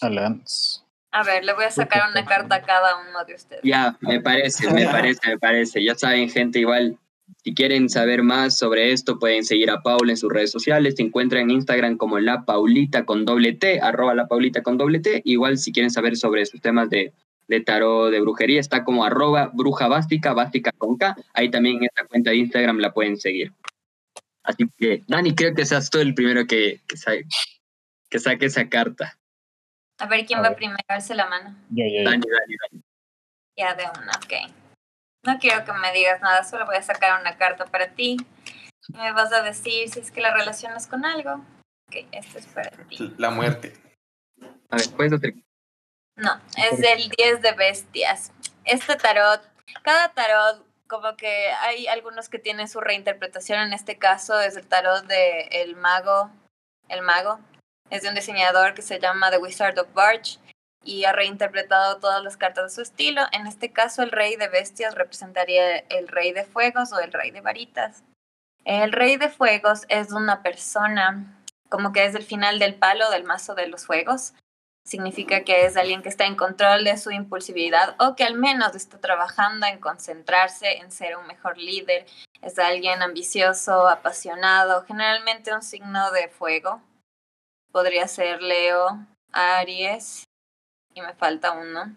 Adelante. 0.01 0.45
A 1.13 1.23
ver, 1.25 1.45
le 1.45 1.53
voy 1.53 1.65
a 1.65 1.71
sacar 1.71 2.11
una 2.11 2.25
carta 2.25 2.57
a 2.57 2.63
cada 2.63 2.97
uno 3.09 3.23
de 3.27 3.35
ustedes. 3.35 3.61
Ya, 3.63 3.97
me 4.01 4.21
parece, 4.21 4.73
me 4.73 4.87
parece, 4.87 5.29
me 5.29 5.39
parece. 5.39 5.85
Ya 5.85 5.95
saben, 5.95 6.31
gente, 6.31 6.59
igual, 6.59 6.99
si 7.45 7.55
quieren 7.55 7.91
saber 7.91 8.23
más 8.23 8.57
sobre 8.57 8.93
esto, 8.93 9.19
pueden 9.19 9.45
seguir 9.45 9.71
a 9.71 9.83
Paula 9.83 10.13
en 10.13 10.17
sus 10.17 10.33
redes 10.33 10.51
sociales. 10.51 10.95
Se 10.97 11.03
encuentra 11.03 11.41
en 11.41 11.51
Instagram 11.51 11.99
como 11.99 12.19
La 12.19 12.47
Paulita 12.47 13.05
con 13.05 13.27
doble 13.27 13.53
T, 13.53 13.81
arroba 13.81 14.15
La 14.15 14.27
Paulita 14.27 14.63
con 14.63 14.79
doble 14.79 15.01
T. 15.01 15.21
Igual, 15.27 15.59
si 15.59 15.71
quieren 15.71 15.91
saber 15.91 16.17
sobre 16.17 16.47
sus 16.47 16.63
temas 16.63 16.89
de, 16.89 17.13
de 17.47 17.61
tarot, 17.61 18.11
de 18.11 18.21
brujería, 18.21 18.59
está 18.59 18.83
como 18.83 19.05
arroba 19.05 19.51
bruja 19.53 19.89
bástica, 19.89 20.33
bástica 20.33 20.73
con 20.79 20.97
K. 20.97 21.15
Ahí 21.35 21.51
también 21.51 21.77
en 21.77 21.85
esta 21.85 22.07
cuenta 22.07 22.31
de 22.31 22.37
Instagram 22.37 22.79
la 22.79 22.95
pueden 22.95 23.19
seguir. 23.19 23.53
Así 24.45 24.65
que, 24.79 25.03
Dani, 25.07 25.35
creo 25.35 25.55
que 25.55 25.67
seas 25.67 25.91
tú 25.91 25.99
el 25.99 26.15
primero 26.15 26.47
que, 26.47 26.81
que, 26.89 26.97
que 28.09 28.19
saque 28.19 28.47
esa 28.47 28.71
carta. 28.71 29.19
A 30.03 30.07
ver 30.07 30.27
quién 30.27 30.43
va 30.43 30.51
primero, 30.57 30.81
a 30.89 30.95
darse 30.95 31.15
la 31.15 31.27
mano. 31.27 31.57
Ya, 31.71 31.85
ya, 31.87 32.03
Dani, 32.03 32.27
Dani, 32.29 32.57
Dani. 32.61 32.83
Ya 33.57 33.75
de 33.77 33.85
una, 33.85 34.11
ok. 34.17 34.53
No 35.25 35.39
quiero 35.39 35.65
que 35.65 35.73
me 35.75 35.93
digas 35.93 36.21
nada, 36.21 36.43
solo 36.43 36.67
voy 36.67 36.75
a 36.75 36.83
sacar 36.83 37.21
una 37.21 37.37
carta 37.37 37.67
para 37.67 37.95
ti. 37.95 38.17
Me 38.89 39.13
vas 39.13 39.33
a 39.33 39.43
decir 39.43 39.89
si 39.89 40.01
es 40.01 40.11
que 40.11 40.21
la 40.21 40.35
relacionas 40.35 40.89
con 40.89 41.05
algo. 41.05 41.35
Ok, 41.87 42.09
esto 42.11 42.41
es 42.41 42.47
para 42.47 42.71
ti. 42.89 43.15
La 43.17 43.31
muerte. 43.31 43.75
A 44.71 44.77
ver, 44.77 44.91
¿puedes 44.97 45.13
hacer? 45.13 45.35
No, 46.17 46.33
es 46.57 46.81
el 46.81 47.09
10 47.09 47.41
de 47.41 47.53
bestias. 47.53 48.33
Este 48.65 48.97
tarot, 48.97 49.49
cada 49.83 50.09
tarot, 50.09 50.67
como 50.89 51.17
que 51.17 51.53
hay 51.61 51.87
algunos 51.87 52.29
que 52.29 52.41
tienen 52.41 52.67
su 52.67 52.81
reinterpretación. 52.81 53.61
En 53.61 53.73
este 53.73 53.99
caso 53.99 54.41
es 54.41 54.57
el 54.57 54.67
tarot 54.67 55.07
de 55.07 55.43
el 55.63 55.77
mago, 55.77 56.33
el 56.89 57.03
mago, 57.03 57.39
es 57.93 58.03
de 58.03 58.09
un 58.09 58.15
diseñador 58.15 58.73
que 58.73 58.81
se 58.81 58.99
llama 58.99 59.31
The 59.31 59.37
Wizard 59.37 59.79
of 59.79 59.93
Barge 59.93 60.39
y 60.83 61.05
ha 61.05 61.13
reinterpretado 61.13 61.99
todas 61.99 62.25
las 62.25 62.39
cartas 62.39 62.65
de 62.65 62.75
su 62.75 62.81
estilo. 62.81 63.21
En 63.33 63.47
este 63.47 63.71
caso, 63.71 64.03
el 64.03 64.11
rey 64.11 64.37
de 64.37 64.49
bestias 64.49 64.95
representaría 64.95 65.77
el 65.77 66.09
rey 66.09 66.33
de 66.33 66.45
fuegos 66.45 66.91
o 66.95 67.01
el 67.01 67.13
rey 67.13 67.31
de 67.31 67.43
varitas. 67.43 68.03
El 68.65 68.93
rey 68.93 69.19
de 69.19 69.29
fuegos 69.29 69.83
es 69.91 70.11
una 70.11 70.43
persona 70.43 71.39
como 71.69 71.93
que 71.93 72.07
es 72.07 72.15
el 72.15 72.23
final 72.23 72.59
del 72.59 72.77
palo 72.77 73.11
del 73.11 73.25
mazo 73.25 73.55
de 73.55 73.67
los 73.67 73.85
fuegos. 73.85 74.33
Significa 74.87 75.45
que 75.45 75.67
es 75.67 75.77
alguien 75.77 76.01
que 76.03 76.09
está 76.09 76.25
en 76.25 76.35
control 76.35 76.85
de 76.85 76.97
su 76.97 77.11
impulsividad 77.11 77.95
o 77.99 78.17
que 78.17 78.25
al 78.25 78.37
menos 78.37 78.75
está 78.75 78.99
trabajando 79.01 79.67
en 79.67 79.79
concentrarse 79.79 80.79
en 80.79 80.91
ser 80.91 81.19
un 81.19 81.27
mejor 81.27 81.59
líder. 81.59 82.07
Es 82.41 82.59
alguien 82.59 83.03
ambicioso, 83.03 83.87
apasionado, 83.87 84.83
generalmente 84.87 85.55
un 85.55 85.63
signo 85.63 86.11
de 86.11 86.29
fuego 86.29 86.81
podría 87.73 88.07
ser 88.07 88.43
Leo, 88.43 89.07
Aries, 89.33 90.25
y 90.95 91.01
me 91.01 91.15
falta 91.15 91.53
uno. 91.53 91.95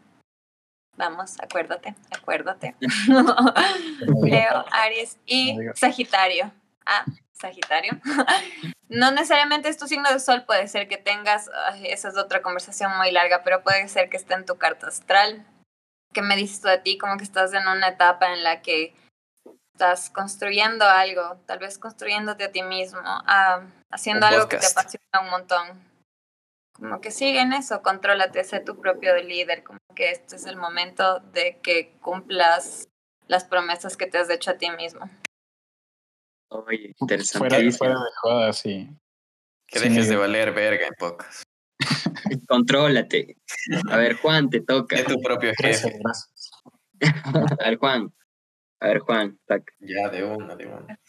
Vamos, 0.97 1.35
acuérdate, 1.41 1.93
acuérdate. 2.17 2.75
Leo, 4.23 4.65
Aries 4.71 5.17
y 5.25 5.57
Sagitario. 5.75 6.51
Ah, 6.85 7.05
Sagitario. 7.33 7.99
no 8.89 9.11
necesariamente 9.11 9.69
es 9.69 9.77
tu 9.77 9.87
signo 9.87 10.09
de 10.11 10.19
sol, 10.19 10.45
puede 10.45 10.67
ser 10.67 10.87
que 10.87 10.97
tengas, 10.97 11.49
esa 11.83 12.07
es 12.07 12.17
otra 12.17 12.41
conversación 12.41 12.95
muy 12.97 13.11
larga, 13.11 13.43
pero 13.43 13.61
puede 13.61 13.87
ser 13.89 14.09
que 14.09 14.17
esté 14.17 14.35
en 14.35 14.45
tu 14.45 14.57
carta 14.57 14.87
astral. 14.87 15.45
¿Qué 16.13 16.21
me 16.21 16.37
dices 16.37 16.61
tú 16.61 16.69
de 16.69 16.77
ti? 16.77 16.97
Como 16.97 17.17
que 17.17 17.25
estás 17.25 17.53
en 17.53 17.67
una 17.67 17.89
etapa 17.89 18.33
en 18.33 18.43
la 18.43 18.61
que 18.61 18.95
estás 19.75 20.09
construyendo 20.09 20.85
algo, 20.85 21.37
tal 21.45 21.59
vez 21.59 21.77
construyéndote 21.77 22.45
a 22.45 22.51
ti 22.51 22.63
mismo, 22.63 23.01
ah, 23.03 23.61
haciendo 23.91 24.25
algo 24.25 24.47
que 24.47 24.55
te 24.55 24.67
apasiona 24.67 25.21
un 25.21 25.29
montón. 25.29 25.83
Como 26.73 27.01
que 27.01 27.11
sigue 27.11 27.41
en 27.41 27.51
eso, 27.51 27.81
contrólate, 27.81 28.45
sé 28.45 28.61
tu 28.61 28.79
propio 28.79 29.15
líder, 29.17 29.63
como 29.63 29.79
que 29.93 30.11
este 30.11 30.37
es 30.37 30.45
el 30.45 30.55
momento 30.55 31.19
de 31.19 31.59
que 31.61 31.97
cumplas 32.01 32.87
las 33.27 33.43
promesas 33.43 33.97
que 33.97 34.07
te 34.07 34.17
has 34.17 34.29
hecho 34.29 34.51
a 34.51 34.57
ti 34.57 34.69
mismo. 34.71 35.09
Oye, 36.49 36.95
interesante. 37.01 37.71
Fuera, 37.73 37.95
de 37.95 38.11
jodas, 38.21 38.57
sí. 38.57 38.89
Que 39.67 39.79
dejes 39.79 40.07
de 40.07 40.15
valer 40.15 40.53
verga 40.53 40.87
en 40.87 40.93
pocas. 40.97 41.43
Contrólate. 42.47 43.37
A 43.89 43.97
ver, 43.97 44.15
Juan, 44.15 44.49
te 44.49 44.61
toca. 44.61 44.95
Es 44.95 45.05
tu 45.05 45.19
propio 45.21 45.51
jefe. 45.57 45.99
a 47.59 47.69
ver, 47.69 47.77
Juan. 47.77 48.13
A 48.81 48.87
ver, 48.87 48.99
Juan. 48.99 49.39
Ya, 49.79 50.09
de 50.09 50.23
una, 50.23 50.55
de 50.55 50.67
una. 50.67 50.99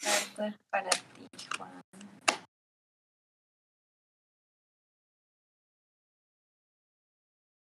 Para 0.69 0.89
ti, 0.89 1.47
Juan. 1.57 1.81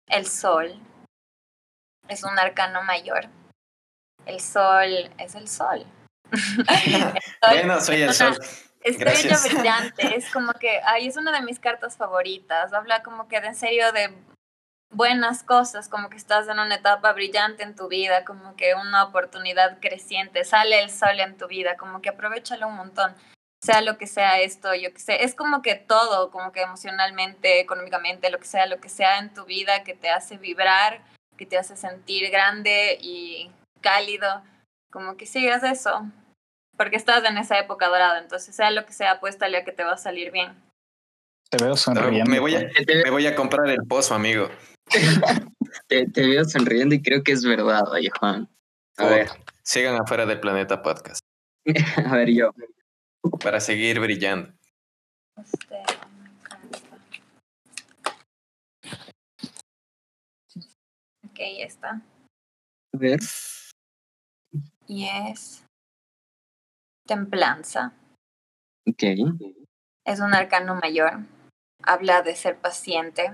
El 0.08 0.26
sol 0.26 0.74
es 2.08 2.24
un 2.24 2.38
arcano 2.40 2.82
mayor. 2.84 3.28
El 4.26 4.40
sol 4.40 5.12
es 5.18 5.36
el 5.36 5.48
sol. 5.48 5.86
bueno, 7.42 7.80
soy 7.82 8.02
el 8.02 8.14
sol. 8.14 8.38
Estrella 8.82 9.38
brillante, 9.44 10.16
es 10.16 10.32
como 10.32 10.54
que, 10.54 10.80
ay, 10.86 11.08
es 11.08 11.18
una 11.18 11.32
de 11.32 11.42
mis 11.42 11.60
cartas 11.60 11.98
favoritas. 11.98 12.72
Habla 12.74 13.04
como 13.04 13.28
que 13.28 13.42
de 13.42 13.48
en 13.48 13.56
serio 13.56 13.92
de 13.92 14.16
buenas 14.92 15.44
cosas, 15.44 15.88
como 15.88 16.10
que 16.10 16.18
estás 16.18 16.48
en 16.48 16.60
una 16.60 16.76
etapa 16.76 17.14
brillante 17.14 17.64
en 17.64 17.76
tu 17.76 17.88
vida, 17.88 18.26
como 18.26 18.56
que 18.56 18.76
una 18.76 19.04
oportunidad 19.04 19.80
creciente, 19.80 20.44
sale 20.44 20.82
el 20.82 20.90
sol 20.90 21.20
en 21.20 21.38
tu 21.38 21.48
vida, 21.48 21.78
como 21.78 22.02
que 22.02 22.10
aprovechalo 22.10 22.68
un 22.68 22.76
montón 22.76 23.16
sea 23.62 23.82
lo 23.82 23.98
que 23.98 24.08
sea 24.08 24.40
esto, 24.40 24.74
yo 24.74 24.94
que 24.94 25.00
sé, 25.00 25.24
es 25.24 25.36
como 25.36 25.62
que 25.62 25.76
todo, 25.76 26.32
como 26.32 26.52
que 26.52 26.62
emocionalmente, 26.62 27.60
económicamente, 27.60 28.30
lo 28.30 28.40
que 28.40 28.48
sea, 28.48 28.66
lo 28.66 28.80
que 28.80 28.90
sea 28.90 29.20
en 29.20 29.34
tu 29.34 29.46
vida 29.46 29.84
que 29.84 29.94
te 29.94 30.10
hace 30.10 30.38
vibrar, 30.38 31.02
que 31.38 31.46
te 31.46 31.58
hace 31.58 31.76
sentir 31.76 32.30
grande 32.32 32.98
y 33.02 33.52
cálido, 33.82 34.44
como 34.92 35.18
que 35.18 35.26
sigas 35.26 35.64
eso, 35.64 36.06
porque 36.78 36.96
estás 36.96 37.24
en 37.26 37.38
esa 37.38 37.60
época 37.60 37.90
dorada, 37.90 38.20
entonces 38.20 38.56
sea 38.56 38.72
lo 38.72 38.86
que 38.86 38.94
sea, 38.94 39.12
apuéstale 39.12 39.58
a 39.58 39.66
que 39.66 39.74
te 39.74 39.84
va 39.84 39.94
a 39.94 39.98
salir 39.98 40.32
bien. 40.32 40.56
Te 41.50 41.64
veo 41.64 41.76
sonriendo. 41.76 42.30
Me 42.30 42.40
voy 42.40 42.56
a, 42.56 42.70
me 43.04 43.10
voy 43.10 43.26
a 43.26 43.36
comprar 43.36 43.68
el 43.70 43.84
pozo, 43.88 44.14
amigo. 44.14 44.50
Te, 45.88 46.08
te, 46.08 46.28
veo 46.28 46.46
sonriendo 46.46 46.96
y 46.96 47.02
creo 47.02 47.24
que 47.24 47.32
es 47.32 47.44
verdad, 47.44 47.88
oye 47.92 48.10
Juan. 48.20 48.50
A 48.98 49.06
ver. 49.06 49.30
Sigan 49.64 50.02
afuera 50.02 50.26
del 50.26 50.40
Planeta 50.40 50.82
Podcast. 50.82 51.20
a 52.06 52.16
ver, 52.16 52.30
yo 52.30 52.52
para 53.42 53.60
seguir 53.60 54.00
brillando. 54.00 54.52
esta. 61.40 62.02
A 62.94 62.98
ver. 62.98 63.20
Y 64.88 65.06
es 65.06 65.66
templanza. 67.08 67.94
Ok. 68.88 69.04
Es 70.06 70.20
un 70.20 70.34
arcano 70.34 70.76
mayor. 70.76 71.20
Habla 71.84 72.24
de 72.24 72.36
ser 72.36 72.58
paciente, 72.58 73.32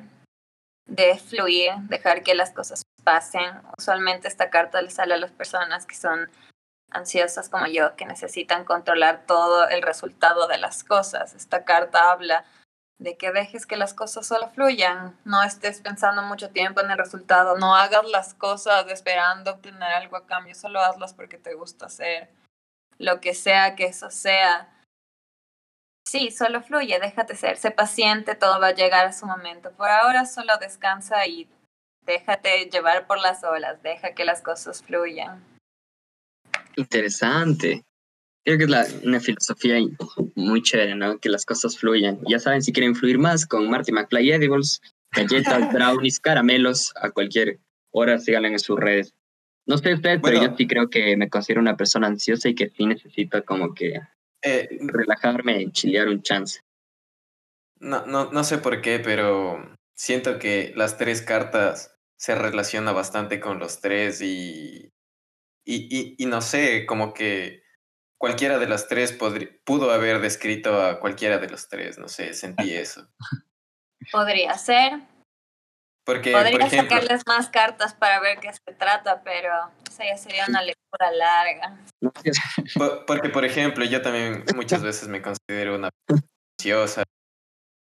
de 0.86 1.18
fluir, 1.18 1.72
dejar 1.84 2.24
que 2.24 2.36
las 2.36 2.52
cosas 2.52 2.84
pasen. 3.04 3.62
Usualmente 3.78 4.28
esta 4.28 4.50
carta 4.50 4.82
le 4.82 4.90
sale 4.90 5.14
a 5.14 5.18
las 5.18 5.32
personas 5.32 5.86
que 5.86 5.96
son 5.96 6.30
ansiosas 6.92 7.50
como 7.50 7.68
yo, 7.68 7.96
que 7.96 8.06
necesitan 8.06 8.64
controlar 8.64 9.26
todo 9.26 9.68
el 9.70 9.82
resultado 9.82 10.48
de 10.48 10.58
las 10.58 10.84
cosas. 10.84 11.34
Esta 11.34 11.66
carta 11.66 12.12
habla 12.12 12.46
de 12.98 13.18
que 13.18 13.32
dejes 13.32 13.66
que 13.66 13.76
las 13.76 13.94
cosas 13.94 14.26
solo 14.26 14.50
fluyan, 14.52 15.18
no 15.26 15.44
estés 15.44 15.82
pensando 15.82 16.22
mucho 16.22 16.50
tiempo 16.52 16.80
en 16.80 16.92
el 16.92 16.98
resultado, 16.98 17.58
no 17.58 17.76
hagas 17.76 18.06
las 18.06 18.34
cosas 18.34 18.86
esperando 18.90 19.52
obtener 19.52 19.84
algo 19.84 20.16
a 20.16 20.26
cambio, 20.26 20.56
solo 20.56 20.80
hazlas 20.82 21.14
porque 21.14 21.38
te 21.38 21.56
gusta 21.56 21.88
hacer 21.88 22.30
lo 22.98 23.20
que 23.20 23.34
sea 23.34 23.76
que 23.76 23.86
eso 23.86 24.10
sea. 24.10 24.70
Sí, 26.08 26.30
solo 26.30 26.62
fluye, 26.62 27.00
déjate 27.00 27.36
ser, 27.36 27.58
sé 27.58 27.72
paciente, 27.72 28.36
todo 28.36 28.60
va 28.60 28.68
a 28.68 28.76
llegar 28.76 29.08
a 29.08 29.14
su 29.14 29.26
momento. 29.26 29.72
Por 29.72 29.90
ahora 29.90 30.26
solo 30.26 30.54
descansa 30.62 31.26
y 31.26 31.48
déjate 32.06 32.70
llevar 32.72 33.08
por 33.08 33.20
las 33.20 33.44
olas, 33.44 33.82
deja 33.82 34.14
que 34.14 34.24
las 34.24 34.42
cosas 34.42 34.84
fluyan. 34.84 35.44
Interesante. 36.76 37.84
Creo 38.46 38.60
que 38.60 38.66
es 38.66 38.70
la, 38.70 38.86
una 39.04 39.20
filosofía 39.20 39.78
muy 40.36 40.62
chévere, 40.62 40.94
¿no? 40.94 41.18
Que 41.18 41.30
las 41.30 41.46
cosas 41.46 41.78
fluyan. 41.80 42.20
Ya 42.28 42.38
saben, 42.38 42.62
si 42.62 42.72
quieren 42.72 42.96
fluir 42.96 43.18
más 43.18 43.48
con 43.48 43.68
Marty 43.68 43.92
McFly 43.92 44.32
Edibles, 44.32 44.82
galletas, 45.12 45.70
brownies, 45.74 46.20
caramelos, 46.20 46.94
a 47.02 47.10
cualquier 47.10 47.60
hora, 47.92 48.20
síganla 48.20 48.50
en 48.50 48.60
sus 48.60 48.80
redes. 48.80 49.16
No 49.66 49.80
sé 49.80 49.96
ustedes, 49.96 50.20
pero 50.22 50.40
yo 50.40 50.56
sí 50.56 50.68
creo 50.68 50.92
que 50.92 51.18
me 51.18 51.28
considero 51.28 51.62
una 51.62 51.76
persona 51.76 52.06
ansiosa 52.06 52.50
y 52.50 52.54
que 52.54 52.70
sí 52.70 52.86
necesito 52.86 53.44
como 53.44 53.74
que 53.74 54.00
eh, 54.46 54.70
relajarme, 54.80 55.72
chilear 55.72 56.08
un 56.08 56.22
chance. 56.22 56.62
No, 57.80 58.06
no, 58.06 58.32
no 58.32 58.44
sé 58.44 58.60
por 58.60 58.82
qué, 58.82 59.00
pero 59.00 59.76
siento 59.96 60.40
que 60.40 60.72
las 60.76 60.98
tres 60.98 61.22
cartas 61.22 61.98
se 62.18 62.36
relacionan 62.36 62.96
bastante 62.96 63.40
con 63.40 63.60
los 63.60 63.82
tres 63.82 64.22
y, 64.22 64.92
y, 65.66 66.16
y 66.18 66.26
no 66.28 66.42
sé, 66.42 66.86
como 66.86 67.14
que 67.14 67.64
cualquiera 68.18 68.60
de 68.60 68.68
las 68.68 68.88
tres 68.88 69.12
pudo 69.12 69.92
haber 69.92 70.22
descrito 70.22 70.82
a 70.82 71.00
cualquiera 71.00 71.38
de 71.38 71.50
los 71.50 71.68
tres, 71.68 71.98
no 71.98 72.08
sé, 72.08 72.34
sentí 72.34 72.74
eso. 72.74 73.08
Podría 74.12 74.58
ser. 74.58 75.02
Porque, 76.06 76.32
Podría 76.32 76.52
por 76.52 76.62
ejemplo, 76.62 76.98
sacarles 76.98 77.24
más 77.26 77.50
cartas 77.50 77.96
para 77.96 78.20
ver 78.20 78.40
qué 78.40 78.54
se 78.54 78.74
trata, 78.78 79.24
pero 79.24 79.72
esa 79.90 80.06
ya 80.06 80.18
sería 80.18 80.46
una 80.48 80.62
lectura 80.62 81.12
larga. 81.12 81.80
porque, 83.08 83.30
por 83.30 83.44
ejemplo, 83.44 83.84
yo 83.86 84.04
también 84.04 84.46
muchas 84.56 84.84
veces 84.84 85.10
me 85.10 85.24
considero 85.24 85.76
una 85.76 85.90
ansiosa. 86.60 87.04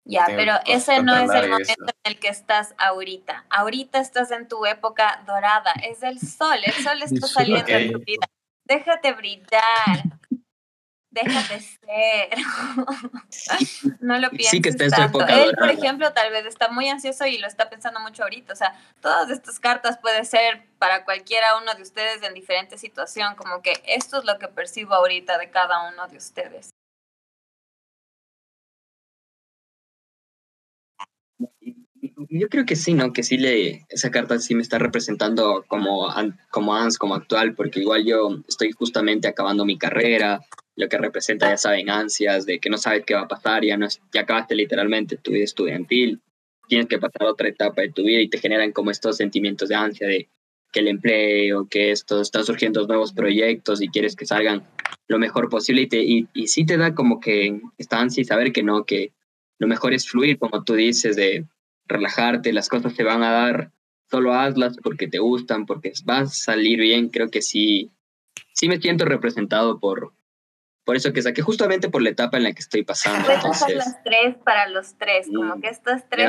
Ya, 0.04 0.24
pero 0.26 0.54
ese 0.66 1.02
no 1.02 1.16
es 1.16 1.30
el 1.30 1.50
momento 1.50 1.72
en 1.86 2.12
el 2.12 2.18
que 2.18 2.28
estás 2.28 2.74
ahorita. 2.78 3.44
Ahorita 3.48 4.00
estás 4.00 4.32
en 4.32 4.48
tu 4.48 4.66
época 4.66 5.22
dorada. 5.24 5.72
Es 5.84 6.02
el 6.02 6.18
sol. 6.18 6.58
El 6.64 6.72
sol 6.72 7.00
está 7.02 7.28
saliendo 7.28 7.68
en 7.68 7.92
tu 7.92 7.98
vida. 8.00 8.26
Déjate 8.64 9.12
brillar 9.12 10.19
déjate 11.10 11.60
ser. 11.60 12.30
no 14.00 14.18
lo 14.18 14.30
pienses 14.30 14.50
sí 14.50 14.60
que 14.62 14.70
está 14.70 14.88
tanto. 14.88 15.26
Él, 15.26 15.54
por 15.56 15.70
ejemplo, 15.70 16.12
tal 16.12 16.30
vez 16.30 16.46
está 16.46 16.68
muy 16.68 16.88
ansioso 16.88 17.26
y 17.26 17.38
lo 17.38 17.46
está 17.46 17.68
pensando 17.68 18.00
mucho 18.00 18.22
ahorita. 18.22 18.52
O 18.52 18.56
sea, 18.56 18.78
todas 19.00 19.30
estas 19.30 19.60
cartas 19.60 19.98
puede 19.98 20.24
ser 20.24 20.62
para 20.78 21.04
cualquiera 21.04 21.58
uno 21.60 21.74
de 21.74 21.82
ustedes 21.82 22.22
en 22.22 22.34
diferente 22.34 22.78
situación, 22.78 23.34
como 23.34 23.62
que 23.62 23.82
esto 23.86 24.18
es 24.18 24.24
lo 24.24 24.38
que 24.38 24.48
percibo 24.48 24.94
ahorita 24.94 25.38
de 25.38 25.50
cada 25.50 25.88
uno 25.88 26.06
de 26.08 26.16
ustedes. 26.16 26.70
Yo 32.28 32.48
creo 32.48 32.64
que 32.64 32.76
sí, 32.76 32.94
¿no? 32.94 33.12
Que 33.12 33.22
sí 33.22 33.38
le, 33.38 33.86
esa 33.88 34.10
carta 34.10 34.38
sí 34.38 34.54
me 34.54 34.62
está 34.62 34.78
representando 34.78 35.64
como, 35.66 36.06
como 36.50 36.76
ANS, 36.76 36.96
como 36.96 37.14
actual, 37.14 37.54
porque 37.54 37.80
igual 37.80 38.04
yo 38.04 38.38
estoy 38.46 38.72
justamente 38.72 39.26
acabando 39.26 39.64
mi 39.64 39.78
carrera, 39.78 40.40
lo 40.76 40.88
que 40.88 40.98
representa, 40.98 41.48
ya 41.48 41.56
saben, 41.56 41.90
ansias 41.90 42.46
de 42.46 42.58
que 42.58 42.70
no 42.70 42.78
sabes 42.78 43.04
qué 43.04 43.14
va 43.14 43.22
a 43.22 43.28
pasar, 43.28 43.64
ya, 43.64 43.76
no 43.76 43.86
ya 44.12 44.22
acabaste 44.22 44.54
literalmente 44.54 45.16
tu 45.16 45.32
vida 45.32 45.44
estudiantil, 45.44 46.20
tienes 46.68 46.86
que 46.86 46.98
pasar 46.98 47.26
a 47.26 47.30
otra 47.30 47.48
etapa 47.48 47.82
de 47.82 47.92
tu 47.92 48.02
vida 48.04 48.20
y 48.20 48.28
te 48.28 48.38
generan 48.38 48.72
como 48.72 48.90
estos 48.90 49.16
sentimientos 49.16 49.68
de 49.68 49.74
ansia 49.74 50.06
de 50.06 50.28
que 50.72 50.80
el 50.80 50.88
empleo, 50.88 51.66
que 51.68 51.90
esto, 51.90 52.20
están 52.20 52.44
surgiendo 52.44 52.86
nuevos 52.86 53.12
proyectos 53.12 53.82
y 53.82 53.88
quieres 53.88 54.14
que 54.14 54.24
salgan 54.24 54.62
lo 55.08 55.18
mejor 55.18 55.48
posible 55.48 55.82
y, 55.82 55.88
te, 55.88 56.02
y, 56.02 56.28
y 56.32 56.46
sí 56.46 56.64
te 56.64 56.76
da 56.76 56.94
como 56.94 57.18
que 57.18 57.60
esta 57.76 58.00
ansia 58.00 58.20
y 58.20 58.24
saber 58.24 58.52
que 58.52 58.62
no, 58.62 58.84
que 58.84 59.12
lo 59.58 59.66
mejor 59.66 59.92
es 59.92 60.08
fluir, 60.08 60.38
como 60.38 60.62
tú 60.62 60.74
dices, 60.74 61.16
de 61.16 61.44
relajarte, 61.86 62.52
las 62.52 62.68
cosas 62.68 62.94
te 62.94 63.02
van 63.02 63.24
a 63.24 63.32
dar, 63.32 63.72
solo 64.10 64.34
hazlas 64.34 64.76
porque 64.82 65.08
te 65.08 65.18
gustan, 65.18 65.66
porque 65.66 65.92
vas 66.04 66.30
a 66.30 66.52
salir 66.52 66.80
bien, 66.80 67.08
creo 67.08 67.30
que 67.30 67.42
sí, 67.42 67.90
sí 68.54 68.68
me 68.68 68.80
siento 68.80 69.04
representado 69.04 69.78
por, 69.78 70.12
por 70.90 70.96
eso 70.96 71.12
que 71.12 71.22
saqué 71.22 71.40
justamente 71.40 71.88
por 71.88 72.02
la 72.02 72.10
etapa 72.10 72.36
en 72.36 72.42
la 72.42 72.52
que 72.52 72.58
estoy 72.58 72.82
pasando. 72.82 73.30
Entonces, 73.30 73.76
las 73.76 74.02
tres 74.02 74.34
para 74.42 74.66
los 74.66 74.94
tres, 74.98 75.28
como 75.32 75.54
mm, 75.54 75.60
que 75.60 75.68
estas 75.68 76.02
tres 76.08 76.26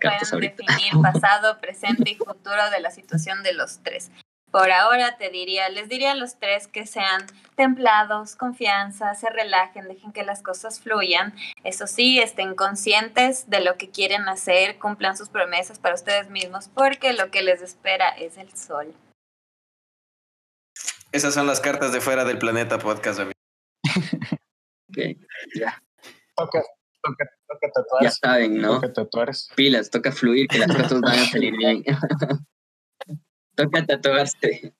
cartas, 0.00 0.30
pueden 0.32 0.56
definir 0.56 0.92
pasado, 1.02 1.60
presente 1.60 2.10
y 2.10 2.16
futuro 2.16 2.68
de 2.72 2.80
la 2.80 2.90
situación 2.90 3.44
de 3.44 3.52
los 3.52 3.78
tres. 3.84 4.10
Por 4.50 4.72
ahora 4.72 5.18
te 5.18 5.30
diría, 5.30 5.68
les 5.68 5.88
diría 5.88 6.10
a 6.10 6.14
los 6.16 6.40
tres 6.40 6.66
que 6.66 6.84
sean 6.84 7.24
templados, 7.54 8.34
confianza, 8.34 9.14
se 9.14 9.30
relajen, 9.30 9.86
dejen 9.86 10.10
que 10.10 10.24
las 10.24 10.42
cosas 10.42 10.80
fluyan. 10.80 11.32
Eso 11.62 11.86
sí, 11.86 12.18
estén 12.18 12.56
conscientes 12.56 13.48
de 13.50 13.60
lo 13.60 13.76
que 13.76 13.88
quieren 13.88 14.28
hacer, 14.28 14.80
cumplan 14.80 15.16
sus 15.16 15.28
promesas 15.28 15.78
para 15.78 15.94
ustedes 15.94 16.28
mismos, 16.28 16.68
porque 16.74 17.12
lo 17.12 17.30
que 17.30 17.42
les 17.42 17.62
espera 17.62 18.08
es 18.08 18.36
el 18.36 18.52
sol. 18.56 18.92
Esas 21.12 21.34
son 21.34 21.46
las 21.46 21.60
cartas 21.60 21.92
de 21.92 22.00
fuera 22.00 22.24
del 22.24 22.38
planeta 22.38 22.80
podcast, 22.80 23.20
amigo 23.20 23.41
ok, 24.92 25.16
ya. 25.54 25.82
Toca, 26.36 26.62
toca, 27.02 27.24
toca. 27.74 28.02
Ya 28.02 28.10
saben, 28.10 28.60
¿no? 28.60 28.74
Toca 28.74 28.92
tatuar. 28.92 29.30
Pilas, 29.56 29.90
toca 29.90 30.12
fluir, 30.12 30.46
que 30.48 30.58
las 30.58 30.74
cosas 30.74 31.00
van 31.00 31.18
a 31.18 31.24
salir 31.26 31.56
bien. 31.56 31.84
toca 33.56 33.86
tatuarse. 33.86 34.74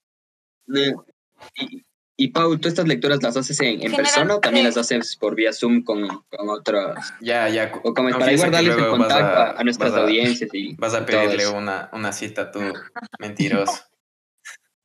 Y, 1.57 1.85
y 2.17 2.29
Pau, 2.29 2.57
¿tú 2.59 2.69
estas 2.69 2.87
lecturas 2.87 3.23
las 3.23 3.37
haces 3.37 3.59
en, 3.61 3.83
en 3.83 3.93
persona 3.93 4.37
o 4.37 4.41
también 4.41 4.67
las 4.67 4.77
haces 4.77 5.17
por 5.17 5.35
vía 5.35 5.53
Zoom 5.53 5.83
con, 5.83 6.07
con 6.07 6.49
otras? 6.49 7.13
Ya, 7.21 7.49
ya. 7.49 7.73
O 7.83 7.95
como 7.95 8.11
para 8.11 8.37
guardarles 8.37 8.77
el 8.77 8.89
contacto 8.89 9.41
a, 9.41 9.61
a, 9.61 9.65
nuestras 9.65 9.93
audiencias. 9.95 10.51
Y 10.53 10.75
vas 10.77 10.95
a 10.95 11.05
pedirle 11.05 11.49
una, 11.49 11.91
una 11.93 12.13
cita 12.13 12.51
tú, 12.51 12.61
mentiroso. 13.19 13.83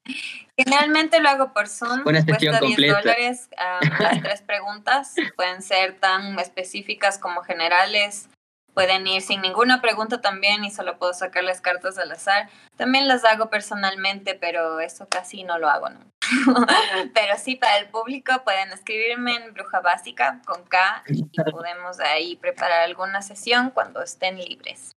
Generalmente 0.58 1.20
lo 1.20 1.30
hago 1.30 1.54
por 1.54 1.68
Zoom, 1.68 2.04
cuesta 2.04 2.38
10 2.38 2.60
dólares 2.60 3.50
las 4.00 4.22
tres 4.22 4.42
preguntas, 4.42 5.14
pueden 5.36 5.62
ser 5.62 6.00
tan 6.00 6.40
específicas 6.40 7.20
como 7.20 7.44
generales, 7.44 8.28
pueden 8.74 9.06
ir 9.06 9.22
sin 9.22 9.42
ninguna 9.42 9.82
pregunta 9.82 10.20
también 10.20 10.64
y 10.64 10.72
solo 10.72 10.98
puedo 10.98 11.14
sacarles 11.14 11.62
cartas 11.62 11.98
al 12.00 12.12
azar. 12.12 12.50
También 12.76 13.08
las 13.08 13.24
hago 13.24 13.50
personalmente, 13.50 14.36
pero 14.36 14.80
eso 14.80 15.08
casi 15.08 15.44
no 15.44 15.60
lo 15.60 15.70
hago, 15.70 15.90
¿no? 15.90 16.00
pero 17.14 17.38
sí, 17.38 17.56
para 17.56 17.78
el 17.78 17.90
público 17.90 18.34
pueden 18.44 18.72
escribirme 18.72 19.36
en 19.36 19.54
Bruja 19.54 19.80
Básica 19.82 20.42
con 20.46 20.64
K 20.64 21.04
y 21.08 21.24
podemos 21.52 22.00
ahí 22.00 22.36
preparar 22.36 22.82
alguna 22.82 23.22
sesión 23.22 23.70
cuando 23.72 24.02
estén 24.02 24.38
libres. 24.38 24.97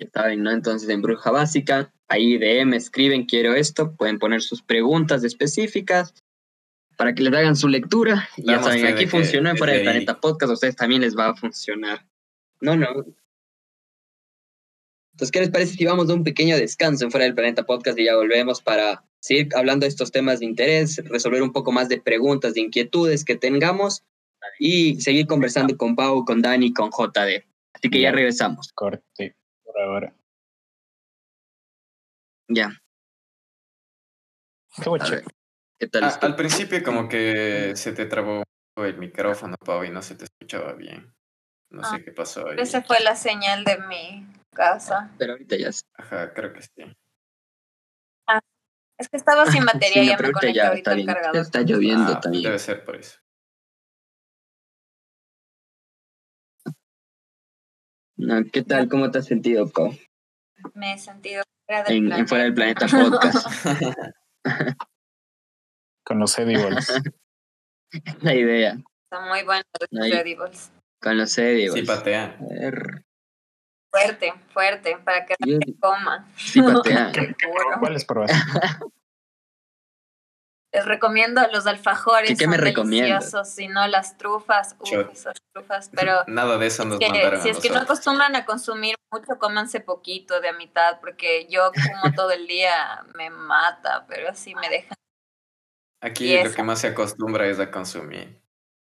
Ya 0.00 0.10
saben, 0.12 0.42
¿no? 0.42 0.50
Entonces 0.50 0.88
en 0.88 1.02
Bruja 1.02 1.30
Básica, 1.30 1.92
ahí 2.08 2.38
DM 2.38 2.74
escriben 2.74 3.26
quiero 3.26 3.54
esto, 3.54 3.94
pueden 3.96 4.18
poner 4.18 4.40
sus 4.42 4.62
preguntas 4.62 5.22
específicas 5.24 6.14
para 6.96 7.14
que 7.14 7.22
les 7.22 7.32
hagan 7.32 7.56
su 7.56 7.68
lectura. 7.68 8.28
Y 8.36 8.46
ya 8.46 8.62
saben, 8.62 8.86
aquí 8.86 9.06
funcionó 9.06 9.50
en 9.50 9.56
Fuera 9.56 9.74
del 9.74 9.82
Planeta 9.82 10.20
Podcast, 10.20 10.50
a 10.50 10.54
ustedes 10.54 10.76
también 10.76 11.02
les 11.02 11.16
va 11.16 11.28
a 11.28 11.34
funcionar. 11.34 12.06
No, 12.60 12.76
no. 12.76 12.88
Entonces, 15.12 15.32
¿qué 15.32 15.40
les 15.40 15.50
parece 15.50 15.74
si 15.74 15.84
vamos 15.84 16.08
a 16.08 16.14
un 16.14 16.24
pequeño 16.24 16.56
descanso 16.56 17.04
en 17.04 17.10
Fuera 17.10 17.24
del 17.24 17.34
Planeta 17.34 17.64
Podcast 17.64 17.98
y 17.98 18.04
ya 18.04 18.16
volvemos 18.16 18.62
para 18.62 19.04
seguir 19.20 19.48
hablando 19.54 19.84
de 19.84 19.88
estos 19.88 20.10
temas 20.12 20.40
de 20.40 20.46
interés, 20.46 20.96
resolver 21.08 21.42
un 21.42 21.52
poco 21.52 21.72
más 21.72 21.90
de 21.90 22.00
preguntas, 22.00 22.54
de 22.54 22.62
inquietudes 22.62 23.24
que 23.24 23.36
tengamos 23.36 24.02
y 24.58 25.00
seguir 25.00 25.26
conversando 25.26 25.76
con 25.76 25.94
Pau, 25.94 26.24
con 26.24 26.40
Dani, 26.40 26.72
con 26.72 26.90
JD. 26.90 27.44
Así 27.74 27.90
que 27.90 28.00
ya 28.00 28.12
regresamos. 28.12 28.72
Corte 28.72 29.36
ahora. 29.80 30.14
Ya. 32.48 32.70
¿Qué 35.78 35.88
tal? 35.88 36.04
al 36.20 36.36
principio 36.36 36.82
como 36.82 37.08
que 37.08 37.72
se 37.74 37.92
te 37.92 38.06
trabó 38.06 38.42
el 38.76 38.98
micrófono, 38.98 39.56
Pau, 39.64 39.84
y 39.84 39.90
no 39.90 40.02
se 40.02 40.14
te 40.14 40.24
escuchaba 40.24 40.72
bien. 40.74 41.12
No 41.70 41.84
sé 41.84 41.96
ah, 41.96 42.00
qué 42.04 42.12
pasó 42.12 42.48
ahí. 42.48 42.56
Esa 42.58 42.82
fue 42.82 43.00
la 43.00 43.14
señal 43.14 43.64
de 43.64 43.78
mi 43.78 44.26
casa. 44.52 45.10
Pero 45.18 45.32
ahorita 45.32 45.56
ya 45.56 45.70
Ajá, 45.94 46.34
creo 46.34 46.52
que 46.52 46.62
sí. 46.62 46.96
Ah, 48.26 48.40
es 48.98 49.08
que 49.08 49.16
estaba 49.16 49.46
sin 49.46 49.64
batería 49.66 50.02
y 50.02 50.06
ya 50.08 50.18
me 50.18 50.32
conecté 50.32 50.60
ahorita 50.60 50.90
al 50.90 51.06
cargador. 51.06 51.36
Está 51.36 51.62
lloviendo 51.62 52.12
ah, 52.12 52.20
también. 52.20 52.44
Debe 52.44 52.58
ser 52.58 52.84
por 52.84 52.96
eso. 52.96 53.20
¿Qué 58.52 58.62
tal? 58.62 58.88
¿Cómo 58.88 59.10
te 59.10 59.18
has 59.18 59.26
sentido, 59.26 59.68
Pau? 59.68 59.96
Me 60.74 60.94
he 60.94 60.98
sentido 60.98 61.42
fuera 61.66 61.84
del, 61.84 61.96
en, 61.96 62.06
planeta. 62.06 62.28
fuera 62.28 62.44
del 62.44 62.54
planeta 62.54 62.86
podcast. 62.86 63.46
Con 66.04 66.18
los 66.18 66.38
edibles. 66.38 66.92
La 68.20 68.34
idea. 68.34 68.78
Está 69.04 69.26
muy 69.26 69.42
bueno 69.42 69.62
los 69.90 70.06
edibles. 70.06 70.72
Con 71.00 71.18
los 71.18 71.36
edibles. 71.38 71.80
Sí, 71.80 71.82
patean. 71.82 72.36
Fuerte, 73.90 74.32
fuerte, 74.52 74.96
para 75.04 75.26
que 75.26 75.34
no 75.40 75.58
se 75.58 75.78
coma. 75.80 76.28
Sí, 76.36 76.62
patean. 76.62 77.12
¿Cuáles 77.80 78.04
pruebas? 78.04 78.30
Les 80.72 80.84
recomiendo 80.84 81.40
los 81.52 81.66
alfajores. 81.66 82.38
¿Qué, 82.38 82.46
me 82.46 82.56
deliciosos, 82.56 83.48
si 83.48 83.66
no 83.66 83.86
las 83.88 84.16
trufas, 84.16 84.76
uff, 84.78 84.92
esas 85.12 85.34
trufas, 85.52 85.90
pero... 85.94 86.22
Nada 86.28 86.58
de 86.58 86.66
eso 86.66 86.84
nos 86.84 86.98
que, 86.98 87.08
mandaron 87.08 87.42
Si 87.42 87.48
es 87.48 87.58
que 87.58 87.70
no 87.70 87.80
acostumbran 87.80 88.36
a 88.36 88.44
consumir 88.44 88.94
mucho, 89.10 89.38
cómanse 89.38 89.80
poquito, 89.80 90.40
de 90.40 90.50
a 90.50 90.52
mitad, 90.52 91.00
porque 91.00 91.48
yo 91.50 91.72
como 91.72 92.14
todo 92.14 92.30
el 92.30 92.46
día 92.46 93.04
me 93.14 93.30
mata, 93.30 94.06
pero 94.06 94.30
así 94.30 94.54
me 94.54 94.68
dejan. 94.68 94.94
Aquí 96.02 96.42
lo 96.42 96.52
que 96.52 96.62
más 96.62 96.80
se 96.80 96.88
acostumbra 96.88 97.46
es 97.46 97.58
a 97.58 97.70
consumir. 97.70 98.40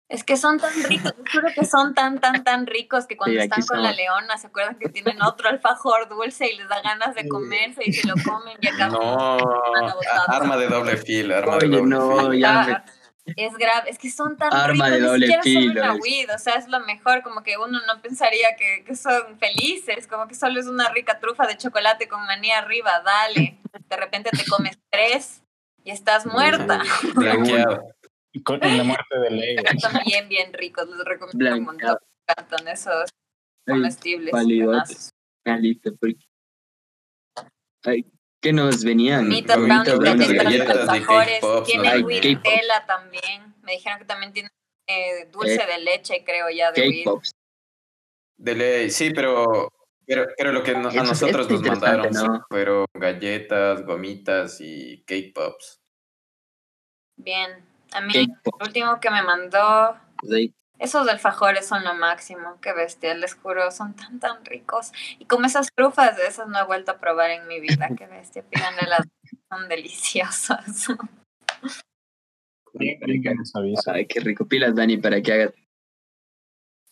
Es 0.08 0.24
que 0.24 0.38
son 0.38 0.58
tan 0.58 0.72
ricos, 0.84 1.12
juro 1.30 1.48
que 1.54 1.66
son 1.66 1.94
tan, 1.94 2.18
tan, 2.18 2.42
tan 2.42 2.66
ricos 2.66 3.06
que 3.06 3.18
cuando 3.18 3.38
están 3.40 3.60
con 3.66 3.82
la 3.82 3.92
leona 3.92 4.38
se 4.38 4.46
acuerdan 4.46 4.78
que 4.78 4.88
tienen 4.88 5.20
otro 5.20 5.50
alfajor 5.50 6.08
dulce 6.08 6.50
y 6.50 6.56
les 6.56 6.66
da 6.66 6.80
ganas 6.80 7.14
de 7.14 7.28
comerse 7.28 7.82
y 7.84 7.92
se 7.92 8.08
lo 8.08 8.14
comen 8.24 8.56
y 8.58 8.68
acá 8.68 8.88
No, 8.88 9.36
arma 10.28 10.56
de 10.56 10.68
doble 10.68 10.96
filo, 10.96 11.36
arma 11.36 11.58
de 11.58 11.68
doble 11.68 11.90
no, 11.90 12.32
Ya 12.32 12.86
Es 13.36 13.52
grave, 13.58 13.90
es 13.90 13.98
que 13.98 14.10
son 14.10 14.38
tan 14.38 14.54
arma 14.54 14.86
ricos, 14.86 14.90
de 14.90 15.00
doble 15.00 15.26
ni 15.26 15.42
filo. 15.42 15.82
Son 15.82 15.90
una 15.90 15.94
weed, 15.96 16.34
o 16.34 16.38
sea, 16.38 16.54
es 16.54 16.68
lo 16.68 16.80
mejor, 16.80 17.22
como 17.22 17.42
que 17.42 17.58
uno 17.58 17.78
no 17.86 18.00
pensaría 18.00 18.56
que, 18.56 18.84
que 18.86 18.96
son 18.96 19.38
felices, 19.38 20.06
como 20.06 20.26
que 20.26 20.34
solo 20.34 20.58
es 20.58 20.66
una 20.66 20.88
rica 20.88 21.20
trufa 21.20 21.46
de 21.46 21.58
chocolate 21.58 22.08
con 22.08 22.24
maní 22.24 22.50
arriba, 22.50 23.02
dale. 23.04 23.58
De 23.90 23.96
repente 23.96 24.30
te 24.30 24.46
comes 24.46 24.78
tres 24.88 25.42
y 25.84 25.90
estás 25.90 26.24
muerta. 26.24 26.82
Con 28.42 28.60
la 28.60 28.84
muerte 28.84 29.18
de 29.18 29.30
Lego. 29.30 29.62
Están 29.72 30.02
bien, 30.04 30.28
bien 30.28 30.52
ricos, 30.52 30.88
les 30.88 31.04
recomiendo 31.04 31.56
un 31.56 31.64
montón. 31.64 31.96
Me 32.26 32.34
encantan 32.34 32.68
esos 32.68 33.10
comestibles. 33.66 34.32
Listo, 35.60 35.96
porque... 35.98 36.24
Ay, 37.84 38.04
¿qué 38.40 38.52
nos 38.52 38.84
venían? 38.84 39.28
Mito 39.28 39.54
brownies, 39.54 39.98
galletas, 39.98 40.44
galletas 40.44 40.90
mejores. 40.90 41.40
Tienen 41.64 42.02
Nutella 42.02 42.86
también. 42.86 43.54
Me 43.62 43.72
dijeron 43.72 43.98
que 43.98 44.04
también 44.04 44.32
tiene 44.32 44.48
eh, 44.86 45.28
dulce 45.30 45.54
eh, 45.54 45.66
de 45.66 45.78
leche, 45.84 46.24
creo 46.24 46.50
ya, 46.50 46.72
de 46.72 46.82
Cake 46.82 47.02
Pops. 47.04 47.32
De 48.38 48.54
ley, 48.54 48.90
sí, 48.90 49.10
pero, 49.10 49.68
pero, 50.06 50.26
pero 50.36 50.52
lo 50.52 50.62
que 50.62 50.70
a 50.70 51.02
nosotros 51.02 51.50
nos 51.50 51.60
mandaron 51.60 52.12
fueron 52.48 52.86
galletas, 52.94 53.84
gomitas 53.84 54.60
y 54.60 55.02
cake 55.04 55.32
pops. 55.34 55.80
Bien, 57.16 57.67
a 57.92 58.00
mí, 58.00 58.12
el 58.16 58.28
último 58.60 59.00
que 59.00 59.10
me 59.10 59.22
mandó. 59.22 59.96
Esos 60.78 61.08
alfajores 61.08 61.66
son 61.66 61.82
lo 61.82 61.94
máximo, 61.94 62.58
qué 62.60 62.72
bestia, 62.72 63.12
les 63.14 63.34
juro, 63.34 63.70
son 63.72 63.94
tan, 63.94 64.20
tan 64.20 64.44
ricos. 64.44 64.92
Y 65.18 65.24
como 65.24 65.46
esas 65.46 65.68
trufas 65.74 66.16
de 66.16 66.26
esas 66.26 66.46
no 66.46 66.58
he 66.58 66.64
vuelto 66.64 66.92
a 66.92 66.98
probar 66.98 67.30
en 67.30 67.48
mi 67.48 67.58
vida, 67.58 67.88
qué 67.96 68.06
bestia, 68.06 68.44
pídanle 68.48 68.82
las, 68.82 69.06
son 69.50 69.68
deliciosas. 69.68 70.86
Ay, 73.86 74.06
qué 74.06 74.20
rico. 74.20 74.46
Pilas, 74.46 74.74
Dani, 74.74 74.98
para 74.98 75.20
que 75.20 75.32
hagas 75.32 75.52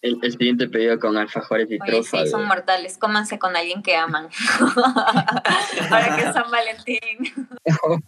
el, 0.08 0.32
siguiente 0.32 0.68
pedido 0.68 0.98
con 0.98 1.16
alfajores 1.16 1.68
y 1.70 1.78
trufas. 1.78 2.22
Sí, 2.22 2.28
son 2.28 2.46
mortales. 2.46 2.98
Cómanse 2.98 3.38
con 3.38 3.56
alguien 3.56 3.82
que 3.82 3.96
aman. 3.96 4.28
para 5.90 6.16
que 6.16 6.32
San 6.32 6.50
Valentín. 6.50 7.48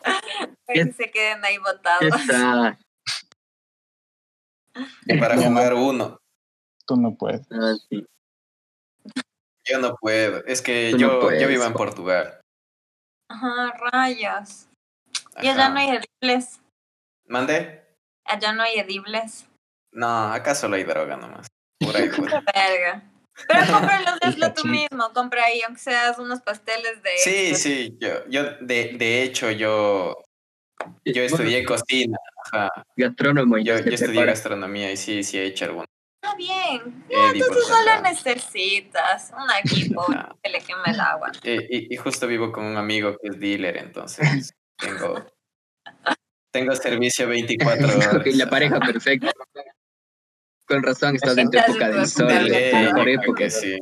para 0.66 0.74
que 0.74 0.92
se 0.92 1.10
queden 1.10 1.44
ahí 1.44 1.58
botados. 1.58 2.14
Y 5.06 5.18
para 5.18 5.36
jugar 5.36 5.74
uno. 5.74 6.18
Tú 6.86 6.96
no 6.96 7.14
puedes. 7.14 7.46
Ah, 7.50 7.74
yo 9.64 9.78
no 9.78 9.96
puedo. 9.96 10.44
Es 10.46 10.62
que 10.62 10.92
yo, 10.96 11.30
yo 11.32 11.48
vivo 11.48 11.64
en 11.64 11.74
Portugal. 11.74 12.40
Ajá, 13.28 13.74
rayas. 13.92 14.68
Y 15.42 15.48
allá 15.48 15.68
no 15.68 15.78
hay 15.78 16.00
edibles. 16.22 16.60
¿Mande? 17.26 17.84
Allá 18.24 18.52
no 18.52 18.62
hay 18.62 18.78
edibles. 18.78 19.46
No, 19.92 20.32
acá 20.32 20.54
solo 20.54 20.76
hay 20.76 20.84
droga 20.84 21.16
nomás. 21.16 21.47
Por 21.88 21.96
ahí, 21.96 22.08
Verga. 22.54 23.02
Pero 23.46 23.60
cómpralos, 23.72 24.18
hazlo 24.20 24.52
tú 24.52 24.66
mismo, 24.66 25.12
compra 25.14 25.44
ahí, 25.44 25.62
aunque 25.62 25.80
seas 25.80 26.18
unos 26.18 26.40
pasteles 26.40 27.02
de... 27.02 27.10
Sí, 27.18 27.54
sí, 27.54 27.96
yo, 28.00 28.26
yo 28.28 28.44
de, 28.60 28.96
de 28.98 29.22
hecho, 29.22 29.50
yo, 29.50 30.16
yo 31.04 31.22
estudié 31.22 31.64
cocina. 31.64 32.18
Gastrónomo. 32.96 33.58
Yo, 33.58 33.78
yo 33.78 33.92
estudié 33.92 34.24
gastronomía 34.24 34.90
y 34.92 34.96
sí, 34.96 35.22
sí 35.22 35.38
he 35.38 35.46
hecho 35.46 35.66
alguno. 35.66 35.86
Ah, 36.22 36.34
bien. 36.36 37.04
entonces 37.08 37.66
solo 37.66 38.02
necesitas 38.02 39.32
un 39.32 39.48
equipo 39.64 40.04
que 40.42 40.50
le 40.50 40.60
queme 40.60 40.82
el 40.86 41.00
agua. 41.00 41.30
Y, 41.42 41.94
y, 41.94 41.96
justo 41.96 42.26
vivo 42.26 42.52
con 42.52 42.64
un 42.64 42.76
amigo 42.76 43.16
que 43.22 43.28
es 43.28 43.38
dealer, 43.38 43.76
entonces 43.78 44.52
tengo, 44.76 45.24
tengo 46.52 46.74
servicio 46.74 47.28
24 47.28 47.86
horas. 47.86 48.26
la 48.36 48.50
pareja 48.50 48.80
perfecta. 48.80 49.30
Con 50.68 50.82
razón, 50.82 51.14
estás 51.14 51.38
en 51.38 51.50
tu 51.50 51.58
época 51.58 51.88
del 51.88 52.06
sol, 52.06 52.26
mejor 52.26 53.08
época. 53.08 53.48
Sí. 53.48 53.78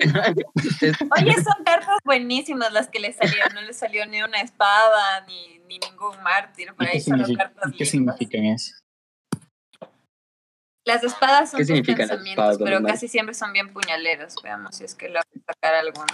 Oye, 1.18 1.34
son 1.34 1.64
cartas 1.64 1.98
buenísimas 2.04 2.72
las 2.72 2.88
que 2.88 3.00
le 3.00 3.12
salieron. 3.12 3.54
No 3.54 3.62
le 3.62 3.72
salió 3.72 4.06
ni 4.06 4.22
una 4.22 4.40
espada, 4.40 5.26
ni, 5.26 5.58
ni 5.68 5.80
ningún 5.80 6.22
mártir. 6.22 6.72
Por 6.74 6.86
ahí 6.86 7.00
solo 7.00 7.24
cartas 7.36 7.72
¿Qué 7.76 7.84
significan 7.84 8.44
eso? 8.44 8.72
Las 10.84 11.02
espadas 11.02 11.50
son 11.50 11.66
sus 11.66 11.80
pensamientos, 11.80 12.58
pero 12.62 12.80
casi 12.84 13.08
siempre 13.08 13.34
son 13.34 13.52
bien 13.52 13.72
puñaleros. 13.72 14.36
Veamos 14.44 14.76
si 14.76 14.84
es 14.84 14.94
que 14.94 15.08
lo 15.08 15.14
voy 15.14 15.42
a 15.42 15.52
sacar 15.52 15.74
alguno. 15.74 16.06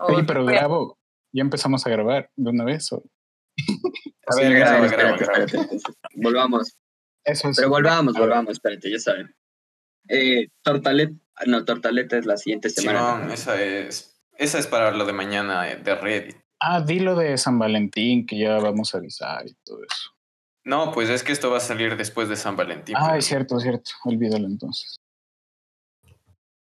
Oye, 0.00 0.24
pero 0.24 0.44
grabo. 0.44 0.98
¿Ya 1.32 1.42
empezamos 1.42 1.86
a 1.86 1.90
grabar 1.90 2.28
de 2.34 2.50
una 2.50 2.64
vez? 2.64 2.92
O? 2.92 3.04
A 4.26 4.36
ver, 4.36 4.52
graba, 4.54 4.86
graba, 4.88 5.16
graba. 5.16 5.46
Volvamos. 6.16 6.76
Eso 7.24 7.48
es. 7.48 7.56
Pero 7.56 7.70
volvamos, 7.70 8.14
volvamos, 8.14 8.52
espérate, 8.52 8.90
ya 8.90 8.98
saben. 8.98 9.34
Eh, 10.08 10.48
Tortaleta, 10.62 11.14
no, 11.46 11.64
Tortaleta 11.64 12.18
es 12.18 12.26
la 12.26 12.36
siguiente 12.36 12.70
semana. 12.70 13.24
No, 13.24 13.32
esa 13.32 13.62
es, 13.62 14.20
esa 14.36 14.58
es 14.58 14.66
para 14.66 14.90
lo 14.92 15.04
de 15.04 15.12
mañana 15.12 15.70
eh, 15.70 15.76
de 15.76 15.94
Reddit. 15.94 16.36
Ah, 16.60 16.80
dilo 16.80 17.16
de 17.16 17.36
San 17.38 17.58
Valentín, 17.58 18.26
que 18.26 18.38
ya 18.38 18.58
vamos 18.58 18.94
a 18.94 18.98
avisar 18.98 19.46
y 19.46 19.54
todo 19.64 19.82
eso. 19.82 20.10
No, 20.64 20.92
pues 20.92 21.08
es 21.08 21.24
que 21.24 21.32
esto 21.32 21.50
va 21.50 21.56
a 21.56 21.60
salir 21.60 21.96
después 21.96 22.28
de 22.28 22.36
San 22.36 22.56
Valentín. 22.56 22.94
Ah, 22.96 23.18
es 23.18 23.24
cierto, 23.24 23.56
es 23.56 23.64
cierto. 23.64 23.90
Olvídalo 24.04 24.46
entonces. 24.46 24.96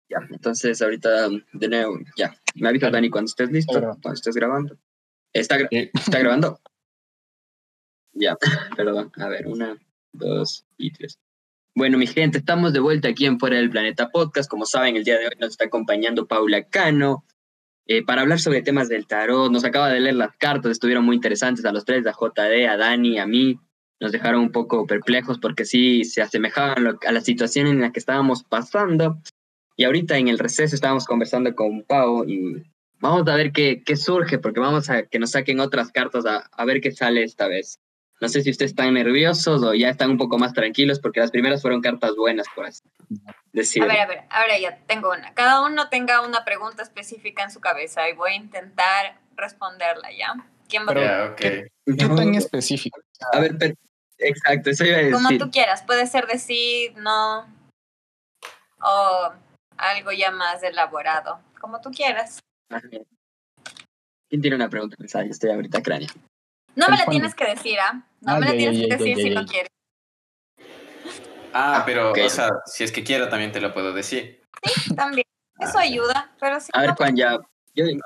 Ya, 0.09 0.19
entonces 0.31 0.81
ahorita 0.81 1.29
de 1.53 1.69
nuevo, 1.69 1.99
ya. 2.17 2.35
Me 2.55 2.69
avisa 2.69 2.91
Dani 2.91 3.11
cuando 3.11 3.29
estés 3.29 3.51
listo, 3.51 3.73
cuando 3.73 4.13
estés 4.13 4.35
grabando. 4.35 4.79
¿Está, 5.33 5.59
¿Está 5.71 6.19
grabando? 6.19 6.61
ya, 8.15 8.37
perdón. 8.77 9.13
A 9.17 9.29
ver, 9.29 9.47
una, 9.47 9.77
dos 10.13 10.65
y 10.79 10.93
tres. 10.93 11.19
Bueno, 11.77 11.99
mi 11.99 12.07
gente, 12.07 12.39
estamos 12.39 12.73
de 12.73 12.79
vuelta 12.79 13.09
aquí 13.09 13.27
en 13.27 13.41
Fuera 13.41 13.57
del 13.57 13.69
Planeta 13.69 14.09
Podcast. 14.11 14.49
Como 14.49 14.65
saben, 14.65 14.95
el 14.95 15.03
día 15.03 15.19
de 15.19 15.27
hoy 15.27 15.35
nos 15.41 15.51
está 15.51 15.65
acompañando 15.65 16.29
Paula 16.29 16.63
Cano 16.69 17.25
eh, 17.89 18.05
para 18.05 18.23
hablar 18.23 18.39
sobre 18.39 18.63
temas 18.63 18.89
del 18.89 19.09
tarot. 19.09 19.51
Nos 19.51 19.65
acaba 19.65 19.89
de 19.89 19.99
leer 19.99 20.15
las 20.15 20.37
cartas, 20.37 20.71
estuvieron 20.71 21.05
muy 21.05 21.17
interesantes 21.17 21.65
a 21.65 21.73
los 21.73 21.85
tres, 21.85 22.07
a 22.07 22.13
JD, 22.13 22.69
a 22.69 22.77
Dani, 22.77 23.19
a 23.19 23.27
mí. 23.27 23.59
Nos 23.99 24.13
dejaron 24.13 24.43
un 24.43 24.53
poco 24.53 24.87
perplejos 24.87 25.41
porque 25.41 25.65
sí 25.65 26.05
se 26.05 26.23
asemejaban 26.23 26.97
a 27.05 27.13
la 27.13 27.21
situación 27.21 27.67
en 27.67 27.81
la 27.81 27.91
que 27.91 27.99
estábamos 27.99 28.45
pasando. 28.45 29.19
Y 29.77 29.83
ahorita 29.83 30.17
en 30.17 30.29
el 30.29 30.39
receso 30.39 30.77
estábamos 30.77 31.07
conversando 31.07 31.57
con 31.57 31.83
Pau 31.83 32.25
y 32.25 32.63
vamos 33.01 33.27
a 33.27 33.35
ver 33.35 33.51
qué, 33.51 33.97
surge, 33.97 34.39
porque 34.39 34.61
vamos 34.61 34.91
a 34.91 35.07
que 35.07 35.19
nos 35.19 35.33
saquen 35.33 35.59
otras 35.59 35.91
cartas 35.91 36.25
a 36.25 36.65
ver 36.67 36.81
qué 36.81 36.93
sale 36.93 37.25
esta 37.25 37.49
vez. 37.49 37.81
No 38.21 38.29
sé 38.29 38.43
si 38.43 38.51
ustedes 38.51 38.71
están 38.71 38.95
nerviosos 38.95 39.63
o 39.63 39.75
ya 39.75 39.91
están 39.91 40.11
un 40.11 40.19
poco 40.19 40.39
más 40.39 40.53
tranquilos 40.53 41.01
porque 41.01 41.21
las 41.21 41.31
primeras 41.31 41.63
fueron 41.63 41.81
cartas 41.83 42.15
buenas, 42.17 42.47
por 42.55 42.67
así 42.67 42.83
decir. 43.53 43.83
A 43.83 43.87
ver, 43.87 44.01
a 44.01 44.07
ver, 44.07 44.25
ahora 44.31 44.59
ya 44.59 44.79
tengo 44.87 45.11
una. 45.11 45.35
Cada 45.35 45.63
uno 45.67 45.89
tenga 45.89 46.21
una 46.21 46.45
pregunta 46.45 46.83
específica 46.83 47.43
en 47.43 47.51
su 47.51 47.61
cabeza 47.61 48.09
y 48.09 48.15
voy 48.15 48.33
a 48.33 48.37
intentar 48.37 49.19
responderla, 49.37 50.11
¿ya? 50.17 50.35
¿Quién 50.69 50.87
va 50.87 50.93
a 50.93 51.33
okay. 51.33 51.65
¿Qué 51.85 52.09
tan 52.09 52.35
específico? 52.35 53.01
A 53.33 53.41
ver, 53.41 53.77
exacto, 54.19 54.71
eso 54.71 54.85
iba 54.85 54.97
a 54.97 55.01
decir. 55.01 55.13
Como 55.13 55.37
tú 55.37 55.51
quieras, 55.51 55.83
puede 55.83 56.07
ser 56.07 56.27
de 56.27 56.39
sí, 56.39 56.95
no, 56.97 57.47
o 58.81 59.33
algo 59.77 60.13
ya 60.13 60.31
más 60.31 60.63
elaborado, 60.63 61.41
como 61.61 61.81
tú 61.81 61.91
quieras. 61.91 62.41
¿Quién 64.29 64.41
tiene 64.41 64.57
una 64.57 64.69
pregunta? 64.69 64.97
Yo 64.99 65.21
estoy 65.31 65.51
ahorita 65.51 65.83
cráneo. 65.83 66.09
No 66.77 66.89
me 66.89 66.97
la 66.97 67.07
tienes 67.07 67.35
que 67.35 67.47
decir, 67.47 67.79
¿ah? 67.81 68.03
No 68.21 68.39
me 68.39 68.47
la 68.47 68.53
tienes 68.53 68.81
que 68.81 68.97
decir 68.97 69.17
si 69.17 69.31
no 69.31 69.45
quieres. 69.47 69.71
Ah, 71.53 71.83
pero, 71.87 72.13
o 72.13 72.29
sea, 72.29 72.51
si 72.67 72.83
es 72.83 72.91
que 72.91 73.05
quiero 73.05 73.29
también 73.29 73.53
te 73.53 73.61
lo 73.61 73.73
puedo 73.73 73.93
decir. 73.93 74.43
Sí, 74.63 74.95
también. 74.95 75.27
Eso 75.61 75.79
ayuda, 75.79 76.33
pero 76.41 76.59
sí. 76.59 76.71
A 76.73 76.81
ver, 76.81 76.91
Juan, 76.91 77.17
ya. 77.17 77.39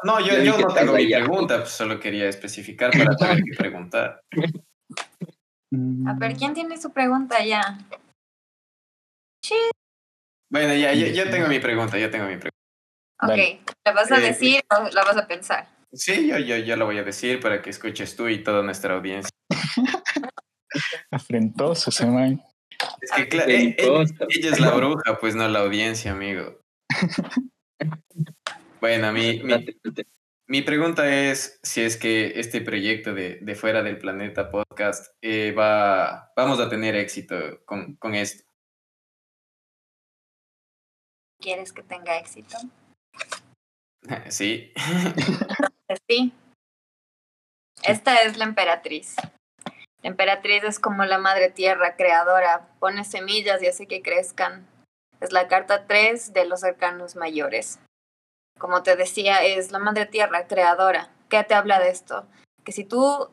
no, 0.04 0.20
yo, 0.20 0.42
yo, 0.42 0.58
no 0.58 0.74
tengo 0.74 0.92
mi 0.92 1.06
pregunta, 1.06 1.58
pues 1.58 1.70
solo 1.70 1.98
quería 1.98 2.28
especificar 2.28 2.90
para 2.90 3.16
saber 3.16 3.42
qué 3.42 3.56
preguntar. 3.56 4.20
A 6.06 6.12
ver, 6.14 6.36
¿quién 6.36 6.52
tiene 6.52 6.76
su 6.76 6.92
pregunta 6.92 7.42
ya? 7.42 7.78
Bueno, 10.50 10.74
ya, 10.74 10.92
yo, 10.92 11.30
tengo 11.30 11.48
mi 11.48 11.58
pregunta, 11.58 11.98
yo 11.98 12.10
tengo 12.10 12.26
mi 12.26 12.36
pregunta. 12.36 12.58
Ok, 13.22 13.74
¿la 13.84 13.92
vas 13.92 14.12
a 14.12 14.18
eh, 14.18 14.20
decir 14.20 14.60
o 14.70 14.88
la 14.90 15.04
vas 15.04 15.16
a 15.16 15.26
pensar? 15.26 15.68
Sí, 15.92 16.28
yo, 16.28 16.38
yo, 16.38 16.56
yo 16.58 16.76
la 16.76 16.84
voy 16.84 16.98
a 16.98 17.02
decir 17.02 17.40
para 17.40 17.62
que 17.62 17.70
escuches 17.70 18.14
tú 18.14 18.28
y 18.28 18.42
toda 18.42 18.62
nuestra 18.62 18.94
audiencia. 18.94 19.30
Afrentoso 21.10 21.90
ese 21.90 22.06
man. 22.06 22.42
Es 23.00 23.10
que 23.12 23.28
claro, 23.28 23.50
eh, 23.50 23.76
ella, 23.78 24.50
es 24.50 24.60
la 24.60 24.70
bruja, 24.70 25.18
pues 25.18 25.34
no 25.34 25.48
la 25.48 25.60
audiencia, 25.60 26.12
amigo. 26.12 26.60
Bueno, 28.80 29.12
mi, 29.12 29.42
mi, 29.42 29.66
mi, 30.46 30.62
pregunta 30.62 31.12
es 31.12 31.58
si 31.64 31.80
es 31.80 31.96
que 31.96 32.38
este 32.38 32.60
proyecto 32.60 33.12
de, 33.12 33.40
de 33.42 33.54
Fuera 33.56 33.82
del 33.82 33.98
Planeta 33.98 34.50
Podcast 34.50 35.12
eh, 35.20 35.50
va, 35.50 36.32
vamos 36.36 36.60
a 36.60 36.68
tener 36.68 36.94
éxito 36.94 37.60
con, 37.64 37.96
con 37.96 38.14
esto. 38.14 38.44
¿Quieres 41.40 41.72
que 41.72 41.82
tenga 41.82 42.18
éxito? 42.18 42.56
Sí. 44.30 44.72
Sí. 46.08 46.32
Esta 47.82 48.16
es 48.22 48.36
la 48.36 48.44
emperatriz. 48.44 49.16
La 50.02 50.10
emperatriz 50.10 50.64
es 50.64 50.78
como 50.78 51.04
la 51.04 51.18
madre 51.18 51.50
tierra 51.50 51.96
creadora, 51.96 52.68
pone 52.78 53.04
semillas 53.04 53.62
y 53.62 53.66
hace 53.66 53.86
que 53.86 54.02
crezcan. 54.02 54.66
Es 55.20 55.32
la 55.32 55.48
carta 55.48 55.86
3 55.86 56.32
de 56.32 56.44
los 56.44 56.62
arcanos 56.62 57.16
mayores. 57.16 57.80
Como 58.58 58.82
te 58.82 58.96
decía, 58.96 59.42
es 59.44 59.72
la 59.72 59.78
madre 59.78 60.06
tierra 60.06 60.46
creadora. 60.46 61.10
¿Qué 61.28 61.42
te 61.44 61.54
habla 61.54 61.80
de 61.80 61.90
esto? 61.90 62.26
Que 62.64 62.72
si 62.72 62.84
tú 62.84 63.30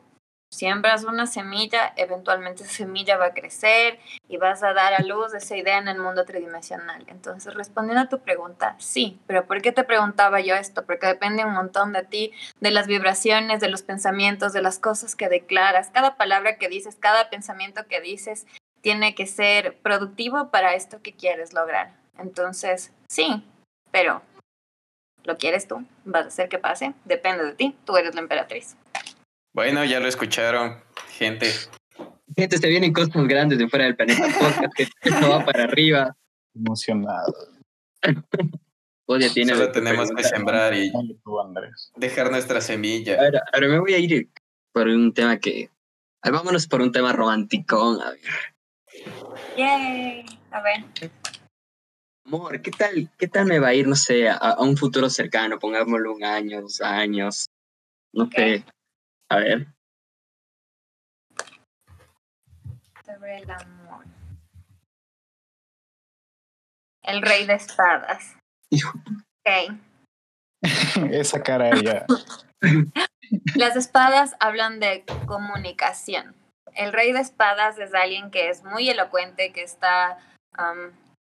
siembras 0.56 1.04
una 1.04 1.26
semilla, 1.26 1.92
eventualmente 1.96 2.62
esa 2.62 2.72
semilla 2.72 3.16
va 3.18 3.26
a 3.26 3.34
crecer 3.34 4.00
y 4.28 4.38
vas 4.38 4.62
a 4.62 4.72
dar 4.72 4.94
a 4.94 5.02
luz 5.02 5.34
esa 5.34 5.56
idea 5.56 5.78
en 5.78 5.88
el 5.88 5.98
mundo 5.98 6.24
tridimensional. 6.24 7.04
Entonces, 7.08 7.54
respondiendo 7.54 8.02
a 8.02 8.08
tu 8.08 8.20
pregunta, 8.20 8.74
sí, 8.78 9.20
pero 9.26 9.46
¿por 9.46 9.60
qué 9.60 9.72
te 9.72 9.84
preguntaba 9.84 10.40
yo 10.40 10.54
esto? 10.54 10.86
Porque 10.86 11.06
depende 11.06 11.44
un 11.44 11.52
montón 11.52 11.92
de 11.92 12.04
ti, 12.04 12.32
de 12.60 12.70
las 12.70 12.86
vibraciones, 12.86 13.60
de 13.60 13.68
los 13.68 13.82
pensamientos, 13.82 14.52
de 14.52 14.62
las 14.62 14.78
cosas 14.78 15.14
que 15.14 15.28
declaras. 15.28 15.90
Cada 15.90 16.16
palabra 16.16 16.56
que 16.56 16.68
dices, 16.68 16.96
cada 16.96 17.28
pensamiento 17.28 17.86
que 17.86 18.00
dices, 18.00 18.46
tiene 18.80 19.14
que 19.14 19.26
ser 19.26 19.76
productivo 19.78 20.50
para 20.50 20.74
esto 20.74 21.02
que 21.02 21.12
quieres 21.14 21.52
lograr. 21.52 21.92
Entonces, 22.18 22.92
sí, 23.08 23.44
pero 23.90 24.22
¿lo 25.24 25.36
quieres 25.36 25.68
tú? 25.68 25.84
¿Vas 26.04 26.24
a 26.24 26.28
hacer 26.28 26.48
que 26.48 26.58
pase? 26.58 26.94
Depende 27.04 27.44
de 27.44 27.52
ti, 27.52 27.76
tú 27.84 27.96
eres 27.96 28.14
la 28.14 28.22
emperatriz. 28.22 28.76
Bueno, 29.56 29.82
ya 29.86 30.00
lo 30.00 30.06
escucharon, 30.06 30.76
gente. 31.16 31.50
Gente, 32.36 32.58
se 32.58 32.68
vienen 32.68 32.92
cosas 32.92 33.26
grandes 33.26 33.56
de 33.58 33.66
fuera 33.70 33.86
del 33.86 33.96
planeta 33.96 34.24
podcast, 34.38 34.74
que 34.76 34.82
esto 34.82 35.30
va 35.30 35.46
para 35.46 35.64
arriba. 35.64 36.14
Emocionado. 36.54 37.32
Oye, 39.06 39.30
tiene 39.30 39.54
Solo 39.54 39.72
tenemos 39.72 40.10
que 40.10 40.24
sembrar 40.24 40.74
y 40.74 40.92
dejar 41.96 42.30
nuestra 42.30 42.60
semilla. 42.60 43.18
Ahora, 43.18 43.44
ahora 43.50 43.68
me 43.68 43.78
voy 43.78 43.94
a 43.94 43.98
ir 43.98 44.28
por 44.72 44.88
un 44.88 45.14
tema 45.14 45.38
que... 45.38 45.70
vámonos 46.22 46.66
por 46.66 46.82
un 46.82 46.92
tema 46.92 47.14
romántico, 47.14 47.98
a 47.98 48.10
ver. 48.10 48.20
Yay, 49.56 50.26
a 50.50 50.60
ver. 50.60 51.10
Amor, 52.26 52.60
¿qué 52.60 52.72
tal, 52.72 53.10
qué 53.16 53.26
tal 53.26 53.46
me 53.46 53.58
va 53.58 53.68
a 53.68 53.74
ir, 53.74 53.88
no 53.88 53.96
sé, 53.96 54.28
a, 54.28 54.56
un 54.60 54.76
futuro 54.76 55.08
cercano? 55.08 55.58
Pongámoslo 55.58 56.12
un 56.12 56.24
año, 56.24 56.60
dos 56.60 56.82
años, 56.82 57.46
no 58.12 58.28
sé. 58.30 58.62
A 59.28 59.36
ver. 59.36 59.66
Sobre 63.04 63.38
el 63.38 63.50
amor. 63.50 64.04
El 67.02 67.22
rey 67.22 67.46
de 67.46 67.54
espadas. 67.54 68.36
Ok. 68.72 69.78
Esa 71.12 71.42
cara 71.42 71.70
ya. 71.80 72.06
Las 73.54 73.76
espadas 73.76 74.36
hablan 74.40 74.80
de 74.80 75.04
comunicación. 75.26 76.34
El 76.74 76.92
rey 76.92 77.12
de 77.12 77.20
espadas 77.20 77.78
es 77.78 77.94
alguien 77.94 78.30
que 78.30 78.50
es 78.50 78.62
muy 78.64 78.88
elocuente, 78.88 79.52
que 79.52 79.62
está 79.62 80.18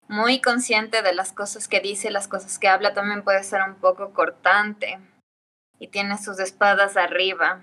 muy 0.09 0.41
consciente 0.41 1.03
de 1.03 1.15
las 1.15 1.33
cosas 1.33 1.69
que 1.69 1.81
dice, 1.81 2.11
las 2.11 2.29
cosas 2.29 2.59
que 2.59 2.69
habla. 2.69 2.95
También 2.95 3.23
puede 3.23 3.43
ser 3.43 3.63
un 3.63 3.77
poco 3.77 4.13
cortante 4.13 4.99
y 5.79 5.89
tiene 5.89 6.19
sus 6.19 6.39
espadas 6.41 6.97
arriba. 6.97 7.63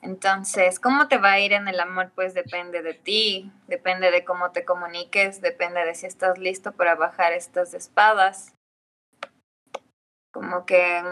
Entonces, 0.00 0.78
¿cómo 0.78 1.08
te 1.08 1.18
va 1.18 1.32
a 1.32 1.40
ir 1.40 1.52
en 1.52 1.66
el 1.66 1.80
amor? 1.80 2.12
Pues 2.14 2.32
depende 2.32 2.82
de 2.82 2.94
ti, 2.94 3.52
depende 3.66 4.10
de 4.10 4.24
cómo 4.24 4.52
te 4.52 4.64
comuniques, 4.64 5.40
depende 5.40 5.84
de 5.84 5.94
si 5.94 6.06
estás 6.06 6.38
listo 6.38 6.72
para 6.72 6.94
bajar 6.94 7.32
estas 7.32 7.74
espadas. 7.74 8.54
Como 10.32 10.66
que 10.66 11.02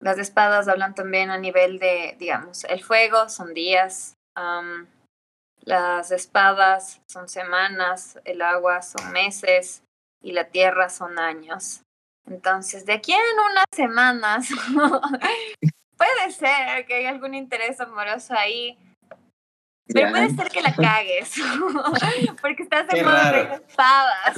las 0.00 0.18
espadas 0.18 0.66
hablan 0.66 0.94
también 0.94 1.30
a 1.30 1.38
nivel 1.38 1.78
de, 1.78 2.16
digamos, 2.18 2.64
el 2.64 2.82
fuego 2.82 3.28
son 3.28 3.54
días, 3.54 4.14
las 5.60 6.10
espadas 6.10 7.00
son 7.06 7.28
semanas, 7.28 8.18
el 8.24 8.42
agua 8.42 8.82
son 8.82 9.12
meses 9.12 9.84
y 10.22 10.32
la 10.32 10.48
tierra 10.48 10.88
son 10.88 11.18
años. 11.18 11.82
Entonces, 12.26 12.84
de 12.84 12.94
aquí 12.94 13.12
en 13.12 13.20
unas 13.50 13.64
semanas 13.72 14.48
puede 16.00 16.32
ser 16.32 16.86
que 16.86 16.94
haya 16.94 17.10
algún 17.10 17.34
interés 17.34 17.78
amoroso 17.78 18.32
ahí. 18.34 18.78
Pero 19.92 20.10
puede 20.10 20.30
ser 20.30 20.48
que 20.48 20.62
la 20.62 20.74
cagues. 20.74 21.34
porque 22.40 22.62
estás 22.62 22.86
en 22.94 23.04
modo 23.04 23.32
de 23.32 23.54
espadas. 23.54 24.36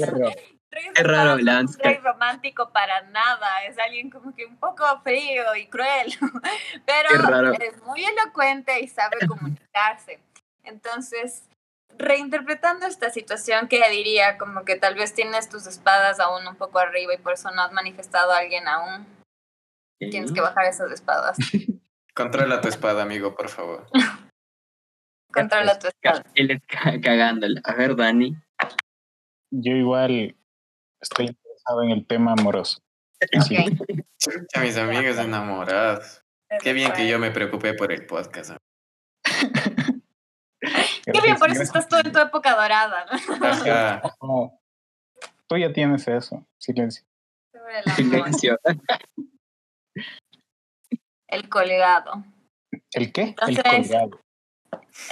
Es 0.94 1.06
raro, 1.06 1.36
Lance. 1.36 1.78
No 1.84 1.90
es 1.90 2.02
romántico 2.02 2.70
para 2.70 3.02
nada. 3.02 3.64
Es 3.64 3.78
alguien 3.78 4.10
como 4.10 4.34
que 4.34 4.46
un 4.46 4.56
poco 4.56 4.84
frío 5.02 5.54
y 5.54 5.66
cruel. 5.66 6.12
Pero 6.86 7.52
es 7.60 7.82
muy 7.82 8.04
elocuente 8.04 8.80
y 8.80 8.88
sabe 8.88 9.18
comunicarse. 9.28 10.18
Entonces, 10.64 11.44
reinterpretando 11.98 12.86
esta 12.86 13.10
situación, 13.10 13.68
que 13.68 13.88
diría 13.90 14.38
como 14.38 14.64
que 14.64 14.76
tal 14.76 14.94
vez 14.94 15.12
tienes 15.12 15.48
tus 15.48 15.66
espadas 15.66 16.18
aún 16.18 16.46
un 16.46 16.56
poco 16.56 16.78
arriba 16.78 17.14
y 17.14 17.18
por 17.18 17.34
eso 17.34 17.50
no 17.50 17.62
has 17.62 17.72
manifestado 17.72 18.32
a 18.32 18.38
alguien 18.38 18.66
aún. 18.66 19.06
Tienes 20.10 20.32
que 20.32 20.40
bajar 20.40 20.66
esas 20.66 20.90
espadas. 20.92 21.36
Controla 22.14 22.60
tu 22.60 22.68
espada, 22.68 23.02
amigo, 23.02 23.34
por 23.34 23.48
favor. 23.48 23.86
Controla 25.32 25.78
tu 25.78 25.88
espada. 25.88 26.24
Él 26.34 26.50
está 26.50 27.00
cagándola. 27.00 27.60
A 27.64 27.74
ver, 27.74 27.96
Dani. 27.96 28.36
Yo 29.50 29.72
igual 29.72 30.36
estoy 31.00 31.26
interesado 31.26 31.82
en 31.82 31.90
el 31.90 32.06
tema 32.06 32.32
amoroso. 32.32 32.82
Okay. 33.44 33.78
mis 34.60 34.76
amigos 34.76 35.16
enamorados. 35.18 36.22
Qué 36.62 36.72
bien 36.74 36.92
que 36.92 37.08
yo 37.08 37.18
me 37.18 37.30
preocupé 37.30 37.72
por 37.72 37.92
el 37.92 38.04
podcast. 38.04 38.56
Qué 41.04 41.20
bien, 41.22 41.36
por 41.38 41.50
eso 41.50 41.62
estás 41.62 41.88
tú 41.88 41.96
en 41.96 42.12
tu 42.12 42.18
época 42.18 42.54
dorada. 42.54 43.06
Tú 45.46 45.56
ya 45.56 45.72
tienes 45.72 46.06
eso. 46.08 46.46
Silencio. 46.58 47.04
Silencio. 47.96 48.58
El 51.32 51.48
colgado. 51.48 52.24
¿El 52.90 53.10
qué? 53.10 53.34
el 53.48 53.62
colgado. 53.62 54.20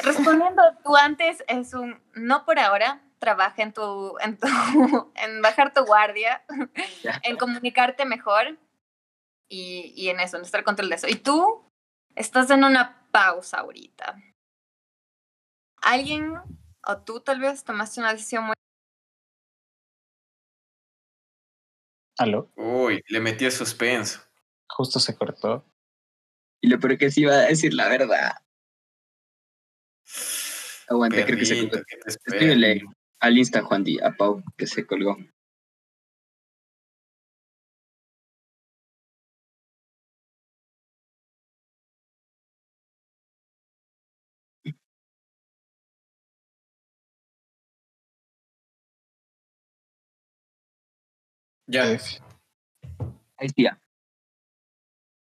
Respondiendo, 0.02 0.62
tú 0.84 0.94
antes 0.94 1.42
es 1.48 1.72
un 1.72 1.98
no 2.12 2.44
por 2.44 2.58
ahora, 2.58 3.02
trabaja 3.18 3.62
en 3.62 3.72
tu, 3.72 4.18
en 4.18 4.36
tu, 4.36 4.46
en 5.14 5.40
bajar 5.40 5.72
tu 5.72 5.82
guardia, 5.86 6.44
en 7.22 7.38
comunicarte 7.38 8.04
mejor 8.04 8.58
y, 9.48 9.94
y 9.96 10.10
en 10.10 10.20
eso, 10.20 10.36
en 10.36 10.42
estar 10.42 10.62
control 10.62 10.90
de 10.90 10.96
eso. 10.96 11.08
Y 11.08 11.14
tú 11.14 11.72
estás 12.14 12.50
en 12.50 12.64
una 12.64 13.08
pausa 13.10 13.60
ahorita. 13.60 14.22
Alguien 15.80 16.34
o 16.86 16.98
tú 16.98 17.20
tal 17.20 17.40
vez 17.40 17.64
tomaste 17.64 18.00
una 18.00 18.12
decisión 18.12 18.44
muy 18.44 18.54
¿Aló? 22.18 22.50
Uy, 22.56 23.02
le 23.08 23.20
metió 23.20 23.50
suspenso. 23.50 24.20
Justo 24.68 25.00
se 25.00 25.16
cortó. 25.16 25.64
Y 26.60 26.68
lo 26.68 26.78
peor 26.78 26.98
que 26.98 27.10
sí 27.10 27.22
iba 27.22 27.34
a 27.34 27.46
decir 27.46 27.74
la 27.74 27.88
verdad. 27.88 28.32
Aguanta, 30.88 31.24
creo 31.24 31.38
que 31.38 31.46
se 31.46 31.68
cortó. 31.68 31.82
al 33.20 33.38
Insta 33.38 33.62
Juan 33.62 33.84
Di, 33.84 33.98
a 34.00 34.12
Pau, 34.12 34.42
que 34.56 34.66
se 34.66 34.86
colgó. 34.86 35.16
Ya. 51.66 51.84
Ahí 53.36 53.48
sí, 53.54 53.66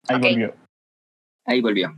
Ahí 0.08 0.20
volvió. 0.20 0.67
Ahí 1.48 1.62
volvió. 1.62 1.96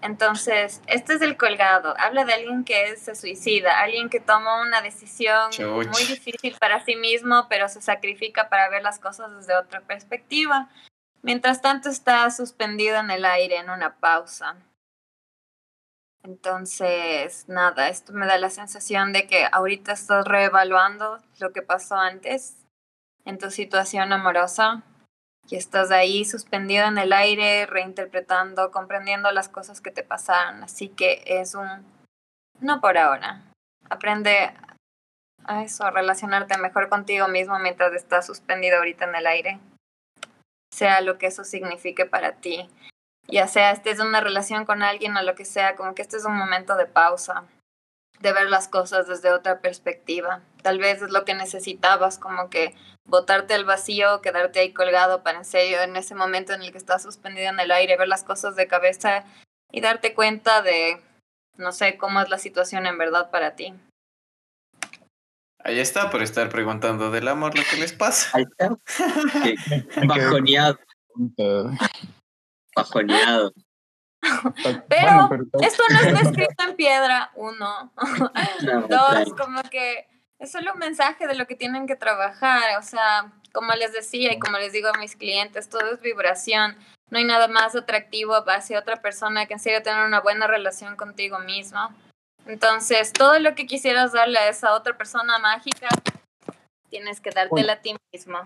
Entonces, 0.00 0.82
este 0.88 1.14
es 1.14 1.22
el 1.22 1.36
colgado. 1.36 1.94
Habla 1.96 2.24
de 2.24 2.32
alguien 2.32 2.64
que 2.64 2.96
se 2.96 3.14
suicida, 3.14 3.80
alguien 3.80 4.10
que 4.10 4.18
toma 4.18 4.60
una 4.60 4.82
decisión 4.82 5.50
muy 5.60 6.04
difícil 6.08 6.56
para 6.58 6.84
sí 6.84 6.96
mismo, 6.96 7.46
pero 7.48 7.68
se 7.68 7.80
sacrifica 7.80 8.48
para 8.48 8.68
ver 8.68 8.82
las 8.82 8.98
cosas 8.98 9.32
desde 9.36 9.54
otra 9.54 9.80
perspectiva. 9.82 10.68
Mientras 11.22 11.62
tanto, 11.62 11.88
está 11.88 12.28
suspendido 12.32 12.96
en 12.96 13.12
el 13.12 13.24
aire 13.24 13.58
en 13.58 13.70
una 13.70 13.94
pausa. 14.00 14.56
Entonces, 16.24 17.48
nada, 17.48 17.88
esto 17.88 18.12
me 18.12 18.26
da 18.26 18.38
la 18.38 18.50
sensación 18.50 19.12
de 19.12 19.28
que 19.28 19.46
ahorita 19.52 19.92
estás 19.92 20.24
reevaluando 20.24 21.18
lo 21.38 21.52
que 21.52 21.62
pasó 21.62 21.94
antes 21.94 22.56
en 23.24 23.38
tu 23.38 23.52
situación 23.52 24.12
amorosa 24.12 24.82
y 25.48 25.56
estás 25.56 25.90
ahí 25.90 26.24
suspendido 26.24 26.86
en 26.86 26.98
el 26.98 27.12
aire, 27.12 27.66
reinterpretando, 27.66 28.70
comprendiendo 28.70 29.30
las 29.32 29.48
cosas 29.48 29.80
que 29.80 29.90
te 29.90 30.02
pasaron. 30.02 30.62
Así 30.62 30.88
que 30.88 31.22
es 31.26 31.54
un 31.54 31.84
no 32.60 32.80
por 32.80 32.96
ahora. 32.96 33.42
Aprende 33.90 34.54
a 35.44 35.62
eso, 35.64 35.84
a 35.84 35.90
relacionarte 35.90 36.56
mejor 36.58 36.88
contigo 36.88 37.28
mismo 37.28 37.58
mientras 37.58 37.92
estás 37.92 38.26
suspendido 38.26 38.78
ahorita 38.78 39.04
en 39.04 39.14
el 39.16 39.26
aire. 39.26 39.60
Sea 40.72 41.00
lo 41.00 41.18
que 41.18 41.26
eso 41.26 41.44
signifique 41.44 42.06
para 42.06 42.36
ti. 42.36 42.70
Ya 43.28 43.46
sea 43.46 43.72
estés 43.72 44.00
en 44.00 44.06
una 44.06 44.20
relación 44.20 44.64
con 44.64 44.82
alguien 44.82 45.16
o 45.16 45.22
lo 45.22 45.34
que 45.34 45.44
sea, 45.44 45.76
como 45.76 45.94
que 45.94 46.02
este 46.02 46.16
es 46.16 46.24
un 46.24 46.36
momento 46.36 46.76
de 46.76 46.86
pausa, 46.86 47.44
de 48.20 48.32
ver 48.32 48.48
las 48.48 48.68
cosas 48.68 49.06
desde 49.06 49.32
otra 49.32 49.60
perspectiva. 49.60 50.40
Tal 50.62 50.78
vez 50.78 51.02
es 51.02 51.10
lo 51.10 51.24
que 51.24 51.34
necesitabas, 51.34 52.18
como 52.18 52.48
que 52.48 52.74
botarte 53.04 53.54
al 53.54 53.64
vacío, 53.64 54.20
quedarte 54.22 54.60
ahí 54.60 54.72
colgado 54.72 55.22
para 55.22 55.38
en 55.38 55.44
serio 55.44 55.80
en 55.82 55.96
ese 55.96 56.14
momento 56.14 56.52
en 56.52 56.62
el 56.62 56.72
que 56.72 56.78
estás 56.78 57.02
suspendido 57.02 57.50
en 57.50 57.60
el 57.60 57.70
aire, 57.70 57.96
ver 57.96 58.08
las 58.08 58.24
cosas 58.24 58.56
de 58.56 58.68
cabeza 58.68 59.24
y 59.70 59.80
darte 59.80 60.14
cuenta 60.14 60.62
de, 60.62 61.00
no 61.56 61.72
sé, 61.72 61.96
cómo 61.98 62.20
es 62.20 62.28
la 62.28 62.38
situación 62.38 62.86
en 62.86 62.98
verdad 62.98 63.30
para 63.30 63.56
ti. 63.56 63.74
Ahí 65.64 65.78
está, 65.78 66.10
por 66.10 66.22
estar 66.22 66.48
preguntando 66.48 67.10
del 67.10 67.28
amor 67.28 67.56
lo 67.56 67.62
que 67.68 67.76
les 67.76 67.92
pasa. 67.92 68.30
Ahí 68.36 68.44
está. 68.44 68.76
Bajoneado. 70.06 70.78
Bajoneado. 72.74 73.52
Pero, 74.88 75.28
esto 75.62 75.82
no 75.90 76.00
está 76.00 76.20
escrito 76.20 76.64
en 76.68 76.76
piedra, 76.76 77.32
uno. 77.34 77.92
Dos, 78.88 79.34
como 79.36 79.62
que 79.64 80.06
es 80.42 80.50
solo 80.50 80.72
un 80.72 80.80
mensaje 80.80 81.28
de 81.28 81.36
lo 81.36 81.46
que 81.46 81.54
tienen 81.54 81.86
que 81.86 81.94
trabajar. 81.94 82.76
O 82.78 82.82
sea, 82.82 83.32
como 83.52 83.72
les 83.74 83.92
decía 83.92 84.32
y 84.32 84.40
como 84.40 84.58
les 84.58 84.72
digo 84.72 84.88
a 84.88 84.98
mis 84.98 85.14
clientes, 85.14 85.68
todo 85.68 85.92
es 85.92 86.00
vibración. 86.00 86.76
No 87.10 87.18
hay 87.18 87.24
nada 87.24 87.46
más 87.46 87.76
atractivo 87.76 88.34
hacia 88.48 88.80
otra 88.80 89.00
persona 89.00 89.46
que 89.46 89.54
en 89.54 89.60
serio 89.60 89.82
tener 89.82 90.04
una 90.04 90.20
buena 90.20 90.48
relación 90.48 90.96
contigo 90.96 91.38
mismo. 91.38 91.78
Entonces, 92.44 93.12
todo 93.12 93.38
lo 93.38 93.54
que 93.54 93.66
quisieras 93.66 94.12
darle 94.12 94.38
a 94.38 94.48
esa 94.48 94.74
otra 94.74 94.98
persona 94.98 95.38
mágica, 95.38 95.88
tienes 96.90 97.20
que 97.20 97.30
dártela 97.30 97.74
a 97.74 97.80
ti 97.80 97.94
mismo. 98.12 98.40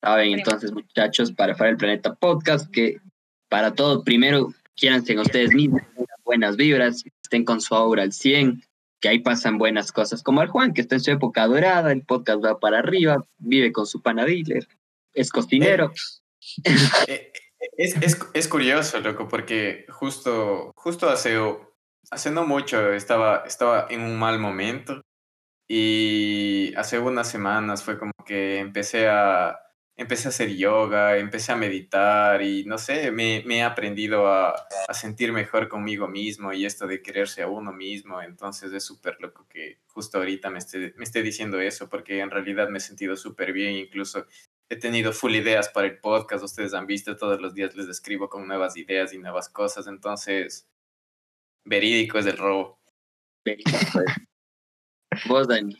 Saben, 0.00 0.32
entonces, 0.32 0.70
muchachos, 0.70 1.32
para 1.32 1.56
Fuera 1.56 1.72
el 1.72 1.76
Planeta 1.76 2.14
Podcast, 2.14 2.70
que 2.70 3.00
para 3.48 3.74
todo, 3.74 4.04
primero, 4.04 4.54
quieranse 4.76 5.14
en 5.14 5.18
ustedes 5.18 5.52
mismos, 5.52 5.82
buenas 6.24 6.56
vibras, 6.56 7.02
estén 7.24 7.44
con 7.44 7.60
su 7.60 7.74
aura 7.74 8.04
al 8.04 8.12
100, 8.12 8.62
que 9.00 9.08
ahí 9.08 9.18
pasan 9.20 9.58
buenas 9.58 9.92
cosas, 9.92 10.22
como 10.22 10.42
el 10.42 10.48
Juan, 10.48 10.74
que 10.74 10.80
está 10.80 10.96
en 10.96 11.00
su 11.00 11.10
época 11.10 11.46
dorada, 11.46 11.92
el 11.92 12.04
podcast 12.04 12.44
va 12.44 12.58
para 12.58 12.78
arriba, 12.78 13.24
vive 13.38 13.72
con 13.72 13.86
su 13.86 14.02
pana 14.02 14.26
es 15.14 15.30
cocinero. 15.30 15.92
Eh, 16.64 17.04
eh, 17.08 17.32
es, 17.76 17.96
es, 17.96 18.18
es, 18.32 18.48
curioso, 18.48 19.00
loco, 19.00 19.28
porque 19.28 19.84
justo, 19.88 20.72
justo 20.76 21.08
hace, 21.10 21.36
hace 22.10 22.30
no 22.30 22.46
mucho 22.46 22.92
estaba, 22.92 23.42
estaba 23.46 23.86
en 23.90 24.00
un 24.02 24.18
mal 24.18 24.38
momento 24.38 25.02
y 25.68 26.72
hace 26.76 26.98
unas 26.98 27.28
semanas 27.28 27.82
fue 27.82 27.98
como 27.98 28.12
que 28.24 28.58
empecé 28.58 29.08
a, 29.08 29.58
empecé 29.98 30.28
a 30.28 30.30
hacer 30.30 30.56
yoga, 30.56 31.18
empecé 31.18 31.50
a 31.50 31.56
meditar 31.56 32.40
y 32.40 32.64
no 32.64 32.78
sé, 32.78 33.10
me, 33.10 33.42
me 33.44 33.58
he 33.58 33.62
aprendido 33.64 34.28
a, 34.28 34.54
a, 34.86 34.94
sentir 34.94 35.32
mejor 35.32 35.68
conmigo 35.68 36.06
mismo 36.06 36.52
y 36.52 36.64
esto 36.64 36.86
de 36.86 37.02
quererse 37.02 37.42
a 37.42 37.48
uno 37.48 37.72
mismo. 37.72 38.22
Entonces 38.22 38.72
es 38.72 38.84
súper 38.84 39.16
loco 39.20 39.46
que 39.48 39.80
justo 39.88 40.18
ahorita 40.18 40.50
me 40.50 40.60
esté, 40.60 40.94
me 40.96 41.02
esté 41.02 41.20
diciendo 41.22 41.60
eso 41.60 41.88
porque 41.90 42.20
en 42.20 42.30
realidad 42.30 42.68
me 42.68 42.78
he 42.78 42.80
sentido 42.80 43.16
súper 43.16 43.52
bien. 43.52 43.74
Incluso 43.74 44.24
he 44.68 44.76
tenido 44.76 45.12
full 45.12 45.34
ideas 45.34 45.68
para 45.68 45.88
el 45.88 45.98
podcast. 45.98 46.44
Ustedes 46.44 46.74
han 46.74 46.86
visto, 46.86 47.16
todos 47.16 47.40
los 47.40 47.52
días 47.52 47.74
les 47.74 47.88
escribo 47.88 48.28
con 48.28 48.46
nuevas 48.46 48.76
ideas 48.76 49.12
y 49.12 49.18
nuevas 49.18 49.48
cosas. 49.48 49.88
Entonces, 49.88 50.68
verídico 51.64 52.18
es 52.18 52.26
el 52.26 52.36
robo. 52.36 52.78
Verídico 53.44 53.78
Vos, 55.26 55.48
Dani. 55.48 55.76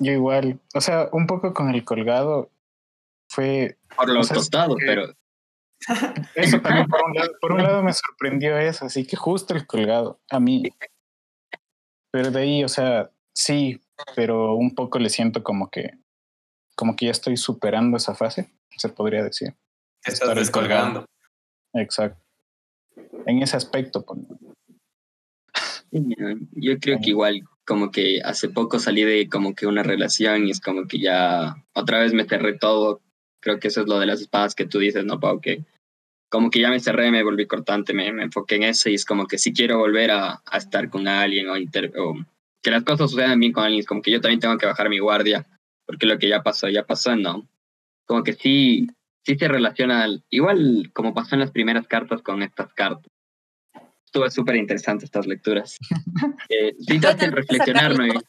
Yo 0.00 0.12
igual, 0.12 0.60
o 0.74 0.80
sea, 0.82 1.08
un 1.12 1.26
poco 1.26 1.54
con 1.54 1.70
el 1.70 1.84
colgado, 1.84 2.50
fue... 3.38 3.78
Por 3.96 4.08
lo 4.08 4.26
tostado, 4.26 4.74
pero... 4.84 5.14
Eso 6.34 6.60
también, 6.62 6.88
por 6.88 7.04
un, 7.04 7.14
lado, 7.14 7.30
por 7.40 7.52
un 7.52 7.62
lado 7.62 7.82
me 7.84 7.92
sorprendió 7.92 8.58
eso, 8.58 8.86
así 8.86 9.06
que 9.06 9.14
justo 9.14 9.54
el 9.54 9.64
colgado, 9.64 10.20
a 10.28 10.40
mí. 10.40 10.64
Pero 12.10 12.32
de 12.32 12.40
ahí, 12.40 12.64
o 12.64 12.68
sea, 12.68 13.12
sí, 13.32 13.80
pero 14.16 14.54
un 14.54 14.74
poco 14.74 14.98
le 14.98 15.08
siento 15.08 15.44
como 15.44 15.70
que, 15.70 15.92
como 16.74 16.96
que 16.96 17.04
ya 17.04 17.12
estoy 17.12 17.36
superando 17.36 17.96
esa 17.96 18.16
fase, 18.16 18.50
se 18.76 18.88
podría 18.88 19.22
decir. 19.22 19.54
Estás 20.04 20.34
descolgando. 20.34 21.04
Exacto. 21.74 22.20
En 23.26 23.40
ese 23.40 23.56
aspecto, 23.56 24.04
pues. 24.04 24.18
Yo 25.92 26.78
creo 26.80 26.98
que 27.00 27.10
igual, 27.10 27.42
como 27.64 27.92
que 27.92 28.20
hace 28.24 28.48
poco 28.48 28.80
salí 28.80 29.04
de 29.04 29.28
como 29.28 29.54
que 29.54 29.68
una 29.68 29.84
relación 29.84 30.48
y 30.48 30.50
es 30.50 30.60
como 30.60 30.88
que 30.88 30.98
ya 30.98 31.54
otra 31.72 32.00
vez 32.00 32.12
me 32.12 32.26
cerré 32.26 32.58
todo 32.58 33.00
Creo 33.40 33.58
que 33.58 33.68
eso 33.68 33.82
es 33.82 33.88
lo 33.88 33.98
de 33.98 34.06
las 34.06 34.20
espadas 34.20 34.54
que 34.54 34.66
tú 34.66 34.78
dices, 34.78 35.04
¿no, 35.04 35.20
Pau? 35.20 35.40
Que 35.40 35.64
como 36.30 36.50
que 36.50 36.60
ya 36.60 36.70
me 36.70 36.80
cerré, 36.80 37.10
me 37.10 37.22
volví 37.22 37.46
cortante, 37.46 37.94
me, 37.94 38.12
me 38.12 38.24
enfoqué 38.24 38.56
en 38.56 38.64
eso 38.64 38.90
y 38.90 38.94
es 38.94 39.04
como 39.04 39.26
que 39.26 39.38
si 39.38 39.52
quiero 39.52 39.78
volver 39.78 40.10
a, 40.10 40.42
a 40.44 40.58
estar 40.58 40.90
con 40.90 41.08
alguien 41.08 41.48
o, 41.48 41.54
o, 41.54 42.16
que 42.62 42.70
las 42.70 42.84
cosas 42.84 43.10
sucedan 43.10 43.40
bien 43.40 43.52
con 43.52 43.64
alguien, 43.64 43.80
es 43.80 43.86
como 43.86 44.02
que 44.02 44.10
yo 44.10 44.20
también 44.20 44.40
tengo 44.40 44.58
que 44.58 44.66
bajar 44.66 44.88
mi 44.90 44.98
guardia, 44.98 45.46
porque 45.86 46.06
lo 46.06 46.18
que 46.18 46.28
ya 46.28 46.42
pasó, 46.42 46.68
ya 46.68 46.84
pasó, 46.84 47.16
¿no? 47.16 47.48
Como 48.06 48.22
que 48.24 48.34
sí, 48.34 48.88
sí 49.24 49.36
se 49.36 49.48
relaciona, 49.48 50.06
igual 50.28 50.90
como 50.92 51.14
pasó 51.14 51.34
en 51.34 51.40
las 51.40 51.50
primeras 51.50 51.86
cartas 51.86 52.20
con 52.22 52.42
estas 52.42 52.72
cartas. 52.74 53.06
Estuvo 54.04 54.28
súper 54.30 54.56
interesante 54.56 55.04
estas 55.04 55.26
lecturas. 55.26 55.78
Eh, 56.50 56.74
sí, 56.80 56.98
te 56.98 57.06
hacen 57.06 57.32
reflexionar, 57.32 57.96
¿no? 57.98 58.20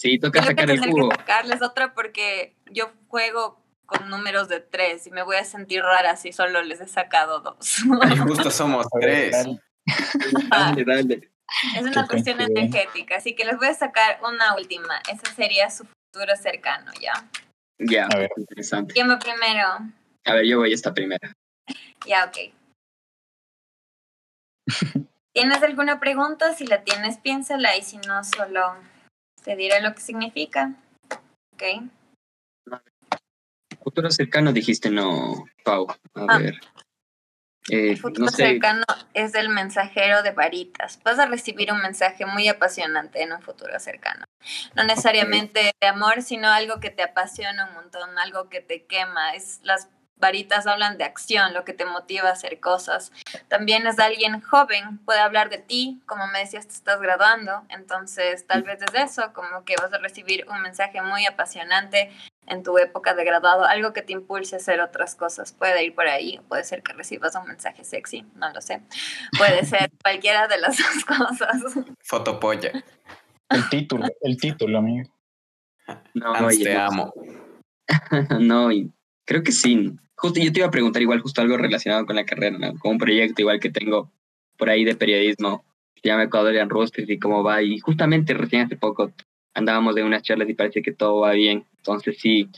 Sí, 0.00 0.18
toca 0.18 0.42
sacar 0.42 0.70
el 0.70 0.80
jugo. 0.80 1.10
Que 1.10 1.16
sacarles 1.16 1.60
otra 1.60 1.92
porque 1.92 2.56
yo 2.70 2.90
juego 3.08 3.62
con 3.84 4.08
números 4.08 4.48
de 4.48 4.60
tres 4.60 5.06
y 5.06 5.10
me 5.10 5.22
voy 5.22 5.36
a 5.36 5.44
sentir 5.44 5.82
rara 5.82 6.16
si 6.16 6.32
solo 6.32 6.62
les 6.62 6.80
he 6.80 6.88
sacado 6.88 7.40
dos. 7.40 7.80
Y 8.14 8.16
justo 8.16 8.50
somos 8.50 8.86
tres. 8.98 9.46
Dale, 10.48 10.84
dale. 10.86 11.30
Es 11.76 11.82
una 11.82 12.06
cuestión 12.06 12.40
energética, 12.40 13.18
así 13.18 13.34
que 13.34 13.44
les 13.44 13.58
voy 13.58 13.66
a 13.66 13.74
sacar 13.74 14.20
una 14.26 14.54
última. 14.54 15.02
Esa 15.06 15.34
sería 15.34 15.68
su 15.68 15.84
futuro 15.84 16.34
cercano, 16.34 16.90
¿ya? 16.98 17.12
Ya, 17.78 18.08
interesante. 18.38 18.94
¿Quién 18.94 19.10
va 19.10 19.18
primero? 19.18 19.68
A 20.24 20.34
ver, 20.34 20.46
yo 20.46 20.60
voy 20.60 20.72
esta 20.72 20.94
primera. 20.94 21.30
Ya, 22.06 22.24
ok. 22.24 22.54
¿Tienes 25.34 25.62
alguna 25.62 26.00
pregunta? 26.00 26.54
Si 26.54 26.66
la 26.66 26.84
tienes, 26.84 27.18
piénsala 27.18 27.76
y 27.76 27.82
si 27.82 27.98
no, 27.98 28.24
solo 28.24 28.76
te 29.42 29.56
diré 29.56 29.80
lo 29.80 29.94
que 29.94 30.00
significa. 30.00 30.74
Ok. 31.54 31.62
Futuro 33.82 34.10
cercano 34.10 34.52
dijiste 34.52 34.90
no, 34.90 35.44
Pau. 35.64 35.88
A 36.14 36.26
ah. 36.28 36.38
ver. 36.38 36.60
Eh, 37.68 37.96
futuro 37.96 38.28
cercano 38.28 38.84
es 39.14 39.34
el 39.34 39.48
mensajero 39.48 40.22
de 40.22 40.32
varitas. 40.32 40.98
Vas 41.04 41.18
a 41.18 41.26
recibir 41.26 41.72
un 41.72 41.80
mensaje 41.80 42.26
muy 42.26 42.48
apasionante 42.48 43.22
en 43.22 43.32
un 43.32 43.42
futuro 43.42 43.78
cercano. 43.78 44.24
No 44.74 44.84
necesariamente 44.84 45.72
de 45.80 45.86
amor, 45.86 46.22
sino 46.22 46.48
algo 46.48 46.80
que 46.80 46.90
te 46.90 47.02
apasiona 47.02 47.66
un 47.66 47.74
montón, 47.74 48.18
algo 48.18 48.48
que 48.48 48.60
te 48.60 48.86
quema. 48.86 49.34
Es 49.34 49.60
las 49.62 49.88
varitas 50.20 50.66
hablan 50.66 50.98
de 50.98 51.04
acción, 51.04 51.54
lo 51.54 51.64
que 51.64 51.72
te 51.72 51.84
motiva 51.84 52.28
a 52.28 52.32
hacer 52.32 52.60
cosas. 52.60 53.12
También 53.48 53.86
es 53.86 53.98
alguien 53.98 54.40
joven, 54.40 54.98
puede 54.98 55.20
hablar 55.20 55.50
de 55.50 55.58
ti, 55.58 56.00
como 56.06 56.26
me 56.28 56.40
decías, 56.40 56.66
te 56.66 56.74
estás 56.74 57.00
graduando, 57.00 57.62
entonces 57.68 58.46
tal 58.46 58.62
vez 58.62 58.78
desde 58.78 59.02
eso, 59.02 59.32
como 59.32 59.64
que 59.64 59.76
vas 59.76 59.92
a 59.92 59.98
recibir 59.98 60.46
un 60.48 60.62
mensaje 60.62 61.00
muy 61.02 61.26
apasionante 61.26 62.10
en 62.46 62.62
tu 62.62 62.76
época 62.78 63.14
de 63.14 63.24
graduado, 63.24 63.64
algo 63.64 63.92
que 63.92 64.02
te 64.02 64.12
impulse 64.12 64.56
a 64.56 64.58
hacer 64.58 64.80
otras 64.80 65.14
cosas. 65.14 65.52
Puede 65.52 65.84
ir 65.84 65.94
por 65.94 66.08
ahí, 66.08 66.40
puede 66.48 66.64
ser 66.64 66.82
que 66.82 66.92
recibas 66.92 67.34
un 67.36 67.46
mensaje 67.46 67.84
sexy, 67.84 68.26
no 68.34 68.52
lo 68.52 68.60
sé. 68.60 68.82
Puede 69.38 69.64
ser 69.64 69.90
cualquiera 70.02 70.48
de 70.48 70.58
las 70.58 70.76
dos 70.78 71.04
cosas. 71.04 71.62
Fotopolla. 72.02 72.72
El 73.48 73.68
título, 73.68 74.06
el 74.20 74.36
título, 74.36 74.78
amigo. 74.78 75.10
No, 76.14 76.48
te 76.48 76.76
amo. 76.76 77.12
no, 78.40 78.68
creo 79.24 79.42
que 79.42 79.52
sí. 79.52 79.96
Justo 80.20 80.38
yo 80.38 80.52
te 80.52 80.60
iba 80.60 80.68
a 80.68 80.70
preguntar 80.70 81.00
igual 81.00 81.20
justo 81.20 81.40
algo 81.40 81.56
relacionado 81.56 82.04
con 82.04 82.14
la 82.14 82.26
carrera, 82.26 82.58
¿no? 82.58 82.78
Con 82.78 82.92
un 82.92 82.98
proyecto 82.98 83.40
igual 83.40 83.58
que 83.58 83.70
tengo 83.70 84.12
por 84.58 84.68
ahí 84.68 84.84
de 84.84 84.94
periodismo, 84.94 85.64
se 85.94 86.08
llama 86.08 86.24
Ecuadorian 86.24 86.68
Roosters 86.68 87.08
y 87.08 87.18
cómo 87.18 87.42
va. 87.42 87.62
Y 87.62 87.78
justamente 87.78 88.34
recién 88.34 88.66
hace 88.66 88.76
poco 88.76 89.12
andábamos 89.54 89.94
de 89.94 90.02
unas 90.02 90.22
charlas 90.22 90.48
y 90.50 90.54
parece 90.54 90.82
que 90.82 90.92
todo 90.92 91.20
va 91.20 91.32
bien. 91.32 91.64
Entonces 91.78 92.18
sí, 92.18 92.50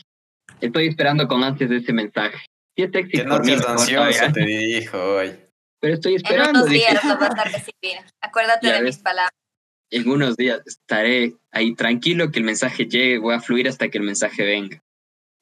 estoy 0.59 0.87
esperando 0.87 1.25
con 1.25 1.41
antes 1.41 1.69
de 1.69 1.77
ese 1.77 1.93
mensaje. 1.93 2.45
Si 2.75 2.83
es 2.83 2.93
éxito, 2.93 3.23
que 3.23 3.29
no 3.29 3.41
te 3.41 3.53
ansioso, 3.53 4.31
te 4.33 4.45
dijo 4.45 4.97
hoy. 4.97 5.31
Pero 5.79 5.93
estoy 5.93 6.15
esperando. 6.15 6.49
En 6.49 6.65
unos 6.65 6.69
días 6.69 7.03
lo 7.05 7.17
vas 7.17 7.37
a 7.37 7.43
recibir. 7.45 7.97
Acuérdate 8.21 8.73
de 8.73 8.81
mis 8.81 8.97
palabras. 8.97 9.31
En 9.89 10.09
unos 10.09 10.35
días 10.35 10.61
estaré 10.65 11.35
ahí 11.51 11.75
tranquilo 11.75 12.29
que 12.29 12.39
el 12.39 12.45
mensaje 12.45 12.87
llegue, 12.87 13.19
voy 13.19 13.35
a 13.35 13.39
fluir 13.39 13.69
hasta 13.69 13.87
que 13.87 13.99
el 13.99 14.03
mensaje 14.03 14.43
venga. 14.43 14.82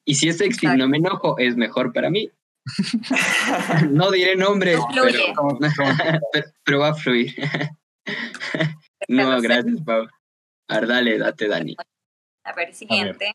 Y 0.04 0.14
si 0.14 0.28
es 0.28 0.38
sexy 0.38 0.66
no 0.66 0.88
me 0.88 0.98
enojo, 0.98 1.38
es 1.38 1.56
mejor 1.56 1.92
para 1.92 2.10
mí. 2.10 2.30
no 3.90 4.10
diré 4.10 4.36
nombre, 4.36 4.76
pero, 6.64 6.78
va 6.78 6.88
a 6.88 6.94
fluir. 6.94 7.34
no, 9.08 9.40
gracias, 9.40 9.80
Pau. 9.82 10.06
A 10.68 10.80
ver, 10.80 10.86
dale, 10.86 11.18
date, 11.18 11.48
Dani. 11.48 11.76
A 12.44 12.52
ver, 12.52 12.74
siguiente. 12.74 13.34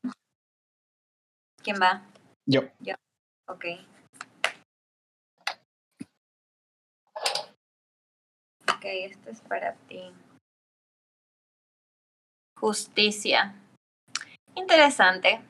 ¿Quién 1.61 1.77
va? 1.81 2.03
Yo. 2.45 2.63
Yo. 2.79 2.95
Ok. 3.47 3.65
Ok, 8.73 8.83
esto 8.83 9.29
es 9.29 9.41
para 9.41 9.73
ti. 9.87 10.11
Justicia. 12.59 13.53
Interesante. 14.55 15.41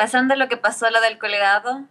Pasando 0.00 0.34
lo 0.34 0.48
que 0.48 0.56
pasó 0.56 0.88
lo 0.88 0.98
del 1.02 1.18
colgado, 1.18 1.84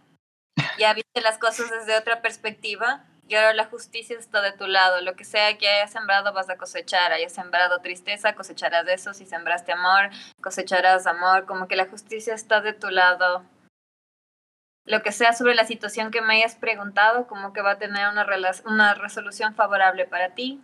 ya 0.80 0.92
viste 0.94 1.20
las 1.20 1.38
cosas 1.38 1.70
desde 1.70 1.96
otra 1.96 2.22
perspectiva 2.22 3.04
y 3.28 3.36
ahora 3.36 3.54
la 3.54 3.66
justicia 3.66 4.18
está 4.18 4.42
de 4.42 4.50
tu 4.50 4.66
lado. 4.66 5.00
Lo 5.00 5.14
que 5.14 5.22
sea 5.22 5.56
que 5.56 5.68
hayas 5.68 5.92
sembrado 5.92 6.32
vas 6.32 6.50
a 6.50 6.56
cosechar. 6.56 7.12
Hayas 7.12 7.32
sembrado 7.32 7.80
tristeza, 7.82 8.34
cosecharás 8.34 8.88
eso. 8.88 9.14
Si 9.14 9.26
sembraste 9.26 9.70
amor, 9.70 10.10
cosecharás 10.42 11.06
amor. 11.06 11.46
Como 11.46 11.68
que 11.68 11.76
la 11.76 11.86
justicia 11.86 12.34
está 12.34 12.60
de 12.60 12.72
tu 12.72 12.90
lado. 12.90 13.44
Lo 14.84 15.02
que 15.02 15.12
sea 15.12 15.32
sobre 15.32 15.54
la 15.54 15.64
situación 15.64 16.10
que 16.10 16.20
me 16.20 16.38
hayas 16.38 16.56
preguntado, 16.56 17.28
como 17.28 17.52
que 17.52 17.62
va 17.62 17.70
a 17.70 17.78
tener 17.78 18.08
una, 18.08 18.26
una 18.64 18.94
resolución 18.94 19.54
favorable 19.54 20.04
para 20.04 20.34
ti. 20.34 20.60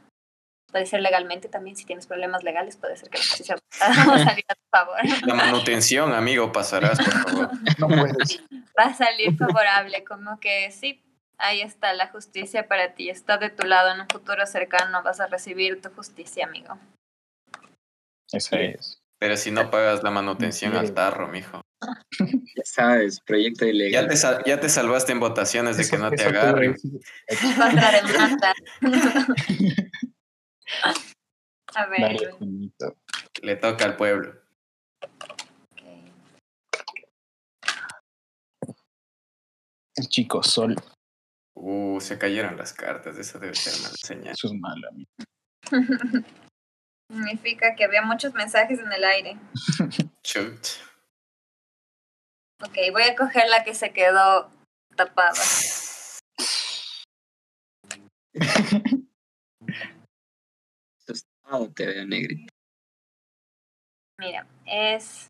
Puede 0.77 0.85
ser 0.85 1.01
legalmente 1.01 1.49
también, 1.49 1.75
si 1.75 1.87
tienes 1.87 2.07
problemas 2.07 2.45
legales, 2.45 2.77
puede 2.77 2.99
ser 2.99 3.09
que 3.09 3.17
la 3.17 3.25
justicia 3.25 3.57
va 3.81 4.15
a 4.15 4.25
salir 4.25 4.45
a 4.47 4.55
tu 4.55 4.61
favor. 4.71 4.99
La 5.25 5.33
manutención, 5.33 6.13
amigo, 6.13 6.53
pasarás, 6.53 6.99
por 6.99 7.13
favor. 7.13 7.51
No 7.79 7.89
puedes. 7.89 8.43
Va 8.79 8.85
a 8.85 8.95
salir 8.95 9.35
favorable, 9.39 10.05
como 10.05 10.39
que 10.39 10.71
sí, 10.71 11.03
Ahí 11.39 11.63
está 11.63 11.95
la 11.95 12.09
justicia 12.09 12.69
para 12.69 12.93
ti, 12.93 13.09
está 13.09 13.39
de 13.39 13.49
tu 13.49 13.67
lado 13.67 13.95
en 13.95 14.03
un 14.03 14.07
futuro 14.07 14.45
cercano, 14.45 15.03
vas 15.03 15.19
a 15.19 15.29
recibir 15.29 15.81
tu 15.81 15.89
justicia, 15.89 16.45
amigo. 16.45 16.79
Eso 18.31 18.57
es. 18.57 19.01
Pero 19.19 19.39
si 19.39 19.51
no 19.51 19.71
pagas 19.71 20.03
la 20.03 20.11
manutención 20.11 20.77
al 20.77 20.93
tarro, 20.93 21.27
mijo. 21.29 21.63
Ya 22.19 22.65
sabes, 22.65 23.21
proyecto 23.21 23.65
ilegal. 23.65 24.09
Ya 24.09 24.43
te, 24.45 24.51
ya 24.51 24.61
te 24.61 24.69
salvaste 24.69 25.13
en 25.13 25.21
votaciones 25.21 25.79
de 25.79 25.89
que 25.89 25.97
no 25.97 26.11
te 26.11 26.23
agarren. 26.25 26.77
A 31.75 31.87
ver. 31.87 32.17
Le 33.43 33.57
toca 33.57 33.85
al 33.85 33.97
pueblo. 33.97 34.35
El 39.97 40.09
chico 40.09 40.43
sol. 40.43 40.77
Uh, 41.55 42.01
se 42.01 42.19
cayeron 42.19 42.57
las 42.57 42.73
cartas, 42.75 43.17
eso 43.17 43.39
debe 43.39 43.55
ser 43.55 43.83
mala 43.83 43.95
señal. 43.97 44.35
Eso 44.35 44.49
es 44.49 44.53
malo, 44.55 44.89
amigo. 44.89 45.11
Significa 47.11 47.75
que 47.75 47.85
había 47.85 48.03
muchos 48.03 48.35
mensajes 48.35 48.79
en 48.79 48.93
el 48.93 49.05
aire. 49.05 49.39
Chut. 50.23 50.67
Ok, 52.63 52.77
voy 52.93 53.03
a 53.05 53.17
coger 53.17 53.49
la 53.49 53.65
que 53.65 53.75
se 53.75 53.93
quedó 53.93 54.51
tapada. 54.97 55.41
te 61.75 61.87
veo 61.87 62.07
negrito. 62.07 62.53
Mira, 64.19 64.47
es 64.65 65.29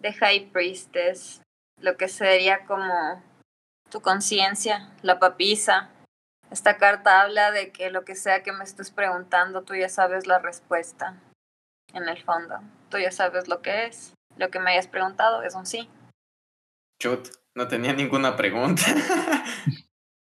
The 0.00 0.12
High 0.12 0.50
Priestess, 0.50 1.40
lo 1.80 1.96
que 1.96 2.08
sería 2.08 2.66
como 2.66 3.22
tu 3.90 4.00
conciencia, 4.00 4.92
la 5.02 5.18
papisa. 5.18 5.90
Esta 6.50 6.76
carta 6.76 7.22
habla 7.22 7.52
de 7.52 7.72
que 7.72 7.90
lo 7.90 8.04
que 8.04 8.16
sea 8.16 8.42
que 8.42 8.52
me 8.52 8.64
estés 8.64 8.90
preguntando, 8.90 9.62
tú 9.62 9.74
ya 9.74 9.88
sabes 9.88 10.26
la 10.26 10.38
respuesta. 10.38 11.20
En 11.92 12.08
el 12.08 12.22
fondo, 12.22 12.60
tú 12.90 12.98
ya 12.98 13.10
sabes 13.10 13.48
lo 13.48 13.62
que 13.62 13.86
es. 13.86 14.14
Lo 14.36 14.50
que 14.50 14.58
me 14.58 14.72
hayas 14.72 14.88
preguntado 14.88 15.42
es 15.42 15.54
un 15.54 15.64
sí. 15.64 15.88
Chut, 17.00 17.28
no 17.54 17.68
tenía 17.68 17.92
ninguna 17.92 18.36
pregunta. 18.36 18.82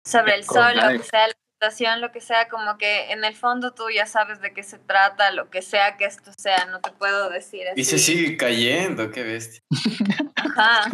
Sobre 0.07 0.37
el 0.37 0.45
sol, 0.45 0.77
lo 0.77 0.89
que 0.99 1.03
sea 1.03 1.27
la 1.61 1.71
situación, 1.71 2.01
lo 2.01 2.13
que 2.13 2.21
sea, 2.21 2.49
como 2.49 2.79
que 2.79 3.11
en 3.11 3.25
el 3.25 3.35
fondo 3.35 3.73
tú 3.73 3.91
ya 3.91 4.07
sabes 4.07 4.41
de 4.41 4.53
qué 4.53 4.63
se 4.63 4.79
trata, 4.79 5.33
lo 5.33 5.51
que 5.51 5.63
sea 5.63 5.97
que 5.97 6.05
esto 6.05 6.31
sea, 6.37 6.67
no 6.67 6.81
te 6.81 6.93
puedo 6.93 7.31
decir 7.31 7.67
así. 7.69 7.81
Y 7.81 7.85
se 7.85 7.99
sigue 7.99 8.37
cayendo, 8.37 9.11
qué 9.11 9.23
bestia. 9.23 9.61
Ajá. 10.37 10.91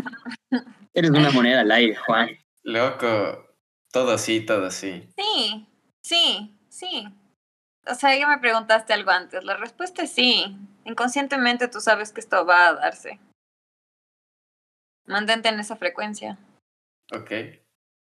Eres 0.94 1.10
una 1.10 1.30
moneda 1.30 1.60
al 1.60 1.70
aire, 1.70 1.96
Juan. 1.96 2.30
Loco, 2.62 3.56
todo 3.92 4.16
sí, 4.16 4.40
todo 4.40 4.70
sí. 4.70 5.08
Sí, 5.16 5.66
sí, 6.02 6.56
sí. 6.68 7.08
O 7.86 7.94
sea, 7.94 8.16
ya 8.16 8.26
me 8.26 8.38
preguntaste 8.38 8.94
algo 8.94 9.10
antes. 9.10 9.44
La 9.44 9.56
respuesta 9.56 10.02
es 10.02 10.12
sí. 10.12 10.56
Inconscientemente 10.84 11.68
tú 11.68 11.80
sabes 11.80 12.12
que 12.12 12.20
esto 12.20 12.46
va 12.46 12.68
a 12.68 12.74
darse. 12.74 13.20
Mantente 15.06 15.50
en 15.50 15.60
esa 15.60 15.76
frecuencia. 15.76 16.38
Ok. 17.12 17.30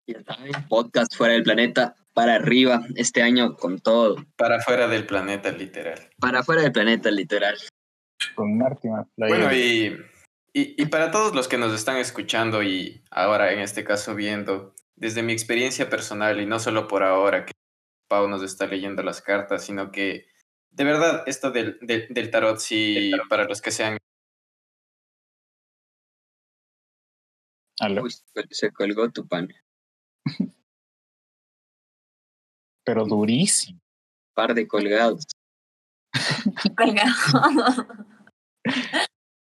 Ya 0.08 0.18
está, 0.18 0.36
podcast 0.68 1.16
fuera 1.16 1.34
del 1.34 1.42
planeta, 1.42 1.96
para 2.16 2.36
arriba, 2.36 2.80
este 2.96 3.22
año 3.22 3.56
con 3.56 3.78
todo. 3.78 4.16
Para 4.36 4.60
fuera 4.60 4.88
del 4.88 5.06
planeta, 5.06 5.52
literal. 5.52 6.08
Para 6.18 6.42
fuera 6.42 6.62
del 6.62 6.72
planeta, 6.72 7.10
literal. 7.10 7.56
Con 8.34 8.56
Martima. 8.56 9.06
Bueno, 9.16 9.52
y 9.54 9.94
y, 10.58 10.86
para 10.86 11.10
todos 11.10 11.34
los 11.34 11.48
que 11.48 11.58
nos 11.58 11.74
están 11.74 11.98
escuchando 11.98 12.62
y 12.62 13.04
ahora 13.10 13.52
en 13.52 13.58
este 13.58 13.84
caso 13.84 14.14
viendo, 14.14 14.74
desde 14.94 15.22
mi 15.22 15.34
experiencia 15.34 15.90
personal 15.90 16.40
y 16.40 16.46
no 16.46 16.58
solo 16.58 16.88
por 16.88 17.02
ahora 17.02 17.44
que 17.44 17.52
Pau 18.08 18.26
nos 18.26 18.42
está 18.42 18.66
leyendo 18.66 19.02
las 19.02 19.20
cartas, 19.20 19.66
sino 19.66 19.92
que 19.92 20.28
de 20.70 20.84
verdad 20.84 21.24
esto 21.26 21.50
del, 21.50 21.78
del, 21.82 22.30
tarot, 22.30 22.56
sí, 22.56 23.10
para 23.28 23.44
los 23.44 23.60
que 23.60 23.70
sean... 23.70 23.98
Uy, 28.02 28.10
se 28.48 28.72
colgó 28.72 29.10
tu 29.10 29.28
pan. 29.28 29.52
Pero 32.86 33.04
durísimo. 33.04 33.80
Par 34.34 34.54
de 34.54 34.68
colgados. 34.68 35.26
Colgados. 36.76 37.86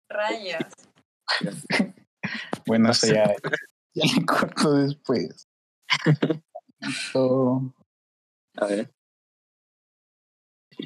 Rayos. 0.10 0.74
bueno, 2.68 2.92
eso 2.92 3.08
ya, 3.08 3.34
ya 3.94 4.04
le 4.16 4.26
corto 4.26 4.74
después. 4.74 5.48
A 8.58 8.66
ver. 8.66 8.92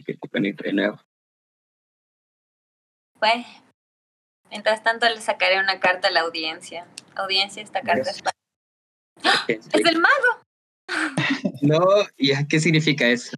que 0.06 0.14
te 0.14 0.30
conecte 0.30 0.68
de 0.68 0.74
nuevo. 0.74 1.02
Pues, 3.20 3.46
mientras 4.52 4.84
tanto 4.84 5.10
le 5.10 5.20
sacaré 5.20 5.60
una 5.60 5.80
carta 5.80 6.10
a 6.10 6.12
la 6.12 6.22
audiencia. 6.22 6.86
Audiencia, 7.16 7.64
esta 7.64 7.82
carta 7.82 8.12
es 8.12 8.22
para... 8.22 8.36
¡Es 9.48 9.68
el 9.74 10.00
mago! 10.00 10.44
No, 11.62 11.86
¿y 12.18 12.34
qué 12.48 12.60
significa 12.60 13.06
eso? 13.06 13.36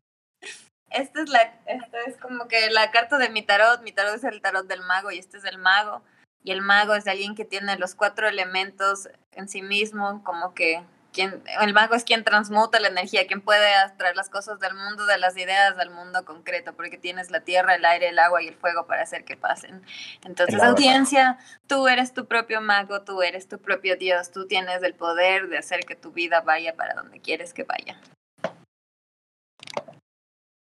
Esta 0.90 1.22
es 1.22 1.30
la, 1.30 1.42
esta 1.66 2.02
es 2.08 2.18
como 2.18 2.48
que 2.48 2.70
la 2.72 2.92
carta 2.92 3.18
de 3.18 3.30
mi 3.30 3.42
tarot, 3.42 3.82
mi 3.84 3.92
tarot 3.92 4.16
es 4.16 4.24
el 4.24 4.42
tarot 4.42 4.68
del 4.68 4.82
mago 4.82 5.12
y 5.12 5.20
este 5.20 5.38
es 5.38 5.44
el 5.44 5.58
mago 5.58 6.02
y 6.44 6.52
el 6.52 6.62
mago 6.62 6.96
es 6.96 7.08
alguien 7.08 7.36
que 7.36 7.46
tiene 7.46 7.78
los 7.78 7.94
cuatro 7.94 8.28
elementos 8.28 9.10
en 9.34 9.50
sí 9.50 9.62
mismo, 9.62 10.24
como 10.24 10.54
que 10.54 10.84
quien, 11.18 11.42
el 11.62 11.74
mago 11.74 11.96
es 11.96 12.04
quien 12.04 12.24
transmuta 12.24 12.80
la 12.80 12.90
energía, 12.90 13.26
quien 13.26 13.42
puede 13.42 13.68
traer 13.98 14.16
las 14.16 14.30
cosas 14.30 14.60
del 14.60 14.76
mundo, 14.76 15.08
de 15.08 15.18
las 15.18 15.36
ideas, 15.36 15.76
del 15.76 15.90
mundo 15.90 16.24
concreto, 16.26 16.76
porque 16.76 17.00
tienes 17.00 17.32
la 17.32 17.40
tierra, 17.40 17.74
el 17.74 17.84
aire, 17.86 18.10
el 18.10 18.20
agua 18.20 18.44
y 18.44 18.48
el 18.48 18.54
fuego 18.54 18.86
para 18.86 19.02
hacer 19.02 19.26
que 19.26 19.36
pasen. 19.36 19.82
Entonces, 20.24 20.62
audiencia, 20.62 21.40
tú 21.66 21.88
eres 21.88 22.14
tu 22.14 22.28
propio 22.28 22.62
mago, 22.62 23.02
tú 23.02 23.24
eres 23.24 23.48
tu 23.48 23.58
propio 23.58 23.96
Dios, 23.98 24.30
tú 24.32 24.46
tienes 24.46 24.84
el 24.84 24.94
poder 24.94 25.50
de 25.50 25.58
hacer 25.58 25.80
que 25.88 25.96
tu 25.96 26.12
vida 26.12 26.42
vaya 26.42 26.76
para 26.76 26.94
donde 26.94 27.20
quieres 27.20 27.52
que 27.52 27.64
vaya. 27.64 28.00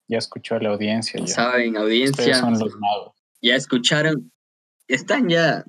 Ya 0.07 0.19
escuchó 0.19 0.57
a 0.57 0.61
la 0.61 0.69
audiencia. 0.69 1.19
Ya. 1.21 1.27
Saben, 1.27 1.79
audiencia. 1.79 2.35
son 2.35 2.59
los 2.59 2.77
magos. 2.77 3.15
Ya 3.41 3.55
escucharon. 3.55 4.31
Están 4.89 5.31
ya. 5.31 5.65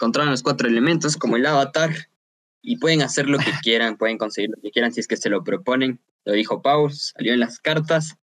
Controlan 0.00 0.30
los 0.30 0.42
cuatro 0.42 0.66
elementos 0.66 1.18
como 1.18 1.36
el 1.36 1.44
avatar 1.44 1.90
y 2.68 2.76
pueden 2.76 3.00
hacer 3.00 3.30
lo 3.30 3.38
que 3.38 3.50
quieran, 3.62 3.96
pueden 3.96 4.18
conseguir 4.18 4.50
lo 4.50 4.60
que 4.60 4.70
quieran 4.70 4.92
si 4.92 5.00
es 5.00 5.08
que 5.08 5.16
se 5.16 5.30
lo 5.30 5.42
proponen. 5.42 6.00
Lo 6.26 6.34
dijo 6.34 6.60
Paul, 6.60 6.92
salió 6.92 7.32
en 7.32 7.40
las 7.40 7.60
cartas. 7.60 8.16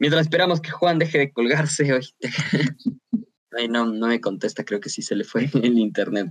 Mientras 0.00 0.22
esperamos 0.22 0.60
que 0.60 0.70
Juan 0.70 0.98
deje 0.98 1.18
de 1.18 1.32
colgarse 1.32 1.92
hoy. 1.92 2.04
Ay, 3.52 3.68
no, 3.68 3.86
no 3.86 4.08
me 4.08 4.20
contesta, 4.20 4.64
creo 4.64 4.80
que 4.80 4.88
sí 4.88 5.02
se 5.02 5.14
le 5.14 5.22
fue 5.22 5.48
el 5.62 5.78
internet. 5.78 6.28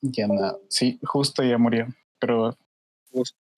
Ya 0.00 0.26
no, 0.26 0.58
sí, 0.70 0.98
justo 1.02 1.42
ya 1.42 1.58
murió, 1.58 1.86
pero... 2.18 2.56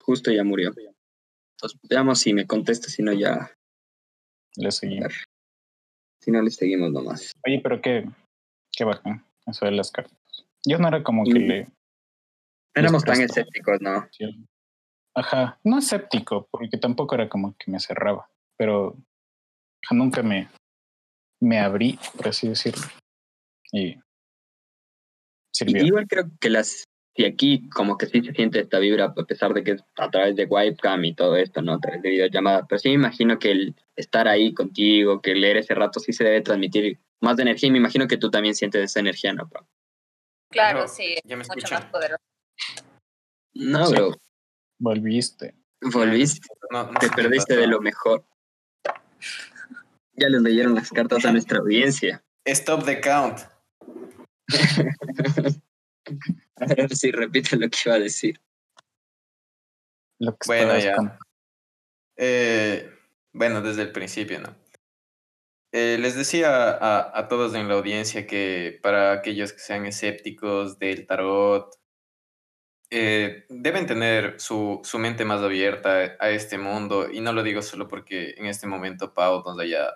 Justo, 0.00 0.32
ya 0.32 0.42
murió. 0.42 0.70
Entonces, 0.70 1.78
veamos 1.88 2.18
si 2.18 2.34
me 2.34 2.46
contesta, 2.46 2.88
si 2.88 3.04
no 3.04 3.12
ya... 3.12 3.52
Le 4.56 4.72
seguimos. 4.72 5.12
Si 6.20 6.32
no, 6.32 6.42
le 6.42 6.50
seguimos 6.50 6.90
nomás. 6.90 7.32
Oye, 7.46 7.60
pero 7.62 7.80
qué, 7.80 8.10
qué 8.72 8.82
bacán, 8.82 9.24
eso 9.46 9.66
de 9.66 9.72
las 9.72 9.92
cartas. 9.92 10.18
Yo 10.66 10.78
no 10.78 10.88
era 10.88 11.04
como 11.04 11.24
que 11.24 11.38
mm. 11.38 11.79
Éramos 12.74 13.04
tan 13.04 13.20
escépticos, 13.20 13.80
¿no? 13.80 14.08
Ajá, 15.14 15.58
no 15.64 15.78
escéptico, 15.78 16.48
porque 16.50 16.78
tampoco 16.78 17.14
era 17.14 17.28
como 17.28 17.56
que 17.58 17.70
me 17.70 17.80
cerraba, 17.80 18.30
pero 18.56 18.96
nunca 19.90 20.22
me, 20.22 20.48
me 21.40 21.58
abrí, 21.58 21.98
por 22.16 22.28
así 22.28 22.48
decirlo. 22.48 22.86
Y 23.72 23.96
sirvió. 25.52 25.84
Igual 25.84 26.06
creo 26.06 26.30
que 26.40 26.48
las, 26.48 26.84
y 27.14 27.24
aquí 27.24 27.68
como 27.70 27.98
que 27.98 28.06
sí 28.06 28.22
se 28.22 28.32
siente 28.32 28.60
esta 28.60 28.78
vibra, 28.78 29.06
a 29.06 29.24
pesar 29.26 29.52
de 29.52 29.64
que 29.64 29.72
es 29.72 29.84
a 29.96 30.10
través 30.10 30.36
de 30.36 30.44
webcam 30.44 31.04
y 31.04 31.14
todo 31.14 31.36
esto, 31.36 31.60
¿no? 31.60 31.74
A 31.74 31.80
través 31.80 32.02
de 32.02 32.10
videollamadas, 32.10 32.66
pero 32.68 32.78
sí 32.78 32.88
me 32.90 32.94
imagino 32.94 33.38
que 33.38 33.50
el 33.50 33.74
estar 33.96 34.28
ahí 34.28 34.54
contigo, 34.54 35.20
que 35.20 35.34
leer 35.34 35.56
ese 35.56 35.74
rato 35.74 35.98
sí 35.98 36.12
se 36.12 36.24
debe 36.24 36.40
transmitir 36.40 37.00
más 37.20 37.36
de 37.36 37.42
energía 37.42 37.68
y 37.68 37.72
me 37.72 37.78
imagino 37.78 38.06
que 38.06 38.16
tú 38.16 38.30
también 38.30 38.54
sientes 38.54 38.84
esa 38.84 39.00
energía, 39.00 39.32
¿no? 39.32 39.50
Claro, 40.50 40.88
sí, 40.88 41.16
ya 41.24 41.36
me 41.36 41.44
mucho 41.44 41.74
más 41.74 41.84
poderoso. 41.86 42.29
No, 43.60 43.90
bro. 43.90 44.16
Volviste. 44.78 45.54
Volviste. 45.82 46.48
Te 46.98 47.10
perdiste 47.10 47.56
de 47.56 47.66
lo 47.66 47.80
mejor. 47.82 48.24
Ya 50.14 50.30
le 50.30 50.40
leyeron 50.40 50.74
las 50.74 50.88
cartas 50.88 51.26
a 51.26 51.32
nuestra 51.32 51.58
audiencia. 51.58 52.24
Stop 52.46 52.86
the 52.86 53.00
count. 53.02 53.40
a 56.56 56.66
ver 56.74 56.96
si 56.96 57.10
repite 57.10 57.56
lo 57.56 57.68
que 57.68 57.78
iba 57.84 57.96
a 57.96 57.98
decir. 57.98 58.40
bueno, 60.46 60.78
ya. 60.78 61.18
Eh, 62.16 62.90
bueno, 63.32 63.60
desde 63.60 63.82
el 63.82 63.92
principio, 63.92 64.40
¿no? 64.40 64.56
Eh, 65.72 65.98
les 66.00 66.16
decía 66.16 66.70
a, 66.70 67.18
a, 67.18 67.28
todos 67.28 67.54
en 67.54 67.68
la 67.68 67.74
audiencia 67.74 68.26
que 68.26 68.80
para 68.82 69.12
aquellos 69.12 69.52
que 69.52 69.60
sean 69.60 69.84
escépticos 69.86 70.78
del 70.78 71.06
tarot 71.06 71.79
eh, 72.90 73.46
deben 73.48 73.86
tener 73.86 74.40
su, 74.40 74.80
su, 74.82 74.98
mente 74.98 75.24
más 75.24 75.40
abierta 75.42 76.16
a 76.18 76.30
este 76.30 76.58
mundo 76.58 77.08
y 77.10 77.20
no 77.20 77.32
lo 77.32 77.44
digo 77.44 77.62
solo 77.62 77.86
porque 77.86 78.34
en 78.36 78.46
este 78.46 78.66
momento 78.66 79.14
Pau 79.14 79.44
nos 79.44 79.58
haya, 79.60 79.94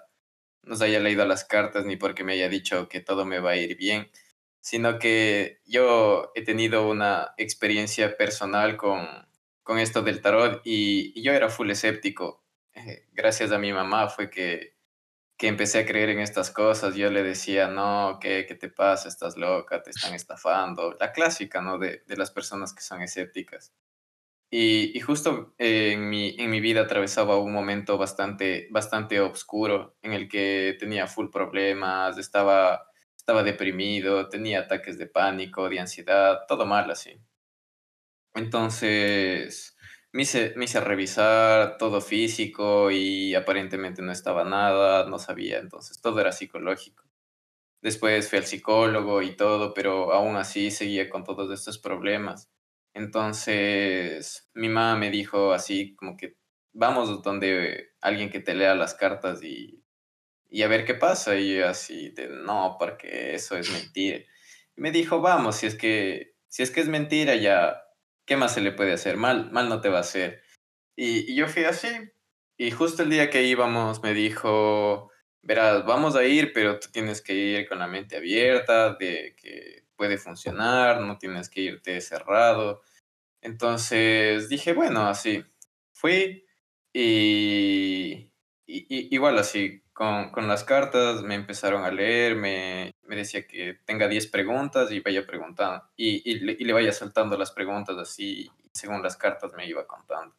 nos 0.62 0.80
haya 0.80 1.00
leído 1.00 1.26
las 1.26 1.44
cartas 1.44 1.84
ni 1.84 1.96
porque 1.96 2.22
me 2.22 2.34
haya 2.34 2.48
dicho 2.48 2.88
que 2.88 3.00
todo 3.00 3.24
me 3.24 3.40
va 3.40 3.50
a 3.50 3.56
ir 3.56 3.76
bien, 3.76 4.10
sino 4.60 4.98
que 4.98 5.60
yo 5.66 6.30
he 6.36 6.42
tenido 6.42 6.88
una 6.88 7.34
experiencia 7.36 8.16
personal 8.16 8.76
con, 8.76 9.06
con 9.64 9.78
esto 9.80 10.02
del 10.02 10.20
tarot 10.20 10.60
y, 10.64 11.20
yo 11.20 11.32
era 11.32 11.48
full 11.48 11.70
escéptico. 11.70 12.44
Eh, 12.74 13.06
gracias 13.12 13.50
a 13.50 13.58
mi 13.58 13.72
mamá 13.72 14.08
fue 14.08 14.30
que 14.30 14.73
que 15.36 15.48
empecé 15.48 15.80
a 15.80 15.86
creer 15.86 16.10
en 16.10 16.20
estas 16.20 16.50
cosas, 16.50 16.94
yo 16.96 17.10
le 17.10 17.22
decía, 17.22 17.68
no, 17.68 18.18
¿qué, 18.20 18.46
qué 18.46 18.54
te 18.54 18.68
pasa? 18.68 19.08
Estás 19.08 19.36
loca, 19.36 19.82
te 19.82 19.90
están 19.90 20.14
estafando. 20.14 20.96
La 21.00 21.12
clásica, 21.12 21.60
¿no? 21.60 21.78
De, 21.78 22.04
de 22.06 22.16
las 22.16 22.30
personas 22.30 22.72
que 22.74 22.82
son 22.82 23.02
escépticas. 23.02 23.74
Y, 24.50 24.96
y 24.96 25.00
justo 25.00 25.54
en, 25.58 26.08
mi, 26.08 26.36
en 26.38 26.50
mi 26.50 26.60
vida 26.60 26.82
atravesaba 26.82 27.38
un 27.38 27.52
momento 27.52 27.98
bastante, 27.98 28.68
bastante 28.70 29.20
oscuro 29.20 29.96
en 30.02 30.12
el 30.12 30.28
que 30.28 30.76
tenía 30.78 31.08
full 31.08 31.28
problemas, 31.30 32.18
estaba, 32.18 32.86
estaba 33.16 33.42
deprimido, 33.42 34.28
tenía 34.28 34.60
ataques 34.60 34.96
de 34.98 35.08
pánico, 35.08 35.68
de 35.68 35.80
ansiedad, 35.80 36.42
todo 36.46 36.66
mal 36.66 36.90
así. 36.90 37.20
Entonces, 38.34 39.73
me 40.14 40.22
hice, 40.22 40.54
me 40.54 40.66
hice 40.66 40.80
revisar 40.80 41.76
todo 41.76 42.00
físico 42.00 42.92
y 42.92 43.34
aparentemente 43.34 44.00
no 44.00 44.12
estaba 44.12 44.44
nada, 44.44 45.06
no 45.08 45.18
sabía, 45.18 45.58
entonces 45.58 46.00
todo 46.00 46.20
era 46.20 46.30
psicológico. 46.30 47.02
Después 47.82 48.30
fui 48.30 48.38
al 48.38 48.46
psicólogo 48.46 49.22
y 49.22 49.36
todo, 49.36 49.74
pero 49.74 50.12
aún 50.12 50.36
así 50.36 50.70
seguía 50.70 51.10
con 51.10 51.24
todos 51.24 51.50
estos 51.52 51.78
problemas. 51.78 52.48
Entonces 52.94 54.48
mi 54.54 54.68
mamá 54.68 54.96
me 54.96 55.10
dijo 55.10 55.52
así 55.52 55.96
como 55.96 56.16
que 56.16 56.36
vamos 56.72 57.20
donde 57.24 57.88
alguien 58.00 58.30
que 58.30 58.38
te 58.38 58.54
lea 58.54 58.76
las 58.76 58.94
cartas 58.94 59.42
y, 59.42 59.82
y 60.48 60.62
a 60.62 60.68
ver 60.68 60.84
qué 60.84 60.94
pasa. 60.94 61.36
Y 61.36 61.56
yo 61.56 61.68
así 61.68 62.10
de 62.10 62.28
no, 62.28 62.76
porque 62.78 63.34
eso 63.34 63.56
es 63.56 63.68
mentira. 63.72 64.18
Y 64.76 64.80
me 64.80 64.92
dijo, 64.92 65.20
vamos, 65.20 65.56
si 65.56 65.66
es 65.66 65.74
que, 65.74 66.36
si 66.46 66.62
es 66.62 66.70
que 66.70 66.82
es 66.82 66.88
mentira, 66.88 67.34
ya 67.34 67.83
¿qué 68.26 68.36
más 68.36 68.54
se 68.54 68.60
le 68.60 68.72
puede 68.72 68.92
hacer? 68.92 69.16
Mal, 69.16 69.50
mal 69.52 69.68
no 69.68 69.80
te 69.80 69.88
va 69.88 69.98
a 69.98 70.00
hacer. 70.02 70.42
Y, 70.96 71.34
yo 71.34 71.48
fui 71.48 71.64
así. 71.64 71.88
Y 72.58 72.70
justo 72.70 73.02
el 73.02 73.10
día 73.10 73.30
que 73.30 73.44
íbamos 73.44 74.02
me 74.02 74.14
dijo, 74.14 75.10
verás, 75.42 75.84
vamos 75.86 76.16
a 76.16 76.24
ir, 76.24 76.52
pero 76.52 76.78
tú 76.80 76.88
tienes 76.92 77.22
que 77.22 77.34
ir 77.34 77.68
con 77.68 77.78
la 77.80 77.88
mente 77.88 78.16
abierta, 78.16 78.94
de 78.94 79.34
que 79.36 79.84
puede 79.96 80.18
funcionar, 80.18 81.00
no 81.00 81.18
tienes 81.18 81.48
que 81.50 81.62
irte 81.62 82.00
cerrado. 82.00 82.82
Entonces 83.42 84.48
dije, 84.48 84.72
bueno, 84.72 85.06
así. 85.08 85.44
Fui 85.94 86.46
y, 86.92 88.32
y 88.66 89.14
igual 89.14 89.38
así, 89.38 89.83
con, 89.94 90.30
con, 90.30 90.48
las 90.48 90.64
cartas 90.64 91.22
me 91.22 91.36
empezaron 91.36 91.84
a 91.84 91.90
leer, 91.92 92.34
me, 92.34 92.94
decía 93.08 93.46
que 93.46 93.78
tenga 93.86 94.08
10 94.08 94.26
preguntas 94.26 94.90
y 94.90 95.00
vaya 95.00 95.24
preguntando, 95.24 95.84
y, 95.96 96.28
y, 96.30 96.40
le, 96.40 96.56
y, 96.58 96.64
le, 96.64 96.72
vaya 96.72 96.92
saltando 96.92 97.38
las 97.38 97.52
preguntas 97.52 97.96
así, 97.96 98.50
según 98.72 99.02
las 99.02 99.16
cartas 99.16 99.52
me 99.54 99.66
iba 99.66 99.86
contando. 99.86 100.34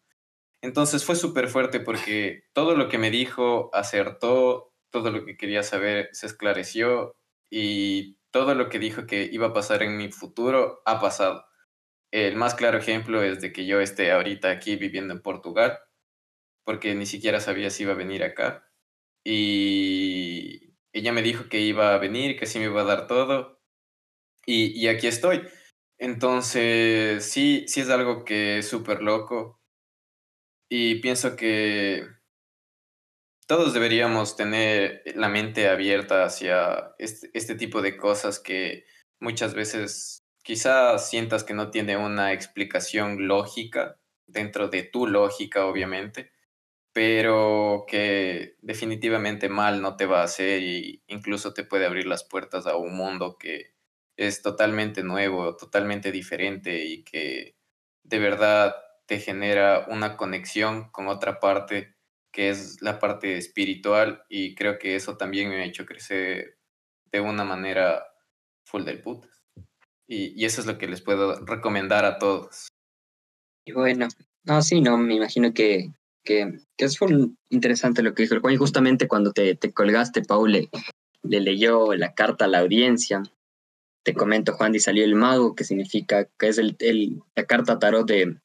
Entonces 0.61 1.05
fue 1.05 1.15
súper 1.15 1.47
fuerte 1.47 1.79
porque 1.79 2.43
todo 2.53 2.75
lo 2.75 2.89
que 2.89 2.97
me 2.97 3.11
dijo 3.11 3.69
acertó, 3.73 4.73
todo 4.89 5.09
lo 5.09 5.23
que 5.25 5.37
quería 5.37 5.63
saber 5.63 6.09
se 6.11 6.25
esclareció 6.25 7.15
y 7.49 8.17
todo 8.31 8.55
lo 8.55 8.67
que 8.69 8.79
dijo 8.79 9.05
que 9.05 9.29
iba 9.31 9.47
a 9.47 9.53
pasar 9.53 9.83
en 9.83 9.95
mi 9.95 10.11
futuro 10.11 10.81
ha 10.85 10.99
pasado. 10.99 11.45
El 12.11 12.35
más 12.35 12.55
claro 12.55 12.77
ejemplo 12.77 13.23
es 13.23 13.41
de 13.41 13.53
que 13.53 13.65
yo 13.65 13.79
esté 13.79 14.11
ahorita 14.11 14.49
aquí 14.49 14.75
viviendo 14.75 15.13
en 15.13 15.21
Portugal, 15.21 15.79
porque 16.65 16.95
ni 16.95 17.05
siquiera 17.05 17.39
sabía 17.39 17.69
si 17.69 17.83
iba 17.83 17.93
a 17.93 17.95
venir 17.95 18.23
acá 18.23 18.64
y 19.26 20.76
ella 20.93 21.11
me 21.11 21.23
dijo 21.23 21.49
que 21.49 21.59
iba 21.59 21.93
a 21.93 21.97
venir, 21.97 22.38
que 22.39 22.45
sí 22.45 22.59
me 22.59 22.65
iba 22.65 22.82
a 22.82 22.86
dar 22.86 23.07
todo 23.07 23.59
y, 24.45 24.80
y 24.80 24.88
aquí 24.88 25.07
estoy. 25.07 25.43
Entonces, 25.99 27.26
sí, 27.26 27.65
sí 27.67 27.82
es 27.82 27.89
algo 27.89 28.26
que 28.26 28.59
es 28.59 28.67
súper 28.69 29.01
loco 29.01 29.61
y 30.69 30.95
pienso 31.01 31.36
que 31.36 32.05
todos 33.47 33.73
deberíamos 33.73 34.36
tener 34.36 35.03
la 35.15 35.30
mente 35.30 35.69
abierta 35.69 36.26
hacia 36.26 36.93
este, 36.97 37.30
este 37.34 37.55
tipo 37.55 37.82
de 37.82 37.97
cosas 37.97 38.39
que 38.39 38.86
muchas 39.19 39.53
veces 39.53 40.23
quizás 40.43 41.09
sientas 41.09 41.43
que 41.43 41.53
no 41.53 41.71
tiene 41.71 41.97
una 41.97 42.34
explicación 42.34 43.28
lógica 43.28 43.99
dentro 44.28 44.67
de 44.67 44.84
tu 44.84 45.07
lógica, 45.07 45.65
obviamente, 45.65 46.32
pero 46.95 47.83
que 47.89 48.55
definitivamente 48.61 49.49
mal 49.49 49.81
no 49.81 49.97
te 49.97 50.05
va 50.05 50.21
a 50.21 50.23
hacer 50.23 50.63
y 50.63 51.03
incluso 51.07 51.53
te 51.53 51.65
puede 51.65 51.85
abrir 51.85 52.07
las 52.07 52.23
puertas 52.23 52.67
a 52.67 52.77
un 52.77 52.95
mundo 52.95 53.37
que 53.37 53.73
es 54.15 54.41
totalmente 54.41 55.03
nuevo, 55.03 55.57
totalmente 55.57 56.13
diferente 56.13 56.85
y 56.85 57.03
que 57.03 57.57
de 58.03 58.19
verdad 58.19 58.77
te 59.07 59.19
genera 59.19 59.87
una 59.89 60.15
conexión 60.15 60.89
con 60.91 61.09
otra 61.09 61.41
parte 61.41 61.97
que 62.31 62.47
es 62.47 62.81
la 62.81 62.97
parte 62.97 63.37
espiritual 63.37 64.23
y 64.29 64.55
creo 64.55 64.79
que 64.79 64.95
eso 64.95 65.17
también 65.17 65.49
me 65.49 65.63
ha 65.63 65.65
hecho 65.65 65.85
crecer 65.85 66.59
de 67.11 67.19
una 67.19 67.43
manera 67.43 68.05
full 68.65 68.85
del 68.85 69.01
putas. 69.01 69.43
Y, 70.07 70.41
y 70.41 70.45
eso 70.45 70.61
es 70.61 70.67
lo 70.67 70.77
que 70.77 70.87
les 70.87 71.01
puedo 71.01 71.43
recomendar 71.45 72.05
a 72.05 72.19
todos. 72.19 72.69
Y 73.65 73.73
bueno, 73.73 74.07
no, 74.45 74.61
sí, 74.61 74.79
no, 74.79 74.97
me 74.97 75.15
imagino 75.15 75.53
que, 75.53 75.91
que, 76.26 76.59
que 76.76 76.86
es 76.86 76.99
interesante 77.49 78.03
lo 78.03 78.13
que 78.13 78.23
dijo 78.23 78.39
Juan. 78.41 78.53
Y 78.53 78.57
justamente 78.57 79.07
cuando 79.07 79.32
te, 79.32 79.55
te 79.55 79.71
colgaste, 79.71 80.23
Paul 80.23 80.51
le, 80.51 80.69
le 81.23 81.39
leyó 81.39 81.93
la 81.93 82.13
carta 82.13 82.45
a 82.45 82.47
la 82.49 82.59
audiencia 82.59 83.23
te 84.05 84.13
comento, 84.13 84.53
Juan, 84.53 84.76
y 84.76 84.80
salió 84.80 85.03
el 85.03 85.15
mago, 85.15 85.55
que 85.55 85.63
significa 85.63 86.30
que 86.38 86.47
es 86.47 86.59
el, 86.59 86.76
el, 86.80 87.23
la 87.36 87.45
carta 87.45 87.80
tarot 87.80 88.07
de, 88.07 88.38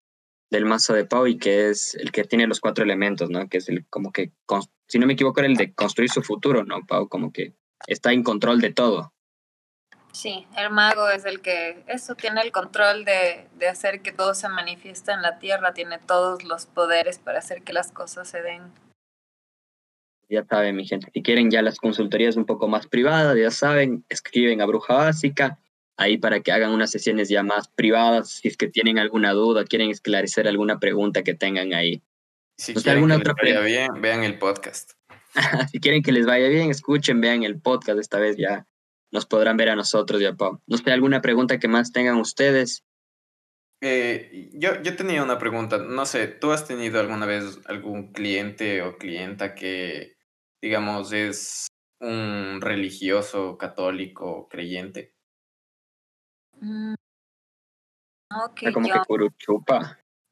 del 0.51 0.65
mazo 0.65 0.95
de 0.95 1.05
Pau 1.05 1.27
y 1.27 1.37
que 1.37 1.69
es 1.69 1.95
el 1.97 2.11
que 2.13 2.25
tiene 2.25 2.47
los 2.47 2.61
cuatro 2.61 2.83
elementos, 2.83 3.29
¿no? 3.29 3.47
Que 3.47 3.59
es 3.59 3.69
el 3.69 3.87
como 3.89 4.11
que, 4.11 4.33
si 4.89 4.99
no 4.99 5.07
me 5.07 5.13
equivoco, 5.13 5.41
era 5.41 5.49
el 5.51 5.57
de 5.57 5.75
construir 5.75 6.11
su 6.11 6.23
futuro, 6.23 6.65
¿no? 6.65 6.87
Pau 6.87 7.11
como 7.11 7.31
que 7.31 7.53
está 7.87 8.11
en 8.15 8.23
control 8.23 8.63
de 8.63 8.73
todo. 8.73 9.13
Sí, 10.13 10.47
el 10.57 10.71
mago 10.71 11.09
es 11.09 11.25
el 11.25 11.41
que, 11.41 11.83
eso, 11.87 12.15
tiene 12.15 12.41
el 12.43 12.51
control 12.51 13.05
de, 13.05 13.47
de 13.57 13.69
hacer 13.69 14.03
que 14.03 14.13
todo 14.13 14.35
se 14.35 14.49
manifieste 14.49 15.13
en 15.13 15.23
la 15.23 15.39
tierra, 15.39 15.73
tiene 15.73 15.99
todos 15.99 16.45
los 16.45 16.67
poderes 16.67 17.19
para 17.19 17.39
hacer 17.39 17.63
que 17.63 17.73
las 17.73 17.93
cosas 17.93 18.29
se 18.29 18.43
den. 18.43 18.73
Ya 20.29 20.45
saben, 20.45 20.77
mi 20.77 20.87
gente, 20.87 21.11
si 21.13 21.23
quieren 21.23 21.51
ya 21.51 21.63
las 21.63 21.79
consultorías 21.79 22.37
un 22.37 22.45
poco 22.45 22.69
más 22.69 22.87
privadas, 22.87 23.37
ya 23.37 23.51
saben, 23.51 24.05
escriben 24.09 24.61
a 24.61 24.67
Bruja 24.67 24.95
Básica, 24.95 25.59
ahí 25.97 26.19
para 26.19 26.41
que 26.41 26.53
hagan 26.53 26.71
unas 26.71 26.91
sesiones 26.91 27.29
ya 27.29 27.43
más 27.43 27.69
privadas, 27.69 28.31
si 28.31 28.49
es 28.49 28.57
que 28.57 28.69
tienen 28.69 28.99
alguna 28.99 29.33
duda, 29.33 29.65
quieren 29.65 29.91
esclarecer 29.91 30.47
alguna 30.47 30.79
pregunta 30.79 31.23
que 31.23 31.35
tengan 31.35 31.73
ahí. 31.75 32.03
Si 32.57 32.75
quieren 32.75 33.07
que 33.09 33.15
otra 33.15 33.35
les 33.43 33.55
vaya 33.55 33.61
bien, 33.61 34.01
vean 34.01 34.23
el 34.23 34.39
podcast. 34.39 34.93
si 35.71 35.81
quieren 35.81 36.03
que 36.03 36.13
les 36.13 36.27
vaya 36.27 36.49
bien, 36.49 36.71
escuchen, 36.71 37.21
vean 37.21 37.43
el 37.43 37.61
podcast, 37.61 37.99
esta 37.99 38.19
vez 38.19 38.37
ya 38.37 38.67
nos 39.13 39.27
podrán 39.27 39.57
ver 39.57 39.71
a 39.71 39.77
nosotros 39.77 40.21
ya, 40.21 40.35
Pau. 40.35 40.61
No 40.67 40.77
sé, 40.77 40.91
alguna 40.93 41.21
pregunta 41.21 41.59
que 41.59 41.69
más 41.69 41.93
tengan 41.93 42.17
ustedes. 42.17 42.85
Eh, 43.83 44.51
yo, 44.53 44.83
yo 44.83 44.95
tenía 44.95 45.23
una 45.23 45.39
pregunta, 45.39 45.79
no 45.79 46.05
sé, 46.05 46.29
¿tú 46.29 46.53
has 46.53 46.67
tenido 46.67 47.01
alguna 47.01 47.25
vez 47.25 47.61
algún 47.67 48.13
cliente 48.13 48.83
o 48.83 48.99
clienta 48.99 49.55
que 49.55 50.21
digamos, 50.61 51.13
es 51.13 51.69
un 52.01 52.61
religioso 52.61 53.57
católico 53.59 54.49
creyente. 54.49 55.15
Mm. 56.61 56.95
como 58.29 58.55
que 58.55 58.71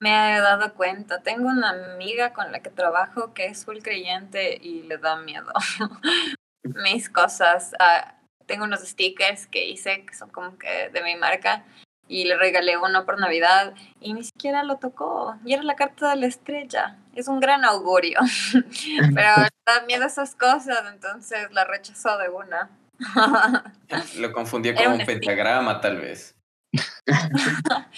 Me 0.00 0.36
he 0.36 0.40
dado 0.40 0.74
cuenta. 0.74 1.22
Tengo 1.22 1.48
una 1.48 1.70
amiga 1.70 2.32
con 2.32 2.52
la 2.52 2.60
que 2.60 2.70
trabajo 2.70 3.32
que 3.34 3.46
es 3.46 3.64
full 3.64 3.78
creyente 3.78 4.58
y 4.60 4.82
le 4.82 4.98
da 4.98 5.16
miedo. 5.16 5.52
Mis 6.84 7.08
cosas. 7.08 7.72
Uh, 7.80 8.17
tengo 8.48 8.64
unos 8.64 8.80
stickers 8.80 9.46
que 9.46 9.68
hice 9.68 10.04
que 10.04 10.14
son 10.14 10.30
como 10.30 10.58
que 10.58 10.88
de 10.88 11.02
mi 11.02 11.14
marca 11.14 11.64
y 12.08 12.24
le 12.24 12.36
regalé 12.36 12.78
uno 12.78 13.04
por 13.04 13.20
Navidad 13.20 13.74
y 14.00 14.14
ni 14.14 14.24
siquiera 14.24 14.64
lo 14.64 14.78
tocó. 14.78 15.36
Y 15.44 15.52
era 15.52 15.62
la 15.62 15.76
carta 15.76 16.10
de 16.10 16.16
la 16.16 16.26
estrella. 16.26 16.96
Es 17.14 17.28
un 17.28 17.38
gran 17.38 17.64
augurio. 17.64 18.18
Pero 19.14 19.28
da 19.66 19.82
miedo 19.86 20.06
esas 20.06 20.34
cosas, 20.34 20.82
entonces 20.90 21.52
la 21.52 21.64
rechazó 21.64 22.16
de 22.16 22.30
una. 22.30 22.70
lo 24.18 24.32
confundí 24.32 24.74
con 24.74 24.92
un, 24.92 25.06
pentagrama, 25.06 25.80
tal 25.80 25.98
vez. 25.98 26.34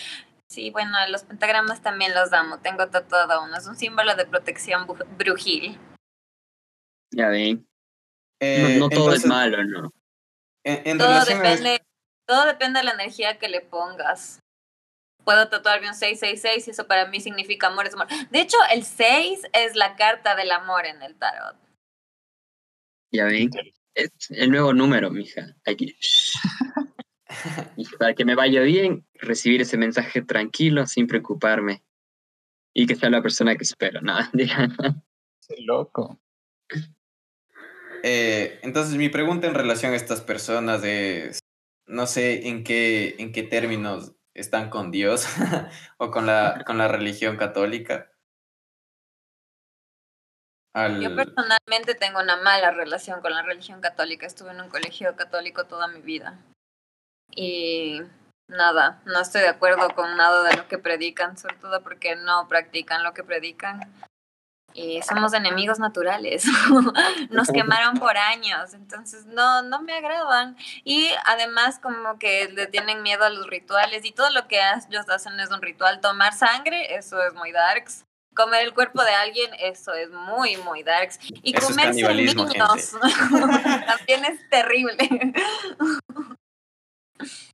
sí, 0.49 0.71
bueno, 0.71 0.91
los 1.09 1.23
pentagramas 1.23 1.81
también 1.81 2.13
los 2.13 2.33
amo. 2.33 2.59
Tengo 2.59 2.89
tatuado 2.89 3.45
uno. 3.45 3.57
Es 3.57 3.67
un 3.69 3.77
símbolo 3.77 4.17
de 4.17 4.27
protección 4.27 4.89
brujil. 5.17 5.79
Ya 7.13 7.29
ven. 7.29 7.65
Eh, 8.41 8.77
no, 8.79 8.89
todo 8.89 9.13
es 9.13 9.25
malo, 9.25 9.63
¿no? 9.65 9.93
En, 10.65 10.99
todo 10.99 11.25
depende. 11.25 11.81
Todo 12.27 12.47
depende 12.47 12.81
de 12.81 12.85
la 12.85 12.93
energía 12.93 13.39
que 13.39 13.49
le 13.49 13.61
pongas. 13.61 14.41
Puedo 15.25 15.49
tatuarme 15.49 15.89
un 15.89 15.95
666 15.95 16.69
y 16.69 16.71
eso 16.71 16.87
para 16.87 17.07
mí 17.07 17.21
significa 17.21 17.67
amor 17.67 17.87
es 17.87 17.95
amor. 17.95 18.07
De 18.31 18.41
hecho, 18.41 18.57
el 18.73 18.85
6 18.85 19.49
es 19.53 19.75
la 19.75 19.97
carta 19.97 20.35
del 20.35 20.51
amor 20.51 20.87
en 20.87 21.03
el 21.03 21.17
tarot. 21.17 21.57
Ya 23.13 23.25
ven, 23.25 23.51
es 23.95 24.11
el 24.31 24.51
nuevo 24.51 24.73
número, 24.73 25.11
mija. 25.11 25.57
Aquí. 25.67 25.97
y 27.77 27.85
para 27.97 28.15
que 28.15 28.25
me 28.25 28.35
vaya 28.35 28.61
bien, 28.63 29.07
recibir 29.15 29.61
ese 29.63 29.77
mensaje 29.77 30.23
tranquilo, 30.23 30.87
sin 30.87 31.07
preocuparme. 31.07 31.83
Y 32.73 32.87
que 32.87 32.95
sea 32.95 33.11
la 33.11 33.23
persona 33.23 33.57
que 33.57 33.65
espero. 33.65 34.01
Nada, 34.01 34.31
loco. 35.59 36.21
Eh, 38.03 38.59
entonces, 38.63 38.97
mi 38.97 39.09
pregunta 39.09 39.47
en 39.47 39.55
relación 39.55 39.93
a 39.93 39.97
estas 39.97 40.21
personas 40.21 40.83
es, 40.85 41.41
no 41.87 42.07
sé 42.07 42.49
en 42.49 42.65
qué, 42.65 43.17
en 43.19 43.33
qué 43.33 43.43
términos 43.43 44.13
están 44.35 44.71
con 44.71 44.91
Dios 44.91 45.27
o 45.99 46.11
con 46.11 46.27
la, 46.27 46.63
con 46.67 46.79
la 46.79 46.89
religión 46.89 47.37
católica. 47.37 48.11
Yo 50.73 51.17
personalmente 51.17 51.97
tengo 51.99 52.21
una 52.21 52.37
mala 52.37 52.71
relación 52.71 53.21
con 53.21 53.33
la 53.33 53.43
religión 53.43 53.81
católica. 53.81 54.27
Estuve 54.27 54.53
en 54.53 54.61
un 54.61 54.69
colegio 54.69 55.17
católico 55.17 55.65
toda 55.65 55.89
mi 55.89 56.01
vida. 56.01 56.39
Y 57.35 58.01
nada, 58.49 59.03
no 59.05 59.21
estoy 59.21 59.43
de 59.43 59.49
acuerdo 59.49 59.95
con 59.95 60.17
nada 60.17 60.45
de 60.49 60.57
lo 60.57 60.69
que 60.69 60.79
predican, 60.79 61.37
sobre 61.37 61.57
todo 61.57 61.83
porque 61.83 62.15
no 62.15 62.47
practican 62.49 63.03
lo 63.03 63.15
que 63.15 63.25
predican 63.25 63.81
y 64.75 65.03
somos 65.03 65.33
enemigos 65.33 65.79
naturales. 65.79 66.45
Nos 67.31 67.49
quemaron 67.49 67.99
por 67.99 68.17
años, 68.17 68.75
entonces 68.75 69.27
no, 69.27 69.63
no 69.63 69.83
me 69.83 69.95
agradan. 69.95 70.57
Y 70.85 71.09
además 71.25 71.79
como 71.79 72.19
que 72.19 72.49
le 72.49 72.67
tienen 72.67 73.03
miedo 73.03 73.25
a 73.25 73.31
los 73.31 73.47
rituales 73.47 74.05
y 74.05 74.13
todo 74.13 74.31
lo 74.31 74.47
que 74.49 74.59
ellos 74.59 75.09
hacen 75.09 75.39
es 75.41 75.51
un 75.51 75.63
ritual. 75.63 76.01
Tomar 76.01 76.33
sangre, 76.33 76.95
eso 76.95 77.23
es 77.23 77.35
muy 77.35 77.53
darks. 77.53 78.05
Comer 78.35 78.63
el 78.63 78.75
cuerpo 78.75 79.03
de 79.03 79.11
alguien, 79.11 79.51
eso 79.59 79.93
es 79.93 80.11
muy, 80.11 80.57
muy 80.59 80.83
darks. 80.83 81.19
Y 81.43 81.53
comerse 81.53 82.15
niños 82.15 82.47
también 83.87 84.25
es 84.25 84.49
terrible. 84.49 85.09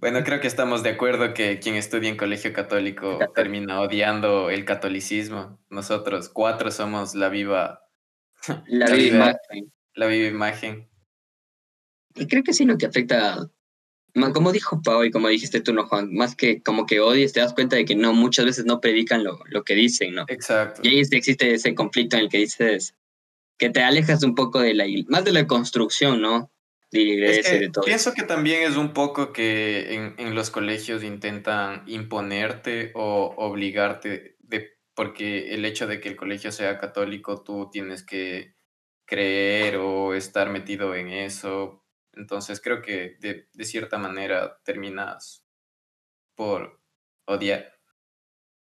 Bueno, 0.00 0.22
creo 0.22 0.40
que 0.40 0.46
estamos 0.46 0.84
de 0.84 0.90
acuerdo 0.90 1.34
que 1.34 1.58
quien 1.58 1.74
estudia 1.74 2.08
en 2.08 2.16
colegio 2.16 2.52
católico 2.52 3.18
termina 3.34 3.80
odiando 3.80 4.48
el 4.48 4.64
catolicismo. 4.64 5.60
Nosotros 5.70 6.28
cuatro 6.28 6.70
somos 6.70 7.16
la 7.16 7.28
viva, 7.28 7.82
la, 8.68 8.86
viva, 8.94 9.16
imagen. 9.16 9.72
La 9.94 10.06
viva 10.06 10.28
imagen. 10.28 10.88
Y 12.14 12.28
creo 12.28 12.44
que 12.44 12.52
sí 12.52 12.64
lo 12.64 12.78
que 12.78 12.86
afecta, 12.86 13.50
como 14.32 14.52
dijo 14.52 14.80
Pau 14.82 15.02
y 15.02 15.10
como 15.10 15.26
dijiste 15.26 15.60
tú, 15.60 15.72
no 15.72 15.88
Juan, 15.88 16.14
más 16.14 16.36
que 16.36 16.62
como 16.62 16.86
que 16.86 17.00
odies, 17.00 17.32
te 17.32 17.40
das 17.40 17.52
cuenta 17.52 17.74
de 17.74 17.84
que 17.84 17.96
no, 17.96 18.12
muchas 18.12 18.44
veces 18.44 18.66
no 18.66 18.80
predican 18.80 19.24
lo, 19.24 19.40
lo 19.46 19.64
que 19.64 19.74
dicen, 19.74 20.14
¿no? 20.14 20.26
Exacto. 20.28 20.80
Y 20.84 20.90
ahí 20.90 21.00
existe 21.00 21.54
ese 21.54 21.74
conflicto 21.74 22.16
en 22.16 22.22
el 22.22 22.28
que 22.28 22.38
dices 22.38 22.94
que 23.58 23.70
te 23.70 23.82
alejas 23.82 24.22
un 24.22 24.36
poco 24.36 24.60
de 24.60 24.74
la, 24.74 24.86
más 25.08 25.24
de 25.24 25.32
la 25.32 25.48
construcción, 25.48 26.22
¿no? 26.22 26.52
Pienso 26.90 28.14
que 28.14 28.22
también 28.22 28.62
es 28.62 28.76
un 28.76 28.94
poco 28.94 29.32
que 29.32 29.94
en, 29.94 30.14
en, 30.18 30.34
los 30.34 30.50
colegios 30.50 31.02
intentan 31.04 31.82
imponerte 31.86 32.92
o 32.94 33.34
obligarte, 33.36 34.36
de, 34.40 34.78
porque 34.94 35.54
el 35.54 35.64
hecho 35.66 35.86
de 35.86 36.00
que 36.00 36.08
el 36.08 36.16
colegio 36.16 36.50
sea 36.50 36.78
católico, 36.78 37.42
tú 37.44 37.68
tienes 37.70 38.04
que 38.04 38.54
creer 39.04 39.76
o 39.76 40.14
estar 40.14 40.50
metido 40.50 40.94
en 40.94 41.08
eso. 41.08 41.84
Entonces 42.14 42.60
creo 42.60 42.80
que 42.80 43.16
de, 43.20 43.48
de 43.52 43.64
cierta 43.64 43.98
manera 43.98 44.58
terminas 44.64 45.44
por 46.34 46.80
odiar. 47.26 47.77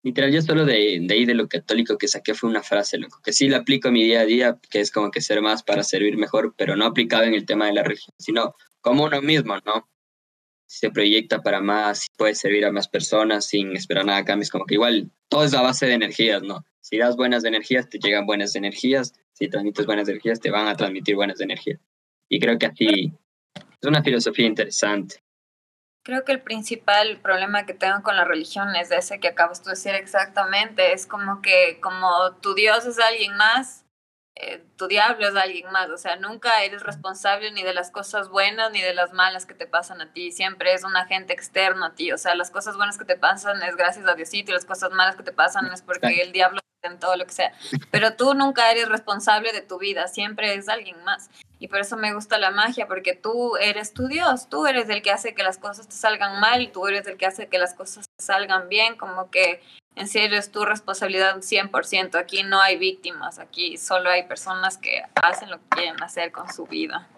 Literal, 0.02 0.32
yo 0.32 0.40
solo 0.40 0.64
de, 0.64 1.06
ahí 1.10 1.24
de 1.27 1.35
lo 1.35 1.47
católico 1.47 1.98
que 1.98 2.09
saqué 2.09 2.35
fue 2.35 2.48
una 2.48 2.62
frase, 2.62 2.97
loco, 2.97 3.20
que 3.22 3.35
sí 3.35 3.48
la 3.48 3.59
aplico 3.59 3.89
en 3.89 3.94
mi 3.94 4.05
día 4.05 4.20
a 4.20 4.24
día, 4.24 4.59
que 4.70 4.81
es 4.81 4.90
como 4.90 5.10
que 5.10 5.20
ser 5.20 5.43
más 5.43 5.62
para 5.62 5.82
servir 5.82 6.16
mejor, 6.16 6.55
pero 6.56 6.74
no 6.74 6.86
aplicado 6.86 7.24
en 7.24 7.35
el 7.35 7.44
tema 7.44 7.66
de 7.66 7.74
la 7.74 7.82
religión, 7.82 8.14
sino 8.18 8.55
como 8.81 9.05
uno 9.05 9.20
mismo, 9.20 9.56
¿no? 9.66 9.90
Se 10.66 10.90
proyecta 10.90 11.43
para 11.43 11.60
más, 11.60 12.06
puede 12.16 12.35
servir 12.35 12.64
a 12.64 12.72
más 12.72 12.89
personas 12.89 13.47
sin 13.47 13.77
esperar 13.77 14.06
nada 14.06 14.20
a 14.20 14.24
cambio, 14.24 14.44
es 14.44 14.51
como 14.51 14.64
que 14.64 14.74
igual 14.74 15.10
todo 15.28 15.44
es 15.44 15.52
a 15.52 15.60
base 15.60 15.86
de 15.86 15.94
energías, 15.94 16.43
¿no? 16.43 16.64
Si 16.81 16.97
das 16.97 17.16
buenas 17.16 17.44
energías, 17.44 17.90
te 17.90 17.98
llegan 17.98 18.24
buenas 18.24 18.56
energías, 18.56 19.12
si 19.32 19.48
transmites 19.48 19.85
buenas 19.85 20.09
energías, 20.09 20.40
te 20.40 20.51
van 20.51 20.66
a 20.66 20.77
transmitir 20.77 21.14
buenas 21.14 21.40
energías. 21.40 21.78
Y 22.28 22.40
creo 22.40 22.59
que 22.59 22.66
así 22.66 23.12
es 23.55 23.89
una 23.89 24.02
filosofía 24.02 24.47
interesante. 24.47 25.16
Creo 26.11 26.24
que 26.24 26.32
el 26.32 26.43
principal 26.43 27.19
problema 27.19 27.66
que 27.66 27.73
tengo 27.73 28.03
con 28.03 28.16
la 28.16 28.24
religión 28.24 28.74
es 28.74 28.91
ese 28.91 29.20
que 29.20 29.28
acabas 29.28 29.62
de 29.62 29.70
decir 29.70 29.95
exactamente. 29.95 30.93
Es 30.93 31.07
como 31.07 31.41
que 31.41 31.78
como 31.81 32.32
tu 32.41 32.55
Dios 32.55 32.85
es 32.85 32.99
alguien 32.99 33.37
más, 33.37 33.85
eh, 34.35 34.61
tu 34.77 34.89
diablo 34.89 35.28
es 35.28 35.37
alguien 35.37 35.70
más. 35.70 35.89
O 35.89 35.97
sea, 35.99 36.16
nunca 36.16 36.65
eres 36.65 36.82
responsable 36.82 37.53
ni 37.53 37.62
de 37.62 37.74
las 37.74 37.93
cosas 37.93 38.28
buenas 38.28 38.73
ni 38.73 38.81
de 38.81 38.93
las 38.93 39.12
malas 39.12 39.47
que 39.47 39.55
te 39.55 39.69
pasan 39.69 40.01
a 40.01 40.12
ti. 40.12 40.32
Siempre 40.32 40.74
es 40.74 40.82
un 40.82 40.97
agente 40.97 41.32
externo 41.32 41.85
a 41.85 41.95
ti. 41.95 42.11
O 42.11 42.19
sea, 42.19 42.35
las 42.35 42.51
cosas 42.51 42.77
buenas 42.77 42.99
que 42.99 43.05
te 43.05 43.16
pasan 43.16 43.62
es 43.62 43.77
gracias 43.77 44.05
a 44.09 44.15
Diosito 44.15 44.51
y 44.51 44.55
las 44.55 44.65
cosas 44.65 44.91
malas 44.91 45.15
que 45.15 45.23
te 45.23 45.32
pasan 45.32 45.73
es 45.73 45.81
porque 45.81 46.23
el 46.23 46.32
diablo 46.32 46.59
en 46.82 46.98
todo 46.98 47.16
lo 47.16 47.27
que 47.27 47.32
sea. 47.32 47.52
Pero 47.90 48.15
tú 48.15 48.35
nunca 48.35 48.70
eres 48.70 48.89
responsable 48.89 49.52
de 49.52 49.62
tu 49.62 49.78
vida, 49.78 50.09
siempre 50.09 50.55
es 50.55 50.69
alguien 50.69 51.02
más. 51.05 51.31
Y 51.59 51.69
por 51.69 51.81
eso 51.81 51.97
me 51.97 52.15
gusta 52.15 52.39
la 52.39 52.51
magia, 52.51 52.86
porque 52.86 53.15
tú 53.15 53.57
eres 53.57 53.93
tu 53.93 54.09
Dios, 54.09 54.48
tú 54.48 54.66
eres 54.66 54.89
el 54.89 55.02
que 55.02 55.11
hace 55.11 55.35
que 55.35 55.43
las 55.43 55.59
cosas 55.59 55.89
te 55.89 55.94
salgan 55.94 56.40
mal, 56.40 56.70
tú 56.73 56.86
eres 56.86 57.07
el 57.07 57.16
que 57.16 57.27
hace 57.27 57.48
que 57.48 57.59
las 57.59 57.74
cosas 57.74 58.07
te 58.16 58.24
salgan 58.24 58.69
bien, 58.69 58.97
como 58.97 59.31
que 59.31 59.61
en 59.97 60.09
serio 60.09 60.39
es 60.39 60.51
tu 60.51 60.65
responsabilidad 60.65 61.36
100%. 61.36 62.16
Aquí 62.16 62.43
no 62.43 62.61
hay 62.61 62.78
víctimas, 62.78 63.39
aquí 63.39 63.77
solo 63.77 64.09
hay 64.09 64.23
personas 64.23 64.78
que 64.78 65.02
hacen 65.23 65.51
lo 65.51 65.59
que 65.59 65.69
quieren 65.70 66.02
hacer 66.02 66.32
con 66.32 66.51
su 66.52 66.66
vida. 66.66 67.09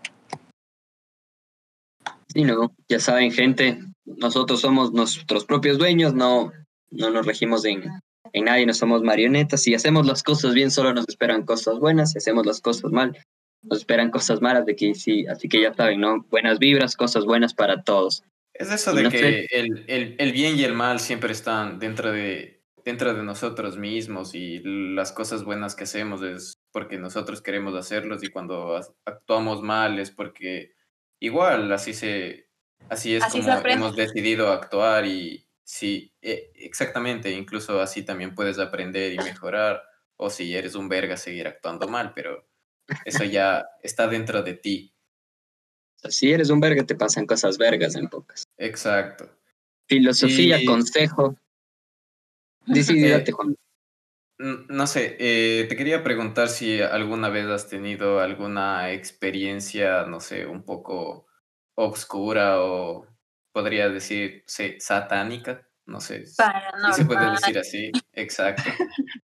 Sí, 2.28 2.44
no, 2.44 2.74
ya 2.88 2.98
saben, 2.98 3.30
gente, 3.30 3.78
nosotros 4.04 4.60
somos 4.60 4.92
nuestros 4.92 5.44
propios 5.44 5.78
dueños, 5.78 6.14
no, 6.14 6.50
no 6.90 7.10
nos 7.10 7.26
regimos 7.26 7.64
en, 7.66 7.84
en 8.32 8.44
nadie, 8.44 8.66
no 8.66 8.74
somos 8.74 9.02
marionetas. 9.02 9.62
Si 9.62 9.74
hacemos 9.74 10.06
las 10.06 10.22
cosas 10.22 10.54
bien, 10.54 10.70
solo 10.70 10.94
nos 10.94 11.08
esperan 11.08 11.44
cosas 11.44 11.78
buenas. 11.78 12.12
Si 12.12 12.18
hacemos 12.18 12.46
las 12.46 12.60
cosas 12.60 12.90
mal, 12.92 13.16
nos 13.62 13.78
esperan 13.78 14.10
cosas 14.10 14.40
malas. 14.40 14.66
De 14.66 14.74
que 14.76 14.94
sí, 14.94 15.26
así 15.26 15.48
que 15.48 15.60
ya 15.60 15.74
saben, 15.74 16.00
¿no? 16.00 16.24
Buenas 16.30 16.58
vibras, 16.58 16.96
cosas 16.96 17.24
buenas 17.24 17.54
para 17.54 17.82
todos. 17.82 18.24
Es 18.54 18.70
eso 18.70 18.92
de 18.94 19.08
que 19.08 19.46
el, 19.50 19.84
el, 19.88 20.16
el, 20.18 20.32
bien 20.32 20.56
y 20.58 20.64
el 20.64 20.74
mal 20.74 21.00
siempre 21.00 21.32
están 21.32 21.78
dentro 21.78 22.12
de, 22.12 22.62
dentro 22.84 23.14
de 23.14 23.22
nosotros 23.22 23.78
mismos 23.78 24.34
y 24.34 24.60
las 24.94 25.12
cosas 25.12 25.44
buenas 25.44 25.74
que 25.74 25.84
hacemos 25.84 26.22
es 26.22 26.54
porque 26.72 26.98
nosotros 26.98 27.40
queremos 27.42 27.74
hacerlos 27.74 28.22
y 28.22 28.28
cuando 28.28 28.78
actuamos 29.04 29.62
mal 29.62 29.98
es 29.98 30.10
porque 30.10 30.74
igual 31.20 31.72
así 31.72 31.94
se 31.94 32.48
así 32.88 33.14
es 33.14 33.24
como 33.24 33.48
hemos 33.64 33.96
decidido 33.96 34.50
actuar 34.50 35.06
y 35.06 35.46
sí, 35.72 36.12
e, 36.20 36.52
exactamente, 36.56 37.30
incluso 37.30 37.80
así 37.80 38.02
también 38.02 38.34
puedes 38.34 38.58
aprender 38.58 39.10
y 39.14 39.16
mejorar 39.16 39.82
o 40.16 40.28
si 40.28 40.54
eres 40.54 40.74
un 40.74 40.86
verga 40.86 41.16
seguir 41.16 41.48
actuando 41.48 41.88
mal, 41.88 42.12
pero 42.14 42.46
eso 43.06 43.24
ya 43.24 43.66
está 43.82 44.06
dentro 44.06 44.42
de 44.42 44.52
ti. 44.52 44.94
Si 46.10 46.30
eres 46.30 46.50
un 46.50 46.60
verga 46.60 46.84
te 46.84 46.94
pasan 46.94 47.26
cosas 47.26 47.56
vergas 47.56 47.94
en 47.96 48.08
pocas. 48.08 48.44
Exacto. 48.58 49.30
Filosofía, 49.88 50.60
consejo. 50.66 51.36
Decidídate, 52.66 53.30
eh, 53.30 53.34
Juan. 53.34 53.56
No 54.68 54.86
sé, 54.86 55.16
eh, 55.20 55.66
te 55.68 55.76
quería 55.76 56.02
preguntar 56.02 56.48
si 56.48 56.82
alguna 56.82 57.30
vez 57.30 57.46
has 57.46 57.68
tenido 57.68 58.20
alguna 58.20 58.92
experiencia, 58.92 60.04
no 60.04 60.20
sé, 60.20 60.46
un 60.46 60.64
poco 60.64 61.28
obscura 61.74 62.60
o 62.60 63.06
podría 63.52 63.88
decir, 63.88 64.42
sí, 64.46 64.76
satánica, 64.80 65.66
no 65.86 66.00
sé 66.00 66.26
si 66.26 66.34
se 66.92 67.04
puede 67.04 67.30
decir 67.30 67.58
así, 67.58 67.92
exacto. 68.12 68.64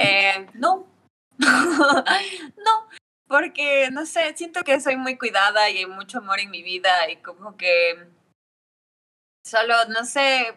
Eh, 0.00 0.46
no, 0.54 0.86
no, 1.38 2.88
porque 3.26 3.90
no 3.90 4.06
sé, 4.06 4.32
siento 4.36 4.62
que 4.62 4.80
soy 4.80 4.96
muy 4.96 5.18
cuidada 5.18 5.68
y 5.70 5.78
hay 5.78 5.86
mucho 5.86 6.18
amor 6.18 6.38
en 6.38 6.50
mi 6.50 6.62
vida 6.62 7.10
y 7.10 7.16
como 7.16 7.56
que 7.56 8.06
solo, 9.44 9.74
no 9.86 10.04
sé, 10.04 10.54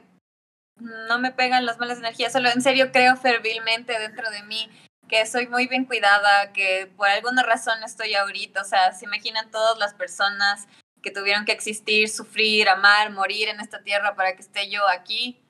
no 0.80 1.18
me 1.18 1.31
pegan 1.31 1.65
las 1.65 1.80
malas 1.80 1.98
energías, 1.98 2.34
solo 2.34 2.49
en 2.49 2.61
serio 2.61 2.91
creo 2.91 3.15
fervilmente 3.18 3.98
dentro 3.98 4.30
de 4.30 4.43
mí 4.43 4.69
que 5.07 5.26
soy 5.26 5.48
muy 5.48 5.68
bien 5.68 5.85
cuidada, 5.85 6.53
que 6.53 6.91
por 6.95 7.07
alguna 7.07 7.43
razón 7.43 7.84
estoy 7.84 8.14
ahorita, 8.14 8.61
o 8.61 8.65
sea, 8.65 8.93
se 8.93 9.06
imaginan 9.06 9.52
todas 9.52 9.77
las 9.77 9.93
personas 9.93 10.68
que 11.02 11.11
tuvieron 11.11 11.45
que 11.45 11.52
existir, 11.52 12.10
sufrir, 12.10 12.69
amar, 12.69 13.11
morir 13.11 13.49
en 13.49 13.60
esta 13.60 13.82
tierra 13.84 14.15
para 14.15 14.36
que 14.36 14.41
esté 14.41 14.69
yo 14.69 14.88
aquí. 14.88 15.41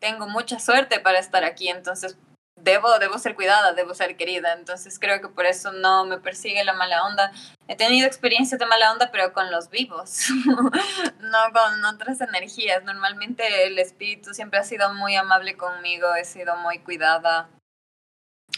Tengo 0.00 0.28
mucha 0.28 0.58
suerte 0.58 1.00
para 1.00 1.18
estar 1.18 1.44
aquí, 1.44 1.68
entonces 1.68 2.16
debo, 2.62 2.98
debo 2.98 3.18
ser 3.18 3.34
cuidada, 3.34 3.72
debo 3.72 3.94
ser 3.94 4.16
querida. 4.16 4.52
Entonces 4.52 4.98
creo 4.98 5.20
que 5.20 5.28
por 5.28 5.46
eso 5.46 5.72
no 5.72 6.04
me 6.04 6.18
persigue 6.18 6.64
la 6.64 6.72
mala 6.72 7.04
onda. 7.04 7.32
He 7.66 7.76
tenido 7.76 8.06
experiencias 8.06 8.58
de 8.58 8.66
mala 8.66 8.92
onda, 8.92 9.10
pero 9.10 9.32
con 9.32 9.50
los 9.50 9.70
vivos, 9.70 10.28
no 11.20 11.52
con 11.52 11.84
otras 11.84 12.20
energías. 12.20 12.84
Normalmente 12.84 13.66
el 13.66 13.78
espíritu 13.78 14.34
siempre 14.34 14.60
ha 14.60 14.64
sido 14.64 14.94
muy 14.94 15.16
amable 15.16 15.56
conmigo, 15.56 16.14
he 16.14 16.24
sido 16.24 16.56
muy 16.56 16.78
cuidada. 16.80 17.48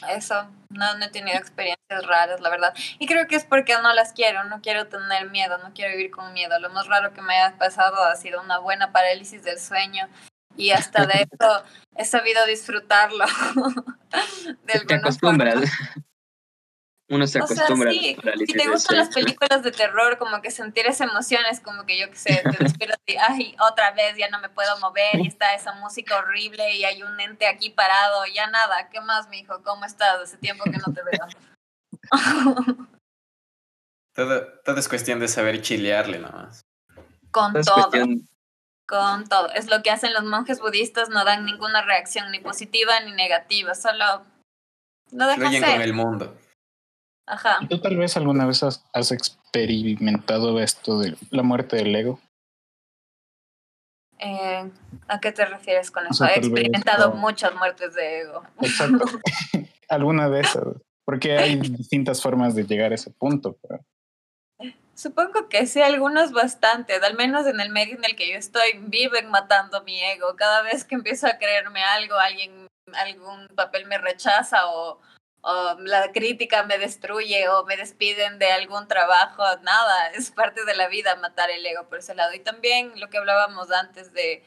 Eso, 0.08 0.48
no, 0.70 0.96
no 0.98 1.04
he 1.04 1.10
tenido 1.10 1.36
experiencias 1.38 1.79
raras, 1.90 2.40
la 2.40 2.50
verdad. 2.50 2.74
Y 2.98 3.06
creo 3.06 3.26
que 3.26 3.36
es 3.36 3.44
porque 3.44 3.74
no 3.82 3.92
las 3.92 4.12
quiero, 4.12 4.44
no 4.44 4.60
quiero 4.60 4.86
tener 4.86 5.30
miedo, 5.30 5.58
no 5.58 5.72
quiero 5.74 5.96
vivir 5.96 6.10
con 6.10 6.32
miedo. 6.32 6.58
Lo 6.58 6.70
más 6.70 6.86
raro 6.86 7.12
que 7.12 7.22
me 7.22 7.40
ha 7.40 7.56
pasado 7.58 8.02
ha 8.04 8.16
sido 8.16 8.40
una 8.40 8.58
buena 8.58 8.92
parálisis 8.92 9.42
del 9.42 9.58
sueño 9.58 10.08
y 10.56 10.70
hasta 10.70 11.06
de 11.06 11.28
eso 11.30 11.64
he 11.96 12.04
sabido 12.04 12.44
disfrutarlo. 12.46 13.24
te 14.86 14.94
acostumbras. 14.94 15.70
Uno 17.10 17.26
se 17.26 17.38
acostumbra. 17.38 17.90
O 17.90 17.92
sea, 17.92 18.02
sí, 18.02 18.16
si 18.46 18.52
te 18.52 18.68
gustan 18.68 18.98
las 18.98 19.08
películas 19.14 19.64
de 19.64 19.72
terror, 19.72 20.16
como 20.16 20.40
que 20.40 20.52
sentir 20.52 20.86
esa 20.86 21.04
emoción 21.04 21.42
es 21.50 21.58
como 21.58 21.84
que 21.84 21.98
yo 21.98 22.08
que 22.08 22.16
sé, 22.16 22.42
te 22.44 22.56
despiertas 22.64 23.00
y, 23.04 23.16
ay, 23.16 23.56
otra 23.68 23.90
vez 23.90 24.16
ya 24.16 24.28
no 24.30 24.38
me 24.38 24.48
puedo 24.48 24.78
mover 24.78 25.16
y 25.16 25.26
está 25.26 25.54
esa 25.54 25.72
música 25.74 26.18
horrible 26.18 26.76
y 26.76 26.84
hay 26.84 27.02
un 27.02 27.18
ente 27.20 27.48
aquí 27.48 27.70
parado, 27.70 28.24
ya 28.32 28.46
nada, 28.46 28.88
¿qué 28.90 29.00
más, 29.00 29.28
mi 29.28 29.40
hijo? 29.40 29.60
¿Cómo 29.64 29.84
estás? 29.84 30.20
Hace 30.20 30.36
tiempo 30.36 30.62
que 30.64 30.78
no 30.78 30.94
te 30.94 31.02
veo. 31.02 31.26
todo, 34.14 34.46
todo 34.64 34.76
es 34.78 34.88
cuestión 34.88 35.20
de 35.20 35.28
saber 35.28 35.62
chilearle 35.62 36.18
nomás. 36.18 36.62
Con 37.30 37.52
todo 37.52 37.90
con 38.90 39.28
todo. 39.28 39.50
Es 39.52 39.70
lo 39.70 39.82
que 39.82 39.90
hacen 39.90 40.12
los 40.12 40.24
monjes 40.24 40.60
budistas, 40.60 41.08
no 41.08 41.24
dan 41.24 41.46
ninguna 41.46 41.80
reacción 41.82 42.30
ni 42.32 42.40
positiva 42.40 42.98
ni 43.00 43.12
negativa, 43.12 43.74
solo 43.74 44.24
lo 45.12 45.26
dejan 45.28 45.52
ser. 45.52 45.72
con 45.72 45.80
el 45.80 45.92
mundo. 45.94 46.36
Ajá. 47.26 47.60
¿Tú 47.68 47.80
tal 47.80 47.96
vez 47.96 48.16
alguna 48.16 48.46
vez 48.46 48.64
has, 48.64 49.12
experimentado 49.12 50.58
esto 50.58 50.98
de 50.98 51.16
la 51.30 51.44
muerte 51.44 51.76
del 51.76 51.94
ego? 51.94 52.20
Eh, 54.18 54.68
¿A 55.06 55.20
qué 55.20 55.30
te 55.30 55.44
refieres 55.46 55.92
con 55.92 56.08
eso? 56.08 56.24
He 56.24 56.38
experimentado 56.38 57.12
muchas 57.12 57.54
muertes 57.54 57.94
de 57.94 58.22
ego. 58.22 58.42
Exacto. 58.60 59.04
alguna 59.88 60.28
de 60.28 60.40
esas. 60.40 60.64
Porque 61.10 61.36
hay 61.36 61.56
distintas 61.56 62.22
formas 62.22 62.54
de 62.54 62.62
llegar 62.62 62.92
a 62.92 62.94
ese 62.94 63.10
punto. 63.10 63.58
Pero... 63.60 63.84
Supongo 64.94 65.48
que 65.48 65.66
sí, 65.66 65.82
algunos 65.82 66.30
bastante, 66.30 66.94
al 66.94 67.16
menos 67.16 67.48
en 67.48 67.58
el 67.58 67.70
medio 67.70 67.96
en 67.96 68.04
el 68.04 68.14
que 68.14 68.30
yo 68.30 68.36
estoy, 68.36 68.78
viven 68.82 69.28
matando 69.28 69.82
mi 69.82 70.00
ego. 70.00 70.36
Cada 70.36 70.62
vez 70.62 70.84
que 70.84 70.94
empiezo 70.94 71.26
a 71.26 71.36
creerme 71.36 71.82
algo, 71.82 72.14
alguien, 72.14 72.68
algún 72.92 73.48
papel 73.56 73.86
me 73.86 73.98
rechaza 73.98 74.68
o, 74.68 75.00
o 75.40 75.76
la 75.80 76.12
crítica 76.12 76.62
me 76.62 76.78
destruye 76.78 77.48
o 77.48 77.64
me 77.64 77.76
despiden 77.76 78.38
de 78.38 78.52
algún 78.52 78.86
trabajo, 78.86 79.42
nada, 79.64 80.10
es 80.14 80.30
parte 80.30 80.64
de 80.64 80.76
la 80.76 80.86
vida 80.86 81.16
matar 81.16 81.50
el 81.50 81.66
ego 81.66 81.88
por 81.88 81.98
ese 81.98 82.14
lado. 82.14 82.34
Y 82.34 82.38
también 82.38 82.92
lo 83.00 83.10
que 83.10 83.18
hablábamos 83.18 83.72
antes 83.72 84.12
de, 84.12 84.44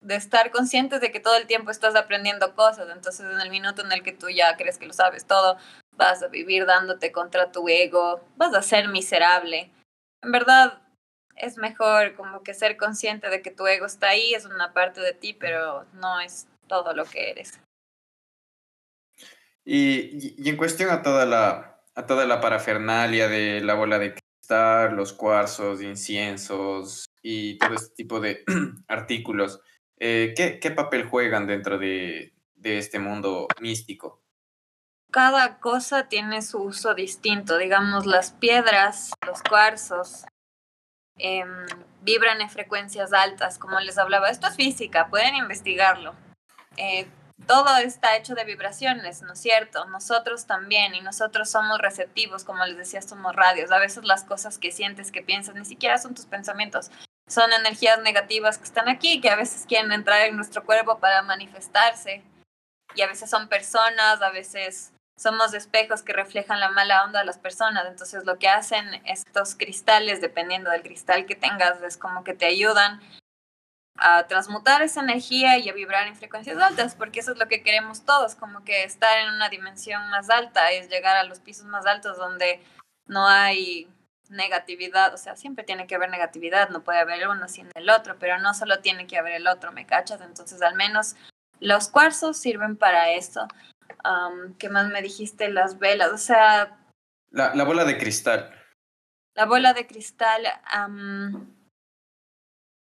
de 0.00 0.14
estar 0.14 0.50
conscientes 0.50 1.02
de 1.02 1.12
que 1.12 1.20
todo 1.20 1.36
el 1.36 1.46
tiempo 1.46 1.70
estás 1.70 1.94
aprendiendo 1.94 2.54
cosas, 2.54 2.88
entonces 2.90 3.26
en 3.26 3.40
el 3.40 3.50
minuto 3.50 3.82
en 3.82 3.92
el 3.92 4.02
que 4.02 4.12
tú 4.12 4.30
ya 4.30 4.56
crees 4.56 4.78
que 4.78 4.86
lo 4.86 4.94
sabes 4.94 5.26
todo, 5.26 5.58
vas 6.00 6.22
a 6.22 6.28
vivir 6.28 6.66
dándote 6.66 7.12
contra 7.12 7.52
tu 7.52 7.68
ego, 7.68 8.20
vas 8.36 8.54
a 8.54 8.62
ser 8.62 8.88
miserable 8.88 9.70
en 10.22 10.32
verdad 10.32 10.82
es 11.36 11.56
mejor 11.56 12.14
como 12.14 12.42
que 12.42 12.54
ser 12.54 12.76
consciente 12.76 13.30
de 13.30 13.42
que 13.42 13.50
tu 13.50 13.66
ego 13.66 13.86
está 13.86 14.10
ahí, 14.10 14.34
es 14.34 14.44
una 14.44 14.72
parte 14.72 15.00
de 15.00 15.14
ti, 15.14 15.32
pero 15.32 15.86
no 15.94 16.20
es 16.20 16.46
todo 16.68 16.92
lo 16.94 17.04
que 17.04 17.30
eres. 17.30 17.58
Y, 19.64 20.34
y 20.42 20.48
en 20.48 20.56
cuestión 20.56 20.90
a 20.90 21.02
toda 21.02 21.24
la, 21.26 21.82
a 21.94 22.06
toda 22.06 22.26
la 22.26 22.40
parafernalia 22.40 23.28
de 23.28 23.60
la 23.60 23.74
bola 23.74 23.98
de 23.98 24.14
cristal, 24.14 24.96
los 24.96 25.12
cuarzos, 25.12 25.80
inciensos 25.80 27.06
y 27.22 27.58
todo 27.58 27.74
este 27.74 27.94
tipo 27.94 28.20
de 28.20 28.44
artículos, 28.88 29.60
eh, 29.98 30.34
¿qué, 30.36 30.58
¿qué, 30.58 30.70
papel 30.70 31.04
juegan 31.04 31.46
dentro 31.46 31.78
de, 31.78 32.34
de 32.54 32.78
este 32.78 32.98
mundo 32.98 33.48
místico? 33.60 34.22
Cada 35.10 35.58
cosa 35.58 36.08
tiene 36.08 36.42
su 36.42 36.62
uso 36.62 36.94
distinto. 36.94 37.58
Digamos, 37.58 38.06
las 38.06 38.32
piedras, 38.32 39.12
los 39.26 39.42
cuarzos, 39.42 40.24
em, 41.18 41.66
vibran 42.02 42.40
en 42.40 42.50
frecuencias 42.50 43.12
altas, 43.12 43.58
como 43.58 43.78
les 43.80 43.98
hablaba. 43.98 44.30
Esto 44.30 44.46
es 44.48 44.56
física, 44.56 45.08
pueden 45.08 45.36
investigarlo. 45.36 46.14
Eh, 46.76 47.08
todo 47.46 47.76
está 47.78 48.16
hecho 48.16 48.34
de 48.34 48.44
vibraciones, 48.44 49.22
¿no 49.22 49.32
es 49.32 49.40
cierto? 49.40 49.84
Nosotros 49.86 50.46
también, 50.46 50.94
y 50.94 51.00
nosotros 51.00 51.50
somos 51.50 51.78
receptivos, 51.78 52.44
como 52.44 52.64
les 52.64 52.76
decía, 52.76 53.02
somos 53.02 53.34
radios. 53.34 53.70
A 53.72 53.78
veces 53.78 54.04
las 54.04 54.24
cosas 54.24 54.58
que 54.58 54.72
sientes, 54.72 55.10
que 55.10 55.22
piensas, 55.22 55.54
ni 55.54 55.64
siquiera 55.64 55.98
son 55.98 56.14
tus 56.14 56.26
pensamientos, 56.26 56.90
son 57.26 57.52
energías 57.52 58.00
negativas 58.02 58.58
que 58.58 58.64
están 58.64 58.88
aquí, 58.88 59.20
que 59.20 59.30
a 59.30 59.36
veces 59.36 59.64
quieren 59.66 59.92
entrar 59.92 60.22
en 60.22 60.36
nuestro 60.36 60.64
cuerpo 60.64 60.98
para 60.98 61.22
manifestarse. 61.22 62.22
Y 62.94 63.02
a 63.02 63.06
veces 63.06 63.30
son 63.30 63.48
personas, 63.48 64.20
a 64.20 64.30
veces 64.30 64.92
somos 65.20 65.52
espejos 65.52 66.02
que 66.02 66.14
reflejan 66.14 66.60
la 66.60 66.70
mala 66.70 67.04
onda 67.04 67.20
de 67.20 67.26
las 67.26 67.36
personas. 67.36 67.84
Entonces 67.86 68.24
lo 68.24 68.38
que 68.38 68.48
hacen 68.48 69.02
estos 69.04 69.54
cristales, 69.54 70.22
dependiendo 70.22 70.70
del 70.70 70.82
cristal 70.82 71.26
que 71.26 71.34
tengas, 71.34 71.82
es 71.82 71.98
como 71.98 72.24
que 72.24 72.32
te 72.32 72.46
ayudan 72.46 73.00
a 73.96 74.26
transmutar 74.28 74.80
esa 74.80 75.00
energía 75.00 75.58
y 75.58 75.68
a 75.68 75.74
vibrar 75.74 76.06
en 76.06 76.16
frecuencias 76.16 76.56
altas, 76.56 76.94
porque 76.94 77.20
eso 77.20 77.32
es 77.32 77.38
lo 77.38 77.48
que 77.48 77.62
queremos 77.62 78.06
todos, 78.06 78.34
como 78.34 78.64
que 78.64 78.84
estar 78.84 79.18
en 79.18 79.34
una 79.34 79.50
dimensión 79.50 80.08
más 80.08 80.30
alta, 80.30 80.70
es 80.70 80.88
llegar 80.88 81.16
a 81.16 81.24
los 81.24 81.40
pisos 81.40 81.66
más 81.66 81.84
altos 81.84 82.16
donde 82.16 82.64
no 83.06 83.28
hay 83.28 83.88
negatividad, 84.30 85.12
o 85.12 85.18
sea, 85.18 85.36
siempre 85.36 85.64
tiene 85.64 85.86
que 85.86 85.96
haber 85.96 86.08
negatividad, 86.08 86.70
no 86.70 86.82
puede 86.82 87.00
haber 87.00 87.28
uno 87.28 87.46
sin 87.46 87.68
el 87.74 87.90
otro, 87.90 88.16
pero 88.18 88.38
no 88.38 88.54
solo 88.54 88.78
tiene 88.78 89.06
que 89.06 89.18
haber 89.18 89.34
el 89.34 89.46
otro, 89.46 89.70
¿me 89.72 89.84
cachas? 89.84 90.22
Entonces, 90.22 90.62
al 90.62 90.76
menos 90.76 91.14
los 91.58 91.88
cuarzos 91.88 92.38
sirven 92.38 92.76
para 92.76 93.10
eso. 93.10 93.46
¿Qué 94.58 94.68
más 94.68 94.88
me 94.88 95.02
dijiste? 95.02 95.50
Las 95.50 95.78
velas, 95.78 96.12
o 96.12 96.18
sea... 96.18 96.78
La, 97.30 97.54
la 97.54 97.64
bola 97.64 97.84
de 97.84 97.98
cristal. 97.98 98.54
La 99.34 99.46
bola 99.46 99.72
de 99.72 99.86
cristal 99.86 100.42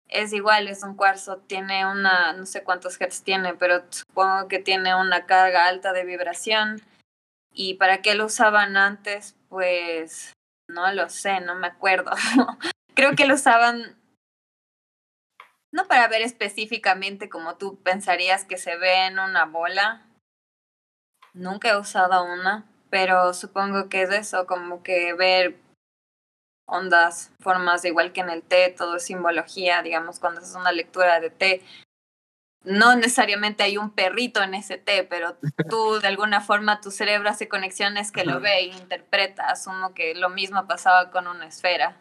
es 0.10 0.34
igual, 0.34 0.68
es 0.68 0.84
un 0.84 0.96
cuarzo, 0.96 1.38
tiene 1.38 1.86
una, 1.86 2.34
no 2.34 2.46
sé 2.46 2.64
cuántos 2.64 3.00
hertz 3.00 3.24
tiene, 3.24 3.56
pero 3.56 3.84
supongo 3.90 4.48
que 4.48 4.60
tiene 4.60 4.96
una 4.96 5.26
carga 5.26 5.68
alta 5.68 5.94
de 5.94 6.06
vibración. 6.06 6.82
¿Y 7.52 7.76
para 7.76 8.02
qué 8.02 8.16
lo 8.16 8.26
usaban 8.26 8.78
antes? 8.78 9.36
Pues 9.50 10.34
no 10.68 10.92
lo 10.92 11.10
sé, 11.10 11.40
no 11.42 11.56
me 11.56 11.68
acuerdo. 11.68 12.12
Creo 12.96 13.16
que 13.16 13.26
lo 13.26 13.36
usaban 13.36 13.98
no 15.72 15.88
para 15.88 16.08
ver 16.08 16.22
específicamente 16.22 17.30
como 17.30 17.58
tú 17.58 17.82
pensarías 17.82 18.46
que 18.46 18.58
se 18.58 18.78
ve 18.78 19.08
en 19.08 19.18
una 19.18 19.46
bola. 19.46 20.06
Nunca 21.34 21.70
he 21.70 21.78
usado 21.78 22.24
una, 22.24 22.66
pero 22.90 23.34
supongo 23.34 23.90
que 23.90 24.04
es 24.04 24.12
eso, 24.12 24.46
como 24.46 24.84
que 24.84 25.14
ver 25.14 25.58
ondas, 26.66 27.32
formas, 27.40 27.84
igual 27.86 28.14
que 28.14 28.22
en 28.22 28.30
el 28.30 28.44
té, 28.44 28.74
todo 28.76 28.98
es 28.98 29.06
simbología, 29.06 29.82
digamos, 29.82 30.20
cuando 30.20 30.42
es 30.42 30.54
una 30.56 30.72
lectura 30.72 31.20
de 31.20 31.30
té. 31.30 31.62
No 32.64 32.96
necesariamente 32.96 33.64
hay 33.64 33.78
un 33.78 33.90
perrito 33.90 34.42
en 34.42 34.54
ese 34.54 34.78
té, 34.78 35.04
pero 35.04 35.36
tú 35.70 36.00
de 36.00 36.08
alguna 36.08 36.40
forma 36.40 36.82
tu 36.82 36.92
cerebro 36.92 37.30
hace 37.30 37.50
conexiones 37.50 38.12
que 38.12 38.26
lo 38.26 38.40
ve 38.40 38.60
e 38.60 38.66
interpreta. 38.66 39.50
Asumo 39.50 39.94
que 39.94 40.16
lo 40.16 40.30
mismo 40.30 40.66
pasaba 40.68 41.12
con 41.12 41.28
una 41.28 41.48
esfera. 41.48 41.98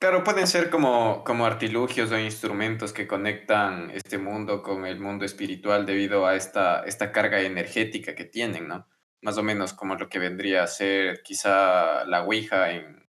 Claro, 0.00 0.24
pueden 0.24 0.46
ser 0.46 0.70
como, 0.70 1.24
como 1.24 1.44
artilugios 1.44 2.10
o 2.10 2.18
instrumentos 2.18 2.94
que 2.94 3.06
conectan 3.06 3.90
este 3.90 4.16
mundo 4.16 4.62
con 4.62 4.86
el 4.86 4.98
mundo 4.98 5.26
espiritual 5.26 5.84
debido 5.84 6.26
a 6.26 6.36
esta, 6.36 6.84
esta 6.84 7.12
carga 7.12 7.42
energética 7.42 8.14
que 8.14 8.24
tienen, 8.24 8.66
¿no? 8.66 8.88
Más 9.20 9.36
o 9.36 9.42
menos 9.42 9.74
como 9.74 9.96
lo 9.96 10.08
que 10.08 10.18
vendría 10.18 10.62
a 10.62 10.68
ser 10.68 11.20
quizá 11.22 12.06
la 12.06 12.22
Ouija 12.24 12.70
en, 12.70 13.10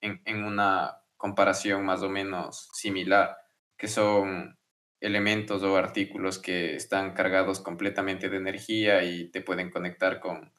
en, 0.00 0.42
una 0.42 1.04
comparación 1.16 1.84
más 1.84 2.02
o 2.02 2.08
menos 2.08 2.68
similar, 2.72 3.36
que 3.76 3.86
son 3.86 4.58
elementos 5.00 5.62
o 5.62 5.76
artículos 5.76 6.40
que 6.40 6.74
están 6.74 7.14
cargados 7.14 7.60
completamente 7.60 8.28
de 8.28 8.38
energía 8.38 9.04
y 9.04 9.30
te 9.30 9.40
pueden 9.40 9.70
conectar 9.70 10.18
con, 10.18 10.52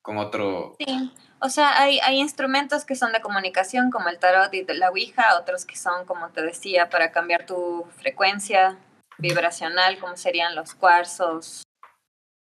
con 0.00 0.16
otro... 0.16 0.76
Sí, 0.78 1.12
o 1.40 1.48
sea, 1.48 1.80
hay, 1.80 2.00
hay 2.00 2.18
instrumentos 2.18 2.84
que 2.84 2.96
son 2.96 3.12
de 3.12 3.20
comunicación 3.20 3.90
como 3.90 4.08
el 4.08 4.18
tarot 4.18 4.52
y 4.54 4.64
la 4.64 4.90
Ouija, 4.90 5.38
otros 5.38 5.64
que 5.64 5.76
son, 5.76 6.04
como 6.04 6.28
te 6.30 6.42
decía, 6.42 6.90
para 6.90 7.12
cambiar 7.12 7.46
tu 7.46 7.86
frecuencia 7.96 8.76
vibracional, 9.18 9.98
como 9.98 10.16
serían 10.16 10.54
los 10.54 10.74
cuarzos, 10.74 11.62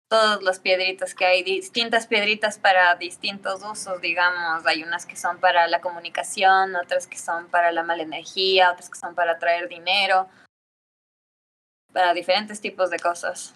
todas 0.09 0.43
las 0.43 0.60
piedritas 0.60 1.14
que 1.14 1.24
hay, 1.24 1.43
distintas 1.43 2.06
piedritas 2.06 2.59
para 2.59 2.94
distintos 2.97 3.62
usos, 3.64 3.98
digamos. 4.02 4.66
Hay 4.66 4.82
unas 4.82 5.06
que 5.06 5.16
son 5.16 5.39
para 5.39 5.66
la 5.69 5.81
comunicación, 5.81 6.77
otras 6.77 7.06
que 7.06 7.16
son 7.16 7.48
para 7.48 7.73
la 7.73 7.82
mala 7.82 8.02
energía, 8.02 8.73
otras 8.73 8.90
que 8.90 8.98
son 8.98 9.14
para 9.14 9.39
traer 9.39 9.69
dinero, 9.69 10.28
para 11.94 12.12
diferentes 12.12 12.60
tipos 12.60 12.90
de 12.90 12.98
cosas. 12.98 13.55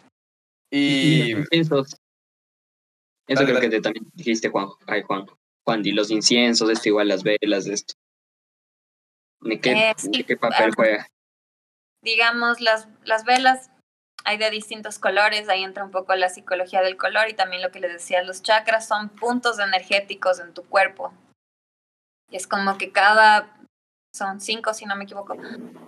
Y, 0.71 1.35
eso 3.27 3.45
creo 3.45 3.61
que 3.61 3.69
te 3.69 3.81
también 3.81 4.07
dijiste, 4.15 4.49
Juan. 4.49 4.69
Ay, 4.87 5.03
Juan. 5.03 5.27
Juan, 5.65 5.85
y 5.85 5.93
los 5.93 6.11
inciensos, 6.11 6.71
esto 6.71 6.89
igual, 6.89 7.09
las 7.09 7.23
velas, 7.25 7.67
esto. 7.67 7.95
¿De 9.41 9.61
qué, 9.61 9.91
eh, 9.91 10.25
qué 10.25 10.37
papel 10.37 10.73
juega? 10.75 11.07
Digamos, 12.03 12.61
las, 12.61 12.89
las 13.05 13.25
velas 13.25 13.71
hay 14.25 14.39
de 14.39 14.51
distintos 14.51 14.99
colores, 14.99 15.49
ahí 15.49 15.63
entra 15.63 15.85
un 15.85 15.93
poco 15.93 16.15
la 16.17 16.29
psicología 16.29 16.83
del 16.83 16.97
color 16.97 17.29
y 17.29 17.35
también 17.35 17.63
lo 17.63 17.71
que 17.71 17.79
les 17.79 17.93
decía, 17.93 18.23
los 18.25 18.43
chakras 18.43 18.87
son 18.89 19.09
puntos 19.09 19.61
energéticos 19.61 20.41
en 20.41 20.53
tu 20.53 20.65
cuerpo. 20.65 21.13
Y 22.29 22.37
es 22.37 22.49
como 22.49 22.77
que 22.77 22.91
cada, 22.91 23.57
son 24.13 24.41
cinco 24.41 24.75
si 24.75 24.85
no 24.85 24.97
me 24.97 25.05
equivoco, 25.05 25.37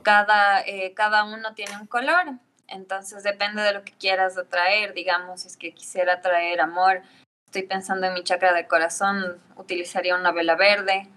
cada, 0.02 0.60
eh, 0.60 0.94
cada 0.94 1.24
uno 1.24 1.54
tiene 1.54 1.76
un 1.80 1.88
color. 1.88 2.26
Entonces 2.68 3.24
depende 3.24 3.62
de 3.62 3.72
lo 3.72 3.82
que 3.82 3.92
quieras 3.92 4.38
atraer, 4.38 4.94
digamos, 4.94 5.40
si 5.40 5.48
es 5.48 5.56
que 5.56 5.72
quisiera 5.72 6.20
traer 6.20 6.60
amor, 6.60 7.02
estoy 7.48 7.62
pensando 7.62 8.06
en 8.06 8.12
mi 8.12 8.22
chakra 8.24 8.52
del 8.52 8.66
corazón, 8.66 9.40
utilizaría 9.56 10.14
una 10.14 10.32
vela 10.32 10.54
verde. 10.54 11.08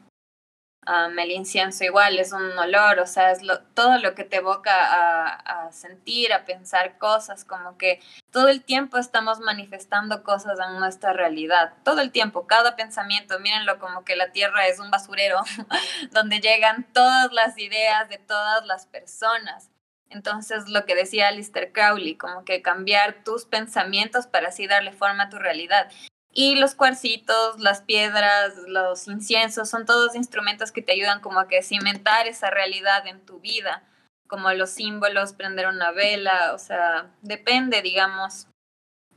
el 0.88 1.32
incienso 1.32 1.84
igual 1.84 2.20
es 2.20 2.32
un 2.32 2.58
olor, 2.58 3.00
o 3.00 3.06
sea, 3.06 3.32
es 3.32 3.44
lo, 3.44 3.60
todo 3.60 3.98
lo 3.98 4.16
que 4.16 4.24
te 4.24 4.38
evoca 4.38 4.72
a, 4.72 5.66
a, 5.66 5.72
sentir, 5.74 6.32
a 6.32 6.46
pensar 6.46 6.98
cosas, 6.98 7.44
como 7.44 7.78
que 7.78 8.00
todo 8.32 8.48
el 8.48 8.64
tiempo 8.64 8.98
estamos 8.98 9.42
manifestando 9.42 10.24
cosas 10.24 10.58
en 10.66 10.80
nuestra 10.80 11.12
realidad, 11.12 11.74
todo 11.84 12.00
el 12.00 12.12
tiempo, 12.12 12.48
cada 12.48 12.78
pensamiento, 12.78 13.38
mírenlo 13.42 13.78
como 13.78 14.06
que 14.06 14.16
la 14.16 14.32
tierra 14.32 14.68
es 14.68 14.80
un 14.80 14.90
basurero 14.90 15.42
donde 16.12 16.40
llegan 16.40 16.88
todas 16.94 17.34
las 17.34 17.58
ideas 17.58 18.08
de 18.08 18.20
todas 18.20 18.66
las 18.66 18.86
personas. 18.86 19.70
Entonces, 20.12 20.68
lo 20.68 20.86
que 20.86 20.96
decía 20.96 21.28
Alistair 21.28 21.72
Crowley, 21.74 22.16
como 22.16 22.46
que 22.46 22.62
cambiar 22.62 23.24
tus 23.24 23.46
pensamientos 23.46 24.28
para 24.28 24.50
así 24.50 24.68
darle 24.68 24.92
forma 24.94 25.24
a 25.24 25.30
tu 25.30 25.38
realidad. 25.40 25.90
Y 26.34 26.56
los 26.56 26.76
cuarcitos, 26.76 27.60
las 27.60 27.82
piedras, 27.82 28.54
los 28.68 29.08
inciensos, 29.08 29.70
son 29.70 29.86
todos 29.86 30.16
instrumentos 30.16 30.72
que 30.72 30.82
te 30.82 30.94
ayudan 30.94 31.20
como 31.20 31.40
a 31.40 31.48
que 31.48 31.62
cimentar 31.62 32.28
esa 32.28 32.50
realidad 32.50 33.06
en 33.06 33.26
tu 33.26 33.40
vida, 33.40 33.84
como 34.28 34.52
los 34.54 34.70
símbolos, 34.70 35.34
prender 35.34 35.68
una 35.68 35.92
vela, 35.92 36.54
o 36.54 36.58
sea, 36.58 37.12
depende, 37.22 37.82
digamos, 37.82 38.48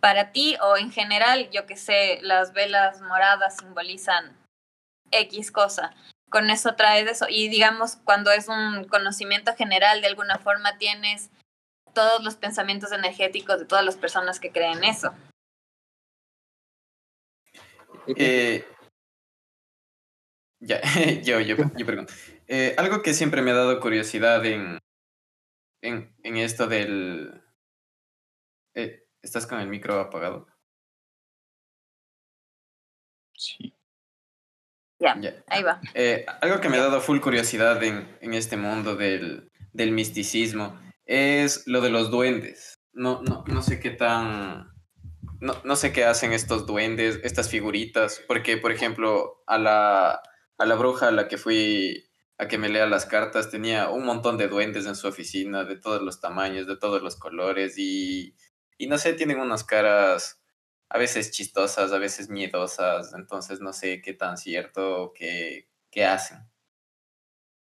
para 0.00 0.32
ti 0.32 0.56
o 0.60 0.76
en 0.76 0.90
general, 0.90 1.48
yo 1.50 1.66
que 1.66 1.76
sé, 1.76 2.18
las 2.20 2.52
velas 2.52 3.00
moradas 3.00 3.56
simbolizan 3.56 4.36
X 5.12 5.52
cosa. 5.52 5.94
Con 6.30 6.50
eso 6.50 6.74
traes 6.74 7.08
eso. 7.08 7.26
Y 7.28 7.48
digamos, 7.48 7.96
cuando 8.04 8.32
es 8.32 8.48
un 8.48 8.84
conocimiento 8.88 9.54
general, 9.54 10.00
de 10.00 10.08
alguna 10.08 10.38
forma 10.38 10.78
tienes 10.78 11.30
todos 11.94 12.22
los 12.24 12.34
pensamientos 12.34 12.92
energéticos 12.92 13.60
de 13.60 13.66
todas 13.66 13.84
las 13.84 13.96
personas 13.96 14.40
que 14.40 14.50
creen 14.50 14.82
eso. 14.82 15.14
Eh, 18.06 18.64
ya, 20.60 20.80
yo, 21.22 21.40
yo, 21.40 21.56
yo 21.76 21.86
pregunto. 21.86 22.12
Eh, 22.46 22.74
algo 22.78 23.02
que 23.02 23.14
siempre 23.14 23.42
me 23.42 23.50
ha 23.50 23.54
dado 23.54 23.80
curiosidad 23.80 24.44
en, 24.44 24.78
en, 25.82 26.14
en 26.22 26.36
esto 26.36 26.66
del... 26.66 27.42
Eh, 28.74 29.06
¿Estás 29.22 29.46
con 29.46 29.60
el 29.60 29.68
micro 29.68 29.98
apagado? 30.00 30.46
Sí. 33.36 33.74
Ya, 34.98 35.14
ahí 35.48 35.62
va. 35.62 35.80
Eh, 35.94 36.24
algo 36.40 36.60
que 36.60 36.68
me 36.68 36.78
ha 36.78 36.80
dado 36.80 37.00
full 37.00 37.20
curiosidad 37.20 37.82
en, 37.82 38.16
en 38.20 38.32
este 38.34 38.56
mundo 38.56 38.96
del, 38.96 39.50
del 39.72 39.92
misticismo 39.92 40.80
es 41.04 41.66
lo 41.66 41.80
de 41.80 41.90
los 41.90 42.10
duendes. 42.10 42.74
No, 42.92 43.20
no, 43.22 43.44
no 43.46 43.62
sé 43.62 43.80
qué 43.80 43.90
tan 43.90 44.73
no, 45.44 45.54
no 45.62 45.76
sé 45.76 45.92
qué 45.92 46.04
hacen 46.04 46.32
estos 46.32 46.66
duendes, 46.66 47.20
estas 47.22 47.50
figuritas, 47.50 48.22
porque, 48.26 48.56
por 48.56 48.72
ejemplo, 48.72 49.42
a 49.46 49.58
la, 49.58 50.22
a 50.58 50.66
la 50.66 50.74
bruja 50.74 51.08
a 51.08 51.12
la 51.12 51.28
que 51.28 51.36
fui 51.36 52.08
a 52.38 52.48
que 52.48 52.58
me 52.58 52.68
lea 52.68 52.86
las 52.86 53.06
cartas, 53.06 53.50
tenía 53.50 53.90
un 53.90 54.04
montón 54.04 54.38
de 54.38 54.48
duendes 54.48 54.86
en 54.86 54.96
su 54.96 55.06
oficina, 55.06 55.64
de 55.64 55.76
todos 55.76 56.02
los 56.02 56.20
tamaños, 56.20 56.66
de 56.66 56.76
todos 56.76 57.02
los 57.02 57.16
colores, 57.16 57.78
y, 57.78 58.34
y 58.78 58.86
no 58.86 58.98
sé, 58.98 59.12
tienen 59.12 59.38
unas 59.38 59.62
caras 59.64 60.40
a 60.88 60.98
veces 60.98 61.30
chistosas, 61.30 61.92
a 61.92 61.98
veces 61.98 62.30
miedosas, 62.30 63.12
entonces 63.14 63.60
no 63.60 63.72
sé 63.72 64.00
qué 64.00 64.14
tan 64.14 64.38
cierto, 64.38 65.12
qué, 65.14 65.68
qué 65.90 66.06
hacen. 66.06 66.38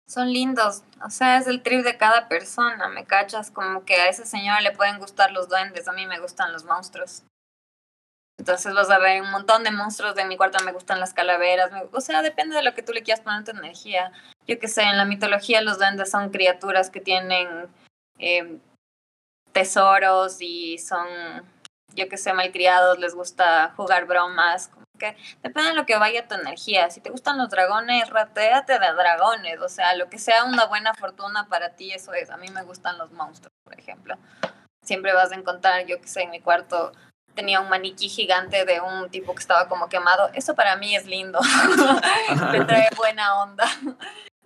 Son 0.06 0.32
lindos, 0.34 0.84
o 1.06 1.10
sea, 1.10 1.38
es 1.38 1.48
el 1.48 1.64
trip 1.64 1.86
de 1.86 1.98
cada 1.98 2.28
persona, 2.28 2.90
¿me 2.90 3.06
cachas? 3.06 3.52
Como 3.52 3.86
que 3.86 3.96
a 3.96 4.10
esa 4.10 4.26
señora 4.26 4.60
le 4.60 4.72
pueden 4.72 5.00
gustar 5.00 5.32
los 5.32 5.48
duendes, 5.48 5.88
a 5.88 5.94
mí 5.94 6.06
me 6.06 6.20
gustan 6.20 6.52
los 6.52 6.66
monstruos. 6.66 7.24
Entonces 8.40 8.74
vas 8.74 8.90
a 8.90 8.98
ver 9.00 9.22
un 9.22 9.32
montón 9.32 9.66
de 9.66 9.72
monstruos 9.72 10.16
de 10.16 10.24
mi 10.24 10.38
cuarto, 10.38 10.64
me 10.64 10.72
gustan 10.72 11.02
las 11.02 11.14
calaveras, 11.14 11.72
o 11.92 12.00
sea, 12.00 12.22
depende 12.22 12.56
de 12.56 12.64
lo 12.64 12.74
que 12.74 12.82
tú 12.82 12.94
le 12.94 13.04
quieras 13.04 13.22
poner 13.22 13.44
tu 13.44 13.52
energía. 13.52 14.14
Yo 14.48 14.58
que 14.60 14.70
sé, 14.70 14.84
en 14.84 14.98
la 14.98 15.04
mitología 15.04 15.62
los 15.62 15.78
duendes 15.78 16.10
son 16.10 16.30
criaturas 16.30 16.90
que 16.90 17.02
tienen 17.02 17.68
eh, 18.18 18.58
tesoros 19.52 20.38
y 20.40 20.78
son, 20.78 21.06
yo 21.96 22.08
que 22.08 22.16
sé, 22.16 22.32
malcriados, 22.32 22.98
les 22.98 23.14
gusta 23.14 23.74
jugar 23.76 24.06
bromas, 24.06 24.70
como 24.70 24.86
que 24.98 25.18
depende 25.44 25.72
de 25.72 25.76
lo 25.76 25.86
que 25.86 25.98
vaya 25.98 26.28
tu 26.28 26.36
energía. 26.36 26.90
Si 26.90 27.02
te 27.02 27.10
gustan 27.10 27.38
los 27.38 27.50
dragones, 27.50 28.10
rateate 28.10 28.80
de 28.80 28.94
dragones. 28.94 29.60
O 29.62 29.70
sea, 29.70 29.96
lo 29.96 30.10
que 30.10 30.18
sea 30.18 30.46
una 30.46 30.66
buena 30.66 30.94
fortuna 30.94 31.48
para 31.48 31.76
ti, 31.76 31.92
eso 31.92 32.14
es. 32.14 32.30
A 32.30 32.38
mí 32.38 32.48
me 32.50 32.64
gustan 32.64 32.98
los 32.98 33.12
monstruos, 33.12 33.54
por 33.64 33.80
ejemplo. 33.80 34.16
Siempre 34.84 35.14
vas 35.14 35.32
a 35.32 35.36
encontrar, 35.36 35.86
yo 35.86 36.00
que 36.02 36.08
sé, 36.08 36.24
en 36.24 36.32
mi 36.32 36.42
cuarto 36.42 36.92
tenía 37.40 37.62
un 37.62 37.70
maniquí 37.70 38.10
gigante 38.10 38.66
de 38.66 38.82
un 38.82 39.10
tipo 39.10 39.34
que 39.34 39.40
estaba 39.40 39.70
como 39.70 39.88
quemado. 39.88 40.30
Eso 40.34 40.56
para 40.56 40.76
mí 40.76 40.94
es 40.94 41.06
lindo. 41.06 41.40
Me 42.52 42.66
trae 42.66 42.90
buena 42.98 43.42
onda. 43.42 43.66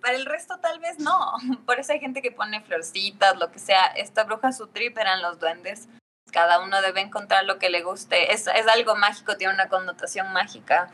Para 0.00 0.14
el 0.14 0.24
resto 0.24 0.60
tal 0.60 0.78
vez 0.78 1.00
no. 1.00 1.32
Por 1.66 1.80
eso 1.80 1.92
hay 1.92 1.98
gente 1.98 2.22
que 2.22 2.30
pone 2.30 2.60
florcitas, 2.60 3.36
lo 3.36 3.50
que 3.50 3.58
sea. 3.58 3.86
Esta 3.96 4.22
bruja 4.22 4.52
su 4.52 4.68
trip 4.68 4.96
eran 4.96 5.22
los 5.22 5.40
duendes. 5.40 5.88
Cada 6.30 6.62
uno 6.62 6.80
debe 6.82 7.00
encontrar 7.00 7.44
lo 7.46 7.58
que 7.58 7.68
le 7.68 7.82
guste. 7.82 8.32
Es, 8.32 8.46
es 8.46 8.68
algo 8.68 8.94
mágico, 8.94 9.36
tiene 9.36 9.54
una 9.54 9.68
connotación 9.68 10.32
mágica. 10.32 10.88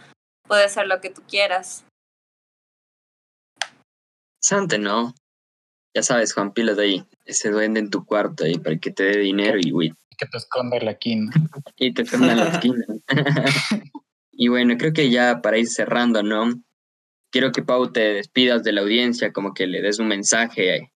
Puede 0.48 0.70
ser 0.70 0.86
lo 0.86 1.02
que 1.02 1.10
tú 1.10 1.22
quieras. 1.28 1.84
Sante, 4.42 4.78
¿no? 4.78 5.12
Ya 5.94 6.02
sabes, 6.02 6.32
Juan 6.32 6.54
Pilas 6.54 6.78
de 6.78 6.84
ahí. 6.84 7.06
Ese 7.26 7.50
duende 7.50 7.78
en 7.78 7.90
tu 7.90 8.06
cuarto 8.06 8.44
ahí 8.44 8.58
para 8.58 8.78
que 8.78 8.90
te 8.90 9.02
dé 9.02 9.18
dinero 9.18 9.58
y 9.60 9.70
güey. 9.70 9.92
Que 10.20 10.26
te 10.26 10.36
esconda 10.36 10.78
la 10.78 10.92
esquina. 10.92 11.32
y 11.76 11.94
te 11.94 12.02
esconda 12.02 12.34
la 12.34 12.48
esquina. 12.50 12.84
y 14.32 14.48
bueno, 14.48 14.76
creo 14.78 14.92
que 14.92 15.10
ya 15.10 15.40
para 15.40 15.58
ir 15.58 15.66
cerrando, 15.66 16.22
¿no? 16.22 16.62
quiero 17.30 17.52
que 17.52 17.62
Pau 17.62 17.90
te 17.92 18.14
despidas 18.14 18.62
de 18.62 18.72
la 18.72 18.82
audiencia, 18.82 19.32
como 19.32 19.54
que 19.54 19.66
le 19.66 19.80
des 19.80 19.98
un 19.98 20.08
mensaje 20.08 20.92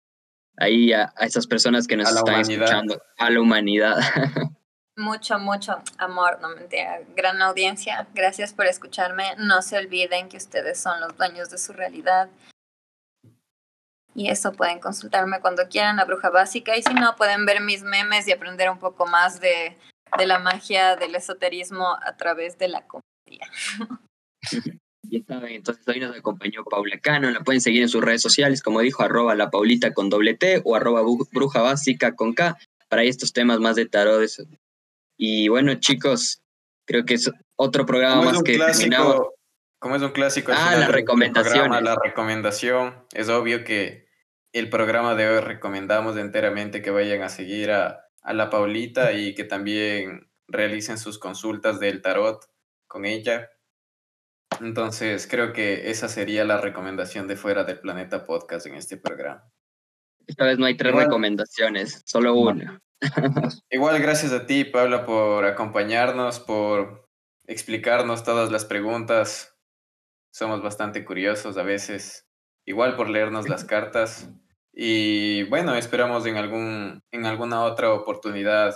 ahí 0.57 0.93
a, 0.93 1.13
esas 1.21 1.47
personas 1.47 1.87
que 1.87 1.97
nos 1.97 2.15
están 2.15 2.41
escuchando, 2.41 3.01
a 3.19 3.31
la 3.31 3.41
humanidad. 3.41 3.97
Mucho, 4.97 5.41
mucho 5.41 5.83
amor, 5.99 6.39
no 6.41 6.51
mentira. 6.51 7.01
Gran 7.17 7.43
audiencia, 7.43 8.07
gracias 8.15 8.55
por 8.55 8.67
escucharme. 8.67 9.25
No 9.39 9.61
se 9.61 9.77
olviden 9.77 10.29
que 10.29 10.37
ustedes 10.37 10.79
son 10.79 11.01
los 11.01 11.17
dueños 11.17 11.51
de 11.51 11.59
su 11.59 11.73
realidad. 11.73 12.29
Y 14.15 14.29
eso 14.29 14.53
pueden 14.53 14.79
consultarme 14.79 15.41
cuando 15.41 15.69
quieran 15.69 15.99
a 15.99 16.05
Bruja 16.05 16.31
Básica. 16.31 16.77
Y 16.77 16.83
si 16.83 16.95
no, 16.95 17.17
pueden 17.17 17.47
ver 17.47 17.61
mis 17.61 17.83
memes 17.83 18.29
y 18.29 18.33
aprender 18.33 18.71
un 18.71 18.79
poco 18.79 19.07
más 19.07 19.41
de, 19.41 19.77
de 20.17 20.27
la 20.27 20.39
magia 20.39 20.97
del 20.97 21.15
esoterismo 21.15 21.97
a 22.05 22.17
través 22.17 22.59
de 22.59 22.69
la 22.69 22.87
comedia. 22.87 23.49
entonces 25.11 25.87
hoy 25.87 26.01
nos 26.01 26.17
acompañó 26.17 26.65
Paula 26.65 26.99
Cano, 26.99 27.31
la 27.31 27.41
pueden 27.41 27.61
seguir 27.61 27.83
en 27.83 27.89
sus 27.89 28.03
redes 28.03 28.23
sociales, 28.23 28.63
como 28.63 28.81
dijo, 28.81 29.03
arroba 29.03 29.35
la 29.35 29.51
Paulita 29.51 29.93
con 29.93 30.11
doble 30.11 30.35
T 30.35 30.63
o 30.65 30.75
arroba 30.75 31.03
bruja 31.33 31.61
básica 31.61 32.15
con 32.15 32.35
K, 32.35 32.57
para 32.89 33.03
estos 33.03 33.33
temas 33.33 33.59
más 33.61 33.77
de 33.77 33.87
tarot. 33.87 34.29
Y 35.17 35.49
bueno, 35.49 35.75
chicos, 35.75 36.43
creo 36.87 37.05
que 37.05 37.15
es 37.15 37.31
otro 37.57 37.87
programa 37.87 38.23
más 38.23 38.43
que 38.43 38.55
clásico, 38.55 39.35
Como 39.79 39.97
es 39.97 40.03
un 40.03 40.11
clásico. 40.11 40.53
Ah, 40.55 40.77
la 40.77 40.89
recomendación. 40.89 41.71
La 41.85 41.97
recomendación. 42.03 42.95
Es 43.13 43.29
obvio 43.29 43.65
que 43.65 44.04
el 44.55 44.71
programa 44.71 45.15
de 45.15 45.29
hoy 45.29 45.41
recomendamos 45.41 46.17
enteramente 46.17 46.81
que 46.81 46.91
vayan 46.91 47.23
a 47.23 47.29
seguir 47.29 47.71
a, 47.71 48.07
a 48.23 48.33
la 48.33 48.49
Paulita 48.49 49.13
y 49.13 49.35
que 49.35 49.45
también 49.45 50.31
realicen 50.49 50.97
sus 50.97 51.19
consultas 51.19 51.79
del 51.79 52.01
tarot 52.01 52.43
con 52.87 53.05
ella 53.05 53.51
entonces, 54.61 55.27
creo 55.27 55.53
que 55.53 55.91
esa 55.91 56.09
sería 56.09 56.45
la 56.45 56.61
recomendación 56.61 57.27
de 57.27 57.37
Fuera 57.37 57.65
del 57.65 57.81
Planeta 57.81 58.27
Podcast 58.27 58.67
en 58.67 58.75
este 58.75 58.97
programa. 58.97 59.51
Esta 60.27 60.45
vez 60.45 60.59
no 60.59 60.67
hay 60.67 60.77
tres 60.77 60.95
recomendaciones, 60.95 62.03
solo 62.07 62.35
una. 62.35 62.81
Igual 63.71 64.01
gracias 64.01 64.33
a 64.33 64.47
ti, 64.47 64.65
Paula, 64.65 65.05
por 65.05 65.45
acompañarnos, 65.45 66.41
por 66.41 67.09
explicarnos 67.47 68.25
todas 68.25 68.51
las 68.51 68.65
preguntas. 68.65 69.57
Somos 70.33 70.63
bastante 70.63 71.05
curiosos 71.05 71.57
a 71.59 71.63
veces, 71.63 72.27
igual 72.65 72.97
por 72.97 73.11
leernos 73.11 73.49
las 73.49 73.65
cartas. 73.65 74.31
Y 74.75 75.45
bueno, 75.45 75.75
esperamos 75.75 76.27
en, 76.27 76.37
algún, 76.37 77.01
en 77.13 77.27
alguna 77.27 77.63
otra 77.63 77.93
oportunidad 77.93 78.75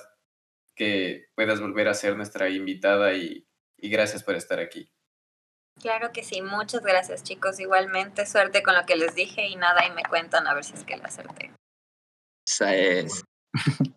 que 0.77 1.27
puedas 1.35 1.61
volver 1.61 1.89
a 1.89 1.95
ser 1.95 2.17
nuestra 2.17 2.49
invitada 2.49 3.15
y 3.15 3.45
gracias 3.79 4.23
por 4.23 4.37
estar 4.37 4.61
aquí. 4.61 4.89
Claro 5.81 6.11
que 6.13 6.25
sí, 6.25 6.43
muchas 6.43 6.83
gracias 6.83 7.23
chicos. 7.23 7.61
Igualmente, 7.61 8.27
suerte 8.27 8.63
con 8.63 8.75
lo 8.75 8.85
que 8.85 8.97
les 8.97 9.15
dije 9.15 9.47
y 9.47 9.57
nada, 9.57 9.87
y 9.87 9.91
me 9.93 10.03
cuentan 10.03 10.47
a 10.47 10.55
ver 10.55 10.65
si 10.65 10.75
es 10.75 10.85
que 10.85 10.97
la 10.97 11.05
acerté. 11.05 11.53
Esa 12.47 12.75
es. 12.75 13.25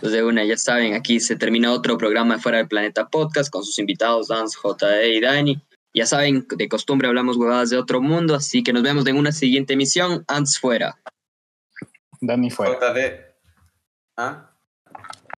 Pues 0.00 0.12
de 0.12 0.22
una, 0.22 0.44
ya 0.44 0.56
saben, 0.56 0.94
aquí 0.94 1.18
se 1.18 1.34
termina 1.34 1.72
otro 1.72 1.98
programa 1.98 2.36
de 2.36 2.40
Fuera 2.40 2.58
del 2.58 2.68
Planeta 2.68 3.08
Podcast 3.08 3.50
con 3.50 3.64
sus 3.64 3.80
invitados 3.80 4.28
Dance, 4.28 4.56
JD 4.62 5.08
y 5.12 5.20
Dani. 5.20 5.60
Ya 5.92 6.06
saben, 6.06 6.46
de 6.48 6.68
costumbre 6.68 7.08
hablamos 7.08 7.36
huevadas 7.36 7.70
de 7.70 7.78
otro 7.78 8.00
mundo, 8.00 8.36
así 8.36 8.62
que 8.62 8.72
nos 8.72 8.84
vemos 8.84 9.04
en 9.08 9.16
una 9.16 9.32
siguiente 9.32 9.72
emisión. 9.72 10.22
Ants 10.28 10.60
fuera. 10.60 11.00
Dani 12.20 12.50
fuera. 12.50 12.78
JD. 12.78 13.24
¿Ah? 14.16 14.47